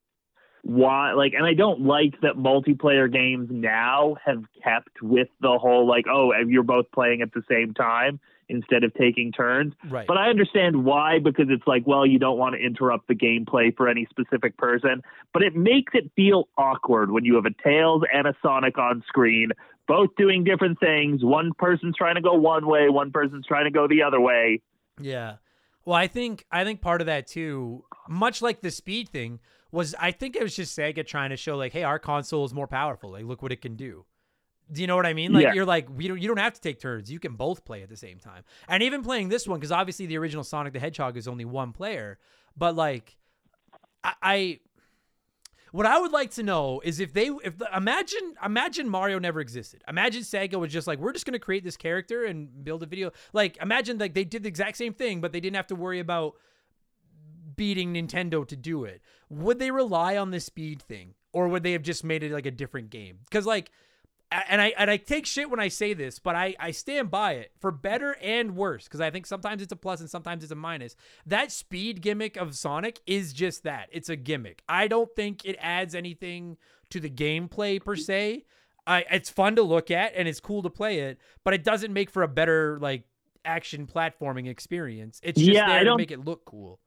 why 0.63 1.13
like 1.13 1.33
and 1.33 1.45
I 1.45 1.53
don't 1.53 1.81
like 1.81 2.19
that 2.21 2.35
multiplayer 2.35 3.11
games 3.11 3.49
now 3.51 4.15
have 4.25 4.43
kept 4.63 5.01
with 5.01 5.27
the 5.39 5.57
whole 5.59 5.87
like 5.87 6.05
oh 6.11 6.33
you're 6.47 6.63
both 6.63 6.91
playing 6.91 7.21
at 7.21 7.31
the 7.31 7.43
same 7.49 7.73
time 7.73 8.19
instead 8.49 8.83
of 8.83 8.93
taking 8.93 9.31
turns. 9.31 9.73
right 9.89 10.07
But 10.07 10.17
I 10.17 10.29
understand 10.29 10.85
why 10.85 11.19
because 11.19 11.47
it's 11.49 11.65
like, 11.67 11.85
well, 11.85 12.05
you 12.05 12.19
don't 12.19 12.37
want 12.37 12.55
to 12.55 12.61
interrupt 12.61 13.07
the 13.07 13.15
gameplay 13.15 13.75
for 13.75 13.87
any 13.87 14.07
specific 14.09 14.57
person. 14.57 15.01
But 15.33 15.43
it 15.43 15.55
makes 15.55 15.93
it 15.93 16.11
feel 16.15 16.47
awkward 16.57 17.11
when 17.11 17.25
you 17.25 17.35
have 17.35 17.45
a 17.45 17.63
Tails 17.63 18.03
and 18.13 18.27
a 18.27 18.33
Sonic 18.41 18.77
on 18.77 19.03
screen, 19.07 19.49
both 19.87 20.09
doing 20.17 20.43
different 20.43 20.79
things. 20.79 21.23
One 21.23 21.51
person's 21.57 21.95
trying 21.97 22.15
to 22.15 22.21
go 22.21 22.33
one 22.33 22.67
way, 22.67 22.89
one 22.89 23.11
person's 23.11 23.45
trying 23.45 23.65
to 23.65 23.71
go 23.71 23.87
the 23.87 24.03
other 24.03 24.19
way. 24.19 24.61
Yeah. 24.99 25.35
Well, 25.85 25.95
I 25.95 26.07
think 26.07 26.45
I 26.51 26.63
think 26.63 26.81
part 26.81 27.01
of 27.01 27.07
that 27.07 27.27
too, 27.27 27.85
much 28.09 28.41
like 28.41 28.61
the 28.61 28.71
speed 28.71 29.09
thing, 29.09 29.39
was 29.71 29.95
I 29.99 30.11
think 30.11 30.35
it 30.35 30.43
was 30.43 30.55
just 30.55 30.77
Sega 30.77 31.05
trying 31.05 31.29
to 31.29 31.37
show 31.37 31.55
like, 31.55 31.73
hey, 31.73 31.83
our 31.83 31.99
console 31.99 32.45
is 32.45 32.53
more 32.53 32.67
powerful. 32.67 33.11
Like, 33.11 33.23
look 33.23 33.41
what 33.41 33.51
it 33.51 33.61
can 33.61 33.75
do. 33.75 34.05
Do 34.71 34.81
you 34.81 34.87
know 34.87 34.95
what 34.97 35.05
I 35.05 35.13
mean? 35.13 35.31
Like, 35.31 35.43
Yeah. 35.43 35.53
you're 35.53 35.65
like, 35.65 35.87
we 35.89 36.07
don't, 36.07 36.21
you 36.21 36.27
don't 36.27 36.39
have 36.39 36.53
to 36.53 36.61
take 36.61 36.79
turns. 36.79 37.09
You 37.11 37.19
can 37.19 37.35
both 37.35 37.63
play 37.63 37.83
at 37.83 37.89
the 37.89 37.95
same 37.95 38.19
time. 38.19 38.43
And 38.67 38.83
even 38.83 39.01
playing 39.01 39.29
this 39.29 39.47
one, 39.47 39.59
because 39.59 39.71
obviously 39.71 40.05
the 40.07 40.17
original 40.17 40.43
Sonic 40.43 40.73
the 40.73 40.79
Hedgehog 40.79 41.15
is 41.15 41.27
only 41.27 41.45
one 41.45 41.71
player, 41.71 42.19
but 42.57 42.75
like, 42.75 43.15
I, 44.03 44.13
I 44.21 44.59
what 45.71 45.85
I 45.85 45.99
would 45.99 46.11
like 46.11 46.31
to 46.31 46.43
know 46.43 46.81
is 46.83 46.99
if 46.99 47.13
they 47.13 47.27
if 47.43 47.57
the, 47.57 47.67
imagine 47.75 48.35
imagine 48.43 48.89
Mario 48.89 49.19
never 49.19 49.39
existed. 49.41 49.83
Imagine 49.87 50.23
Sega 50.23 50.55
was 50.55 50.71
just 50.71 50.87
like 50.87 50.97
we're 50.97 51.11
just 51.11 51.25
going 51.25 51.33
to 51.33 51.39
create 51.39 51.63
this 51.63 51.75
character 51.77 52.25
and 52.25 52.63
build 52.63 52.83
a 52.83 52.85
video. 52.85 53.11
Like 53.33 53.57
imagine 53.61 53.97
like 53.97 54.13
they 54.13 54.23
did 54.23 54.43
the 54.43 54.49
exact 54.49 54.77
same 54.77 54.93
thing 54.93 55.19
but 55.21 55.33
they 55.33 55.39
didn't 55.41 55.57
have 55.57 55.67
to 55.67 55.75
worry 55.75 55.99
about 55.99 56.35
beating 57.55 57.93
Nintendo 57.93 58.47
to 58.47 58.55
do 58.55 58.85
it. 58.85 59.01
Would 59.29 59.59
they 59.59 59.71
rely 59.71 60.15
on 60.17 60.31
the 60.31 60.39
speed 60.39 60.81
thing 60.81 61.15
or 61.33 61.47
would 61.47 61.63
they 61.63 61.73
have 61.73 61.83
just 61.83 62.03
made 62.03 62.23
it 62.23 62.31
like 62.31 62.45
a 62.45 62.51
different 62.51 62.89
game? 62.89 63.19
Cuz 63.29 63.45
like 63.45 63.69
and 64.31 64.61
I 64.61 64.73
and 64.77 64.91
I 64.91 64.97
take 64.97 65.25
shit 65.25 65.49
when 65.49 65.59
I 65.59 65.69
say 65.69 65.93
this, 65.93 66.19
but 66.19 66.35
I 66.35 66.55
I 66.59 66.71
stand 66.71 67.09
by 67.09 67.33
it 67.33 67.51
for 67.59 67.71
better 67.71 68.17
and 68.21 68.55
worse 68.55 68.85
because 68.85 69.01
I 69.01 69.09
think 69.09 69.25
sometimes 69.25 69.61
it's 69.61 69.71
a 69.71 69.77
plus 69.77 70.01
and 70.01 70.09
sometimes 70.09 70.43
it's 70.43 70.51
a 70.51 70.55
minus. 70.55 70.95
That 71.25 71.51
speed 71.51 72.01
gimmick 72.01 72.35
of 72.35 72.55
Sonic 72.55 72.99
is 73.05 73.33
just 73.33 73.63
that. 73.63 73.87
It's 73.91 74.09
a 74.09 74.15
gimmick. 74.15 74.63
I 74.67 74.87
don't 74.87 75.09
think 75.15 75.45
it 75.45 75.55
adds 75.59 75.95
anything 75.95 76.57
to 76.89 76.99
the 76.99 77.09
gameplay 77.09 77.83
per 77.83 77.95
se. 77.95 78.45
I 78.85 79.05
it's 79.11 79.29
fun 79.29 79.55
to 79.55 79.63
look 79.63 79.91
at 79.91 80.13
and 80.15 80.27
it's 80.27 80.39
cool 80.39 80.61
to 80.63 80.69
play 80.69 80.99
it, 80.99 81.19
but 81.43 81.53
it 81.53 81.63
doesn't 81.63 81.93
make 81.93 82.09
for 82.09 82.23
a 82.23 82.27
better 82.27 82.77
like 82.81 83.03
action 83.45 83.87
platforming 83.87 84.49
experience. 84.49 85.21
It's 85.23 85.39
just 85.39 85.51
Yeah, 85.51 85.65
I 85.65 85.83
there 85.83 85.85
to 85.85 85.97
make 85.97 86.11
it 86.11 86.25
look 86.25 86.43
cool. 86.45 86.79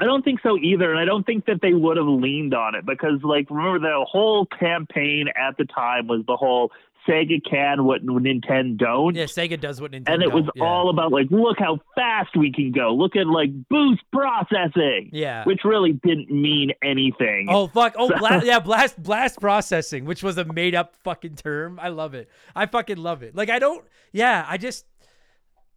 I 0.00 0.04
don't 0.04 0.24
think 0.24 0.40
so 0.42 0.56
either, 0.56 0.90
and 0.90 0.98
I 0.98 1.04
don't 1.04 1.26
think 1.26 1.46
that 1.46 1.60
they 1.60 1.74
would 1.74 1.96
have 1.96 2.06
leaned 2.06 2.54
on 2.54 2.74
it 2.74 2.86
because, 2.86 3.20
like, 3.22 3.50
remember 3.50 3.80
the 3.80 4.04
whole 4.08 4.46
campaign 4.46 5.26
at 5.36 5.56
the 5.56 5.64
time 5.64 6.06
was 6.06 6.24
the 6.26 6.36
whole 6.36 6.70
Sega 7.08 7.42
can 7.48 7.84
what 7.84 8.04
Nintendo 8.04 8.76
don't. 8.76 9.14
Yeah, 9.14 9.24
Sega 9.24 9.58
does 9.58 9.80
what 9.80 9.92
Nintendo 9.92 10.14
and 10.14 10.22
it 10.22 10.32
was 10.32 10.44
yeah. 10.54 10.64
all 10.64 10.90
about 10.90 11.10
like 11.10 11.26
look 11.30 11.58
how 11.58 11.78
fast 11.94 12.36
we 12.36 12.52
can 12.52 12.70
go 12.70 12.94
look 12.94 13.16
at 13.16 13.26
like 13.26 13.50
boost 13.68 14.02
processing 14.12 15.10
Yeah. 15.12 15.44
which 15.44 15.60
really 15.64 15.92
didn't 15.92 16.30
mean 16.30 16.72
anything 16.82 17.46
Oh 17.48 17.68
fuck! 17.68 17.94
Oh, 17.96 18.08
blast, 18.18 18.44
yeah, 18.44 18.60
blast, 18.60 19.02
blast 19.02 19.40
processing, 19.40 20.04
which 20.04 20.22
was 20.22 20.36
a 20.36 20.44
made 20.44 20.74
up 20.74 20.94
fucking 21.02 21.36
term. 21.36 21.78
I 21.80 21.88
love 21.88 22.14
it. 22.14 22.28
I 22.54 22.66
fucking 22.66 22.98
love 22.98 23.22
it. 23.22 23.34
Like 23.34 23.48
I 23.48 23.58
don't. 23.58 23.84
Yeah, 24.12 24.44
I 24.46 24.58
just. 24.58 24.84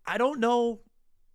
I 0.06 0.18
don't 0.18 0.40
know. 0.40 0.80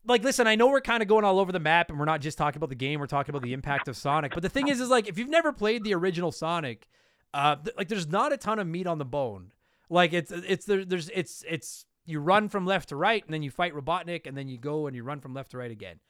Like, 0.06 0.22
listen, 0.22 0.46
I 0.46 0.54
know 0.54 0.68
we're 0.68 0.80
kind 0.80 1.02
of 1.02 1.08
going 1.08 1.24
all 1.24 1.38
over 1.38 1.50
the 1.52 1.60
map, 1.60 1.90
and 1.90 1.98
we're 1.98 2.04
not 2.04 2.20
just 2.20 2.38
talking 2.38 2.58
about 2.58 2.68
the 2.68 2.76
game. 2.76 3.00
We're 3.00 3.06
talking 3.06 3.34
about 3.34 3.42
the 3.42 3.52
impact 3.52 3.88
of 3.88 3.96
Sonic. 3.96 4.32
But 4.34 4.42
the 4.42 4.48
thing 4.48 4.68
is, 4.68 4.80
is 4.80 4.88
like, 4.88 5.08
if 5.08 5.18
you've 5.18 5.28
never 5.28 5.52
played 5.52 5.84
the 5.84 5.94
original 5.94 6.30
Sonic, 6.30 6.88
uh, 7.34 7.56
th- 7.56 7.76
like, 7.76 7.88
there's 7.88 8.06
not 8.06 8.32
a 8.32 8.36
ton 8.36 8.58
of 8.58 8.66
meat 8.66 8.86
on 8.86 8.98
the 8.98 9.04
bone. 9.04 9.52
Like, 9.90 10.12
it's 10.12 10.30
it's 10.32 10.66
there, 10.66 10.84
there's 10.84 11.10
it's 11.10 11.44
it's 11.48 11.86
you 12.04 12.20
run 12.20 12.48
from 12.48 12.66
left 12.66 12.88
to 12.90 12.96
right, 12.96 13.24
and 13.24 13.34
then 13.34 13.42
you 13.42 13.50
fight 13.50 13.74
Robotnik, 13.74 14.26
and 14.26 14.36
then 14.36 14.48
you 14.48 14.58
go 14.58 14.86
and 14.86 14.94
you 14.94 15.02
run 15.02 15.20
from 15.20 15.34
left 15.34 15.50
to 15.52 15.58
right 15.58 15.70
again. 15.70 16.00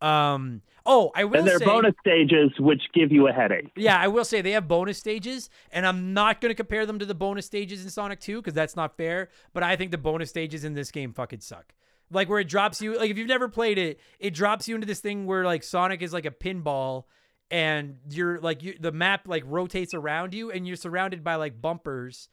Um. 0.00 0.62
Oh, 0.84 1.12
I 1.14 1.24
will 1.24 1.38
and 1.38 1.46
there 1.46 1.56
are 1.56 1.60
say, 1.60 1.64
bonus 1.64 1.94
stages 2.00 2.50
which 2.58 2.82
give 2.92 3.10
you 3.10 3.28
a 3.28 3.32
headache 3.32 3.72
yeah, 3.74 3.98
I 3.98 4.08
will 4.08 4.24
say 4.24 4.42
they 4.42 4.50
have 4.50 4.68
bonus 4.68 4.98
stages, 4.98 5.48
and 5.72 5.86
I'm 5.86 6.12
not 6.12 6.40
going 6.40 6.50
to 6.50 6.56
compare 6.56 6.84
them 6.84 6.98
to 6.98 7.06
the 7.06 7.14
bonus 7.14 7.46
stages 7.46 7.82
in 7.82 7.90
Sonic 7.90 8.20
2 8.20 8.42
because 8.42 8.52
that's 8.52 8.76
not 8.76 8.96
fair. 8.96 9.30
But 9.54 9.62
I 9.62 9.76
think 9.76 9.92
the 9.92 9.98
bonus 9.98 10.28
stages 10.28 10.64
in 10.64 10.74
this 10.74 10.90
game 10.90 11.12
fucking 11.12 11.40
suck. 11.40 11.72
Like 12.14 12.28
where 12.28 12.40
it 12.40 12.48
drops 12.48 12.80
you, 12.80 12.96
like 12.96 13.10
if 13.10 13.18
you've 13.18 13.28
never 13.28 13.48
played 13.48 13.76
it, 13.76 14.00
it 14.18 14.32
drops 14.32 14.68
you 14.68 14.74
into 14.74 14.86
this 14.86 15.00
thing 15.00 15.26
where 15.26 15.44
like 15.44 15.62
Sonic 15.62 16.00
is 16.00 16.12
like 16.12 16.24
a 16.24 16.30
pinball, 16.30 17.04
and 17.50 17.98
you're 18.08 18.40
like 18.40 18.62
you, 18.62 18.76
the 18.78 18.92
map 18.92 19.26
like 19.26 19.42
rotates 19.46 19.92
around 19.94 20.32
you, 20.32 20.50
and 20.50 20.66
you're 20.66 20.76
surrounded 20.76 21.22
by 21.24 21.34
like 21.34 21.60
bumpers. 21.60 22.28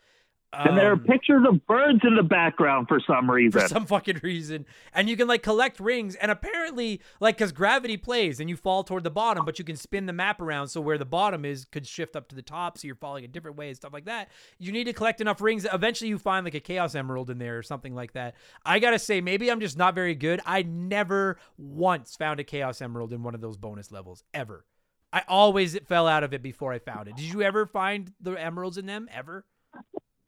And 0.53 0.77
there 0.77 0.89
are 0.89 0.93
Um, 0.93 1.03
pictures 1.03 1.45
of 1.47 1.65
birds 1.65 1.99
in 2.03 2.15
the 2.15 2.23
background 2.23 2.87
for 2.87 2.99
some 2.99 3.29
reason 3.31 3.61
for 3.61 3.67
some 3.67 3.85
fucking 3.85 4.19
reason. 4.21 4.65
And 4.93 5.09
you 5.09 5.15
can 5.15 5.27
like 5.27 5.43
collect 5.43 5.79
rings, 5.79 6.15
and 6.15 6.29
apparently, 6.29 7.01
like, 7.19 7.37
because 7.37 7.51
gravity 7.51 7.97
plays 7.97 8.39
and 8.39 8.49
you 8.49 8.57
fall 8.57 8.83
toward 8.83 9.03
the 9.03 9.11
bottom, 9.11 9.45
but 9.45 9.59
you 9.59 9.65
can 9.65 9.75
spin 9.77 10.05
the 10.05 10.13
map 10.13 10.41
around 10.41 10.67
so 10.67 10.81
where 10.81 10.97
the 10.97 11.05
bottom 11.05 11.45
is 11.45 11.65
could 11.65 11.87
shift 11.87 12.15
up 12.15 12.27
to 12.29 12.35
the 12.35 12.41
top, 12.41 12.77
so 12.77 12.85
you're 12.85 12.95
falling 12.95 13.23
a 13.23 13.27
different 13.27 13.57
way 13.57 13.67
and 13.67 13.77
stuff 13.77 13.93
like 13.93 14.05
that. 14.05 14.29
You 14.59 14.71
need 14.71 14.85
to 14.85 14.93
collect 14.93 15.21
enough 15.21 15.41
rings. 15.41 15.65
Eventually, 15.71 16.09
you 16.09 16.17
find 16.17 16.43
like 16.43 16.55
a 16.55 16.59
Chaos 16.59 16.95
Emerald 16.95 17.29
in 17.29 17.37
there 17.37 17.57
or 17.57 17.63
something 17.63 17.95
like 17.95 18.13
that. 18.13 18.35
I 18.65 18.79
gotta 18.79 18.99
say, 18.99 19.21
maybe 19.21 19.49
I'm 19.49 19.59
just 19.59 19.77
not 19.77 19.95
very 19.95 20.15
good. 20.15 20.41
I 20.45 20.63
never 20.63 21.37
once 21.57 22.15
found 22.15 22.39
a 22.39 22.43
Chaos 22.43 22.81
Emerald 22.81 23.13
in 23.13 23.23
one 23.23 23.35
of 23.35 23.41
those 23.41 23.57
bonus 23.57 23.91
levels, 23.91 24.23
ever. 24.33 24.65
I 25.13 25.23
always 25.27 25.77
fell 25.79 26.07
out 26.07 26.23
of 26.23 26.33
it 26.33 26.41
before 26.41 26.71
I 26.71 26.79
found 26.79 27.07
it. 27.09 27.15
Did 27.17 27.25
you 27.25 27.41
ever 27.41 27.65
find 27.65 28.13
the 28.21 28.31
emeralds 28.33 28.77
in 28.77 28.85
them 28.85 29.09
ever? 29.11 29.45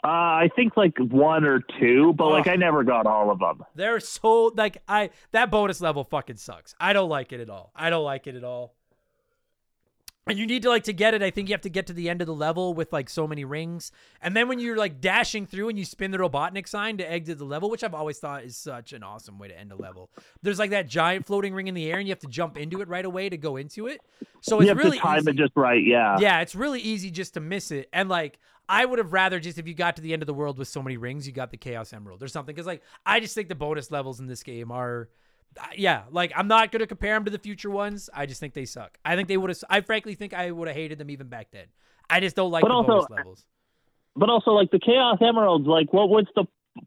Uh, 0.04 0.08
i 0.08 0.50
think 0.56 0.76
like 0.76 0.98
one 0.98 1.46
or 1.46 1.62
two 1.80 2.14
but 2.14 2.30
like 2.30 2.48
Ugh. 2.48 2.54
i 2.54 2.56
never 2.56 2.84
got 2.84 3.06
all 3.06 3.32
of 3.32 3.40
them 3.40 3.64
They're 3.76 4.00
so 4.00 4.52
like 4.56 4.82
I 4.88 5.10
that 5.32 5.50
bonus 5.52 5.82
level 5.82 6.04
fucking 6.04 6.38
sucks. 6.38 6.76
I 6.80 6.94
don't 6.94 7.10
like 7.10 7.32
it 7.32 7.40
at 7.40 7.50
all. 7.50 7.72
I 7.76 7.90
don't 7.90 8.04
like 8.04 8.28
it 8.28 8.36
at 8.36 8.44
all. 8.44 8.76
And 10.26 10.40
you 10.40 10.48
need 10.48 10.64
to 10.64 10.70
like 10.70 10.84
to 10.84 10.94
get 10.94 11.14
it. 11.14 11.22
I 11.22 11.32
think 11.32 11.50
you 11.50 11.54
have 11.54 11.62
to 11.62 11.70
get 11.70 11.88
to 11.88 11.94
the 11.94 12.10
end 12.10 12.22
of 12.22 12.28
the 12.28 12.34
level 12.34 12.74
with 12.74 12.94
like 12.94 13.10
so 13.10 13.28
many 13.28 13.44
rings, 13.44 13.92
and 14.22 14.36
then 14.36 14.48
when 14.48 14.58
you're 14.58 14.78
like 14.78 15.02
dashing 15.02 15.46
through 15.46 15.68
and 15.68 15.78
you 15.78 15.84
spin 15.84 16.12
the 16.12 16.18
Robotnik 16.18 16.66
sign 16.66 16.98
to 16.98 17.12
exit 17.12 17.40
the 17.40 17.44
level, 17.44 17.70
which 17.70 17.84
I've 17.84 17.94
always 17.94 18.20
thought 18.20 18.46
is 18.46 18.56
such 18.56 18.94
an 18.94 19.04
awesome 19.04 19.38
way 19.38 19.50
to 19.50 19.60
end 19.60 19.74
a 19.74 19.76
level. 19.76 20.10
There's 20.42 20.60
like 20.60 20.70
that 20.70 20.88
giant 20.88 21.26
floating 21.26 21.54
ring 21.54 21.68
in 21.68 21.74
the 21.74 21.92
air, 21.92 21.98
and 21.98 22.08
you 22.08 22.12
have 22.12 22.20
to 22.20 22.28
jump 22.28 22.58
into 22.58 22.82
it 22.82 22.88
right 22.88 23.04
away 23.04 23.28
to 23.28 23.36
go 23.36 23.58
into 23.58 23.88
it. 23.88 24.00
So 24.40 24.58
it's 24.58 24.64
you 24.64 24.70
have 24.70 24.78
really 24.78 24.98
to 24.98 25.04
time 25.04 25.20
easy. 25.20 25.32
it 25.32 25.36
just 25.36 25.54
right 25.56 25.84
yeah 25.86 26.18
Yeah, 26.20 26.40
it's 26.40 26.56
really 26.56 26.80
easy 26.80 27.12
just 27.12 27.34
to 27.34 27.42
miss 27.42 27.70
it. 27.72 27.90
And 27.92 28.08
like, 28.08 28.40
I 28.70 28.86
would 28.86 29.00
have 29.00 29.12
rather 29.12 29.42
just 29.42 29.58
if 29.58 29.68
you 29.68 29.74
got 29.74 29.98
to 29.98 30.02
the 30.02 30.14
end 30.14 30.22
of 30.22 30.28
the 30.28 30.34
world 30.34 30.58
with 30.58 30.70
so 30.70 30.82
many 30.82 30.96
rings, 30.96 31.28
you 31.28 31.34
got 31.34 31.52
the 31.52 31.58
Chaos 31.58 31.92
Emerald 31.92 32.24
or 32.24 32.30
something. 32.30 32.56
Because 32.56 32.66
like, 32.66 32.82
I 33.06 33.20
just 33.20 33.36
think 33.36 33.50
the 33.50 33.56
bonus 33.56 33.92
levels 33.92 34.22
in 34.22 34.28
this 34.28 34.42
game 34.42 34.72
are, 34.72 35.10
yeah, 35.76 36.04
like 36.12 36.32
I'm 36.36 36.48
not 36.48 36.72
gonna 36.72 36.88
compare 36.88 37.14
them 37.16 37.26
to 37.26 37.32
the 37.32 37.40
future 37.40 37.70
ones. 37.70 38.10
I 38.14 38.26
just 38.26 38.40
think 38.40 38.54
they 38.54 38.66
suck. 38.66 38.98
I 39.06 39.16
think 39.16 39.28
they 39.28 39.38
would 39.38 39.50
have. 39.50 39.64
I 39.70 39.82
frankly 39.82 40.16
think 40.16 40.34
I 40.34 40.52
would 40.52 40.68
have 40.68 40.76
hated 40.78 40.98
them 40.98 41.10
even 41.10 41.28
back 41.28 41.48
then. 41.52 41.66
I 42.10 42.20
just 42.20 42.36
don't 42.36 42.52
like 42.52 42.62
But 42.62 42.70
the 42.70 42.74
also- 42.74 42.88
bonus 42.94 43.10
levels. 43.10 43.46
but 44.16 44.30
also 44.30 44.52
like 44.52 44.72
the 44.72 44.80
chaos 44.80 45.18
emeralds 45.22 45.66
like 45.68 45.92
what 45.94 46.10
was 46.10 46.26
the 46.36 46.46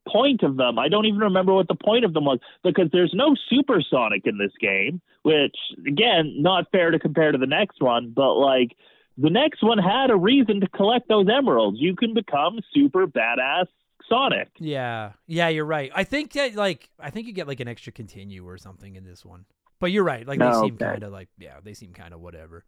point 0.09 0.43
of 0.43 0.57
them 0.57 0.79
i 0.81 0.89
don't 0.89 1.07
even 1.07 1.21
remember 1.21 1.53
what 1.55 1.69
the 1.69 1.75
point 1.77 2.05
of 2.05 2.13
them 2.13 2.25
was 2.25 2.41
because 2.65 2.89
there's 2.93 3.13
no 3.15 3.37
supersonic 3.49 4.27
in 4.27 4.37
this 4.37 4.51
game 4.61 5.01
which 5.23 5.55
again 5.87 6.35
not 6.43 6.69
fair 6.73 6.91
to 6.91 6.99
compare 6.99 7.31
to 7.33 7.39
the 7.39 7.47
next 7.47 7.81
one 7.81 8.13
but 8.15 8.35
like 8.35 8.77
the 9.17 9.31
next 9.31 9.63
one 9.63 9.79
had 9.79 10.11
a 10.11 10.17
reason 10.17 10.61
to 10.61 10.69
collect 10.69 11.09
those 11.09 11.27
emeralds 11.29 11.79
you 11.81 11.95
can 11.95 12.15
become 12.15 12.59
super 12.75 13.07
badass 13.07 13.67
sonic 14.09 14.49
Yeah, 14.59 15.13
yeah, 15.27 15.49
you're 15.49 15.65
right. 15.65 15.91
I 15.95 16.05
think 16.05 16.33
that 16.33 16.55
like 16.55 16.89
I 16.99 17.11
think 17.11 17.27
you 17.27 17.33
get 17.33 17.47
like 17.49 17.61
an 17.61 17.69
extra 17.69 17.93
continue 17.93 18.47
or 18.47 18.59
something 18.59 18.97
in 18.97 19.05
this 19.05 19.25
one. 19.25 19.45
But 19.79 19.93
you're 19.93 20.05
right. 20.05 20.27
Like 20.27 20.39
they 20.39 20.47
Oh, 20.47 20.63
seem 20.63 20.75
okay. 20.75 20.85
kind 20.87 21.03
of 21.03 21.13
like 21.13 21.29
yeah, 21.39 21.57
they 21.63 21.75
seem 21.75 21.93
kind 21.93 22.15
of 22.15 22.21
whatever. 22.21 22.65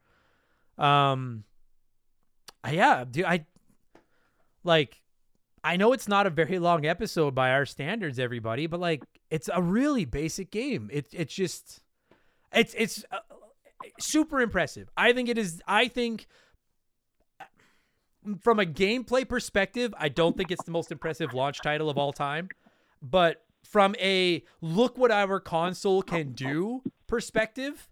Um, 0.76 1.44
yeah, 2.70 3.04
dude, 3.10 3.24
I 3.24 3.46
like. 4.64 5.00
I 5.64 5.76
know 5.76 5.92
it's 5.92 6.06
not 6.08 6.26
a 6.26 6.30
very 6.30 6.58
long 6.58 6.86
episode 6.86 7.34
by 7.34 7.50
our 7.50 7.66
standards, 7.66 8.18
everybody, 8.18 8.66
but 8.66 8.78
like 8.80 9.02
it's 9.30 9.48
a 9.52 9.60
really 9.60 10.04
basic 10.04 10.50
game. 10.50 10.88
It 10.92 11.08
it's 11.12 11.34
just 11.34 11.80
it's 12.52 12.74
it's 12.74 13.04
uh, 13.10 13.18
super 13.98 14.40
impressive. 14.40 14.88
I 14.96 15.12
think 15.12 15.28
it 15.28 15.36
is. 15.36 15.60
I 15.66 15.88
think 15.88 16.26
from 18.36 18.60
a 18.60 18.64
gameplay 18.64 19.28
perspective, 19.28 19.94
I 19.98 20.08
don't 20.08 20.36
think 20.36 20.50
it's 20.50 20.64
the 20.64 20.70
most 20.70 20.92
impressive 20.92 21.34
launch 21.34 21.60
title 21.62 21.88
of 21.90 21.98
all 21.98 22.12
time, 22.12 22.48
but 23.02 23.44
from 23.64 23.94
a 24.00 24.42
look 24.60 24.96
what 24.96 25.10
our 25.10 25.40
console 25.40 26.02
can 26.02 26.32
do 26.32 26.82
perspective, 27.06 27.88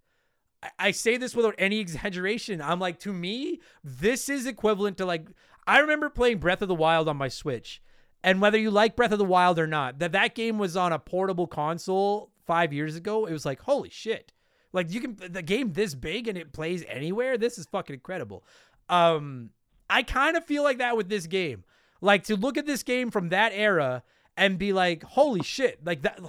I- 0.78 0.90
say 0.92 1.16
this 1.16 1.34
without 1.34 1.54
any 1.58 1.78
exaggeration. 1.80 2.62
I'm 2.62 2.80
like, 2.80 2.98
to 3.00 3.12
me, 3.12 3.60
this 3.84 4.28
is 4.28 4.46
equivalent 4.46 4.98
to 4.98 5.06
like, 5.06 5.26
I 5.66 5.80
remember 5.80 6.08
playing 6.08 6.38
Breath 6.38 6.62
of 6.62 6.68
the 6.68 6.74
Wild 6.74 7.08
on 7.08 7.16
my 7.16 7.28
Switch. 7.28 7.82
And 8.22 8.40
whether 8.40 8.58
you 8.58 8.70
like 8.70 8.96
Breath 8.96 9.12
of 9.12 9.18
the 9.18 9.24
Wild 9.24 9.58
or 9.58 9.66
not, 9.66 9.98
that 9.98 10.12
that 10.12 10.34
game 10.34 10.58
was 10.58 10.76
on 10.76 10.92
a 10.92 10.98
portable 10.98 11.46
console 11.46 12.30
five 12.46 12.72
years 12.72 12.96
ago, 12.96 13.26
it 13.26 13.32
was 13.32 13.44
like, 13.44 13.60
holy 13.62 13.90
shit. 13.90 14.32
Like 14.72 14.92
you 14.92 15.00
can 15.00 15.16
the 15.16 15.42
game 15.42 15.72
this 15.72 15.94
big 15.94 16.28
and 16.28 16.36
it 16.36 16.52
plays 16.52 16.84
anywhere. 16.88 17.38
This 17.38 17.58
is 17.58 17.66
fucking 17.66 17.94
incredible. 17.94 18.44
Um, 18.88 19.50
I 19.88 20.02
kind 20.02 20.36
of 20.36 20.44
feel 20.44 20.62
like 20.62 20.78
that 20.78 20.96
with 20.96 21.08
this 21.08 21.26
game. 21.26 21.64
Like 22.00 22.24
to 22.24 22.36
look 22.36 22.56
at 22.56 22.66
this 22.66 22.82
game 22.82 23.10
from 23.10 23.30
that 23.30 23.52
era 23.54 24.02
and 24.36 24.58
be 24.58 24.72
like, 24.72 25.02
holy 25.02 25.42
shit, 25.42 25.84
like 25.84 26.02
that. 26.02 26.20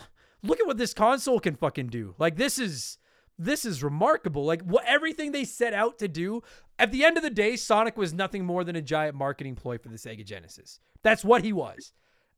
Look 0.43 0.59
at 0.59 0.67
what 0.67 0.77
this 0.77 0.93
console 0.93 1.39
can 1.39 1.55
fucking 1.55 1.87
do. 1.87 2.15
Like 2.17 2.37
this 2.37 2.59
is 2.59 2.97
this 3.37 3.65
is 3.65 3.83
remarkable. 3.83 4.45
Like 4.45 4.61
what 4.61 4.85
everything 4.85 5.31
they 5.31 5.43
set 5.43 5.73
out 5.73 5.99
to 5.99 6.07
do. 6.07 6.41
At 6.79 6.91
the 6.91 7.03
end 7.03 7.17
of 7.17 7.23
the 7.23 7.29
day, 7.29 7.55
Sonic 7.55 7.97
was 7.97 8.13
nothing 8.13 8.45
more 8.45 8.63
than 8.63 8.75
a 8.75 8.81
giant 8.81 9.15
marketing 9.15 9.55
ploy 9.55 9.77
for 9.77 9.89
the 9.89 9.97
Sega 9.97 10.23
Genesis. 10.23 10.79
That's 11.01 11.25
what 11.25 11.43
he 11.43 11.51
was. 11.51 11.91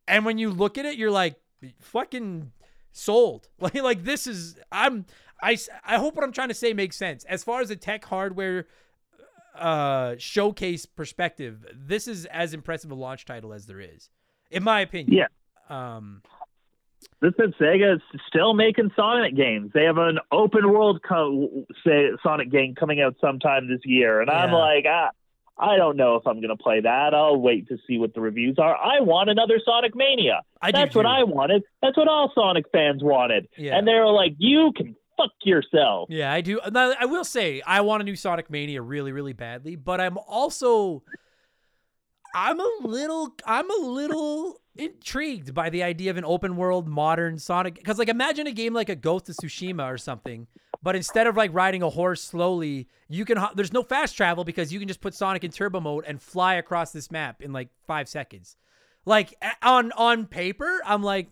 And 0.08 0.26
when 0.26 0.38
you 0.38 0.50
look 0.50 0.78
at 0.78 0.86
it, 0.86 0.98
you're 0.98 1.12
like, 1.12 1.36
fucking 1.80 2.52
sold. 2.92 3.48
Like 3.60 3.76
like 3.76 4.04
this 4.04 4.28
is 4.28 4.58
I'm 4.72 5.06
I 5.42 5.58
I 5.86 5.98
hope 5.98 6.16
what 6.16 6.24
I'm 6.24 6.32
trying 6.32 6.48
to 6.50 6.54
say 6.54 6.74
makes 6.74 6.96
sense. 6.96 7.24
As 7.26 7.44
far 7.44 7.62
as 7.62 7.70
a 7.70 7.76
tech 7.76 8.06
hardware 8.06 8.68
uh 9.56 10.16
showcase 10.18 10.86
perspective, 10.86 11.66
this 11.74 12.08
is 12.08 12.26
as 12.26 12.54
impressive 12.54 12.92
a 12.92 12.96
launch 12.96 13.26
title 13.26 13.54
as 13.54 13.66
there 13.66 13.80
is. 13.80 14.10
In 14.52 14.64
my 14.64 14.82
opinion. 14.82 15.14
Yeah. 15.18 15.28
Um 15.70 16.22
This 17.22 17.34
is 17.40 17.54
Sega 17.60 17.96
is 17.96 18.02
still 18.28 18.54
making 18.54 18.92
Sonic 18.96 19.36
games. 19.36 19.72
They 19.74 19.84
have 19.84 19.98
an 19.98 20.20
open 20.32 20.70
world 20.72 21.02
co- 21.08 21.66
say, 21.86 22.10
Sonic 22.24 22.52
game 22.52 22.76
coming 22.76 23.02
out 23.02 23.16
sometime 23.20 23.68
this 23.68 23.82
year, 23.86 24.22
and 24.22 24.30
I'm 24.30 24.52
like, 24.52 24.86
ah, 24.88 25.10
I 25.58 25.76
don't 25.76 25.98
know 25.98 26.16
if 26.16 26.26
I'm 26.26 26.38
going 26.38 26.56
to 26.56 26.64
play 26.64 26.80
that. 26.80 27.14
I'll 27.14 27.36
wait 27.36 27.68
to 27.68 27.78
see 27.86 27.98
what 27.98 28.14
the 28.14 28.22
reviews 28.22 28.58
are. 28.58 28.76
I 28.78 29.02
want 29.02 29.30
another 29.30 29.60
Sonic 29.64 29.94
Mania. 29.94 30.42
I 30.62 30.72
That's 30.72 30.96
what. 30.96 31.06
I 31.06 31.24
wanted. 31.24 31.64
That's 31.82 31.98
what 31.98 32.08
all 32.08 32.32
Sonic 32.34 32.66
fans 32.72 33.04
wanted. 33.04 33.50
Yeah. 33.58 33.78
And 33.78 33.86
they 33.86 33.96
were 33.96 34.12
like, 34.12 34.36
you 34.38 34.72
can 34.76 34.96
fuck 35.20 35.32
yourself. 35.44 36.10
Yeah, 36.10 36.32
I 36.32 36.42
do. 36.42 36.60
Now, 36.72 36.94
I 37.00 37.06
will 37.06 37.26
say 37.26 37.62
I 37.66 37.82
want 37.82 38.02
a 38.02 38.06
new 38.06 38.16
Sonic 38.16 38.50
Mania 38.50 38.82
really, 38.82 39.12
really 39.12 39.34
badly, 39.34 39.76
but 39.76 40.00
I'm 40.00 40.18
also 40.18 41.04
I'm 42.34 42.60
a 42.60 42.70
little 42.82 43.36
I'm 43.46 43.70
a 43.70 43.86
little 43.86 44.62
intrigued 44.76 45.54
by 45.54 45.70
the 45.70 45.84
idea 45.84 46.10
of 46.12 46.18
an 46.18 46.26
open 46.26 46.56
world 46.56 46.88
modern 46.88 47.38
Sonic 47.38 47.76
because 47.76 47.98
like 47.98 48.10
imagine 48.10 48.48
a 48.48 48.52
game 48.52 48.74
like 48.74 48.90
a 48.90 48.96
Ghost 48.96 49.30
of 49.30 49.36
Tsushima 49.36 49.92
or 49.92 49.98
something, 49.98 50.48
but 50.82 50.96
instead 50.96 51.28
of 51.28 51.36
like 51.36 51.54
riding 51.54 51.84
a 51.84 51.90
horse 51.90 52.22
slowly, 52.22 52.88
you 53.08 53.26
can 53.26 53.38
there's 53.56 53.74
no 53.74 53.84
fast 53.84 54.16
travel 54.16 54.44
because 54.44 54.72
you 54.72 54.80
can 54.80 54.88
just 54.88 55.02
put 55.02 55.14
Sonic 55.14 55.44
in 55.44 55.52
turbo 55.52 55.80
mode 55.80 56.06
and 56.08 56.22
fly 56.22 56.56
across 56.56 56.92
this 56.92 57.12
map 57.12 57.42
in 57.42 57.52
like 57.52 57.70
5 57.88 58.08
seconds. 58.08 58.56
Like 59.06 59.34
on 59.62 59.92
on 59.94 60.26
paper, 60.28 60.82
I'm 60.86 61.04
like 61.04 61.30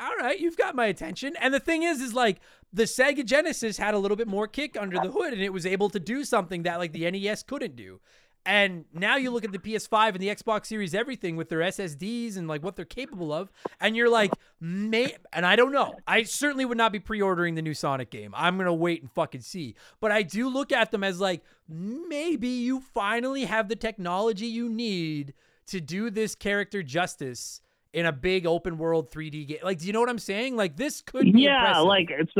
all 0.00 0.16
right, 0.18 0.38
you've 0.40 0.56
got 0.56 0.74
my 0.74 0.86
attention. 0.86 1.34
And 1.40 1.52
the 1.52 1.60
thing 1.60 1.82
is, 1.82 2.00
is 2.00 2.14
like 2.14 2.40
the 2.74 2.82
Sega 2.84 3.24
Genesis 3.24 3.78
had 3.78 3.94
a 3.94 3.98
little 3.98 4.16
bit 4.16 4.26
more 4.28 4.48
kick 4.48 4.76
under 4.76 4.96
the 4.98 5.10
hood 5.10 5.32
and 5.32 5.40
it 5.40 5.52
was 5.52 5.64
able 5.64 5.88
to 5.90 6.00
do 6.00 6.24
something 6.24 6.64
that 6.64 6.78
like 6.78 6.92
the 6.92 7.08
NES 7.10 7.44
couldn't 7.44 7.76
do. 7.76 8.00
And 8.46 8.84
now 8.92 9.16
you 9.16 9.30
look 9.30 9.44
at 9.44 9.52
the 9.52 9.58
PS5 9.58 10.08
and 10.08 10.18
the 10.18 10.28
Xbox 10.28 10.66
Series 10.66 10.94
everything 10.94 11.36
with 11.36 11.48
their 11.48 11.60
SSDs 11.60 12.36
and 12.36 12.46
like 12.46 12.62
what 12.62 12.76
they're 12.76 12.84
capable 12.84 13.32
of, 13.32 13.50
and 13.80 13.96
you're 13.96 14.10
like, 14.10 14.32
may 14.60 15.14
and 15.32 15.46
I 15.46 15.56
don't 15.56 15.72
know. 15.72 15.94
I 16.06 16.24
certainly 16.24 16.66
would 16.66 16.76
not 16.76 16.92
be 16.92 16.98
pre-ordering 16.98 17.54
the 17.54 17.62
new 17.62 17.72
Sonic 17.72 18.10
game. 18.10 18.34
I'm 18.36 18.58
gonna 18.58 18.74
wait 18.74 19.00
and 19.00 19.10
fucking 19.12 19.40
see. 19.40 19.76
But 19.98 20.12
I 20.12 20.20
do 20.22 20.48
look 20.50 20.72
at 20.72 20.90
them 20.90 21.02
as 21.02 21.20
like 21.20 21.42
maybe 21.68 22.48
you 22.48 22.80
finally 22.80 23.44
have 23.46 23.68
the 23.68 23.76
technology 23.76 24.46
you 24.46 24.68
need 24.68 25.32
to 25.68 25.80
do 25.80 26.10
this 26.10 26.34
character 26.34 26.82
justice 26.82 27.62
in 27.94 28.04
a 28.04 28.12
big 28.12 28.44
open 28.46 28.76
world 28.76 29.10
3D 29.10 29.46
game. 29.48 29.58
Like, 29.62 29.78
do 29.78 29.86
you 29.86 29.92
know 29.94 30.00
what 30.00 30.10
I'm 30.10 30.18
saying? 30.18 30.56
Like, 30.56 30.76
this 30.76 31.00
could 31.00 31.32
be 31.32 31.42
Yeah, 31.42 31.60
impressive. 31.60 31.86
like 31.86 32.10
it's. 32.10 32.32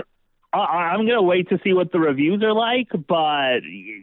I 0.60 0.92
I'm 0.94 1.06
gonna 1.06 1.22
wait 1.22 1.48
to 1.48 1.58
see 1.64 1.72
what 1.72 1.92
the 1.92 1.98
reviews 1.98 2.42
are 2.42 2.52
like, 2.52 2.88
but 3.08 3.14
I, 3.14 3.60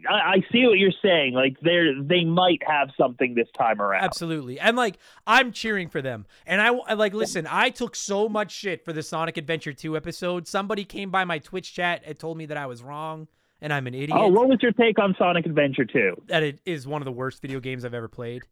I 0.10 0.36
see 0.52 0.66
what 0.66 0.78
you're 0.78 0.92
saying. 1.02 1.34
Like 1.34 1.60
they 1.62 1.92
they 2.02 2.26
might 2.26 2.62
have 2.68 2.90
something 2.98 3.36
this 3.36 3.48
time 3.58 3.82
around. 3.82 4.04
Absolutely. 4.04 4.60
And 4.60 4.78
like 4.78 4.98
I'm 5.26 5.52
cheering 5.52 5.90
for 5.90 6.02
them. 6.02 6.26
And 6.46 6.62
I 6.62 6.68
I, 6.68 6.94
like 6.94 7.14
listen, 7.14 7.48
I 7.50 7.70
took 7.70 7.96
so 7.96 8.30
much 8.30 8.52
shit 8.52 8.84
for 8.84 8.94
the 8.94 9.04
Sonic 9.04 9.38
Adventure 9.38 9.74
2 9.74 9.96
episode. 9.96 10.48
Somebody 10.48 10.86
came 10.86 11.10
by 11.10 11.24
my 11.26 11.40
Twitch 11.40 11.74
chat 11.74 12.04
and 12.06 12.18
told 12.18 12.38
me 12.38 12.46
that 12.48 12.58
I 12.58 12.66
was 12.66 12.84
wrong 12.84 13.28
and 13.62 13.72
I'm 13.72 13.88
an 13.88 13.96
oh, 13.96 13.98
idiot. 13.98 14.18
Oh, 14.20 14.28
what 14.28 14.50
was 14.50 14.60
your 14.62 14.72
take 14.74 15.00
on 15.00 15.16
Sonic 15.18 15.46
Adventure 15.46 15.86
2? 15.86 16.24
that 16.28 16.44
it 16.44 16.60
is 16.66 16.88
one 16.88 17.02
of 17.02 17.06
the 17.06 17.12
worst 17.12 17.42
video 17.42 17.60
games 17.60 17.86
I've 17.86 17.94
ever 17.94 18.08
played. 18.08 18.44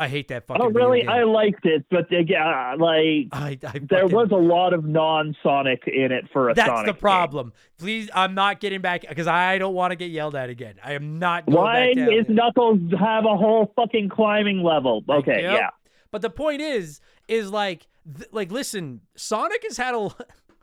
I 0.00 0.06
hate 0.08 0.28
that 0.28 0.46
fucking 0.46 0.62
Oh, 0.62 0.68
really? 0.68 1.00
game. 1.00 1.08
I 1.08 1.24
liked 1.24 1.66
it, 1.66 1.84
but 1.90 2.06
yeah, 2.10 2.76
like 2.78 3.28
I, 3.32 3.58
I 3.66 3.80
there 3.90 4.06
was 4.06 4.28
a 4.30 4.36
lot 4.36 4.72
of 4.72 4.84
non-Sonic 4.84 5.82
in 5.88 6.12
it 6.12 6.26
for 6.32 6.50
a 6.50 6.52
sonic 6.52 6.56
That's 6.56 6.68
Sonic. 6.68 6.86
the 6.86 6.92
game. 6.92 7.00
problem. 7.00 7.52
Please, 7.78 8.08
I'm 8.14 8.34
not 8.34 8.60
getting 8.60 8.80
back 8.80 9.04
because 9.08 9.26
I 9.26 9.58
don't 9.58 9.74
want 9.74 9.90
to 9.90 9.96
get 9.96 10.10
yelled 10.10 10.36
at 10.36 10.50
again. 10.50 10.76
I 10.84 10.92
am 10.92 11.18
not 11.18 11.46
going 11.46 11.56
Why 11.58 11.88
is. 11.96 12.26
Knuckles 12.28 12.78
have 12.98 13.24
a 13.24 13.36
whole 13.36 13.72
fucking 13.74 14.08
climbing 14.10 14.62
level? 14.62 15.02
Okay, 15.08 15.42
Yep. 15.42 15.52
yeah. 15.58 15.70
But 16.10 16.22
the 16.22 16.30
point 16.30 16.60
is, 16.62 17.00
is 17.26 17.50
like, 17.50 17.86
th- 18.16 18.28
like, 18.32 18.50
listen, 18.52 19.00
Sonic 19.16 19.62
has 19.64 19.76
had 19.76 19.94
a, 19.94 20.08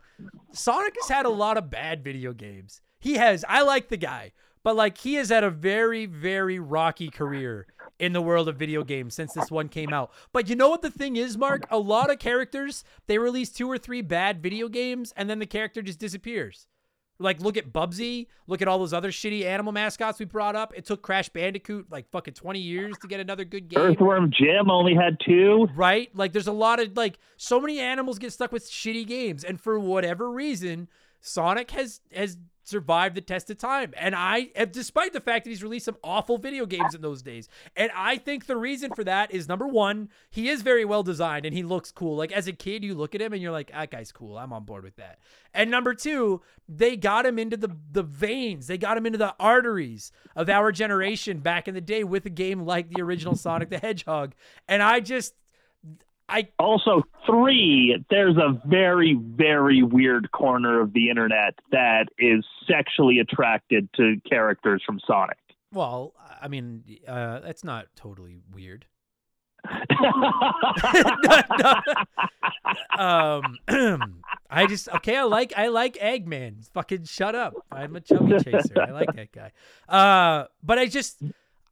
Sonic 0.52 0.94
has 1.02 1.08
had 1.08 1.26
a 1.26 1.30
lot 1.30 1.56
of 1.56 1.70
bad 1.70 2.02
video 2.02 2.32
games. 2.32 2.80
He 2.98 3.14
has. 3.14 3.44
I 3.48 3.62
like 3.62 3.88
the 3.88 3.96
guy, 3.96 4.32
but 4.62 4.74
like, 4.76 4.98
he 4.98 5.14
has 5.14 5.28
had 5.28 5.44
a 5.44 5.50
very, 5.50 6.06
very 6.06 6.58
rocky 6.58 7.10
career 7.10 7.66
in 7.98 8.12
the 8.12 8.22
world 8.22 8.48
of 8.48 8.56
video 8.56 8.84
games 8.84 9.14
since 9.14 9.32
this 9.32 9.50
one 9.50 9.68
came 9.68 9.92
out. 9.92 10.12
But 10.32 10.48
you 10.48 10.56
know 10.56 10.68
what 10.68 10.82
the 10.82 10.90
thing 10.90 11.16
is, 11.16 11.36
Mark? 11.38 11.66
A 11.70 11.78
lot 11.78 12.10
of 12.10 12.18
characters 12.18 12.84
they 13.06 13.18
release 13.18 13.50
two 13.50 13.70
or 13.70 13.78
three 13.78 14.02
bad 14.02 14.42
video 14.42 14.68
games, 14.68 15.12
and 15.16 15.28
then 15.30 15.38
the 15.38 15.46
character 15.46 15.82
just 15.82 15.98
disappears. 15.98 16.66
Like, 17.18 17.40
look 17.40 17.56
at 17.56 17.72
Bubsy. 17.72 18.26
Look 18.46 18.60
at 18.60 18.68
all 18.68 18.78
those 18.78 18.92
other 18.92 19.10
shitty 19.10 19.44
animal 19.44 19.72
mascots 19.72 20.18
we 20.18 20.26
brought 20.26 20.54
up. 20.54 20.74
It 20.76 20.84
took 20.84 21.02
Crash 21.02 21.28
Bandicoot 21.30 21.86
like 21.90 22.10
fucking 22.10 22.34
20 22.34 22.58
years 22.58 22.94
to 22.98 23.08
get 23.08 23.20
another 23.20 23.44
good 23.44 23.68
game. 23.68 23.82
Earthworm 23.82 24.30
Jim 24.30 24.70
only 24.70 24.94
had 24.94 25.18
two. 25.24 25.66
Right? 25.74 26.10
Like 26.14 26.32
there's 26.32 26.46
a 26.46 26.52
lot 26.52 26.78
of 26.78 26.96
like 26.96 27.18
so 27.36 27.60
many 27.60 27.80
animals 27.80 28.18
get 28.18 28.32
stuck 28.32 28.52
with 28.52 28.68
shitty 28.68 29.06
games 29.06 29.44
and 29.44 29.60
for 29.60 29.78
whatever 29.78 30.30
reason 30.30 30.88
Sonic 31.20 31.70
has 31.70 32.00
has 32.14 32.36
survived 32.66 33.14
the 33.14 33.20
test 33.20 33.48
of 33.50 33.58
time. 33.58 33.94
And 33.96 34.14
I 34.14 34.50
despite 34.72 35.12
the 35.12 35.20
fact 35.20 35.44
that 35.44 35.50
he's 35.50 35.62
released 35.62 35.84
some 35.84 35.96
awful 36.02 36.36
video 36.36 36.66
games 36.66 36.94
in 36.94 37.00
those 37.00 37.22
days. 37.22 37.48
And 37.76 37.90
I 37.94 38.18
think 38.18 38.46
the 38.46 38.56
reason 38.56 38.92
for 38.92 39.04
that 39.04 39.30
is 39.32 39.48
number 39.48 39.66
1, 39.66 40.08
he 40.30 40.48
is 40.48 40.62
very 40.62 40.84
well 40.84 41.02
designed 41.02 41.46
and 41.46 41.54
he 41.54 41.62
looks 41.62 41.92
cool. 41.92 42.16
Like 42.16 42.32
as 42.32 42.48
a 42.48 42.52
kid 42.52 42.84
you 42.84 42.94
look 42.94 43.14
at 43.14 43.22
him 43.22 43.32
and 43.32 43.40
you're 43.40 43.52
like 43.52 43.70
that 43.70 43.90
guy's 43.90 44.12
cool. 44.12 44.36
I'm 44.36 44.52
on 44.52 44.64
board 44.64 44.84
with 44.84 44.96
that. 44.96 45.20
And 45.54 45.70
number 45.70 45.94
2, 45.94 46.42
they 46.68 46.96
got 46.96 47.24
him 47.24 47.38
into 47.38 47.56
the 47.56 47.70
the 47.92 48.02
veins. 48.02 48.66
They 48.66 48.78
got 48.78 48.96
him 48.96 49.06
into 49.06 49.18
the 49.18 49.34
arteries 49.38 50.10
of 50.34 50.50
our 50.50 50.72
generation 50.72 51.38
back 51.38 51.68
in 51.68 51.74
the 51.74 51.80
day 51.80 52.02
with 52.04 52.26
a 52.26 52.30
game 52.30 52.64
like 52.64 52.90
the 52.90 53.02
original 53.02 53.36
Sonic 53.36 53.70
the 53.70 53.78
Hedgehog. 53.78 54.34
And 54.66 54.82
I 54.82 55.00
just 55.00 55.34
I 56.28 56.48
Also, 56.58 57.04
three, 57.24 58.04
there's 58.10 58.36
a 58.36 58.60
very, 58.66 59.14
very 59.14 59.82
weird 59.82 60.32
corner 60.32 60.80
of 60.80 60.92
the 60.92 61.08
internet 61.08 61.54
that 61.70 62.08
is 62.18 62.44
sexually 62.66 63.20
attracted 63.20 63.88
to 63.94 64.20
characters 64.28 64.82
from 64.84 64.98
Sonic. 65.06 65.38
well, 65.72 66.14
I 66.42 66.48
mean, 66.48 66.82
uh, 67.06 67.40
that's 67.40 67.62
not 67.64 67.86
totally 67.96 68.38
weird. 68.52 68.86
Um, 72.98 73.58
I 74.50 74.66
just 74.66 74.88
okay. 74.88 75.16
I 75.16 75.24
like 75.24 75.52
I 75.56 75.68
like 75.68 75.94
Eggman. 75.96 76.68
Fucking 76.72 77.04
shut 77.04 77.34
up. 77.34 77.54
I'm 77.70 77.96
a 77.96 78.00
chubby 78.00 78.32
chaser. 78.42 78.80
I 78.80 78.90
like 78.90 79.14
that 79.14 79.32
guy. 79.32 79.52
Uh, 79.88 80.46
but 80.62 80.78
I 80.78 80.86
just 80.86 81.22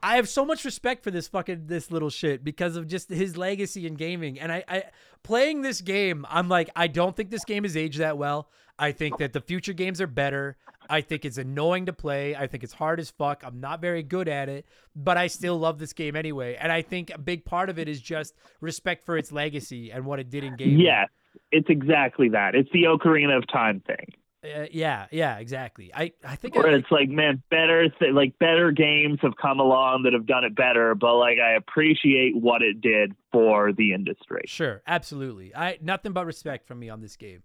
I 0.05 0.17
have 0.17 0.29
so 0.29 0.45
much 0.45 0.67
respect 0.67 1.03
for 1.03 1.11
this 1.11 1.29
fucking 1.29 1.63
this 1.67 1.91
little 1.91 2.11
shit 2.11 2.45
because 2.45 2.77
of 2.77 2.87
just 2.87 3.09
his 3.09 3.39
legacy 3.39 3.87
in 3.87 3.95
gaming. 3.95 4.39
And 4.39 4.53
I, 4.53 4.63
I 4.69 4.85
playing 5.23 5.63
this 5.63 5.81
game, 5.81 6.27
I'm 6.29 6.47
like, 6.47 6.69
I 6.77 6.89
don't 6.89 7.17
think 7.17 7.31
this 7.31 7.47
game 7.47 7.63
has 7.63 7.75
aged 7.75 8.01
that 8.01 8.19
well. 8.19 8.51
I 8.79 8.93
think 8.93 9.17
that 9.17 9.33
the 9.33 9.41
future 9.41 9.73
games 9.73 10.03
are 10.03 10.07
better. 10.07 10.59
I 10.91 11.01
think 11.01 11.25
it's 11.25 11.39
annoying 11.39 11.87
to 11.87 11.95
play. 11.95 12.37
I 12.37 12.47
think 12.47 12.63
it's 12.65 12.75
hard 12.75 13.01
as 13.01 13.09
fuck. 13.09 13.43
I'm 13.47 13.61
not 13.61 13.81
very 13.81 14.03
good 14.03 14.29
at 14.29 14.51
it, 14.51 14.67
but 14.95 15.17
I 15.17 15.29
still 15.29 15.59
love 15.59 15.79
this 15.79 15.95
game 15.95 16.17
anyway. 16.17 16.59
And 16.61 16.71
I 16.71 16.83
think 16.83 17.11
a 17.11 17.19
big 17.19 17.47
part 17.47 17.71
of 17.71 17.79
it 17.79 17.89
is 17.89 18.03
just 18.03 18.35
respect 18.61 19.07
for 19.07 19.17
its 19.17 19.33
legacy 19.33 19.91
and 19.91 20.05
what 20.05 20.21
it 20.21 20.29
did 20.29 20.45
in 20.45 20.55
gaming. 20.57 20.81
yes, 20.81 21.09
it's 21.51 21.71
exactly 21.71 22.29
that. 22.29 22.55
It's 22.55 22.71
the 22.73 22.83
Ocarina 22.83 23.39
of 23.39 23.47
Time 23.49 23.81
thing. 23.81 24.13
Uh, 24.45 24.66
yeah, 24.71 25.07
yeah, 25.11 25.39
exactly. 25.39 25.91
I 25.95 26.12
I 26.23 26.37
think 26.37 26.55
Where 26.55 26.69
I, 26.69 26.75
it's 26.75 26.91
like, 26.91 27.09
man, 27.09 27.43
better 27.51 27.89
th- 27.89 28.12
like 28.12 28.39
better 28.39 28.73
games 28.73 29.19
have 29.23 29.37
come 29.41 29.59
along 29.59 30.03
that 30.03 30.12
have 30.12 30.27
done 30.27 30.45
it 30.45 30.55
better, 30.55 30.95
but 30.95 31.16
like 31.16 31.39
I 31.39 31.53
appreciate 31.53 32.37
what 32.37 32.61
it 32.61 32.81
did 32.81 33.15
for 33.33 33.73
the 33.73 33.95
industry. 33.95 34.43
Sure, 34.47 34.83
absolutely. 34.87 35.55
I 35.57 35.79
nothing 35.81 36.12
but 36.12 36.27
respect 36.27 36.66
from 36.66 36.79
me 36.79 36.91
on 36.91 37.01
this 37.01 37.16
game. 37.16 37.43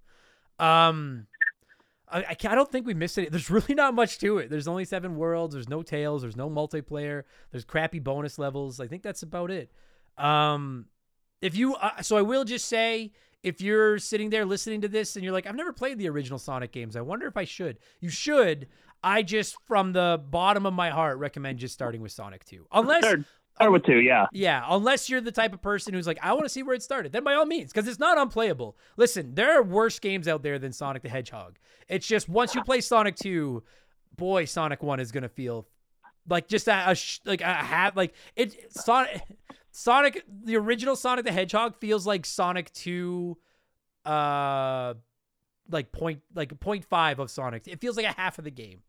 Um, 0.59 1.27
I, 2.11 2.19
I, 2.23 2.29
I 2.31 2.55
don't 2.55 2.69
think 2.69 2.85
we 2.85 2.93
missed 2.93 3.17
it. 3.17 3.31
There's 3.31 3.49
really 3.49 3.75
not 3.75 3.93
much 3.93 4.17
to 4.19 4.39
it. 4.39 4.49
There's 4.49 4.67
only 4.67 4.83
seven 4.83 5.15
worlds. 5.15 5.53
There's 5.53 5.69
no 5.69 5.83
tails. 5.83 6.23
There's 6.23 6.35
no 6.35 6.49
multiplayer. 6.49 7.23
There's 7.51 7.63
crappy 7.63 7.99
bonus 7.99 8.37
levels. 8.37 8.79
I 8.81 8.87
think 8.87 9.03
that's 9.03 9.23
about 9.23 9.51
it. 9.51 9.71
Um, 10.17 10.87
if 11.41 11.55
you, 11.55 11.75
uh, 11.75 12.01
so 12.01 12.17
I 12.17 12.23
will 12.23 12.43
just 12.43 12.65
say, 12.65 13.13
if 13.43 13.61
you're 13.61 13.99
sitting 13.99 14.29
there 14.29 14.45
listening 14.45 14.81
to 14.81 14.87
this 14.87 15.15
and 15.15 15.23
you're 15.23 15.33
like, 15.33 15.47
I've 15.47 15.55
never 15.55 15.73
played 15.73 15.97
the 15.97 16.09
original 16.09 16.39
Sonic 16.39 16.71
games. 16.71 16.95
I 16.95 17.01
wonder 17.01 17.27
if 17.27 17.37
I 17.37 17.45
should. 17.45 17.77
You 17.99 18.09
should. 18.09 18.67
I 19.03 19.23
just, 19.23 19.55
from 19.65 19.93
the 19.93 20.21
bottom 20.29 20.65
of 20.65 20.73
my 20.73 20.89
heart, 20.89 21.17
recommend 21.19 21.59
just 21.59 21.73
starting 21.73 22.01
with 22.01 22.11
Sonic 22.11 22.43
2. 22.45 22.67
Unless, 22.73 23.05
Start, 23.05 23.23
start 23.55 23.71
with 23.71 23.83
two, 23.83 23.99
yeah. 23.99 24.25
yeah, 24.33 24.65
unless 24.69 25.09
you're 25.09 25.21
the 25.21 25.31
type 25.31 25.53
of 25.53 25.61
person 25.61 25.93
who's 25.93 26.05
like, 26.05 26.19
I 26.21 26.33
want 26.33 26.43
to 26.43 26.49
see 26.49 26.63
where 26.63 26.75
it 26.75 26.83
started, 26.83 27.13
then 27.13 27.23
by 27.23 27.33
all 27.35 27.45
means, 27.45 27.71
because 27.71 27.87
it's 27.87 27.99
not 27.99 28.17
unplayable. 28.17 28.77
Listen, 28.97 29.35
there 29.35 29.57
are 29.57 29.63
worse 29.63 29.99
games 29.99 30.27
out 30.27 30.43
there 30.43 30.59
than 30.59 30.73
Sonic 30.73 31.03
the 31.03 31.09
Hedgehog. 31.09 31.57
It's 31.87 32.05
just 32.05 32.27
once 32.27 32.53
you 32.53 32.61
play 32.61 32.81
Sonic 32.81 33.15
2, 33.15 33.63
boy, 34.17 34.43
Sonic 34.43 34.83
1 34.83 34.99
is 34.99 35.13
gonna 35.13 35.29
feel 35.29 35.65
like 36.27 36.47
just 36.47 36.67
a, 36.67 36.91
a 36.91 36.95
sh- 36.95 37.19
like 37.25 37.41
a 37.41 37.53
hat 37.53 37.95
like 37.95 38.13
it 38.35 38.71
Sonic 38.71 39.21
Sonic 39.79 40.25
the 40.43 40.57
original 40.57 40.97
Sonic 40.97 41.23
the 41.23 41.31
Hedgehog 41.31 41.73
feels 41.77 42.05
like 42.05 42.25
Sonic 42.25 42.71
2 42.73 43.37
uh 44.03 44.93
like 45.71 45.93
point 45.93 46.19
like 46.35 46.59
point 46.59 46.83
five 46.83 47.19
of 47.19 47.31
Sonic. 47.31 47.65
It 47.65 47.79
feels 47.79 47.95
like 47.95 48.05
a 48.05 48.11
half 48.11 48.37
of 48.39 48.43
the 48.43 48.51
game. 48.51 48.81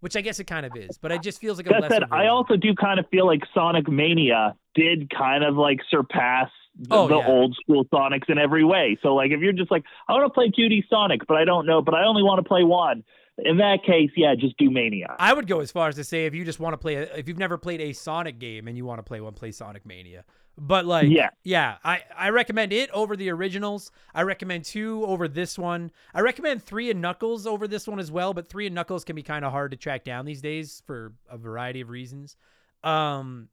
Which 0.00 0.16
I 0.16 0.22
guess 0.22 0.40
it 0.40 0.44
kind 0.44 0.64
of 0.64 0.74
is, 0.74 0.96
but 0.96 1.12
it 1.12 1.20
just 1.20 1.42
feels 1.42 1.58
like 1.58 1.66
a 1.66 1.70
That 1.70 1.82
lesser 1.82 1.94
said, 1.96 2.04
I 2.10 2.28
also 2.28 2.56
do 2.56 2.74
kind 2.74 2.98
of 2.98 3.06
feel 3.10 3.26
like 3.26 3.42
Sonic 3.52 3.86
Mania 3.86 4.56
did 4.74 5.10
kind 5.10 5.44
of 5.44 5.56
like 5.56 5.80
surpass 5.90 6.48
the, 6.78 6.94
Oh, 6.94 7.08
the 7.08 7.16
yeah. 7.16 7.26
old 7.28 7.56
school 7.60 7.84
Sonics 7.86 8.28
in 8.28 8.38
every 8.38 8.64
way. 8.64 8.96
So 9.02 9.14
like 9.14 9.30
if 9.30 9.40
you're 9.40 9.52
just 9.52 9.70
like, 9.70 9.84
I 10.08 10.12
want 10.12 10.26
to 10.26 10.30
play 10.34 10.50
2D 10.50 10.84
Sonic, 10.88 11.26
but 11.26 11.36
I 11.36 11.44
don't 11.44 11.66
know, 11.66 11.82
but 11.82 11.94
I 11.94 12.04
only 12.04 12.22
want 12.22 12.42
to 12.42 12.48
play 12.48 12.62
one. 12.64 13.04
In 13.42 13.56
that 13.56 13.78
case, 13.86 14.10
yeah, 14.16 14.34
just 14.34 14.56
do 14.58 14.70
Mania. 14.70 15.16
I 15.18 15.32
would 15.32 15.46
go 15.46 15.60
as 15.60 15.70
far 15.72 15.88
as 15.88 15.94
to 15.96 16.04
say 16.04 16.26
if 16.26 16.34
you 16.34 16.44
just 16.44 16.60
want 16.60 16.74
to 16.74 16.76
play, 16.78 16.96
a, 16.96 17.02
if 17.16 17.26
you've 17.26 17.38
never 17.38 17.56
played 17.56 17.80
a 17.80 17.92
Sonic 17.94 18.38
game 18.38 18.68
and 18.68 18.76
you 18.76 18.84
want 18.84 18.98
to 18.98 19.02
play 19.02 19.20
one, 19.22 19.32
play 19.32 19.50
Sonic 19.50 19.86
Mania. 19.86 20.24
But 20.58 20.84
like, 20.84 21.08
Yeah. 21.10 21.30
yeah, 21.42 21.76
I 21.82 22.02
I 22.14 22.28
recommend 22.30 22.70
it 22.74 22.90
over 22.90 23.16
the 23.16 23.30
originals. 23.30 23.90
I 24.14 24.22
recommend 24.22 24.66
two 24.66 25.04
over 25.06 25.26
this 25.26 25.58
one. 25.58 25.90
I 26.12 26.20
recommend 26.20 26.62
three 26.62 26.90
and 26.90 27.00
Knuckles 27.00 27.46
over 27.46 27.66
this 27.66 27.88
one 27.88 27.98
as 27.98 28.10
well. 28.12 28.34
But 28.34 28.50
three 28.50 28.66
and 28.66 28.74
Knuckles 28.74 29.04
can 29.04 29.16
be 29.16 29.22
kind 29.22 29.42
of 29.42 29.52
hard 29.52 29.70
to 29.70 29.78
track 29.78 30.04
down 30.04 30.26
these 30.26 30.42
days 30.42 30.82
for 30.86 31.14
a 31.30 31.38
variety 31.38 31.80
of 31.80 31.88
reasons. 31.88 32.36
Um, 32.84 33.48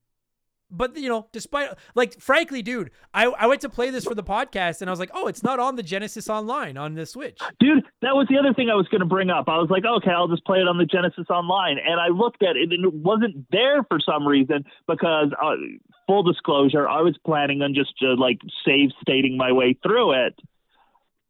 but 0.69 0.97
you 0.97 1.09
know, 1.09 1.27
despite 1.31 1.69
like, 1.95 2.19
frankly, 2.19 2.61
dude, 2.61 2.91
I 3.13 3.25
I 3.25 3.47
went 3.47 3.61
to 3.61 3.69
play 3.69 3.89
this 3.89 4.03
for 4.03 4.15
the 4.15 4.23
podcast 4.23 4.81
and 4.81 4.89
I 4.89 4.91
was 4.91 4.99
like, 4.99 5.11
oh, 5.13 5.27
it's 5.27 5.43
not 5.43 5.59
on 5.59 5.75
the 5.75 5.83
Genesis 5.83 6.29
Online 6.29 6.77
on 6.77 6.95
the 6.95 7.05
Switch. 7.05 7.39
Dude, 7.59 7.83
that 8.01 8.15
was 8.15 8.27
the 8.29 8.37
other 8.37 8.53
thing 8.53 8.69
I 8.69 8.75
was 8.75 8.87
going 8.89 8.99
to 8.99 9.07
bring 9.07 9.29
up. 9.29 9.45
I 9.47 9.57
was 9.57 9.69
like, 9.69 9.83
okay, 9.85 10.11
I'll 10.11 10.27
just 10.27 10.45
play 10.45 10.59
it 10.59 10.67
on 10.67 10.77
the 10.77 10.85
Genesis 10.85 11.27
Online. 11.29 11.77
And 11.77 11.99
I 11.99 12.07
looked 12.07 12.43
at 12.43 12.55
it 12.55 12.71
and 12.71 12.85
it 12.85 12.93
wasn't 12.93 13.45
there 13.51 13.83
for 13.83 13.99
some 13.99 14.27
reason 14.27 14.65
because, 14.87 15.29
uh, 15.41 15.55
full 16.05 16.23
disclosure, 16.23 16.87
I 16.87 17.01
was 17.01 17.17
planning 17.25 17.61
on 17.61 17.73
just 17.73 17.93
uh, 18.01 18.15
like 18.17 18.39
save 18.65 18.89
stating 19.01 19.37
my 19.37 19.51
way 19.51 19.77
through 19.81 20.25
it. 20.25 20.35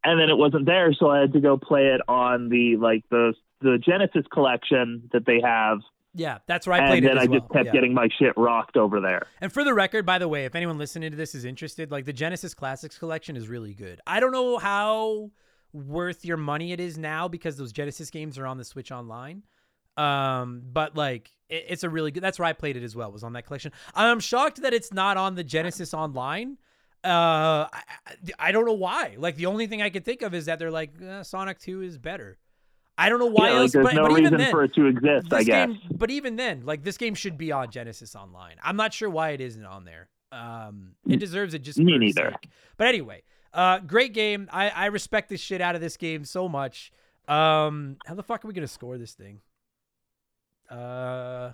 And 0.04 0.20
then 0.20 0.30
it 0.30 0.38
wasn't 0.38 0.66
there. 0.66 0.94
So 0.94 1.10
I 1.10 1.20
had 1.20 1.34
to 1.34 1.40
go 1.40 1.58
play 1.58 1.88
it 1.88 2.02
on 2.08 2.50
the, 2.50 2.78
like, 2.78 3.04
the, 3.10 3.34
the 3.62 3.78
Genesis 3.84 4.26
collection 4.32 5.10
that 5.12 5.26
they 5.26 5.42
have. 5.44 5.80
Yeah, 6.18 6.40
that's 6.48 6.66
where 6.66 6.82
I 6.82 6.88
played 6.88 7.04
it. 7.04 7.12
And 7.12 7.20
then 7.20 7.28
I 7.28 7.30
well. 7.30 7.40
just 7.40 7.52
kept 7.54 7.66
Yeah. 7.68 7.72
getting 7.72 7.94
my 7.94 8.10
shit 8.18 8.34
rocked 8.36 8.76
over 8.76 9.00
there. 9.00 9.28
And 9.40 9.54
for 9.54 9.64
the 9.64 9.74
record, 9.74 10.06
by 10.06 10.18
the 10.18 10.28
way, 10.28 10.46
if 10.46 10.56
anyone 10.56 10.78
listening 10.78 11.12
to 11.12 11.18
this 11.18 11.36
is 11.36 11.46
interested, 11.46 11.92
like 11.92 12.06
the 12.06 12.14
Genesis 12.14 12.54
Classics 12.54 12.98
collection 12.98 13.38
is 13.38 13.48
really 13.48 13.74
good. 13.76 14.02
I 14.08 14.20
don't 14.20 14.32
know 14.32 14.58
how 14.58 15.32
worth 15.74 16.26
your 16.26 16.38
money 16.38 16.72
it 16.72 16.80
is 16.80 16.98
now 16.98 17.28
because 17.28 17.56
those 17.58 17.72
Genesis 17.72 18.10
games 18.10 18.38
are 18.40 18.48
on 18.48 18.58
the 18.58 18.66
Switch 18.66 18.92
Online. 18.92 19.44
Um, 19.96 20.64
but 20.66 20.96
like 20.98 21.32
it, 21.50 21.66
it's 21.70 21.84
a 21.84 21.90
really 21.90 22.12
good. 22.12 22.24
That's 22.24 22.40
where 22.40 22.48
I 22.48 22.54
played 22.54 22.78
it 22.78 22.84
as 22.84 22.96
well. 22.96 23.12
Was 23.12 23.24
on 23.24 23.34
that 23.34 23.46
collection. 23.46 23.72
I'm 23.96 24.20
shocked 24.20 24.62
that 24.64 24.74
it's 24.74 24.92
not 24.92 25.18
on 25.18 25.36
the 25.36 25.44
Genesis 25.44 25.94
Online. 25.94 26.58
Uh, 27.04 27.70
I, 27.72 27.84
I, 28.40 28.52
don't 28.52 28.66
know 28.66 28.74
why. 28.74 29.16
Like 29.18 29.36
the 29.36 29.46
only 29.46 29.68
thing 29.68 29.82
I 29.82 29.90
could 29.90 30.04
think 30.04 30.24
of 30.24 30.34
is 30.34 30.46
that 30.46 30.60
they're 30.60 30.72
like 30.72 30.92
uh, 31.02 31.24
Sonic 31.24 31.60
Two 31.60 31.82
is 31.82 31.98
better. 31.98 32.38
I 32.98 33.10
don't 33.10 33.20
know 33.20 33.28
why 33.28 33.50
yeah, 33.52 33.60
like, 33.60 33.72
there's 33.72 33.84
but, 33.86 33.94
no 33.96 34.04
but 34.04 34.12
even 34.12 34.24
reason 34.24 34.38
then, 34.40 34.52
for 34.52 34.64
it 34.64 34.74
to 34.74 34.86
exist, 34.88 35.32
I 35.32 35.38
this 35.38 35.46
guess. 35.48 35.68
game, 35.68 35.80
but 35.96 36.10
even 36.10 36.36
then, 36.36 36.64
like 36.66 36.84
this 36.84 36.98
game 36.98 37.14
should 37.14 37.38
be 37.38 37.52
on 37.52 37.70
Genesis 37.70 38.16
Online. 38.16 38.56
I'm 38.64 38.76
not 38.76 38.94
sure 38.94 39.10
why 39.10 39.30
it 39.32 39.42
isn't 39.42 39.64
on 39.66 39.86
there. 39.86 40.10
Um, 40.32 40.94
it 41.08 41.18
deserves 41.20 41.54
it 41.54 41.60
just 41.60 41.78
Me 41.78 41.98
neither. 41.98 42.32
sake. 42.32 42.50
But 42.76 42.88
anyway, 42.88 43.24
uh, 43.54 43.80
great 43.80 44.14
game. 44.14 44.50
I 44.52 44.70
I 44.70 44.86
respect 44.88 45.30
the 45.30 45.38
shit 45.38 45.62
out 45.62 45.76
of 45.76 45.82
this 45.82 45.96
game 45.96 46.26
so 46.26 46.50
much. 46.50 46.92
Um, 47.28 47.98
how 48.06 48.16
the 48.16 48.24
fuck 48.24 48.44
are 48.44 48.48
we 48.48 48.54
gonna 48.54 48.68
score 48.68 48.98
this 48.98 49.14
thing? 49.14 49.42
Uh, 50.70 51.52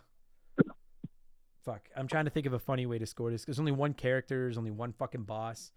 fuck. 1.66 1.88
I'm 1.96 2.08
trying 2.08 2.26
to 2.26 2.32
think 2.32 2.46
of 2.46 2.54
a 2.54 2.60
funny 2.60 2.86
way 2.86 3.00
to 3.00 3.06
score 3.06 3.32
this. 3.32 3.46
There's 3.46 3.60
only 3.60 3.72
one 3.72 3.94
character. 3.94 4.46
There's 4.46 4.58
only 4.58 4.72
one 4.72 4.94
fucking 4.94 5.24
boss. 5.24 5.72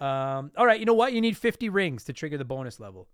Um, 0.00 0.50
all 0.56 0.66
right. 0.66 0.80
You 0.80 0.86
know 0.86 0.94
what? 0.94 1.12
You 1.12 1.20
need 1.20 1.36
50 1.36 1.68
rings 1.68 2.04
to 2.04 2.12
trigger 2.12 2.38
the 2.38 2.44
bonus 2.44 2.80
level. 2.80 3.08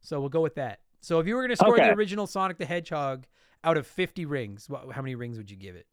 So 0.00 0.20
we'll 0.20 0.30
go 0.30 0.40
with 0.40 0.56
that. 0.56 0.80
So 1.04 1.20
if 1.20 1.26
you 1.26 1.34
were 1.34 1.42
gonna 1.42 1.56
score 1.56 1.76
the 1.76 1.90
original 1.90 2.26
Sonic 2.26 2.58
the 2.58 2.64
Hedgehog 2.64 3.26
out 3.62 3.76
of 3.76 3.86
50 3.86 4.24
rings, 4.26 4.68
what, 4.68 4.90
how 4.92 5.02
many 5.02 5.14
rings 5.14 5.36
would 5.36 5.50
you 5.50 5.56
give 5.56 5.76
it? 5.76 5.86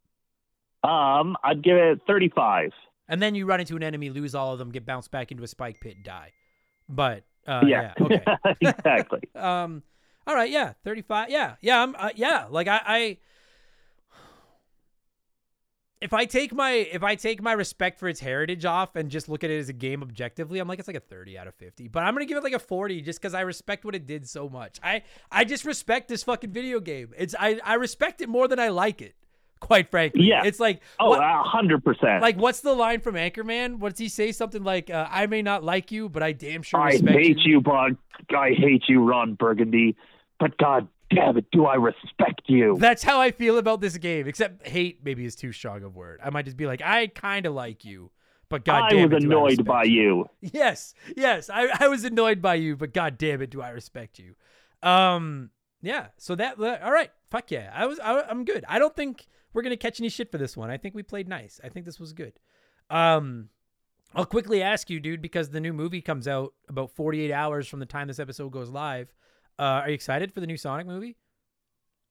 Um, 0.83 1.37
I'd 1.43 1.61
give 1.61 1.77
it 1.77 1.99
35. 2.07 2.71
And 3.07 3.21
then 3.21 3.35
you 3.35 3.45
run 3.45 3.59
into 3.59 3.75
an 3.75 3.83
enemy, 3.83 4.09
lose 4.09 4.33
all 4.33 4.53
of 4.53 4.59
them, 4.59 4.71
get 4.71 4.85
bounced 4.85 5.11
back 5.11 5.31
into 5.31 5.43
a 5.43 5.47
spike 5.47 5.79
pit, 5.81 5.97
die. 6.03 6.31
But 6.87 7.23
uh, 7.45 7.61
yeah. 7.65 7.93
yeah, 7.99 8.05
okay. 8.05 8.23
exactly. 8.61 9.21
um, 9.35 9.83
all 10.25 10.35
right, 10.35 10.49
yeah, 10.49 10.73
thirty-five. 10.83 11.29
Yeah, 11.29 11.55
yeah, 11.61 11.81
I'm, 11.81 11.95
uh, 11.95 12.09
yeah. 12.15 12.45
Like 12.49 12.67
I, 12.67 12.81
I, 12.85 13.17
if 16.01 16.13
I 16.13 16.25
take 16.25 16.53
my 16.53 16.71
if 16.71 17.03
I 17.03 17.15
take 17.15 17.41
my 17.41 17.53
respect 17.53 17.99
for 17.99 18.07
its 18.09 18.19
heritage 18.19 18.65
off 18.65 18.95
and 18.95 19.09
just 19.11 19.29
look 19.29 19.43
at 19.43 19.51
it 19.51 19.59
as 19.59 19.69
a 19.69 19.73
game 19.73 20.01
objectively, 20.01 20.59
I'm 20.59 20.67
like 20.67 20.79
it's 20.79 20.87
like 20.87 20.97
a 20.97 21.01
thirty 21.01 21.37
out 21.37 21.47
of 21.47 21.55
fifty. 21.55 21.87
But 21.87 22.03
I'm 22.03 22.13
gonna 22.15 22.25
give 22.25 22.37
it 22.37 22.43
like 22.43 22.53
a 22.53 22.59
forty 22.59 23.01
just 23.01 23.21
because 23.21 23.33
I 23.33 23.41
respect 23.41 23.85
what 23.85 23.93
it 23.95 24.07
did 24.07 24.27
so 24.27 24.49
much. 24.49 24.79
I 24.83 25.03
I 25.31 25.43
just 25.45 25.63
respect 25.63 26.07
this 26.07 26.23
fucking 26.23 26.51
video 26.51 26.79
game. 26.79 27.13
It's 27.17 27.35
I 27.39 27.59
I 27.63 27.75
respect 27.75 28.21
it 28.21 28.29
more 28.29 28.47
than 28.47 28.59
I 28.59 28.69
like 28.69 29.01
it. 29.01 29.15
Quite 29.59 29.91
frankly, 29.91 30.23
Yeah. 30.23 30.41
It's 30.43 30.59
like 30.59 30.81
Oh, 30.99 31.13
a 31.13 31.43
hundred 31.43 31.83
percent. 31.83 32.23
like 32.23 32.35
what's 32.35 32.61
the 32.61 32.73
line 32.73 32.99
from 32.99 33.13
Anchorman? 33.13 33.77
What 33.77 33.91
does 33.91 33.99
he 33.99 34.09
say? 34.09 34.31
Something 34.31 34.63
like, 34.63 34.89
uh, 34.89 35.07
"I 35.11 35.27
may 35.27 35.43
not 35.43 35.63
like 35.63 35.91
you, 35.91 36.09
but 36.09 36.23
I 36.23 36.31
damn 36.31 36.63
sure 36.63 36.81
I 36.81 36.93
hate 36.97 37.37
you." 37.45 37.51
you, 37.53 37.61
Bond. 37.61 37.97
I 38.35 38.53
hate 38.57 38.85
you, 38.87 39.03
Ron 39.03 39.35
Burgundy. 39.35 39.95
But 40.39 40.57
God 40.57 40.87
damn 41.13 41.37
it, 41.37 41.45
do 41.51 41.65
I 41.65 41.75
respect 41.75 42.41
you? 42.47 42.77
That's 42.79 43.03
how 43.03 43.19
I 43.19 43.31
feel 43.31 43.57
about 43.57 43.81
this 43.81 43.97
game. 43.97 44.27
Except 44.27 44.65
hate 44.65 44.99
maybe 45.03 45.25
is 45.25 45.35
too 45.35 45.51
strong 45.51 45.83
of 45.83 45.95
word. 45.95 46.19
I 46.23 46.29
might 46.29 46.45
just 46.45 46.57
be 46.57 46.65
like, 46.65 46.81
I 46.81 47.07
kind 47.07 47.45
of 47.45 47.53
like 47.53 47.85
you, 47.85 48.11
but 48.49 48.65
God 48.65 48.83
I 48.83 48.89
damn 48.91 49.09
was 49.09 49.17
it, 49.17 49.19
do 49.21 49.31
annoyed 49.31 49.49
respect 49.49 49.67
by 49.67 49.83
you. 49.83 50.25
Yes, 50.41 50.93
yes, 51.15 51.49
I, 51.49 51.69
I 51.79 51.87
was 51.87 52.03
annoyed 52.03 52.41
by 52.41 52.55
you, 52.55 52.75
but 52.75 52.93
God 52.93 53.17
damn 53.17 53.41
it, 53.41 53.49
do 53.49 53.61
I 53.61 53.69
respect 53.69 54.19
you? 54.19 54.35
Um, 54.87 55.51
yeah. 55.81 56.07
So 56.17 56.35
that 56.35 56.59
all 56.59 56.91
right, 56.91 57.11
fuck 57.29 57.51
yeah, 57.51 57.71
I 57.73 57.85
was 57.85 57.99
I, 57.99 58.21
I'm 58.21 58.45
good. 58.45 58.65
I 58.67 58.79
don't 58.79 58.95
think 58.95 59.27
we're 59.53 59.61
gonna 59.61 59.77
catch 59.77 59.99
any 59.99 60.09
shit 60.09 60.31
for 60.31 60.37
this 60.37 60.55
one. 60.55 60.69
I 60.69 60.77
think 60.77 60.95
we 60.95 61.03
played 61.03 61.27
nice. 61.27 61.59
I 61.63 61.69
think 61.69 61.85
this 61.85 61.99
was 61.99 62.13
good. 62.13 62.33
Um, 62.89 63.49
I'll 64.13 64.25
quickly 64.25 64.61
ask 64.61 64.89
you, 64.89 64.99
dude, 64.99 65.21
because 65.21 65.49
the 65.49 65.61
new 65.61 65.71
movie 65.71 66.01
comes 66.01 66.27
out 66.27 66.53
about 66.67 66.91
48 66.91 67.31
hours 67.31 67.67
from 67.67 67.79
the 67.79 67.85
time 67.85 68.07
this 68.07 68.19
episode 68.19 68.51
goes 68.51 68.69
live. 68.69 69.13
Uh, 69.61 69.81
are 69.83 69.89
you 69.89 69.93
excited 69.93 70.33
for 70.33 70.39
the 70.39 70.47
new 70.47 70.57
Sonic 70.57 70.87
movie? 70.87 71.15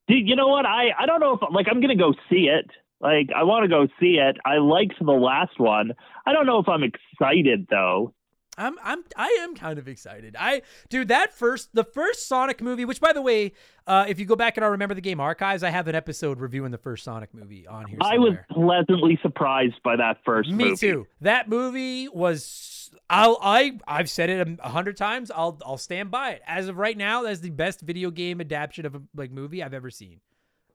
Dude, 0.06 0.28
you 0.28 0.36
know 0.36 0.46
what? 0.46 0.66
I, 0.66 0.90
I 0.96 1.06
don't 1.06 1.18
know 1.18 1.34
if 1.34 1.40
like 1.52 1.66
I'm 1.68 1.80
gonna 1.80 1.96
go 1.96 2.14
see 2.30 2.46
it. 2.48 2.70
Like 3.00 3.30
I 3.34 3.42
want 3.42 3.64
to 3.64 3.68
go 3.68 3.88
see 3.98 4.18
it. 4.18 4.36
I 4.44 4.58
liked 4.58 4.94
the 5.00 5.10
last 5.10 5.58
one. 5.58 5.92
I 6.24 6.32
don't 6.32 6.46
know 6.46 6.60
if 6.60 6.68
I'm 6.68 6.84
excited 6.84 7.66
though. 7.68 8.14
I'm 8.56 8.76
I'm 8.84 9.02
I 9.16 9.38
am 9.40 9.56
kind 9.56 9.78
of 9.80 9.88
excited. 9.88 10.36
I 10.38 10.62
dude 10.90 11.08
that 11.08 11.32
first 11.32 11.70
the 11.74 11.82
first 11.82 12.28
Sonic 12.28 12.60
movie, 12.60 12.84
which 12.84 13.00
by 13.00 13.12
the 13.12 13.22
way, 13.22 13.52
uh, 13.86 14.04
if 14.06 14.20
you 14.20 14.26
go 14.26 14.36
back 14.36 14.56
and 14.56 14.64
I 14.64 14.68
remember 14.68 14.94
the 14.94 15.00
game 15.00 15.18
archives, 15.18 15.64
I 15.64 15.70
have 15.70 15.88
an 15.88 15.94
episode 15.96 16.38
reviewing 16.38 16.70
the 16.70 16.78
first 16.78 17.02
Sonic 17.02 17.34
movie 17.34 17.66
on 17.66 17.86
here. 17.86 17.98
I 18.00 18.18
was 18.18 18.34
pleasantly 18.52 19.18
surprised 19.22 19.82
by 19.82 19.96
that 19.96 20.18
first 20.24 20.50
Me 20.50 20.64
movie. 20.66 20.76
too. 20.76 21.06
That 21.20 21.48
movie 21.48 22.08
was 22.08 22.79
I'll 23.08 23.38
I 23.42 23.78
I've 23.86 24.08
said 24.08 24.30
it 24.30 24.58
a, 24.62 24.68
hundred 24.68 24.96
times. 24.96 25.30
I'll 25.30 25.58
I'll 25.64 25.78
stand 25.78 26.10
by 26.10 26.30
it. 26.30 26.42
As 26.46 26.68
of 26.68 26.78
right 26.78 26.96
now, 26.96 27.22
that's 27.22 27.40
the 27.40 27.50
best 27.50 27.80
video 27.80 28.10
game 28.10 28.40
adaptation 28.40 28.86
of 28.86 28.94
a 28.94 29.02
like 29.14 29.30
movie 29.30 29.62
I've 29.62 29.74
ever 29.74 29.90
seen. 29.90 30.20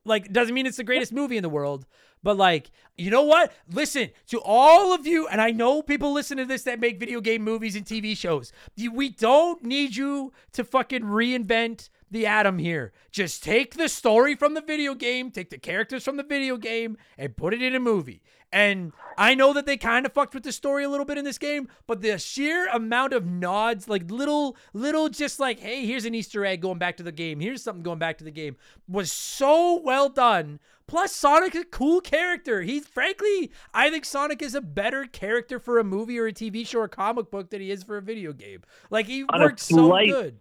Like 0.04 0.32
doesn't 0.32 0.54
mean 0.54 0.66
it's 0.66 0.76
the 0.76 0.84
greatest 0.84 1.12
movie 1.12 1.36
in 1.36 1.42
the 1.42 1.48
world, 1.48 1.86
But 2.22 2.36
like, 2.36 2.70
you 2.96 3.10
know 3.10 3.22
what? 3.22 3.52
Listen 3.70 4.10
to 4.28 4.40
all 4.44 4.92
of 4.94 5.06
you, 5.06 5.26
and 5.28 5.40
I 5.40 5.50
know 5.50 5.82
people 5.82 6.12
listen 6.12 6.36
to 6.36 6.44
this 6.44 6.62
that 6.64 6.78
make 6.78 7.00
video 7.00 7.20
game 7.20 7.42
movies 7.42 7.74
and 7.74 7.84
TV 7.84 8.16
shows. 8.16 8.52
We 8.76 9.08
don't 9.08 9.64
need 9.64 9.96
you 9.96 10.32
to 10.52 10.62
fucking 10.62 11.02
reinvent 11.02 11.88
the 12.10 12.26
Atom 12.26 12.58
here. 12.58 12.92
Just 13.10 13.42
take 13.42 13.74
the 13.74 13.88
story 13.88 14.34
from 14.34 14.54
the 14.54 14.60
video 14.60 14.94
game, 14.94 15.30
take 15.30 15.50
the 15.50 15.58
characters 15.58 16.04
from 16.04 16.16
the 16.16 16.22
video 16.22 16.56
game, 16.56 16.96
and 17.18 17.36
put 17.36 17.54
it 17.54 17.62
in 17.62 17.74
a 17.74 17.80
movie. 17.80 18.22
And 18.52 18.92
I 19.18 19.34
know 19.34 19.52
that 19.52 19.66
they 19.66 19.76
kind 19.76 20.06
of 20.06 20.12
fucked 20.12 20.34
with 20.34 20.44
the 20.44 20.52
story 20.52 20.84
a 20.84 20.88
little 20.88 21.04
bit 21.04 21.18
in 21.18 21.24
this 21.24 21.38
game, 21.38 21.68
but 21.86 22.00
the 22.00 22.16
sheer 22.18 22.68
amount 22.68 23.12
of 23.12 23.26
nods, 23.26 23.88
like 23.88 24.10
little, 24.10 24.56
little, 24.72 25.08
just 25.08 25.40
like, 25.40 25.58
hey, 25.58 25.84
here's 25.84 26.04
an 26.04 26.14
Easter 26.14 26.46
egg 26.46 26.62
going 26.62 26.78
back 26.78 26.96
to 26.98 27.02
the 27.02 27.12
game, 27.12 27.40
here's 27.40 27.62
something 27.62 27.82
going 27.82 27.98
back 27.98 28.18
to 28.18 28.24
the 28.24 28.30
game, 28.30 28.56
was 28.88 29.10
so 29.10 29.80
well 29.80 30.08
done. 30.08 30.60
Plus, 30.86 31.10
Sonic 31.10 31.56
is 31.56 31.62
a 31.62 31.66
cool 31.66 32.00
character. 32.00 32.62
He's 32.62 32.86
frankly, 32.86 33.50
I 33.74 33.90
think 33.90 34.04
Sonic 34.04 34.40
is 34.40 34.54
a 34.54 34.60
better 34.60 35.04
character 35.04 35.58
for 35.58 35.80
a 35.80 35.84
movie 35.84 36.16
or 36.18 36.28
a 36.28 36.32
TV 36.32 36.64
show 36.64 36.78
or 36.80 36.88
comic 36.88 37.30
book 37.30 37.50
than 37.50 37.60
he 37.60 37.72
is 37.72 37.82
for 37.82 37.96
a 37.96 38.02
video 38.02 38.32
game. 38.32 38.62
Like 38.88 39.06
he 39.06 39.24
On 39.24 39.40
a 39.40 39.44
works 39.44 39.64
so 39.64 39.88
good. 40.06 40.38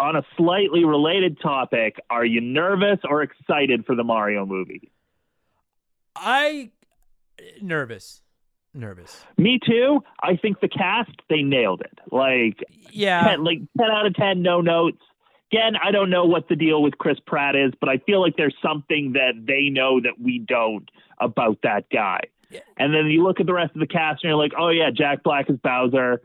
On 0.00 0.16
a 0.16 0.22
slightly 0.36 0.84
related 0.84 1.38
topic, 1.40 2.00
are 2.10 2.24
you 2.24 2.40
nervous 2.40 2.98
or 3.08 3.22
excited 3.22 3.86
for 3.86 3.94
the 3.94 4.02
Mario 4.04 4.44
movie? 4.44 4.90
I 6.16 6.70
nervous, 7.60 8.22
nervous. 8.72 9.24
Me 9.36 9.58
too. 9.64 10.02
I 10.22 10.36
think 10.36 10.60
the 10.60 10.68
cast 10.68 11.10
they 11.28 11.42
nailed 11.42 11.80
it. 11.80 11.98
Like 12.10 12.58
Yeah, 12.92 13.22
10, 13.28 13.44
like 13.44 13.58
10 13.78 13.90
out 13.90 14.06
of 14.06 14.14
10 14.14 14.42
no 14.42 14.60
notes 14.60 14.98
again 15.52 15.74
i 15.84 15.90
don't 15.92 16.10
know 16.10 16.24
what 16.24 16.48
the 16.48 16.56
deal 16.56 16.82
with 16.82 16.96
chris 16.98 17.18
pratt 17.26 17.54
is 17.54 17.70
but 17.78 17.88
i 17.88 17.98
feel 17.98 18.20
like 18.20 18.34
there's 18.36 18.54
something 18.62 19.12
that 19.12 19.32
they 19.46 19.68
know 19.68 20.00
that 20.00 20.14
we 20.20 20.38
don't 20.38 20.90
about 21.20 21.58
that 21.62 21.84
guy 21.92 22.18
Yeah. 22.50 22.60
and 22.78 22.92
then 22.94 23.06
you 23.06 23.22
look 23.22 23.38
at 23.40 23.46
the 23.46 23.52
rest 23.52 23.72
of 23.74 23.80
the 23.80 23.86
cast 23.86 24.24
and 24.24 24.30
you're 24.30 24.38
like 24.38 24.52
oh 24.58 24.70
yeah 24.70 24.90
jack 24.90 25.22
black 25.22 25.48
is 25.50 25.56
bowser 25.58 26.22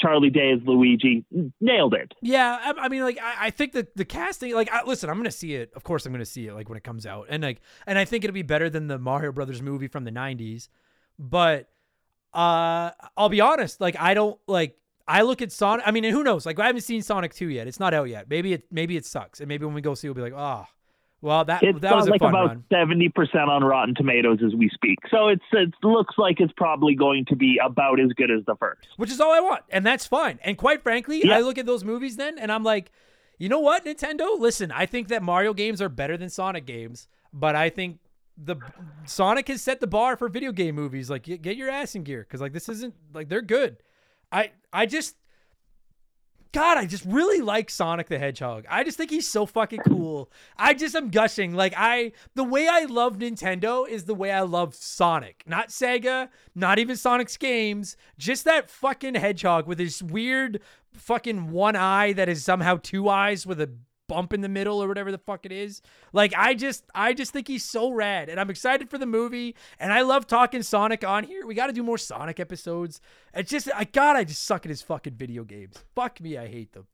charlie 0.00 0.30
day 0.30 0.50
is 0.50 0.60
luigi 0.64 1.24
nailed 1.60 1.94
it 1.94 2.14
Yeah, 2.22 2.58
I, 2.62 2.86
I 2.86 2.88
mean, 2.88 3.02
like, 3.02 3.18
I, 3.22 3.46
I 3.46 3.50
think 3.50 3.72
that 3.72 3.96
the 3.96 4.04
casting, 4.04 4.54
like, 4.54 4.70
I, 4.72 4.82
listen, 4.84 5.10
I'm 5.10 5.16
gonna 5.16 5.30
see 5.30 5.54
it. 5.54 5.70
Of 5.74 5.84
course, 5.84 6.06
I'm 6.06 6.12
gonna 6.12 6.24
see 6.24 6.46
it, 6.46 6.54
like, 6.54 6.68
when 6.68 6.76
it 6.78 6.84
comes 6.84 7.06
out, 7.06 7.26
and 7.28 7.42
like, 7.42 7.60
and 7.86 7.98
I 7.98 8.04
think 8.04 8.24
it'll 8.24 8.34
be 8.34 8.42
better 8.42 8.70
than 8.70 8.86
the 8.86 8.98
Mario 8.98 9.32
Brothers 9.32 9.60
movie 9.62 9.88
from 9.88 10.04
the 10.04 10.10
'90s. 10.12 10.68
But, 11.18 11.68
uh, 12.32 12.90
I'll 13.16 13.28
be 13.28 13.40
honest, 13.40 13.80
like, 13.80 13.96
I 14.00 14.14
don't 14.14 14.38
like. 14.46 14.76
I 15.06 15.22
look 15.22 15.42
at 15.42 15.50
Sonic. 15.50 15.86
I 15.86 15.90
mean, 15.90 16.04
who 16.04 16.22
knows? 16.22 16.46
Like, 16.46 16.58
I 16.60 16.66
haven't 16.66 16.82
seen 16.82 17.02
Sonic 17.02 17.34
2 17.34 17.48
yet. 17.48 17.66
It's 17.66 17.80
not 17.80 17.92
out 17.92 18.08
yet. 18.08 18.30
Maybe 18.30 18.52
it, 18.52 18.64
maybe 18.70 18.96
it 18.96 19.04
sucks, 19.04 19.40
and 19.40 19.48
maybe 19.48 19.64
when 19.66 19.74
we 19.74 19.80
go 19.80 19.94
see, 19.94 20.08
we'll 20.08 20.14
be 20.14 20.22
like, 20.22 20.34
oh, 20.36 20.66
well, 21.22 21.44
that 21.44 21.62
it's 21.62 21.80
that 21.80 21.94
was 21.94 22.06
a 22.06 22.10
like 22.10 22.22
about 22.22 22.56
70% 22.70 23.48
on 23.48 23.62
rotten 23.62 23.94
tomatoes 23.94 24.38
as 24.44 24.54
we 24.54 24.68
speak 24.70 24.98
so 25.10 25.28
it's 25.28 25.44
it 25.52 25.72
looks 25.82 26.14
like 26.18 26.40
it's 26.40 26.52
probably 26.56 26.94
going 26.94 27.24
to 27.26 27.36
be 27.36 27.58
about 27.64 28.00
as 28.00 28.12
good 28.14 28.30
as 28.30 28.44
the 28.46 28.56
first 28.56 28.88
which 28.96 29.10
is 29.10 29.20
all 29.20 29.32
I 29.32 29.40
want, 29.40 29.62
and 29.70 29.84
that's 29.86 30.06
fine. 30.06 30.38
And 30.42 30.56
quite 30.56 30.82
frankly, 30.82 31.22
Yeah. 31.24 31.36
I 31.36 31.40
look 31.40 31.58
at 31.58 31.66
those 31.66 31.84
movies 31.84 32.16
then, 32.16 32.38
and 32.38 32.50
I'm 32.50 32.62
like, 32.64 32.90
you 33.38 33.48
know 33.48 33.60
what, 33.60 33.84
Nintendo? 33.84 34.38
Listen, 34.38 34.70
I 34.70 34.86
think 34.86 35.08
that 35.08 35.22
Mario 35.22 35.52
games 35.54 35.80
are 35.80 35.88
better 35.88 36.16
than 36.16 36.28
Sonic 36.30 36.66
games, 36.66 37.08
but 37.32 37.54
I 37.56 37.70
think 37.70 37.98
the 38.36 38.56
Sonic 39.04 39.48
has 39.48 39.62
set 39.62 39.80
the 39.80 39.86
bar 39.86 40.16
for 40.16 40.28
video 40.28 40.52
game 40.52 40.74
movies. 40.74 41.10
Like, 41.10 41.24
get 41.24 41.56
your 41.56 41.70
ass 41.70 41.94
in 41.94 42.02
gear, 42.04 42.26
because 42.26 42.40
like 42.40 42.52
this 42.52 42.68
isn't 42.68 42.94
like 43.12 43.28
they're 43.28 43.42
good. 43.42 43.76
I 44.32 44.52
I 44.72 44.86
just. 44.86 45.16
God, 46.52 46.78
I 46.78 46.86
just 46.86 47.04
really 47.04 47.40
like 47.40 47.70
Sonic 47.70 48.08
the 48.08 48.18
Hedgehog. 48.18 48.64
I 48.68 48.82
just 48.82 48.96
think 48.96 49.10
he's 49.10 49.28
so 49.28 49.46
fucking 49.46 49.80
cool. 49.86 50.32
I 50.56 50.74
just 50.74 50.96
am 50.96 51.10
gushing. 51.10 51.54
Like 51.54 51.74
I 51.76 52.12
the 52.34 52.44
way 52.44 52.66
I 52.68 52.84
love 52.86 53.18
Nintendo 53.18 53.88
is 53.88 54.04
the 54.04 54.14
way 54.14 54.32
I 54.32 54.40
love 54.40 54.74
Sonic. 54.74 55.44
Not 55.46 55.68
Sega, 55.68 56.28
not 56.54 56.80
even 56.80 56.96
Sonic's 56.96 57.36
games, 57.36 57.96
just 58.18 58.44
that 58.46 58.68
fucking 58.68 59.14
hedgehog 59.14 59.68
with 59.68 59.78
his 59.78 60.02
weird 60.02 60.60
fucking 60.92 61.52
one 61.52 61.76
eye 61.76 62.12
that 62.14 62.28
is 62.28 62.44
somehow 62.44 62.78
two 62.82 63.08
eyes 63.08 63.46
with 63.46 63.60
a 63.60 63.70
bump 64.10 64.32
in 64.32 64.40
the 64.40 64.48
middle 64.48 64.82
or 64.82 64.88
whatever 64.88 65.12
the 65.12 65.18
fuck 65.18 65.46
it 65.46 65.52
is. 65.52 65.82
Like 66.12 66.34
I 66.36 66.54
just 66.54 66.84
I 66.94 67.14
just 67.14 67.32
think 67.32 67.46
he's 67.46 67.64
so 67.64 67.92
rad 67.92 68.28
and 68.28 68.40
I'm 68.40 68.50
excited 68.50 68.90
for 68.90 68.98
the 68.98 69.06
movie 69.06 69.54
and 69.78 69.92
I 69.92 70.02
love 70.02 70.26
talking 70.26 70.64
Sonic 70.64 71.04
on 71.04 71.22
here. 71.22 71.46
We 71.46 71.54
got 71.54 71.68
to 71.68 71.72
do 71.72 71.84
more 71.84 71.96
Sonic 71.96 72.40
episodes. 72.40 73.00
It's 73.32 73.50
just 73.50 73.68
I 73.74 73.84
god 73.84 74.16
I 74.16 74.24
just 74.24 74.44
suck 74.44 74.66
at 74.66 74.70
his 74.70 74.82
fucking 74.82 75.14
video 75.14 75.44
games. 75.44 75.76
Fuck 75.94 76.20
me, 76.20 76.36
I 76.36 76.48
hate 76.48 76.72
them. 76.72 76.86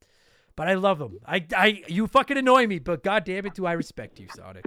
But 0.56 0.68
I 0.68 0.74
love 0.74 0.98
them. 0.98 1.18
I 1.26 1.44
I 1.56 1.82
you 1.88 2.06
fucking 2.06 2.36
annoy 2.36 2.66
me, 2.66 2.78
but 2.78 3.02
god 3.02 3.24
damn 3.24 3.46
it 3.46 3.54
do 3.54 3.64
I 3.64 3.72
respect 3.72 4.20
you, 4.20 4.28
Sonic. 4.34 4.64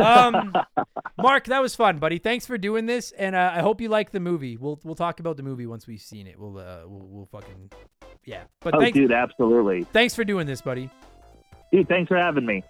Um 0.00 0.52
Mark, 1.18 1.46
that 1.46 1.60
was 1.60 1.74
fun, 1.74 1.98
buddy. 1.98 2.18
Thanks 2.18 2.46
for 2.46 2.56
doing 2.56 2.86
this 2.86 3.10
and 3.10 3.34
uh, 3.34 3.50
I 3.52 3.60
hope 3.62 3.80
you 3.80 3.88
like 3.88 4.12
the 4.12 4.20
movie. 4.20 4.56
We'll 4.56 4.78
we'll 4.84 4.94
talk 4.94 5.18
about 5.18 5.36
the 5.36 5.42
movie 5.42 5.66
once 5.66 5.88
we've 5.88 6.00
seen 6.00 6.28
it. 6.28 6.38
We'll 6.38 6.56
uh 6.56 6.82
we'll, 6.86 7.08
we'll 7.08 7.26
fucking 7.26 7.72
yeah. 8.24 8.44
But 8.60 8.76
oh 8.76 8.80
thanks 8.80 8.96
dude 8.96 9.10
absolutely 9.10 9.82
thanks 9.92 10.14
for 10.14 10.22
doing 10.22 10.46
this, 10.46 10.60
buddy. 10.60 10.88
Dude 11.72 11.88
thanks 11.88 12.08
for 12.08 12.16
having 12.16 12.46
me 12.46 12.64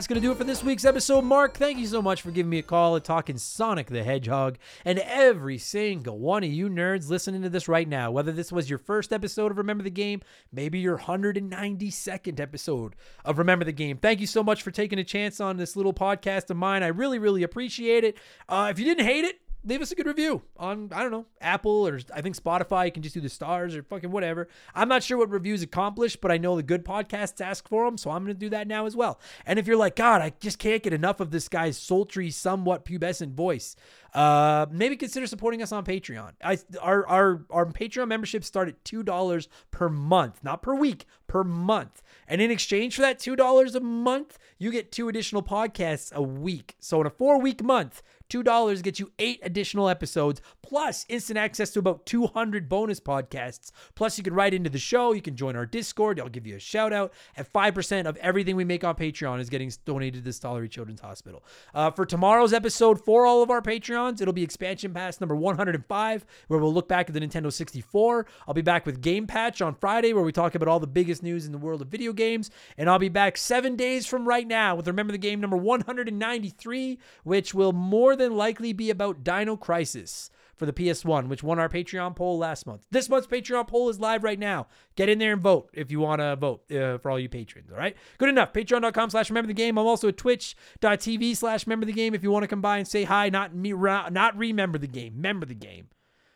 that's 0.00 0.06
going 0.06 0.18
to 0.18 0.26
do 0.26 0.32
it 0.32 0.38
for 0.38 0.44
this 0.44 0.64
week's 0.64 0.86
episode. 0.86 1.22
Mark, 1.24 1.58
thank 1.58 1.78
you 1.78 1.86
so 1.86 2.00
much 2.00 2.22
for 2.22 2.30
giving 2.30 2.48
me 2.48 2.58
a 2.58 2.62
call 2.62 2.96
and 2.96 3.04
talking 3.04 3.36
Sonic 3.36 3.88
the 3.88 4.02
Hedgehog. 4.02 4.56
And 4.82 4.98
every 4.98 5.58
single 5.58 6.18
one 6.18 6.42
of 6.42 6.50
you 6.50 6.70
nerds 6.70 7.10
listening 7.10 7.42
to 7.42 7.50
this 7.50 7.68
right 7.68 7.86
now, 7.86 8.10
whether 8.10 8.32
this 8.32 8.50
was 8.50 8.70
your 8.70 8.78
first 8.78 9.12
episode 9.12 9.50
of 9.50 9.58
Remember 9.58 9.84
the 9.84 9.90
Game, 9.90 10.22
maybe 10.50 10.78
your 10.78 10.96
192nd 10.96 12.40
episode 12.40 12.96
of 13.26 13.36
Remember 13.36 13.66
the 13.66 13.72
Game, 13.72 13.98
thank 13.98 14.20
you 14.20 14.26
so 14.26 14.42
much 14.42 14.62
for 14.62 14.70
taking 14.70 14.98
a 14.98 15.04
chance 15.04 15.38
on 15.38 15.58
this 15.58 15.76
little 15.76 15.92
podcast 15.92 16.48
of 16.48 16.56
mine. 16.56 16.82
I 16.82 16.86
really, 16.86 17.18
really 17.18 17.42
appreciate 17.42 18.02
it. 18.02 18.16
Uh, 18.48 18.68
if 18.70 18.78
you 18.78 18.86
didn't 18.86 19.04
hate 19.04 19.26
it, 19.26 19.38
leave 19.64 19.82
us 19.82 19.92
a 19.92 19.94
good 19.94 20.06
review 20.06 20.42
on 20.56 20.90
I 20.92 21.02
don't 21.02 21.10
know 21.10 21.26
Apple 21.40 21.86
or 21.86 22.00
I 22.14 22.20
think 22.20 22.36
Spotify. 22.36 22.86
You 22.86 22.92
can 22.92 23.02
just 23.02 23.14
do 23.14 23.20
the 23.20 23.28
stars 23.28 23.74
or 23.74 23.82
fucking 23.82 24.10
whatever. 24.10 24.48
I'm 24.74 24.88
not 24.88 25.02
sure 25.02 25.18
what 25.18 25.30
reviews 25.30 25.62
accomplish, 25.62 26.16
but 26.16 26.30
I 26.30 26.38
know 26.38 26.56
the 26.56 26.62
good 26.62 26.84
podcasts 26.84 27.40
ask 27.40 27.68
for 27.68 27.84
them, 27.84 27.98
so 27.98 28.10
I'm 28.10 28.26
to 28.26 28.34
do 28.34 28.48
that 28.50 28.66
now 28.66 28.86
as 28.86 28.96
well. 28.96 29.20
And 29.46 29.58
if 29.58 29.66
you're 29.66 29.76
like, 29.76 29.96
God, 29.96 30.22
I 30.22 30.32
just 30.40 30.58
can't 30.58 30.82
get 30.82 30.92
enough 30.92 31.20
of 31.20 31.30
this 31.30 31.48
guy's 31.48 31.76
sultry, 31.76 32.30
somewhat 32.30 32.84
pubescent 32.84 33.34
voice, 33.34 33.76
uh, 34.14 34.66
maybe 34.70 34.96
consider 34.96 35.26
supporting 35.26 35.62
us 35.62 35.72
on 35.72 35.84
Patreon. 35.84 36.32
I 36.42 36.58
our 36.80 37.06
our 37.06 37.44
our 37.50 37.66
Patreon 37.66 38.08
membership 38.08 38.44
start 38.44 38.68
at 38.68 38.84
two 38.84 39.02
dollars 39.02 39.48
per 39.70 39.88
month, 39.88 40.42
not 40.42 40.62
per 40.62 40.74
week, 40.74 41.06
per 41.26 41.44
month. 41.44 42.02
And 42.26 42.40
in 42.40 42.50
exchange 42.50 42.96
for 42.96 43.02
that 43.02 43.18
two 43.18 43.36
dollars 43.36 43.74
a 43.74 43.80
month, 43.80 44.38
you 44.58 44.70
get 44.70 44.92
two 44.92 45.08
additional 45.08 45.42
podcasts 45.42 46.12
a 46.12 46.22
week. 46.22 46.76
So 46.80 47.00
in 47.00 47.06
a 47.06 47.10
four 47.10 47.40
week 47.40 47.62
month. 47.62 48.02
$2 48.30 48.82
gets 48.82 49.00
you 49.00 49.12
eight 49.18 49.40
additional 49.42 49.88
episodes, 49.88 50.40
plus 50.62 51.04
instant 51.08 51.38
access 51.38 51.70
to 51.70 51.78
about 51.78 52.06
200 52.06 52.68
bonus 52.68 53.00
podcasts. 53.00 53.72
Plus, 53.94 54.16
you 54.16 54.24
can 54.24 54.34
write 54.34 54.54
into 54.54 54.70
the 54.70 54.78
show. 54.78 55.12
You 55.12 55.22
can 55.22 55.36
join 55.36 55.56
our 55.56 55.66
Discord. 55.66 56.20
I'll 56.20 56.28
give 56.28 56.46
you 56.46 56.56
a 56.56 56.60
shout 56.60 56.92
out. 56.92 57.12
And 57.36 57.50
5% 57.52 58.06
of 58.06 58.16
everything 58.18 58.56
we 58.56 58.64
make 58.64 58.84
on 58.84 58.94
Patreon 58.94 59.40
is 59.40 59.50
getting 59.50 59.70
donated 59.84 60.24
to 60.24 60.30
Stollery 60.30 60.70
Children's 60.70 61.00
Hospital. 61.00 61.44
Uh, 61.74 61.90
for 61.90 62.06
tomorrow's 62.06 62.52
episode, 62.52 63.04
for 63.04 63.26
all 63.26 63.42
of 63.42 63.50
our 63.50 63.60
Patreons, 63.60 64.20
it'll 64.20 64.32
be 64.32 64.42
expansion 64.42 64.94
pass 64.94 65.20
number 65.20 65.34
105, 65.34 66.26
where 66.48 66.60
we'll 66.60 66.72
look 66.72 66.88
back 66.88 67.08
at 67.08 67.14
the 67.14 67.20
Nintendo 67.20 67.52
64. 67.52 68.26
I'll 68.46 68.54
be 68.54 68.62
back 68.62 68.86
with 68.86 69.00
Game 69.00 69.26
Patch 69.26 69.60
on 69.60 69.74
Friday, 69.74 70.12
where 70.12 70.24
we 70.24 70.32
talk 70.32 70.54
about 70.54 70.68
all 70.68 70.80
the 70.80 70.86
biggest 70.86 71.22
news 71.22 71.46
in 71.46 71.52
the 71.52 71.58
world 71.58 71.82
of 71.82 71.88
video 71.88 72.12
games. 72.12 72.50
And 72.76 72.88
I'll 72.88 72.98
be 72.98 73.08
back 73.08 73.36
seven 73.36 73.76
days 73.76 74.06
from 74.06 74.26
right 74.26 74.46
now 74.46 74.74
with 74.74 74.86
Remember 74.86 75.12
the 75.12 75.18
Game 75.18 75.40
number 75.40 75.56
193, 75.56 76.98
which 77.24 77.54
will 77.54 77.72
more 77.72 78.16
than 78.20 78.36
likely 78.36 78.72
be 78.72 78.90
about 78.90 79.24
Dino 79.24 79.56
Crisis 79.56 80.30
for 80.60 80.66
the 80.66 80.72
PS1, 80.72 81.28
which 81.28 81.42
won 81.42 81.58
our 81.58 81.70
Patreon 81.70 82.14
poll 82.14 82.36
last 82.36 82.66
month. 82.66 82.84
This 82.90 83.08
month's 83.08 83.26
Patreon 83.26 83.66
poll 83.66 83.88
is 83.88 83.98
live 83.98 84.22
right 84.22 84.38
now. 84.38 84.66
Get 84.94 85.08
in 85.08 85.18
there 85.18 85.32
and 85.32 85.40
vote 85.40 85.70
if 85.72 85.90
you 85.90 86.00
want 86.00 86.20
to 86.20 86.36
vote 86.36 86.70
uh, 86.70 86.98
for 86.98 87.10
all 87.10 87.18
you 87.18 87.30
patrons, 87.30 87.70
all 87.70 87.78
right? 87.78 87.96
Good 88.18 88.28
enough. 88.28 88.52
Patreon.com 88.52 89.08
slash 89.08 89.30
remember 89.30 89.48
the 89.48 89.54
game. 89.54 89.78
I'm 89.78 89.86
also 89.86 90.08
at 90.08 90.18
twitch.tv 90.18 91.34
slash 91.34 91.66
remember 91.66 91.86
the 91.86 91.94
game 91.94 92.14
if 92.14 92.22
you 92.22 92.30
want 92.30 92.42
to 92.42 92.48
come 92.48 92.60
by 92.60 92.76
and 92.76 92.86
say 92.86 93.04
hi, 93.04 93.30
not 93.30 93.54
me, 93.54 93.72
not 93.72 94.36
remember 94.36 94.76
the 94.76 94.86
game, 94.86 95.14
remember 95.16 95.46
the 95.46 95.54
game. 95.54 95.88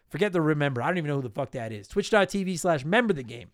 Forget 0.09 0.33
the 0.33 0.41
remember. 0.41 0.81
I 0.81 0.89
don't 0.89 0.97
even 0.97 1.09
know 1.09 1.17
who 1.17 1.23
the 1.23 1.29
fuck 1.29 1.51
that 1.51 1.71
is. 1.71 1.87
Twitch.tv 1.89 2.59
slash 2.59 2.83
remember 2.83 3.13
the 3.13 3.25
game. 3.25 3.51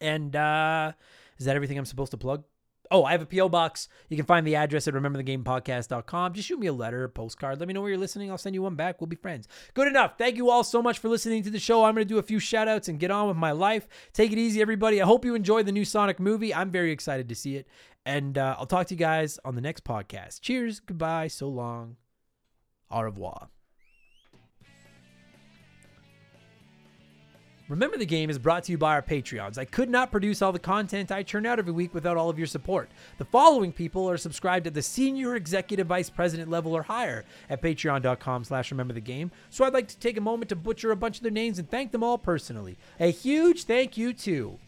And 0.00 0.36
uh, 0.36 0.92
is 1.38 1.46
that 1.46 1.56
everything 1.56 1.78
I'm 1.78 1.86
supposed 1.86 2.10
to 2.10 2.18
plug? 2.18 2.44
Oh, 2.90 3.04
I 3.04 3.12
have 3.12 3.22
a 3.22 3.26
P.O. 3.26 3.48
box. 3.48 3.88
You 4.08 4.16
can 4.16 4.26
find 4.26 4.46
the 4.46 4.56
address 4.56 4.86
at 4.86 4.94
rememberthegamepodcast.com. 4.94 6.32
Just 6.32 6.48
shoot 6.48 6.58
me 6.58 6.66
a 6.66 6.72
letter, 6.72 7.04
a 7.04 7.08
postcard. 7.08 7.58
Let 7.58 7.68
me 7.68 7.74
know 7.74 7.80
where 7.80 7.90
you're 7.90 7.98
listening. 7.98 8.30
I'll 8.30 8.38
send 8.38 8.54
you 8.54 8.62
one 8.62 8.74
back. 8.74 9.00
We'll 9.00 9.08
be 9.08 9.16
friends. 9.16 9.48
Good 9.74 9.88
enough. 9.88 10.18
Thank 10.18 10.36
you 10.36 10.50
all 10.50 10.64
so 10.64 10.82
much 10.82 10.98
for 10.98 11.08
listening 11.08 11.42
to 11.44 11.50
the 11.50 11.58
show. 11.58 11.84
I'm 11.84 11.94
going 11.94 12.06
to 12.06 12.14
do 12.14 12.18
a 12.18 12.22
few 12.22 12.38
shout 12.38 12.68
outs 12.68 12.88
and 12.88 13.00
get 13.00 13.10
on 13.10 13.28
with 13.28 13.36
my 13.36 13.52
life. 13.52 13.88
Take 14.12 14.32
it 14.32 14.38
easy, 14.38 14.60
everybody. 14.60 15.00
I 15.02 15.06
hope 15.06 15.24
you 15.24 15.34
enjoy 15.34 15.62
the 15.62 15.72
new 15.72 15.84
Sonic 15.84 16.20
movie. 16.20 16.54
I'm 16.54 16.70
very 16.70 16.92
excited 16.92 17.28
to 17.28 17.34
see 17.34 17.56
it. 17.56 17.66
And 18.04 18.38
uh, 18.38 18.56
I'll 18.58 18.66
talk 18.66 18.86
to 18.88 18.94
you 18.94 18.98
guys 18.98 19.38
on 19.44 19.56
the 19.56 19.60
next 19.60 19.84
podcast. 19.84 20.40
Cheers. 20.40 20.80
Goodbye. 20.80 21.28
So 21.28 21.48
long. 21.48 21.96
Au 22.90 23.02
revoir. 23.02 23.48
Remember 27.68 27.96
the 27.96 28.06
Game 28.06 28.30
is 28.30 28.38
brought 28.38 28.62
to 28.64 28.72
you 28.72 28.78
by 28.78 28.92
our 28.92 29.02
Patreons. 29.02 29.58
I 29.58 29.64
could 29.64 29.90
not 29.90 30.12
produce 30.12 30.40
all 30.40 30.52
the 30.52 30.58
content 30.60 31.10
I 31.10 31.24
churn 31.24 31.44
out 31.46 31.58
every 31.58 31.72
week 31.72 31.92
without 31.94 32.16
all 32.16 32.30
of 32.30 32.38
your 32.38 32.46
support. 32.46 32.88
The 33.18 33.24
following 33.24 33.72
people 33.72 34.08
are 34.08 34.16
subscribed 34.16 34.68
at 34.68 34.74
the 34.74 34.82
senior 34.82 35.34
executive 35.34 35.88
vice 35.88 36.08
president 36.08 36.48
level 36.48 36.76
or 36.76 36.84
higher 36.84 37.24
at 37.50 37.60
patreon.com 37.60 38.44
slash 38.44 38.70
remember 38.70 38.94
the 38.94 39.00
game. 39.00 39.32
So 39.50 39.64
I'd 39.64 39.74
like 39.74 39.88
to 39.88 39.98
take 39.98 40.16
a 40.16 40.20
moment 40.20 40.48
to 40.50 40.56
butcher 40.56 40.92
a 40.92 40.96
bunch 40.96 41.16
of 41.16 41.24
their 41.24 41.32
names 41.32 41.58
and 41.58 41.68
thank 41.68 41.90
them 41.90 42.04
all 42.04 42.18
personally. 42.18 42.76
A 43.00 43.10
huge 43.10 43.64
thank 43.64 43.96
you 43.96 44.12
to 44.12 44.58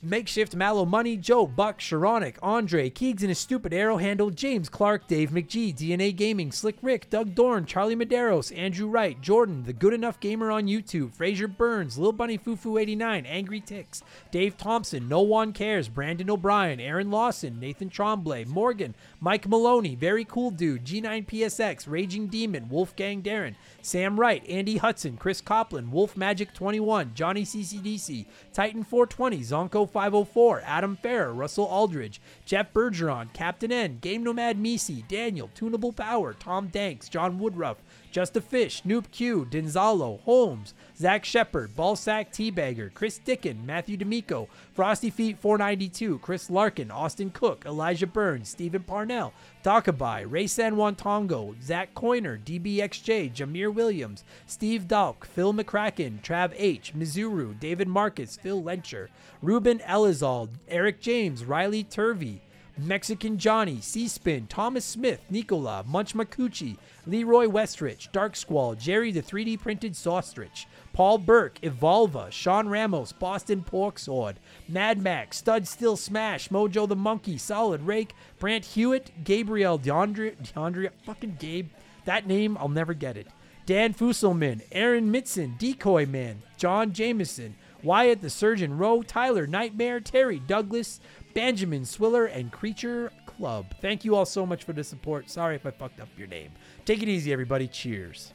Makeshift 0.00 0.54
Mallow 0.54 0.84
Money, 0.84 1.16
Joe, 1.16 1.44
Buck, 1.44 1.80
Sharonic, 1.80 2.36
Andre, 2.40 2.88
Keegs 2.88 3.22
and 3.22 3.30
his 3.30 3.38
stupid 3.40 3.74
arrow 3.74 3.96
handle, 3.96 4.30
James, 4.30 4.68
Clark, 4.68 5.08
Dave 5.08 5.30
McGee, 5.30 5.74
DNA 5.74 6.14
Gaming, 6.14 6.52
Slick 6.52 6.76
Rick, 6.82 7.10
Doug 7.10 7.34
Dorn, 7.34 7.66
Charlie 7.66 7.96
Medeiros, 7.96 8.56
Andrew 8.56 8.86
Wright, 8.86 9.20
Jordan, 9.20 9.64
The 9.64 9.72
Good 9.72 9.92
Enough 9.92 10.20
Gamer 10.20 10.52
on 10.52 10.68
YouTube, 10.68 11.16
Fraser 11.16 11.48
Burns, 11.48 11.98
Lil 11.98 12.12
Bunny 12.12 12.38
Fufu 12.38 12.80
89, 12.80 13.26
Angry 13.26 13.58
Ticks, 13.60 14.04
Dave 14.30 14.56
Thompson, 14.56 15.08
No 15.08 15.20
One 15.22 15.52
Cares, 15.52 15.88
Brandon 15.88 16.30
O'Brien, 16.30 16.78
Aaron 16.78 17.10
Lawson, 17.10 17.58
Nathan 17.58 17.90
Tremblay, 17.90 18.44
Morgan, 18.44 18.94
Mike 19.18 19.48
Maloney, 19.48 19.96
Very 19.96 20.24
Cool 20.24 20.52
Dude, 20.52 20.84
G9PSX, 20.84 21.90
Raging 21.90 22.28
Demon, 22.28 22.68
Wolfgang 22.68 23.20
Darren, 23.20 23.56
Sam 23.82 24.20
Wright, 24.20 24.48
Andy 24.48 24.76
Hudson, 24.76 25.16
Chris 25.16 25.40
Copland, 25.40 25.90
Wolf 25.90 26.16
Magic 26.16 26.54
21, 26.54 27.12
Johnny 27.14 27.42
CCDC, 27.42 28.26
Titan 28.52 28.84
420, 28.84 29.40
Zonko 29.40 29.87
504, 29.88 30.62
Adam 30.64 30.96
Farrer, 30.96 31.32
Russell 31.32 31.64
Aldridge, 31.64 32.20
Jeff 32.44 32.72
Bergeron, 32.72 33.32
Captain 33.32 33.72
N, 33.72 33.98
Game 34.00 34.22
Nomad 34.22 34.58
Misi, 34.58 35.04
Daniel, 35.08 35.50
Tunable 35.54 35.92
Power, 35.92 36.32
Tom 36.32 36.68
Danks, 36.68 37.08
John 37.08 37.38
Woodruff, 37.38 37.78
Just 38.12 38.36
a 38.36 38.40
Fish, 38.40 38.82
Noob 38.82 39.10
Q, 39.10 39.46
Denzalo, 39.50 40.20
Holmes, 40.20 40.74
Zach 40.98 41.24
Shepard, 41.24 41.76
Ballsack 41.76 42.32
Teabagger, 42.32 42.92
Chris 42.92 43.20
Dickin, 43.24 43.64
Matthew 43.64 43.96
D'Amico, 43.96 44.48
Frosty 44.72 45.10
Feet 45.10 45.38
492, 45.38 46.18
Chris 46.18 46.50
Larkin, 46.50 46.90
Austin 46.90 47.30
Cook, 47.30 47.64
Elijah 47.64 48.08
Burns, 48.08 48.48
Stephen 48.48 48.82
Parnell, 48.82 49.32
Takabai, 49.62 50.26
Ray 50.28 50.48
San 50.48 50.74
Tongo, 50.96 51.54
Zach 51.62 51.94
Coiner, 51.94 52.36
DBXJ, 52.36 53.32
Jameer 53.32 53.72
Williams, 53.72 54.24
Steve 54.48 54.88
Dalk, 54.88 55.24
Phil 55.24 55.54
McCracken, 55.54 56.20
Trav 56.20 56.52
H, 56.56 56.92
Mizuru, 56.96 57.58
David 57.60 57.86
Marcus, 57.86 58.36
Phil 58.36 58.60
Lencher, 58.60 59.06
Ruben 59.40 59.78
Elizald, 59.80 60.48
Eric 60.66 61.00
James, 61.00 61.44
Riley 61.44 61.84
Turvey, 61.84 62.40
Mexican 62.78 63.38
Johnny, 63.38 63.80
C-Spin, 63.80 64.46
Thomas 64.46 64.84
Smith, 64.84 65.20
Nikola, 65.30 65.84
Munch 65.86 66.14
Makuchi, 66.14 66.76
Leroy 67.06 67.46
Westrich, 67.46 68.10
Dark 68.12 68.36
Squall, 68.36 68.76
Jerry 68.76 69.10
the 69.10 69.22
3D 69.22 69.58
printed 69.58 69.94
Saustrich, 69.94 70.66
Paul 70.92 71.18
Burke, 71.18 71.60
Evolva, 71.60 72.30
Sean 72.32 72.68
Ramos, 72.68 73.12
Boston 73.12 73.62
Pork 73.62 73.98
Sword, 73.98 74.38
Mad 74.68 75.00
Max, 75.00 75.38
Stud 75.38 75.66
Still 75.68 75.96
Smash, 75.96 76.48
Mojo 76.48 76.88
the 76.88 76.96
Monkey, 76.96 77.38
Solid 77.38 77.82
Rake, 77.82 78.14
Brant 78.38 78.64
Hewitt, 78.64 79.24
Gabriel 79.24 79.78
DeAndre, 79.78 80.36
DeAndre, 80.36 80.90
fucking 81.04 81.36
Gabe, 81.38 81.68
that 82.04 82.26
name, 82.26 82.56
I'll 82.58 82.68
never 82.68 82.94
get 82.94 83.16
it. 83.16 83.28
Dan 83.66 83.92
Fusselman, 83.92 84.62
Aaron 84.72 85.12
Mitson, 85.12 85.58
Decoy 85.58 86.06
Man, 86.06 86.42
John 86.56 86.92
Jameson, 86.92 87.54
Wyatt 87.82 88.22
the 88.22 88.30
Surgeon 88.30 88.78
Rowe, 88.78 89.02
Tyler 89.02 89.46
Nightmare, 89.46 90.00
Terry 90.00 90.38
Douglas, 90.38 91.00
Benjamin 91.34 91.84
Swiller, 91.84 92.24
and 92.24 92.50
Creature 92.50 93.12
Club. 93.26 93.66
Thank 93.80 94.04
you 94.04 94.16
all 94.16 94.24
so 94.24 94.44
much 94.46 94.64
for 94.64 94.72
the 94.72 94.82
support. 94.82 95.30
Sorry 95.30 95.54
if 95.54 95.66
I 95.66 95.70
fucked 95.70 96.00
up 96.00 96.08
your 96.16 96.28
name. 96.28 96.52
Take 96.84 97.02
it 97.02 97.08
easy, 97.08 97.32
everybody. 97.32 97.68
Cheers. 97.68 98.32